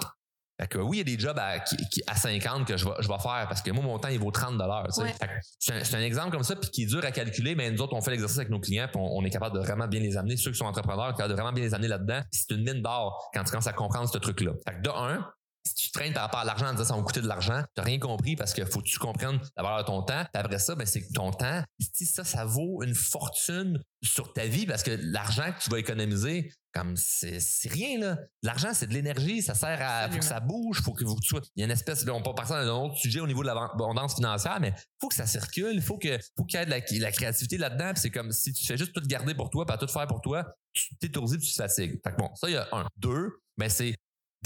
Fait 0.60 0.68
que 0.68 0.80
oui, 0.80 0.98
il 0.98 1.08
y 1.08 1.14
a 1.14 1.16
des 1.16 1.22
jobs 1.22 1.38
à, 1.38 1.60
qui, 1.60 1.78
à 2.08 2.16
50 2.16 2.66
que 2.66 2.78
je 2.78 2.86
vais, 2.86 2.96
je 3.00 3.08
vais 3.08 3.20
faire 3.20 3.46
parce 3.48 3.62
que 3.62 3.70
moi, 3.70 3.84
mon 3.84 4.00
temps, 4.00 4.08
il 4.08 4.18
vaut 4.18 4.32
30 4.32 4.58
dollars. 4.58 4.88
Ouais. 4.98 5.14
C'est 5.60 5.94
un, 5.94 6.02
exemple 6.02 6.32
comme 6.32 6.44
ça 6.44 6.56
puis 6.56 6.72
qui 6.72 6.84
est 6.84 6.88
dur 6.88 7.06
à 7.06 7.12
calculer, 7.12 7.54
mais 7.54 7.70
nous 7.70 7.80
autres, 7.80 7.94
on 7.94 8.02
fait 8.02 8.10
l'exercice 8.10 8.40
avec 8.40 8.50
nos 8.50 8.60
clients 8.60 8.88
puis 8.92 9.00
on, 9.00 9.18
on 9.18 9.24
est 9.24 9.30
capable 9.30 9.56
de 9.56 9.60
vraiment 9.64 9.88
bien 9.88 10.00
les 10.00 10.18
amener. 10.18 10.36
Ceux 10.36 10.52
qui 10.52 10.58
sont 10.58 10.66
entrepreneurs, 10.66 11.06
on 11.06 11.12
est 11.12 11.14
capable 11.14 11.30
de 11.30 11.36
vraiment 11.36 11.54
bien 11.54 11.64
les 11.64 11.76
amener 11.76 11.90
là-dedans. 11.90 12.22
C'est 12.32 12.56
une 12.56 12.64
mine 12.64 12.82
d'or 12.82 13.30
quand 13.36 13.44
tu 13.44 13.52
commences 13.52 13.68
à 13.68 13.74
comprendre 13.74 14.10
ce 14.10 14.18
truc-là. 14.18 14.54
Fait 14.68 14.78
que 14.78 14.82
de 14.82 14.90
un, 14.90 15.32
si 15.68 15.76
tu 15.76 15.91
traînes 15.91 16.13
par 16.13 16.24
rapport 16.24 16.39
à 16.39 16.45
l'argent 16.45 16.68
en 16.68 16.72
disant 16.72 16.86
ça 16.86 16.93
va 16.93 16.99
me 16.99 17.05
coûter 17.05 17.22
de 17.22 17.28
l'argent, 17.28 17.61
t'as 17.76 17.84
rien 17.84 17.99
compris 17.99 18.36
parce 18.36 18.53
que 18.53 18.65
faut 18.65 18.80
que 18.80 18.88
tu 18.88 18.97
comprennes 18.99 19.39
la 19.55 19.63
valeur 19.63 19.80
de 19.80 19.86
ton 19.86 20.01
temps. 20.01 20.24
Puis 20.34 20.41
après 20.41 20.59
ça, 20.59 20.76
ben, 20.76 20.86
c'est 20.86 21.01
que 21.01 21.13
ton 21.13 21.32
temps, 21.32 21.63
si 21.80 22.05
ça, 22.05 22.24
ça 22.24 22.45
vaut 22.45 22.82
une 22.84 22.95
fortune 22.95 23.82
sur 24.03 24.34
ta 24.34 24.45
vie 24.45 24.65
parce 24.65 24.84
que 24.84 24.91
l'argent 24.99 25.51
que 25.51 25.63
tu 25.63 25.70
vas 25.70 25.80
économiser, 25.80 26.51
comme 26.74 26.95
c'est 26.95 27.39
rien, 27.70 27.99
là. 27.99 28.18
L'argent, 28.43 28.70
c'est 28.74 28.86
de 28.88 28.93
l'énergie, 28.93 29.41
ça 29.41 29.55
sert 29.55 29.80
à, 29.82 30.09
faut 30.11 30.20
que 30.20 30.24
ça 30.24 30.39
bouge, 30.39 30.82
faut 30.84 30.93
que 30.93 31.03
vous, 31.03 31.20
tu 31.20 31.30
sois- 31.30 31.41
il 31.55 31.61
y 31.61 31.63
a 31.63 31.65
une 31.65 31.72
espèce, 31.72 32.05
là, 32.05 32.13
on 32.13 32.22
peut 32.22 32.36
passer 32.36 32.53
à 32.53 32.57
un 32.57 32.68
autre 32.68 32.95
sujet 32.97 33.20
au 33.20 33.26
niveau 33.26 33.41
de 33.41 33.47
l'abondance 33.47 34.15
financière, 34.15 34.59
mais 34.59 34.74
faut 35.01 35.07
que 35.07 35.15
ça 35.15 35.26
circule, 35.26 35.72
il 35.74 35.82
faut 35.82 35.97
que, 35.97 36.20
faut 36.38 36.43
qu'il 36.43 36.59
y 36.59 36.61
ait 36.63 36.65
de 36.65 36.70
la, 36.70 36.80
la 36.99 37.11
créativité 37.11 37.57
là-dedans, 37.57 37.93
puis 37.93 38.01
c'est 38.01 38.11
comme 38.11 38.32
si 38.32 38.53
tu 38.53 38.63
fais 38.65 38.78
juste 38.78 38.93
tout 38.93 39.01
garder 39.07 39.34
pour 39.34 39.49
toi, 39.49 39.65
pas 39.65 39.78
tout 39.78 39.88
faire 39.88 40.05
pour 40.05 40.22
toi, 40.22 40.45
tu 40.74 40.95
t'étourdis, 40.97 41.39
tu 41.39 41.49
te 41.49 41.55
fatigues. 41.55 41.99
Fait 42.03 42.11
que 42.11 42.18
bon, 42.18 42.30
ça, 42.36 42.47
il 42.49 42.53
y 42.53 42.57
a 42.57 42.68
un. 42.72 42.86
Deux, 42.97 43.32
ben, 43.57 43.70
c'est, 43.70 43.95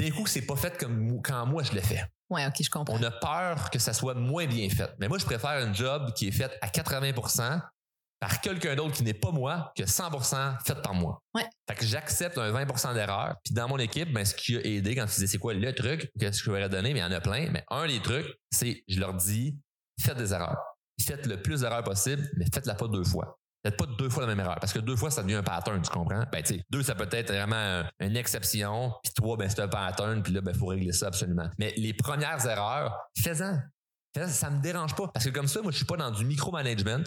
des 0.02 0.12
coups, 0.12 0.32
c'est 0.32 0.46
pas 0.46 0.56
fait 0.56 0.78
comme 0.78 1.22
quand 1.22 1.46
moi 1.46 1.64
je 1.64 1.74
le 1.74 1.82
fais. 1.82 2.04
Ouais, 2.30 2.46
ok, 2.46 2.56
je 2.62 2.70
comprends. 2.70 2.96
On 2.98 3.04
a 3.04 3.12
peur 3.12 3.70
que 3.70 3.80
ça 3.80 3.94
soit 3.94 4.14
moins 4.14 4.48
bien 4.48 4.70
fait. 4.70 4.90
Mais 5.00 5.08
moi, 5.08 5.18
je 5.18 5.26
préfère 5.26 5.52
un 5.52 5.74
job 5.74 6.14
qui 6.14 6.30
est 6.30 6.32
fait 6.32 6.52
à 6.62 6.68
80% 6.68 7.62
par 8.22 8.40
quelqu'un 8.40 8.76
d'autre 8.76 8.94
qui 8.94 9.04
n'est 9.04 9.16
pas 9.16 9.32
moi 9.32 9.74
que 9.76 9.84
100% 9.84 10.64
fait 10.64 10.82
par 10.82 10.94
moi. 10.94 11.22
Ouais. 11.34 11.46
Fait 11.68 11.76
que 11.76 11.86
j'accepte 11.86 12.38
un 12.38 12.52
20% 12.54 12.94
d'erreur. 12.94 13.36
Puis 13.44 13.54
dans 13.54 13.68
mon 13.68 13.80
équipe, 13.80 14.14
ben, 14.14 14.24
ce 14.24 14.36
qui 14.36 14.56
a 14.56 14.62
aidé 14.62 14.96
quand 14.96 15.06
tu 15.08 15.14
disais 15.16 15.28
c'est 15.28 15.40
quoi 15.40 15.54
le 15.54 15.74
truc 15.74 16.10
que 16.20 16.32
je 16.32 16.52
leur 16.52 16.62
ai 16.62 16.70
donné, 16.70 16.94
mais 16.94 17.00
il 17.00 17.04
y 17.04 17.06
en 17.06 17.12
a 17.12 17.20
plein. 17.20 17.50
Mais 17.52 17.66
un 17.70 17.88
des 17.88 18.02
trucs, 18.02 18.28
c'est 18.52 18.84
je 18.88 19.00
leur 19.00 19.16
dis 19.16 19.58
faites 20.00 20.18
des 20.18 20.34
erreurs. 20.34 20.62
Faites 21.02 21.26
le 21.26 21.42
plus 21.42 21.62
d'erreurs 21.62 21.84
possible, 21.84 22.30
mais 22.38 22.46
faites-la 22.54 22.76
pas 22.76 22.88
deux 22.88 23.04
fois. 23.04 23.40
Faites 23.64 23.78
pas 23.78 23.86
deux 23.98 24.10
fois 24.10 24.24
la 24.26 24.28
même 24.28 24.40
erreur. 24.40 24.58
Parce 24.60 24.74
que 24.74 24.80
deux 24.80 24.96
fois, 24.96 25.12
ça 25.12 25.22
devient 25.22 25.36
un 25.36 25.44
pattern, 25.44 25.82
tu 25.82 25.90
comprends? 25.90 26.24
Ben, 26.32 26.42
tu 26.44 26.56
sais, 26.56 26.64
deux, 26.70 26.82
ça 26.84 26.96
peut 26.96 27.08
être 27.12 27.28
vraiment 27.32 27.56
un- 27.56 27.90
une 28.00 28.18
exception. 28.18 28.92
Puis 29.04 29.14
trois, 29.14 29.38
ben, 29.38 29.48
c'est 29.50 29.60
un 29.62 29.68
pattern. 29.68 30.24
Puis 30.24 30.34
là, 30.34 30.42
ben, 30.42 30.54
faut 30.56 30.68
régler 30.68 30.92
ça 30.94 31.08
absolument. 31.08 31.50
Mais 31.60 31.74
les 31.78 31.94
premières 31.94 32.46
erreurs, 32.46 32.98
fais-en. 33.18 33.60
Fais-en, 34.16 34.28
Ça 34.28 34.50
me 34.50 34.62
dérange 34.62 34.96
pas. 34.96 35.08
Parce 35.14 35.26
que 35.26 35.30
comme 35.30 35.48
ça, 35.48 35.62
moi, 35.62 35.72
je 35.72 35.78
suis 35.78 35.86
pas 35.86 35.96
dans 35.98 36.12
du 36.12 36.26
micromanagement 36.26 37.04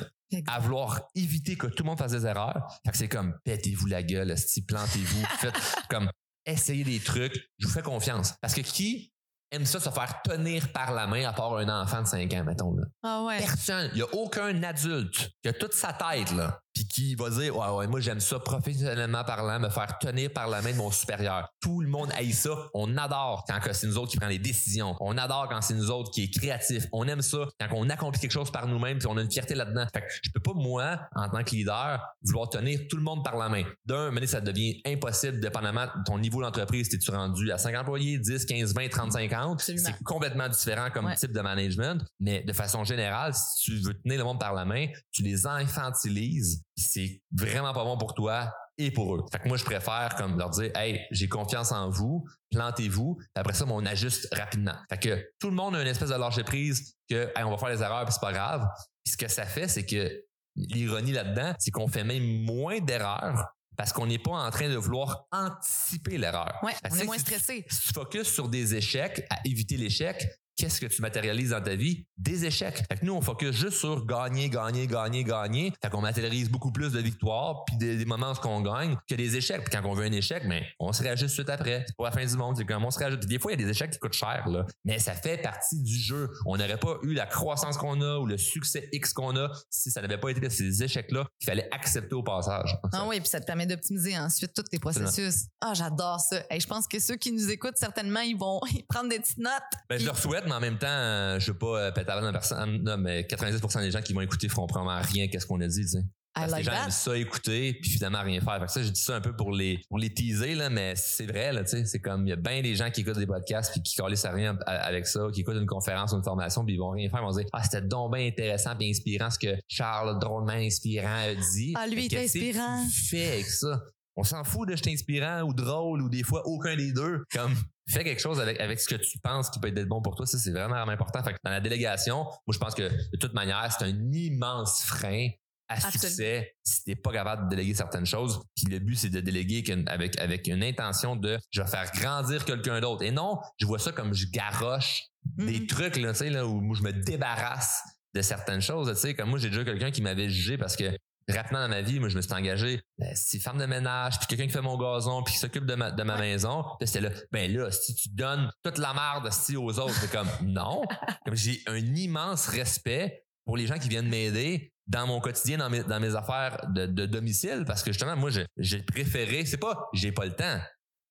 à 0.46 0.58
vouloir 0.60 1.00
éviter 1.14 1.56
que 1.56 1.66
tout 1.66 1.82
le 1.82 1.88
monde 1.88 1.98
fasse 1.98 2.12
des 2.12 2.24
erreurs. 2.26 2.66
Fait 2.84 2.92
que 2.92 2.96
c'est 2.98 3.08
comme, 3.08 3.36
pétez-vous 3.44 3.86
la 3.86 4.02
gueule, 4.02 4.30
esti, 4.30 4.62
plantez-vous. 4.62 5.24
Faites 5.38 5.54
comme, 5.90 6.08
essayez 6.46 6.82
des 6.84 7.00
trucs. 7.00 7.50
Je 7.58 7.66
vous 7.66 7.72
fais 7.72 7.82
confiance. 7.82 8.34
Parce 8.40 8.54
que 8.54 8.60
qui 8.62 9.12
aime 9.50 9.64
ça 9.64 9.80
se 9.80 9.90
faire 9.90 10.22
tenir 10.22 10.72
par 10.72 10.92
la 10.92 11.06
main 11.06 11.24
à 11.28 11.32
part 11.32 11.56
un 11.56 11.68
enfant 11.68 12.02
de 12.02 12.06
5 12.06 12.32
ans, 12.34 12.44
mettons, 12.44 12.74
là? 12.74 12.84
Ah 13.02 13.22
ouais. 13.24 13.38
Personne. 13.38 13.90
Il 13.92 13.96
n'y 13.96 14.02
a 14.02 14.14
aucun 14.14 14.62
adulte 14.62 15.30
qui 15.42 15.48
a 15.48 15.52
toute 15.52 15.74
sa 15.74 15.92
tête, 15.92 16.32
là, 16.32 16.60
puis 16.74 16.86
qui 16.86 17.14
va 17.14 17.30
dire, 17.30 17.56
ouais, 17.56 17.68
ouais, 17.68 17.86
moi, 17.86 18.00
j'aime 18.00 18.18
ça 18.20 18.38
professionnellement 18.40 19.22
parlant, 19.24 19.60
me 19.60 19.68
faire 19.68 19.96
tenir 19.98 20.32
par 20.32 20.48
la 20.48 20.60
main 20.60 20.72
de 20.72 20.76
mon 20.76 20.90
supérieur. 20.90 21.48
Tout 21.60 21.80
le 21.80 21.88
monde 21.88 22.10
haït 22.16 22.32
ça. 22.32 22.50
On 22.74 22.96
adore 22.96 23.44
quand 23.48 23.58
c'est 23.72 23.86
nous 23.86 23.96
autres 23.96 24.10
qui 24.10 24.16
prenons 24.16 24.30
les 24.30 24.38
décisions. 24.38 24.96
On 25.00 25.16
adore 25.16 25.48
quand 25.48 25.60
c'est 25.62 25.74
nous 25.74 25.90
autres 25.90 26.10
qui 26.10 26.24
est 26.24 26.30
créatif. 26.30 26.86
On 26.92 27.06
aime 27.06 27.22
ça 27.22 27.38
quand 27.60 27.68
on 27.72 27.88
accomplit 27.88 28.20
quelque 28.20 28.32
chose 28.32 28.50
par 28.50 28.66
nous-mêmes, 28.66 28.98
puis 28.98 29.06
on 29.06 29.16
a 29.16 29.22
une 29.22 29.30
fierté 29.30 29.54
là-dedans. 29.54 29.86
Fait 29.94 30.00
que 30.00 30.06
je 30.22 30.30
peux 30.32 30.40
pas, 30.40 30.52
moi, 30.54 31.00
en 31.14 31.28
tant 31.28 31.44
que 31.44 31.50
leader, 31.50 32.04
vouloir 32.24 32.50
tenir 32.50 32.80
tout 32.90 32.96
le 32.96 33.02
monde 33.02 33.22
par 33.24 33.36
la 33.36 33.48
main. 33.48 33.62
D'un, 33.86 34.10
mais 34.10 34.26
ça 34.26 34.40
devient 34.40 34.80
impossible, 34.84 35.38
dépendamment 35.40 35.84
de 35.86 36.02
ton 36.04 36.18
niveau 36.18 36.42
d'entreprise. 36.42 36.88
T'es-tu 36.88 37.10
rendu 37.12 37.52
à 37.52 37.58
5 37.58 37.76
employés, 37.76 38.18
10, 38.18 38.44
15, 38.46 38.74
20, 38.74 38.88
30, 38.88 39.12
50? 39.12 39.52
Absolument. 39.52 39.84
C'est 39.86 40.02
complètement 40.04 40.48
différent 40.48 40.88
comme 40.92 41.04
Ouais. 41.06 41.14
type 41.14 41.32
de 41.32 41.40
management, 41.40 42.04
mais 42.18 42.42
de 42.42 42.52
façon 42.52 42.82
générale, 42.84 43.32
si 43.34 43.62
tu 43.64 43.78
veux 43.78 43.94
tenir 43.94 44.18
le 44.18 44.24
monde 44.24 44.40
par 44.40 44.54
la 44.54 44.64
main, 44.64 44.86
tu 45.12 45.22
les 45.22 45.46
infantilises, 45.46 46.63
c'est 46.76 47.22
vraiment 47.32 47.72
pas 47.72 47.84
bon 47.84 47.96
pour 47.98 48.14
toi 48.14 48.52
et 48.78 48.90
pour 48.90 49.14
eux. 49.14 49.24
Fait 49.30 49.38
que 49.38 49.48
moi, 49.48 49.56
je 49.56 49.64
préfère 49.64 50.14
comme 50.16 50.36
leur 50.38 50.50
dire, 50.50 50.70
hey, 50.76 51.00
j'ai 51.12 51.28
confiance 51.28 51.70
en 51.72 51.90
vous, 51.90 52.24
plantez-vous, 52.50 53.18
après 53.34 53.54
ça, 53.54 53.64
on 53.68 53.86
ajuste 53.86 54.28
rapidement. 54.34 54.74
Fait 54.88 54.98
que 54.98 55.28
tout 55.38 55.48
le 55.48 55.54
monde 55.54 55.76
a 55.76 55.82
une 55.82 55.86
espèce 55.88 56.08
de 56.10 56.14
lâcher 56.16 56.42
prise 56.44 56.94
que, 57.08 57.30
hey, 57.36 57.44
on 57.44 57.50
va 57.50 57.58
faire 57.58 57.76
des 57.76 57.82
erreurs, 57.82 58.04
puis 58.04 58.12
c'est 58.14 58.20
pas 58.20 58.32
grave. 58.32 58.66
Puis 59.04 59.12
ce 59.12 59.16
que 59.16 59.28
ça 59.28 59.46
fait, 59.46 59.68
c'est 59.68 59.86
que 59.86 60.10
l'ironie 60.56 61.12
là-dedans, 61.12 61.54
c'est 61.58 61.70
qu'on 61.70 61.88
fait 61.88 62.04
même 62.04 62.24
moins 62.44 62.80
d'erreurs 62.80 63.46
parce 63.76 63.92
qu'on 63.92 64.06
n'est 64.06 64.18
pas 64.20 64.30
en 64.32 64.50
train 64.50 64.68
de 64.68 64.76
vouloir 64.76 65.26
anticiper 65.32 66.16
l'erreur. 66.16 66.58
Ouais, 66.62 66.72
on 66.90 66.94
est 66.96 67.04
moins 67.04 67.18
si 67.18 67.24
tu- 67.24 67.30
stressé. 67.32 67.64
si 67.68 67.88
tu 67.88 67.92
focuses 67.92 68.28
sur 68.32 68.48
des 68.48 68.74
échecs, 68.76 69.26
à 69.30 69.36
éviter 69.44 69.76
l'échec, 69.76 70.24
qu'est-ce 70.56 70.80
que 70.80 70.86
tu 70.86 71.02
matérialises 71.02 71.50
dans 71.50 71.62
ta 71.62 71.74
vie? 71.74 72.06
Des 72.16 72.44
échecs. 72.44 72.84
Fait 72.88 72.98
que 72.98 73.04
nous, 73.04 73.14
on 73.14 73.20
focus 73.20 73.54
juste 73.54 73.78
sur 73.78 74.04
gagner, 74.06 74.48
gagner, 74.48 74.86
gagner, 74.86 75.24
gagner. 75.24 75.72
Fait 75.82 75.90
qu'on 75.90 76.00
matérialise 76.00 76.50
beaucoup 76.50 76.72
plus 76.72 76.92
de 76.92 77.00
victoires 77.00 77.64
puis 77.66 77.76
des, 77.76 77.96
des 77.96 78.04
moments 78.04 78.32
où 78.32 78.46
on 78.46 78.60
gagne 78.60 78.96
que 79.08 79.14
des 79.14 79.36
échecs. 79.36 79.64
Puis 79.64 79.70
quand 79.76 79.88
on 79.88 79.94
veut 79.94 80.04
un 80.04 80.12
échec, 80.12 80.42
mais 80.46 80.66
on 80.78 80.92
se 80.92 81.02
réajuste 81.02 81.34
suite 81.34 81.50
après. 81.50 81.84
C'est 81.86 81.96
pas 81.96 82.04
la 82.04 82.12
fin 82.12 82.24
du 82.24 82.36
monde. 82.36 82.56
C'est 82.56 82.64
comme 82.64 82.84
on 82.84 82.90
se 82.90 82.98
réajuste. 82.98 83.26
Des 83.26 83.38
fois, 83.38 83.52
il 83.52 83.60
y 83.60 83.62
a 83.62 83.66
des 83.66 83.70
échecs 83.70 83.90
qui 83.90 83.98
coûtent 83.98 84.12
cher, 84.12 84.48
là. 84.48 84.66
Mais 84.84 84.98
ça 84.98 85.14
fait 85.14 85.38
partie 85.38 85.82
du 85.82 85.96
jeu. 85.96 86.30
On 86.46 86.56
n'aurait 86.56 86.78
pas 86.78 86.98
eu 87.02 87.14
la 87.14 87.26
croissance 87.26 87.76
qu'on 87.76 88.00
a 88.00 88.18
ou 88.18 88.26
le 88.26 88.38
succès 88.38 88.88
X 88.92 89.12
qu'on 89.12 89.36
a 89.36 89.50
si 89.70 89.90
ça 89.90 90.00
n'avait 90.02 90.18
pas 90.18 90.30
été 90.30 90.48
ces 90.50 90.82
échecs-là 90.82 91.26
qu'il 91.38 91.46
fallait 91.46 91.68
accepter 91.72 92.14
au 92.14 92.22
passage. 92.22 92.76
Ah 92.92 93.04
oui, 93.06 93.20
puis 93.20 93.28
ça 93.28 93.40
te 93.40 93.46
permet 93.46 93.66
d'optimiser 93.66 94.16
ensuite 94.18 94.52
tous 94.54 94.62
tes 94.64 94.78
processus. 94.78 95.46
Ah, 95.60 95.74
j'adore 95.74 96.20
ça. 96.20 96.42
Et 96.50 96.60
je 96.60 96.66
pense 96.66 96.86
que 96.86 96.98
ceux 96.98 97.16
qui 97.16 97.32
nous 97.32 97.50
écoutent, 97.50 97.76
certainement, 97.76 98.20
ils 98.20 98.36
vont 98.36 98.60
prendre 98.88 99.08
des 99.08 99.18
petites 99.18 99.38
notes. 99.38 99.52
Ben, 99.88 99.98
je 99.98 100.06
leur 100.06 100.18
souhaite, 100.18 100.43
mais 100.46 100.52
en 100.52 100.60
même 100.60 100.78
temps, 100.78 100.86
euh, 100.88 101.38
je 101.38 101.52
veux 101.52 101.58
pas 101.58 101.78
euh, 101.78 101.92
péter 101.92 102.12
la 102.20 102.32
personne. 102.32 102.82
Non, 102.82 102.96
mais 102.96 103.22
90% 103.22 103.80
des 103.80 103.90
gens 103.90 104.02
qui 104.02 104.12
vont 104.12 104.20
écouter 104.20 104.48
feront 104.48 104.66
probablement 104.66 105.00
rien 105.02 105.28
qu'est-ce 105.28 105.46
qu'on 105.46 105.60
a 105.60 105.66
dit, 105.66 105.82
tu 105.82 105.88
sais. 105.88 106.04
Parce 106.34 106.46
que 106.46 106.50
like 106.50 106.66
les 106.66 106.72
gens 106.72 106.84
aiment 106.84 106.90
ça 106.90 107.16
écouter, 107.16 107.78
puis 107.80 107.90
finalement 107.90 108.20
rien 108.22 108.40
faire. 108.40 108.58
Fait 108.58 108.66
que 108.66 108.72
ça, 108.72 108.82
j'ai 108.82 108.90
dit 108.90 109.00
ça 109.00 109.14
un 109.14 109.20
peu 109.20 109.36
pour 109.36 109.52
les, 109.52 109.80
pour 109.88 109.98
les 109.98 110.12
teaser, 110.12 110.56
là, 110.56 110.68
mais 110.68 110.94
c'est 110.96 111.26
vrai, 111.26 111.52
là, 111.52 111.62
tu 111.62 111.70
sais. 111.70 111.84
C'est 111.84 112.00
comme, 112.00 112.26
il 112.26 112.30
y 112.30 112.32
a 112.32 112.36
bien 112.36 112.60
des 112.60 112.74
gens 112.74 112.90
qui 112.90 113.02
écoutent 113.02 113.18
des 113.18 113.26
podcasts 113.26 113.72
puis 113.72 113.82
qui 113.82 113.94
collent 113.94 114.16
à 114.20 114.30
rien 114.32 114.58
avec 114.66 115.06
ça, 115.06 115.28
qui 115.32 115.42
écoutent 115.42 115.56
une 115.56 115.66
conférence 115.66 116.12
ou 116.12 116.16
une 116.16 116.24
formation 116.24 116.64
puis 116.64 116.74
ils 116.74 116.78
vont 116.78 116.90
rien 116.90 117.08
faire. 117.08 117.20
Ils 117.20 117.26
vont 117.26 117.36
dire, 117.36 117.46
ah, 117.52 117.62
c'était 117.62 117.82
donc 117.82 118.14
bien 118.14 118.26
intéressant 118.26 118.74
bien 118.74 118.90
inspirant 118.90 119.30
ce 119.30 119.38
que 119.38 119.54
Charles, 119.68 120.18
drôlement 120.18 120.52
inspirant, 120.52 121.14
a 121.14 121.34
dit. 121.34 121.72
Ah, 121.76 121.86
lui, 121.86 122.06
il 122.06 122.10
que 122.10 122.16
inspirant. 122.16 122.84
Tu 122.84 123.04
fais 123.10 123.32
avec 123.34 123.46
ça. 123.46 123.80
On 124.16 124.22
s'en 124.22 124.44
fout 124.44 124.68
de 124.68 124.76
je 124.76 124.90
inspirant 124.90 125.42
ou 125.42 125.52
drôle 125.52 126.02
ou 126.02 126.08
des 126.08 126.22
fois 126.22 126.42
aucun 126.46 126.76
des 126.76 126.92
deux. 126.92 127.24
Comme 127.32 127.54
fais 127.88 128.04
quelque 128.04 128.20
chose 128.20 128.40
avec, 128.40 128.60
avec 128.60 128.80
ce 128.80 128.88
que 128.88 128.94
tu 128.96 129.18
penses 129.18 129.50
qui 129.50 129.60
peut 129.60 129.68
être 129.68 129.88
bon 129.88 130.00
pour 130.00 130.14
toi. 130.14 130.26
Ça, 130.26 130.38
c'est 130.38 130.50
vraiment 130.50 130.76
important. 130.76 131.22
Fait 131.22 131.32
que 131.32 131.38
dans 131.44 131.50
la 131.50 131.60
délégation, 131.60 132.24
moi, 132.24 132.52
je 132.52 132.58
pense 132.58 132.74
que 132.74 132.82
de 132.82 133.16
toute 133.18 133.34
manière, 133.34 133.70
c'est 133.72 133.84
un 133.84 134.12
immense 134.12 134.82
frein 134.84 135.28
à 135.68 135.80
succès 135.80 136.56
si 136.62 136.84
t'es 136.84 136.94
pas 136.94 137.12
capable 137.12 137.44
de 137.44 137.50
déléguer 137.50 137.74
certaines 137.74 138.06
choses. 138.06 138.42
Puis 138.54 138.66
le 138.66 138.78
but, 138.78 138.96
c'est 138.96 139.08
de 139.08 139.20
déléguer 139.20 139.64
avec, 139.86 140.18
avec 140.20 140.46
une 140.46 140.62
intention 140.62 141.16
de 141.16 141.38
je 141.50 141.62
vais 141.62 141.68
faire 141.68 141.90
grandir 141.92 142.44
quelqu'un 142.44 142.80
d'autre. 142.80 143.02
Et 143.02 143.10
non, 143.10 143.38
je 143.58 143.66
vois 143.66 143.78
ça 143.78 143.92
comme 143.92 144.14
je 144.14 144.26
garoche 144.30 145.04
des 145.36 145.60
mm-hmm. 145.60 145.66
trucs 145.66 145.96
là, 145.96 146.12
là, 146.30 146.46
où 146.46 146.74
je 146.74 146.82
me 146.82 146.92
débarrasse 146.92 147.82
de 148.14 148.22
certaines 148.22 148.60
choses. 148.60 148.88
Tu 148.90 148.96
sais, 148.96 149.14
comme 149.14 149.30
moi, 149.30 149.38
j'ai 149.38 149.48
déjà 149.48 149.64
quelqu'un 149.64 149.90
qui 149.90 150.02
m'avait 150.02 150.28
jugé 150.28 150.58
parce 150.58 150.76
que 150.76 150.96
rapidement 151.28 151.60
dans 151.60 151.68
ma 151.68 151.82
vie, 151.82 152.00
moi, 152.00 152.08
je 152.08 152.16
me 152.16 152.22
suis 152.22 152.32
engagé, 152.32 152.80
ben, 152.98 153.14
si 153.14 153.40
femme 153.40 153.58
de 153.58 153.66
ménage, 153.66 154.18
puis 154.18 154.26
quelqu'un 154.26 154.46
qui 154.46 154.52
fait 154.52 154.60
mon 154.60 154.76
gazon, 154.76 155.22
puis 155.22 155.34
qui 155.34 155.40
s'occupe 155.40 155.66
de 155.66 155.74
ma, 155.74 155.90
de 155.90 156.02
ma 156.02 156.18
maison, 156.18 156.64
c'était 156.80 157.00
là, 157.00 157.10
ben 157.32 157.52
là, 157.52 157.70
si 157.70 157.94
tu 157.94 158.08
donnes 158.10 158.50
toute 158.62 158.78
la 158.78 158.92
merde 158.92 159.32
si 159.32 159.56
aux 159.56 159.78
autres, 159.78 159.94
c'est 159.94 160.10
comme, 160.10 160.28
non. 160.42 160.82
Comme 161.24 161.36
j'ai 161.36 161.62
un 161.66 161.78
immense 161.78 162.48
respect 162.48 163.24
pour 163.44 163.56
les 163.56 163.66
gens 163.66 163.78
qui 163.78 163.88
viennent 163.88 164.08
m'aider 164.08 164.72
dans 164.86 165.06
mon 165.06 165.20
quotidien, 165.20 165.58
dans 165.58 165.70
mes, 165.70 165.82
dans 165.82 166.00
mes 166.00 166.14
affaires 166.14 166.66
de, 166.74 166.86
de 166.86 167.06
domicile, 167.06 167.64
parce 167.66 167.82
que 167.82 167.92
justement, 167.92 168.16
moi, 168.16 168.30
j'ai 168.58 168.82
préféré, 168.82 169.46
c'est 169.46 169.56
pas, 169.56 169.88
j'ai 169.92 170.12
pas 170.12 170.26
le 170.26 170.34
temps. 170.34 170.60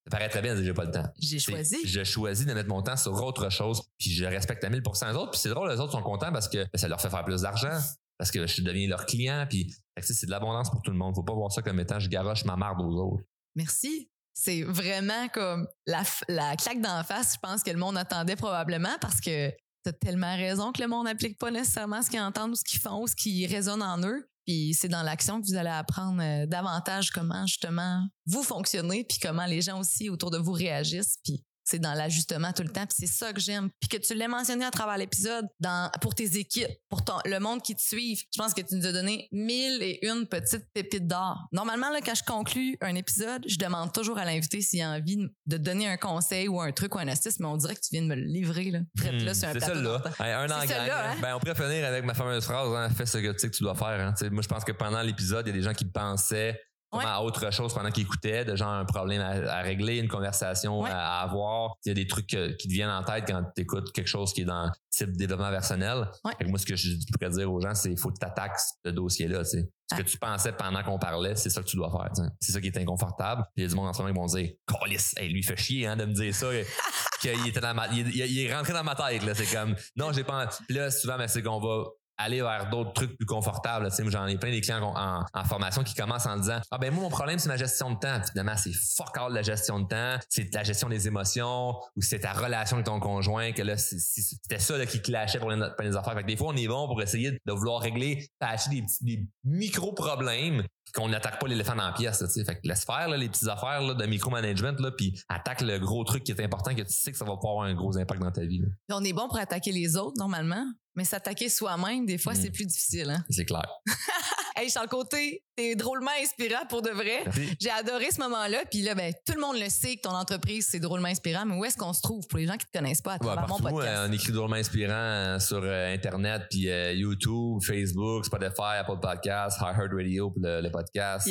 Ça 0.05 0.17
paraît 0.17 0.27
très 0.27 0.41
bien 0.41 0.61
j'ai 0.61 0.73
pas 0.73 0.83
le 0.83 0.91
temps. 0.91 1.05
J'ai 1.17 1.39
choisi. 1.39 1.77
Je 1.85 2.03
choisis 2.03 2.45
de 2.45 2.53
mettre 2.53 2.67
mon 2.67 2.81
temps 2.81 2.97
sur 2.97 3.13
autre 3.23 3.49
chose, 3.49 3.81
puis 3.97 4.11
je 4.11 4.25
respecte 4.25 4.63
à 4.63 4.69
1000 4.69 4.81
les 4.81 5.15
autres. 5.15 5.31
Puis 5.31 5.39
c'est 5.39 5.49
drôle, 5.49 5.71
les 5.71 5.79
autres 5.79 5.93
sont 5.93 6.03
contents 6.03 6.31
parce 6.31 6.49
que 6.49 6.57
ben, 6.57 6.77
ça 6.77 6.87
leur 6.87 6.99
fait 6.99 7.09
faire 7.09 7.23
plus 7.23 7.41
d'argent, 7.41 7.79
parce 8.17 8.29
que 8.29 8.45
je 8.45 8.61
deviens 8.61 8.87
leur 8.89 9.05
client, 9.05 9.45
puis 9.49 9.73
c'est 10.01 10.25
de 10.25 10.31
l'abondance 10.31 10.69
pour 10.69 10.81
tout 10.81 10.91
le 10.91 10.97
monde. 10.97 11.15
Faut 11.15 11.23
pas 11.23 11.33
voir 11.33 11.51
ça 11.51 11.61
comme 11.61 11.79
étant 11.79 11.99
je 11.99 12.09
garoche 12.09 12.45
ma 12.45 12.55
marde 12.55 12.81
aux 12.81 12.95
autres. 12.95 13.23
Merci. 13.55 14.09
C'est 14.33 14.63
vraiment 14.63 15.27
comme 15.29 15.67
la, 15.85 16.03
la 16.27 16.55
claque 16.55 16.81
d'en 16.81 17.03
face, 17.03 17.35
je 17.35 17.39
pense 17.39 17.61
que 17.61 17.69
le 17.69 17.77
monde 17.77 17.97
attendait 17.97 18.35
probablement 18.35 18.97
parce 18.99 19.21
que 19.21 19.49
tu 19.49 19.89
as 19.89 19.93
tellement 19.93 20.35
raison 20.35 20.71
que 20.71 20.81
le 20.81 20.87
monde 20.87 21.05
n'applique 21.05 21.37
pas 21.37 21.51
nécessairement 21.51 22.01
ce 22.01 22.09
qu'ils 22.09 22.21
entendent 22.21 22.51
ou 22.51 22.55
ce 22.55 22.63
qu'ils 22.63 22.79
font 22.79 23.03
ou 23.03 23.07
ce 23.07 23.15
qui 23.15 23.45
résonne 23.45 23.83
en 23.83 24.01
eux. 24.03 24.27
Puis 24.45 24.73
c'est 24.73 24.89
dans 24.89 25.03
l'action 25.03 25.39
que 25.39 25.45
vous 25.45 25.55
allez 25.55 25.69
apprendre 25.69 26.21
euh, 26.21 26.45
davantage 26.45 27.11
comment 27.11 27.45
justement 27.45 28.05
vous 28.25 28.43
fonctionnez, 28.43 29.03
puis 29.03 29.19
comment 29.19 29.45
les 29.45 29.61
gens 29.61 29.79
aussi 29.79 30.09
autour 30.09 30.31
de 30.31 30.37
vous 30.37 30.51
réagissent. 30.51 31.17
Puis 31.23 31.43
c'est 31.63 31.79
dans 31.79 31.93
l'ajustement 31.93 32.51
tout 32.53 32.63
le 32.63 32.69
temps. 32.69 32.85
Puis 32.85 33.07
c'est 33.07 33.13
ça 33.13 33.33
que 33.33 33.39
j'aime. 33.39 33.69
Puis 33.79 33.89
que 33.89 33.97
tu 33.97 34.13
l'aies 34.13 34.27
mentionné 34.27 34.65
à 34.65 34.71
travers 34.71 34.97
l'épisode, 34.97 35.47
dans 35.59 35.89
pour 36.01 36.15
tes 36.15 36.37
équipes, 36.37 36.71
pour 36.89 37.03
ton, 37.03 37.13
le 37.25 37.39
monde 37.39 37.61
qui 37.61 37.75
te 37.75 37.81
suit. 37.81 38.23
Je 38.33 38.37
pense 38.37 38.53
que 38.53 38.61
tu 38.61 38.75
nous 38.75 38.85
as 38.85 38.91
donné 38.91 39.27
mille 39.31 39.81
et 39.81 40.05
une 40.05 40.27
petites 40.27 40.65
pépites 40.73 41.07
d'or. 41.07 41.47
Normalement, 41.51 41.89
là, 41.89 41.99
quand 42.01 42.15
je 42.15 42.23
conclue 42.23 42.77
un 42.81 42.95
épisode, 42.95 43.43
je 43.47 43.57
demande 43.57 43.93
toujours 43.93 44.17
à 44.17 44.25
l'invité 44.25 44.61
s'il 44.61 44.81
a 44.81 44.91
envie 44.91 45.17
de 45.45 45.57
donner 45.57 45.87
un 45.87 45.97
conseil 45.97 46.47
ou 46.47 46.59
un 46.59 46.71
truc 46.71 46.95
ou 46.95 46.99
un 46.99 47.07
astuce, 47.07 47.39
mais 47.39 47.47
on 47.47 47.57
dirait 47.57 47.75
que 47.75 47.81
tu 47.81 47.89
viens 47.91 48.01
de 48.01 48.07
me 48.07 48.15
le 48.15 48.25
livrer. 48.25 48.71
Là. 48.71 48.79
là, 48.79 49.11
hmm, 49.11 49.33
c'est 49.33 49.45
un 49.45 49.51
plateau. 49.53 49.81
là. 49.81 50.01
un 50.19 50.49
an 50.49 50.59
hein? 50.61 51.15
ben, 51.21 51.35
on 51.35 51.39
pourrait 51.39 51.55
finir 51.55 51.85
avec 51.85 52.03
ma 52.03 52.13
fameuse 52.13 52.43
phrase, 52.43 52.69
hein, 52.75 52.89
fais 52.89 53.05
ce 53.05 53.17
que 53.17 53.31
tu 53.31 53.39
sais 53.39 53.49
que 53.49 53.55
tu 53.55 53.63
dois 53.63 53.75
faire. 53.75 53.99
Hein. 53.99 54.13
Moi, 54.31 54.41
je 54.41 54.47
pense 54.47 54.63
que 54.63 54.71
pendant 54.71 55.01
l'épisode, 55.01 55.47
il 55.47 55.51
y 55.51 55.53
a 55.53 55.57
des 55.57 55.63
gens 55.63 55.73
qui 55.73 55.85
pensaient 55.85 56.59
à 56.99 57.21
autre 57.23 57.51
chose 57.51 57.73
pendant 57.73 57.89
qu'ils 57.89 58.03
écoutaient, 58.03 58.45
de 58.45 58.55
genre 58.55 58.71
un 58.71 58.85
problème 58.85 59.21
à, 59.21 59.61
régler, 59.61 59.97
une 59.97 60.07
conversation 60.07 60.83
à, 60.85 61.21
avoir. 61.21 61.75
Il 61.85 61.89
y 61.89 61.91
a 61.91 61.95
des 61.95 62.07
trucs 62.07 62.27
qui 62.27 62.67
te 62.67 62.73
viennent 62.73 62.89
en 62.89 63.03
tête 63.03 63.25
quand 63.27 63.43
tu 63.55 63.61
écoutes 63.61 63.91
quelque 63.91 64.07
chose 64.07 64.33
qui 64.33 64.41
est 64.41 64.45
dans 64.45 64.65
le 64.65 64.71
type 64.89 65.15
développement 65.15 65.49
personnel. 65.49 66.09
moi, 66.23 66.59
ce 66.59 66.65
que 66.65 66.75
je 66.75 66.91
pourrais 67.11 67.31
dire 67.31 67.51
aux 67.51 67.59
gens, 67.59 67.73
c'est 67.73 67.91
il 67.91 67.97
faut 67.97 68.09
que 68.09 68.19
tu 68.19 68.25
attaques 68.25 68.59
ce 68.85 68.89
dossier-là. 68.89 69.43
Ce 69.43 69.57
que 69.95 70.01
tu 70.01 70.17
pensais 70.17 70.53
pendant 70.53 70.81
qu'on 70.81 70.97
parlait, 70.97 71.35
c'est 71.35 71.49
ça 71.49 71.61
que 71.61 71.67
tu 71.67 71.75
dois 71.75 71.91
faire. 71.91 72.25
C'est 72.39 72.51
ça 72.51 72.61
qui 72.61 72.67
est 72.67 72.77
inconfortable. 72.77 73.43
Puis 73.55 73.57
il 73.57 73.63
y 73.63 73.65
a 73.65 73.69
du 73.69 73.75
monde 73.75 73.87
en 73.87 73.93
ce 73.93 74.01
moment 74.01 74.13
qui 74.13 74.19
vont 74.19 74.39
dire 74.39 74.51
Colis, 74.65 75.11
hey, 75.17 75.29
lui 75.29 75.43
fait 75.43 75.57
chier 75.57 75.87
hein, 75.87 75.95
de 75.95 76.05
me 76.05 76.13
dire 76.13 76.33
ça. 76.33 76.47
qu'il 77.21 77.47
était 77.47 77.61
dans 77.61 77.73
ma, 77.73 77.87
il, 77.87 78.39
est 78.39 78.53
rentré 78.53 78.73
dans 78.73 78.83
ma 78.83 78.95
tête. 78.95 79.21
C'est 79.35 79.55
comme 79.55 79.75
non, 79.95 80.11
j'ai 80.11 80.23
pas. 80.23 80.47
Puis 80.67 80.77
là, 80.77 80.91
souvent, 80.91 81.17
mais 81.17 81.27
c'est 81.27 81.41
qu'on 81.41 81.59
va 81.59 81.85
aller 82.23 82.41
vers 82.41 82.69
d'autres 82.69 82.93
trucs 82.93 83.15
plus 83.17 83.25
confortables. 83.25 83.87
Tu 83.89 83.95
sais, 83.95 84.03
j'en 84.09 84.27
ai 84.27 84.37
plein 84.37 84.51
des 84.51 84.61
clients 84.61 84.93
en, 84.95 85.43
formation 85.45 85.83
qui 85.83 85.93
commencent 85.93 86.25
en 86.25 86.37
disant 86.37 86.59
Ah 86.71 86.77
ben 86.77 86.93
moi, 86.93 87.03
mon 87.03 87.09
problème, 87.09 87.39
c'est 87.39 87.49
ma 87.49 87.57
gestion 87.57 87.91
de 87.91 87.99
temps. 87.99 88.21
Finalement, 88.31 88.57
c'est 88.57 88.73
fuck 88.73 89.17
all 89.17 89.33
la 89.33 89.41
gestion 89.41 89.79
de 89.79 89.87
temps, 89.87 90.17
c'est 90.29 90.53
la 90.53 90.63
gestion 90.63 90.89
des 90.89 91.07
émotions 91.07 91.75
ou 91.95 92.01
c'est 92.01 92.19
ta 92.19 92.33
relation 92.33 92.77
avec 92.77 92.85
ton 92.85 92.99
conjoint, 92.99 93.51
que 93.51 93.61
là, 93.61 93.77
c'était 93.77 94.59
ça 94.59 94.85
qui 94.85 95.01
clashait 95.01 95.39
pour 95.39 95.51
les, 95.51 95.61
affaires. 95.95 96.13
Fait 96.13 96.21
que 96.21 96.27
des 96.27 96.37
fois, 96.37 96.49
on 96.49 96.55
est 96.55 96.67
bon 96.67 96.87
pour 96.87 97.01
essayer 97.01 97.31
de 97.31 97.51
vouloir 97.51 97.81
régler, 97.81 98.27
patcher 98.39 98.69
des, 98.69 98.83
des 99.01 99.27
micro-problèmes 99.43 100.63
qu'on 100.93 101.09
n'attaque 101.09 101.39
pas 101.39 101.47
l'éléphant 101.47 101.75
dans 101.75 101.85
la 101.85 101.93
pièce. 101.93 102.23
Fait 102.45 102.55
que 102.55 102.67
laisse 102.67 102.85
faire 102.85 103.07
les 103.09 103.27
petites 103.27 103.47
affaires 103.47 103.81
là, 103.81 103.93
de 103.93 104.05
micromanagement, 104.05 104.73
puis 104.95 105.19
attaque 105.27 105.61
le 105.61 105.79
gros 105.79 106.03
truc 106.03 106.23
qui 106.23 106.31
est 106.31 106.41
important, 106.41 106.73
que 106.75 106.81
tu 106.81 106.93
sais 106.93 107.11
que 107.11 107.17
ça 107.17 107.25
va 107.25 107.35
pas 107.37 107.49
avoir 107.49 107.65
un 107.65 107.73
gros 107.73 107.97
impact 107.97 108.21
dans 108.21 108.31
ta 108.31 108.45
vie. 108.45 108.61
On 108.91 109.03
est 109.03 109.13
bon 109.13 109.27
pour 109.27 109.37
attaquer 109.37 109.71
les 109.71 109.97
autres 109.97 110.15
normalement, 110.17 110.65
mais 110.95 111.05
s'attaquer 111.05 111.49
soi-même, 111.49 112.05
des 112.05 112.17
fois, 112.17 112.35
c'est 112.35 112.49
mm. 112.49 112.53
plus 112.53 112.65
difficile. 112.65 113.09
Hein? 113.09 113.25
C'est 113.29 113.45
clair. 113.45 113.67
hey, 114.55 114.69
Charles 114.69 114.87
Côté, 114.87 115.43
t'es 115.55 115.75
drôlement 115.75 116.11
inspirant 116.21 116.65
pour 116.67 116.81
de 116.81 116.89
vrai. 116.89 117.23
J'ai 117.59 117.69
adoré 117.69 118.11
ce 118.11 118.19
moment-là. 118.21 118.63
Puis 118.69 118.81
là, 118.81 118.95
ben, 118.95 119.13
tout 119.25 119.33
le 119.35 119.41
monde 119.41 119.57
le 119.57 119.69
sait 119.69 119.95
que 119.97 120.01
ton 120.01 120.11
entreprise, 120.11 120.67
c'est 120.69 120.79
drôlement 120.79 121.07
inspirant. 121.07 121.45
Mais 121.45 121.55
où 121.55 121.65
est-ce 121.65 121.77
qu'on 121.77 121.93
se 121.93 122.01
trouve 122.01 122.27
pour 122.27 122.39
les 122.39 122.47
gens 122.47 122.57
qui 122.57 122.65
te 122.65 122.77
connaissent 122.77 123.01
pas 123.01 123.13
à 123.13 123.19
travers 123.19 123.47
mon 123.47 123.59
podcast? 123.59 123.87
Euh, 123.87 124.07
on 124.09 124.11
écrit 124.11 124.31
drôlement 124.31 124.55
inspirant 124.55 124.93
euh, 124.93 125.39
sur 125.39 125.61
euh, 125.63 125.93
Internet, 125.93 126.43
puis 126.49 126.67
YouTube, 126.93 127.59
Facebook, 127.63 128.25
Spotify, 128.25 128.79
Apple 128.79 128.99
Podcasts, 129.01 129.59
Radio 129.59 130.31
pour 130.31 130.41
le, 130.43 130.69
podcast, 130.69 131.29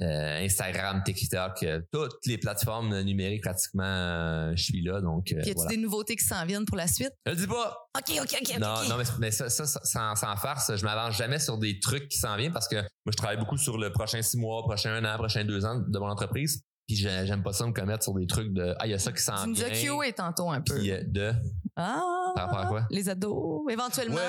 Instagram, 0.00 1.02
TikTok, 1.04 1.64
toutes 1.92 2.26
les 2.26 2.38
plateformes 2.38 3.00
numériques 3.02 3.42
pratiquement, 3.42 4.54
je 4.54 4.62
suis 4.62 4.82
là. 4.82 5.00
Donc, 5.00 5.30
y 5.30 5.50
a-tu 5.50 5.66
des 5.68 5.76
nouveautés 5.76 6.16
qui 6.16 6.24
s'en 6.24 6.44
viennent 6.46 6.64
pour 6.64 6.76
la 6.76 6.86
suite? 6.86 7.12
Je 7.26 7.32
le 7.32 7.36
dis 7.36 7.46
pas. 7.46 7.88
OK, 7.96 8.16
OK, 8.22 8.36
OK. 8.40 8.58
Non, 8.58 8.88
non 8.88 8.96
mais, 9.18 9.30
ça, 9.30 9.48
ça, 9.48 9.66
sans, 9.66 10.14
sans 10.14 10.36
farce, 10.36 10.74
je 10.76 10.84
m'avance 10.84 11.16
jamais 11.16 11.38
sur 11.38 11.58
des 11.58 11.78
trucs 11.78 12.08
qui 12.08 12.18
s'en 12.18 12.36
viennent 12.36 12.52
parce 12.52 12.63
que 12.68 12.76
moi, 12.76 13.12
je 13.12 13.16
travaille 13.16 13.38
beaucoup 13.38 13.56
sur 13.56 13.78
le 13.78 13.90
prochain 13.90 14.22
six 14.22 14.36
mois, 14.36 14.62
prochain 14.62 14.94
un 14.94 15.04
an, 15.04 15.16
prochain 15.16 15.44
deux 15.44 15.64
ans 15.64 15.78
de 15.86 15.98
mon 15.98 16.08
entreprise. 16.08 16.62
Puis 16.86 16.96
j'aime 16.96 17.42
pas 17.42 17.54
ça 17.54 17.66
me 17.66 17.72
commettre 17.72 18.02
sur 18.02 18.12
des 18.12 18.26
trucs 18.26 18.52
de 18.52 18.74
ah 18.78 18.86
il 18.86 18.90
y 18.90 18.94
a 18.94 18.98
ça 18.98 19.10
qui 19.10 19.22
s'en 19.22 19.34
vient. 19.34 19.70
Tu 19.70 19.88
nous 19.88 20.02
as 20.02 20.12
tantôt 20.12 20.50
un 20.50 20.60
peu. 20.60 20.74
Puis 20.74 20.92
euh, 20.92 21.02
de 21.06 21.32
ah 21.76 22.02
par 22.34 22.46
rapport 22.46 22.58
à 22.58 22.66
quoi? 22.66 22.86
Les 22.90 23.08
ados 23.08 23.62
éventuellement 23.70 24.20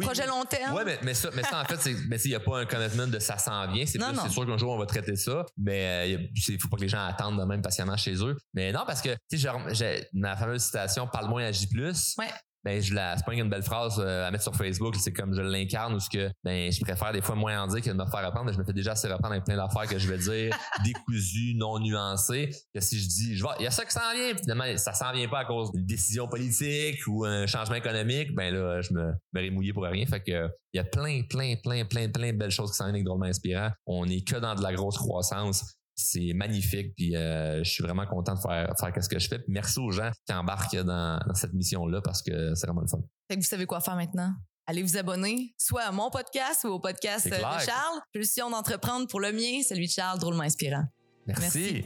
projet 0.00 0.24
long 0.26 0.44
terme. 0.44 0.74
Ouais 0.74 0.84
mais, 0.84 0.98
mais 1.02 1.12
ça 1.12 1.30
mais 1.34 1.42
ça 1.42 1.60
en 1.60 1.64
fait 1.64 1.80
c'est 1.80 1.96
mais 2.08 2.20
il 2.20 2.30
y 2.30 2.34
a 2.36 2.40
pas 2.40 2.60
un 2.60 2.66
commitment 2.66 3.08
de 3.08 3.18
ça 3.18 3.36
s'en 3.36 3.66
vient, 3.72 3.84
c'est 3.84 3.98
c'est 3.98 4.30
sûr 4.30 4.46
qu'un 4.46 4.56
jour 4.56 4.72
on 4.72 4.78
va 4.78 4.86
traiter 4.86 5.16
ça, 5.16 5.44
mais 5.56 6.12
il 6.12 6.54
euh, 6.54 6.58
faut 6.60 6.68
pas 6.68 6.76
que 6.76 6.82
les 6.82 6.88
gens 6.88 7.04
attendent 7.04 7.38
de 7.38 7.44
même 7.44 7.62
patiemment 7.62 7.96
chez 7.96 8.14
eux. 8.24 8.36
Mais 8.52 8.70
non 8.70 8.84
parce 8.86 9.02
que 9.02 9.10
tu 9.28 9.38
sais 9.38 10.08
ma 10.12 10.36
fameuse 10.36 10.62
citation 10.62 11.08
parle 11.08 11.28
moins 11.28 11.44
agis 11.44 11.66
plus. 11.66 12.14
Ouais 12.16 12.30
ben 12.64 12.80
je 12.80 12.94
la 12.94 13.16
c'est 13.16 13.24
pas 13.24 13.34
une 13.34 13.48
belle 13.48 13.62
phrase 13.62 14.00
euh, 14.00 14.26
à 14.26 14.30
mettre 14.30 14.42
sur 14.42 14.54
Facebook 14.54 14.94
c'est 14.96 15.12
comme 15.12 15.34
je 15.34 15.40
l'incarne 15.40 15.94
ou 15.94 16.00
ce 16.00 16.08
que 16.08 16.30
ben 16.42 16.70
je 16.70 16.80
préfère 16.80 17.12
des 17.12 17.22
fois 17.22 17.34
moins 17.34 17.62
en 17.62 17.66
dire 17.66 17.82
que 17.82 17.90
de 17.90 17.94
me 17.94 18.06
faire 18.06 18.26
reprendre 18.26 18.52
je 18.52 18.58
me 18.58 18.64
fais 18.64 18.72
déjà 18.72 18.92
assez 18.92 19.08
reprendre 19.08 19.32
avec 19.32 19.44
plein 19.44 19.56
d'affaires 19.56 19.88
que 19.88 19.98
je 19.98 20.08
vais 20.08 20.18
dire 20.18 20.56
décousues 20.84 21.54
non 21.56 21.78
nuancées 21.78 22.50
que 22.74 22.80
si 22.80 22.98
je 23.00 23.08
dis 23.08 23.36
je 23.36 23.42
vois 23.42 23.56
il 23.58 23.64
y 23.64 23.66
a 23.66 23.70
ça 23.70 23.84
qui 23.84 23.92
s'en 23.92 24.12
vient 24.14 24.36
finalement 24.36 24.76
ça 24.76 24.92
s'en 24.92 25.12
vient 25.12 25.28
pas 25.28 25.40
à 25.40 25.44
cause 25.44 25.72
d'une 25.72 25.86
décision 25.86 26.28
politique 26.28 27.06
ou 27.06 27.24
un 27.24 27.46
changement 27.46 27.76
économique 27.76 28.34
ben 28.34 28.54
là 28.54 28.80
je 28.80 28.92
me 28.92 29.12
me 29.32 29.40
rémouiller 29.40 29.72
pour 29.72 29.84
rien 29.84 30.06
fait 30.06 30.20
que 30.20 30.48
il 30.72 30.78
y 30.78 30.80
a 30.80 30.84
plein 30.84 31.22
plein 31.28 31.54
plein 31.62 31.84
plein 31.84 32.08
plein 32.08 32.32
de 32.32 32.38
belles 32.38 32.50
choses 32.50 32.70
qui 32.72 32.76
s'en 32.76 32.90
viennent 32.90 33.04
drôlement 33.04 33.26
inspirant. 33.26 33.70
On 33.86 34.08
est 34.08 34.26
que 34.26 34.36
dans 34.36 34.54
de 34.54 34.62
la 34.62 34.72
grosse 34.72 34.98
croissance 34.98 35.76
c'est 35.94 36.32
magnifique. 36.34 36.94
Puis 36.96 37.16
euh, 37.16 37.62
je 37.62 37.70
suis 37.70 37.82
vraiment 37.82 38.06
content 38.06 38.34
de 38.34 38.40
faire 38.40 38.74
faire 38.78 39.04
ce 39.04 39.08
que 39.08 39.18
je 39.18 39.28
fais. 39.28 39.44
merci 39.48 39.78
aux 39.78 39.90
gens 39.90 40.10
qui 40.26 40.32
embarquent 40.32 40.82
dans, 40.82 41.20
cette 41.34 41.52
mission-là 41.52 42.00
parce 42.02 42.22
que 42.22 42.54
c'est 42.54 42.66
vraiment 42.66 42.82
le 42.82 42.88
fun. 42.88 42.98
Fait 43.28 43.36
que 43.36 43.40
vous 43.40 43.46
savez 43.46 43.66
quoi 43.66 43.80
faire 43.80 43.96
maintenant? 43.96 44.32
Allez 44.66 44.82
vous 44.82 44.96
abonner 44.96 45.54
soit 45.58 45.82
à 45.82 45.92
mon 45.92 46.10
podcast 46.10 46.64
ou 46.64 46.68
au 46.68 46.80
podcast 46.80 47.28
de 47.28 47.34
Charles. 47.34 48.00
Pulsion 48.12 48.50
d'entreprendre 48.50 49.06
pour 49.08 49.20
le 49.20 49.32
mien, 49.32 49.60
celui 49.66 49.86
de 49.86 49.92
Charles, 49.92 50.18
drôlement 50.18 50.42
inspirant. 50.42 50.84
Merci. 51.26 51.84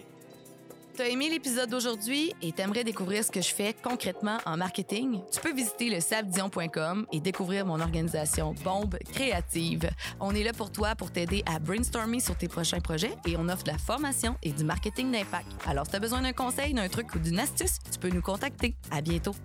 T'as 0.99 1.07
aimé 1.07 1.31
l'épisode 1.31 1.71
d'aujourd'hui 1.71 2.35
et 2.43 2.51
t'aimerais 2.51 2.83
découvrir 2.83 3.23
ce 3.23 3.31
que 3.31 3.41
je 3.41 3.55
fais 3.55 3.73
concrètement 3.73 4.39
en 4.45 4.57
marketing? 4.57 5.21
Tu 5.31 5.39
peux 5.39 5.55
visiter 5.55 5.91
le 5.91 6.01
sabdion.com 6.01 7.07
et 7.13 7.21
découvrir 7.21 7.65
mon 7.67 7.79
organisation 7.79 8.53
Bombe 8.65 8.99
Créative. 9.13 9.89
On 10.19 10.35
est 10.35 10.43
là 10.43 10.53
pour 10.53 10.73
toi 10.73 10.97
pour 10.97 11.13
t'aider 11.13 11.45
à 11.47 11.61
brainstormer 11.61 12.19
sur 12.19 12.37
tes 12.37 12.49
prochains 12.49 12.81
projets 12.81 13.13
et 13.29 13.37
on 13.37 13.49
offre 13.49 13.63
de 13.63 13.71
la 13.71 13.79
formation 13.79 14.35
et 14.43 14.51
du 14.51 14.65
marketing 14.65 15.13
d'impact. 15.13 15.47
Alors, 15.69 15.87
si 15.87 15.93
t'as 15.93 16.01
besoin 16.01 16.23
d'un 16.23 16.33
conseil, 16.33 16.75
d'un 16.75 16.89
truc 16.89 17.15
ou 17.15 17.21
d'une 17.21 17.39
astuce, 17.39 17.79
tu 17.93 18.01
peux 18.01 18.11
nous 18.11 18.21
contacter. 18.21 18.75
À 18.91 19.01
bientôt. 19.01 19.37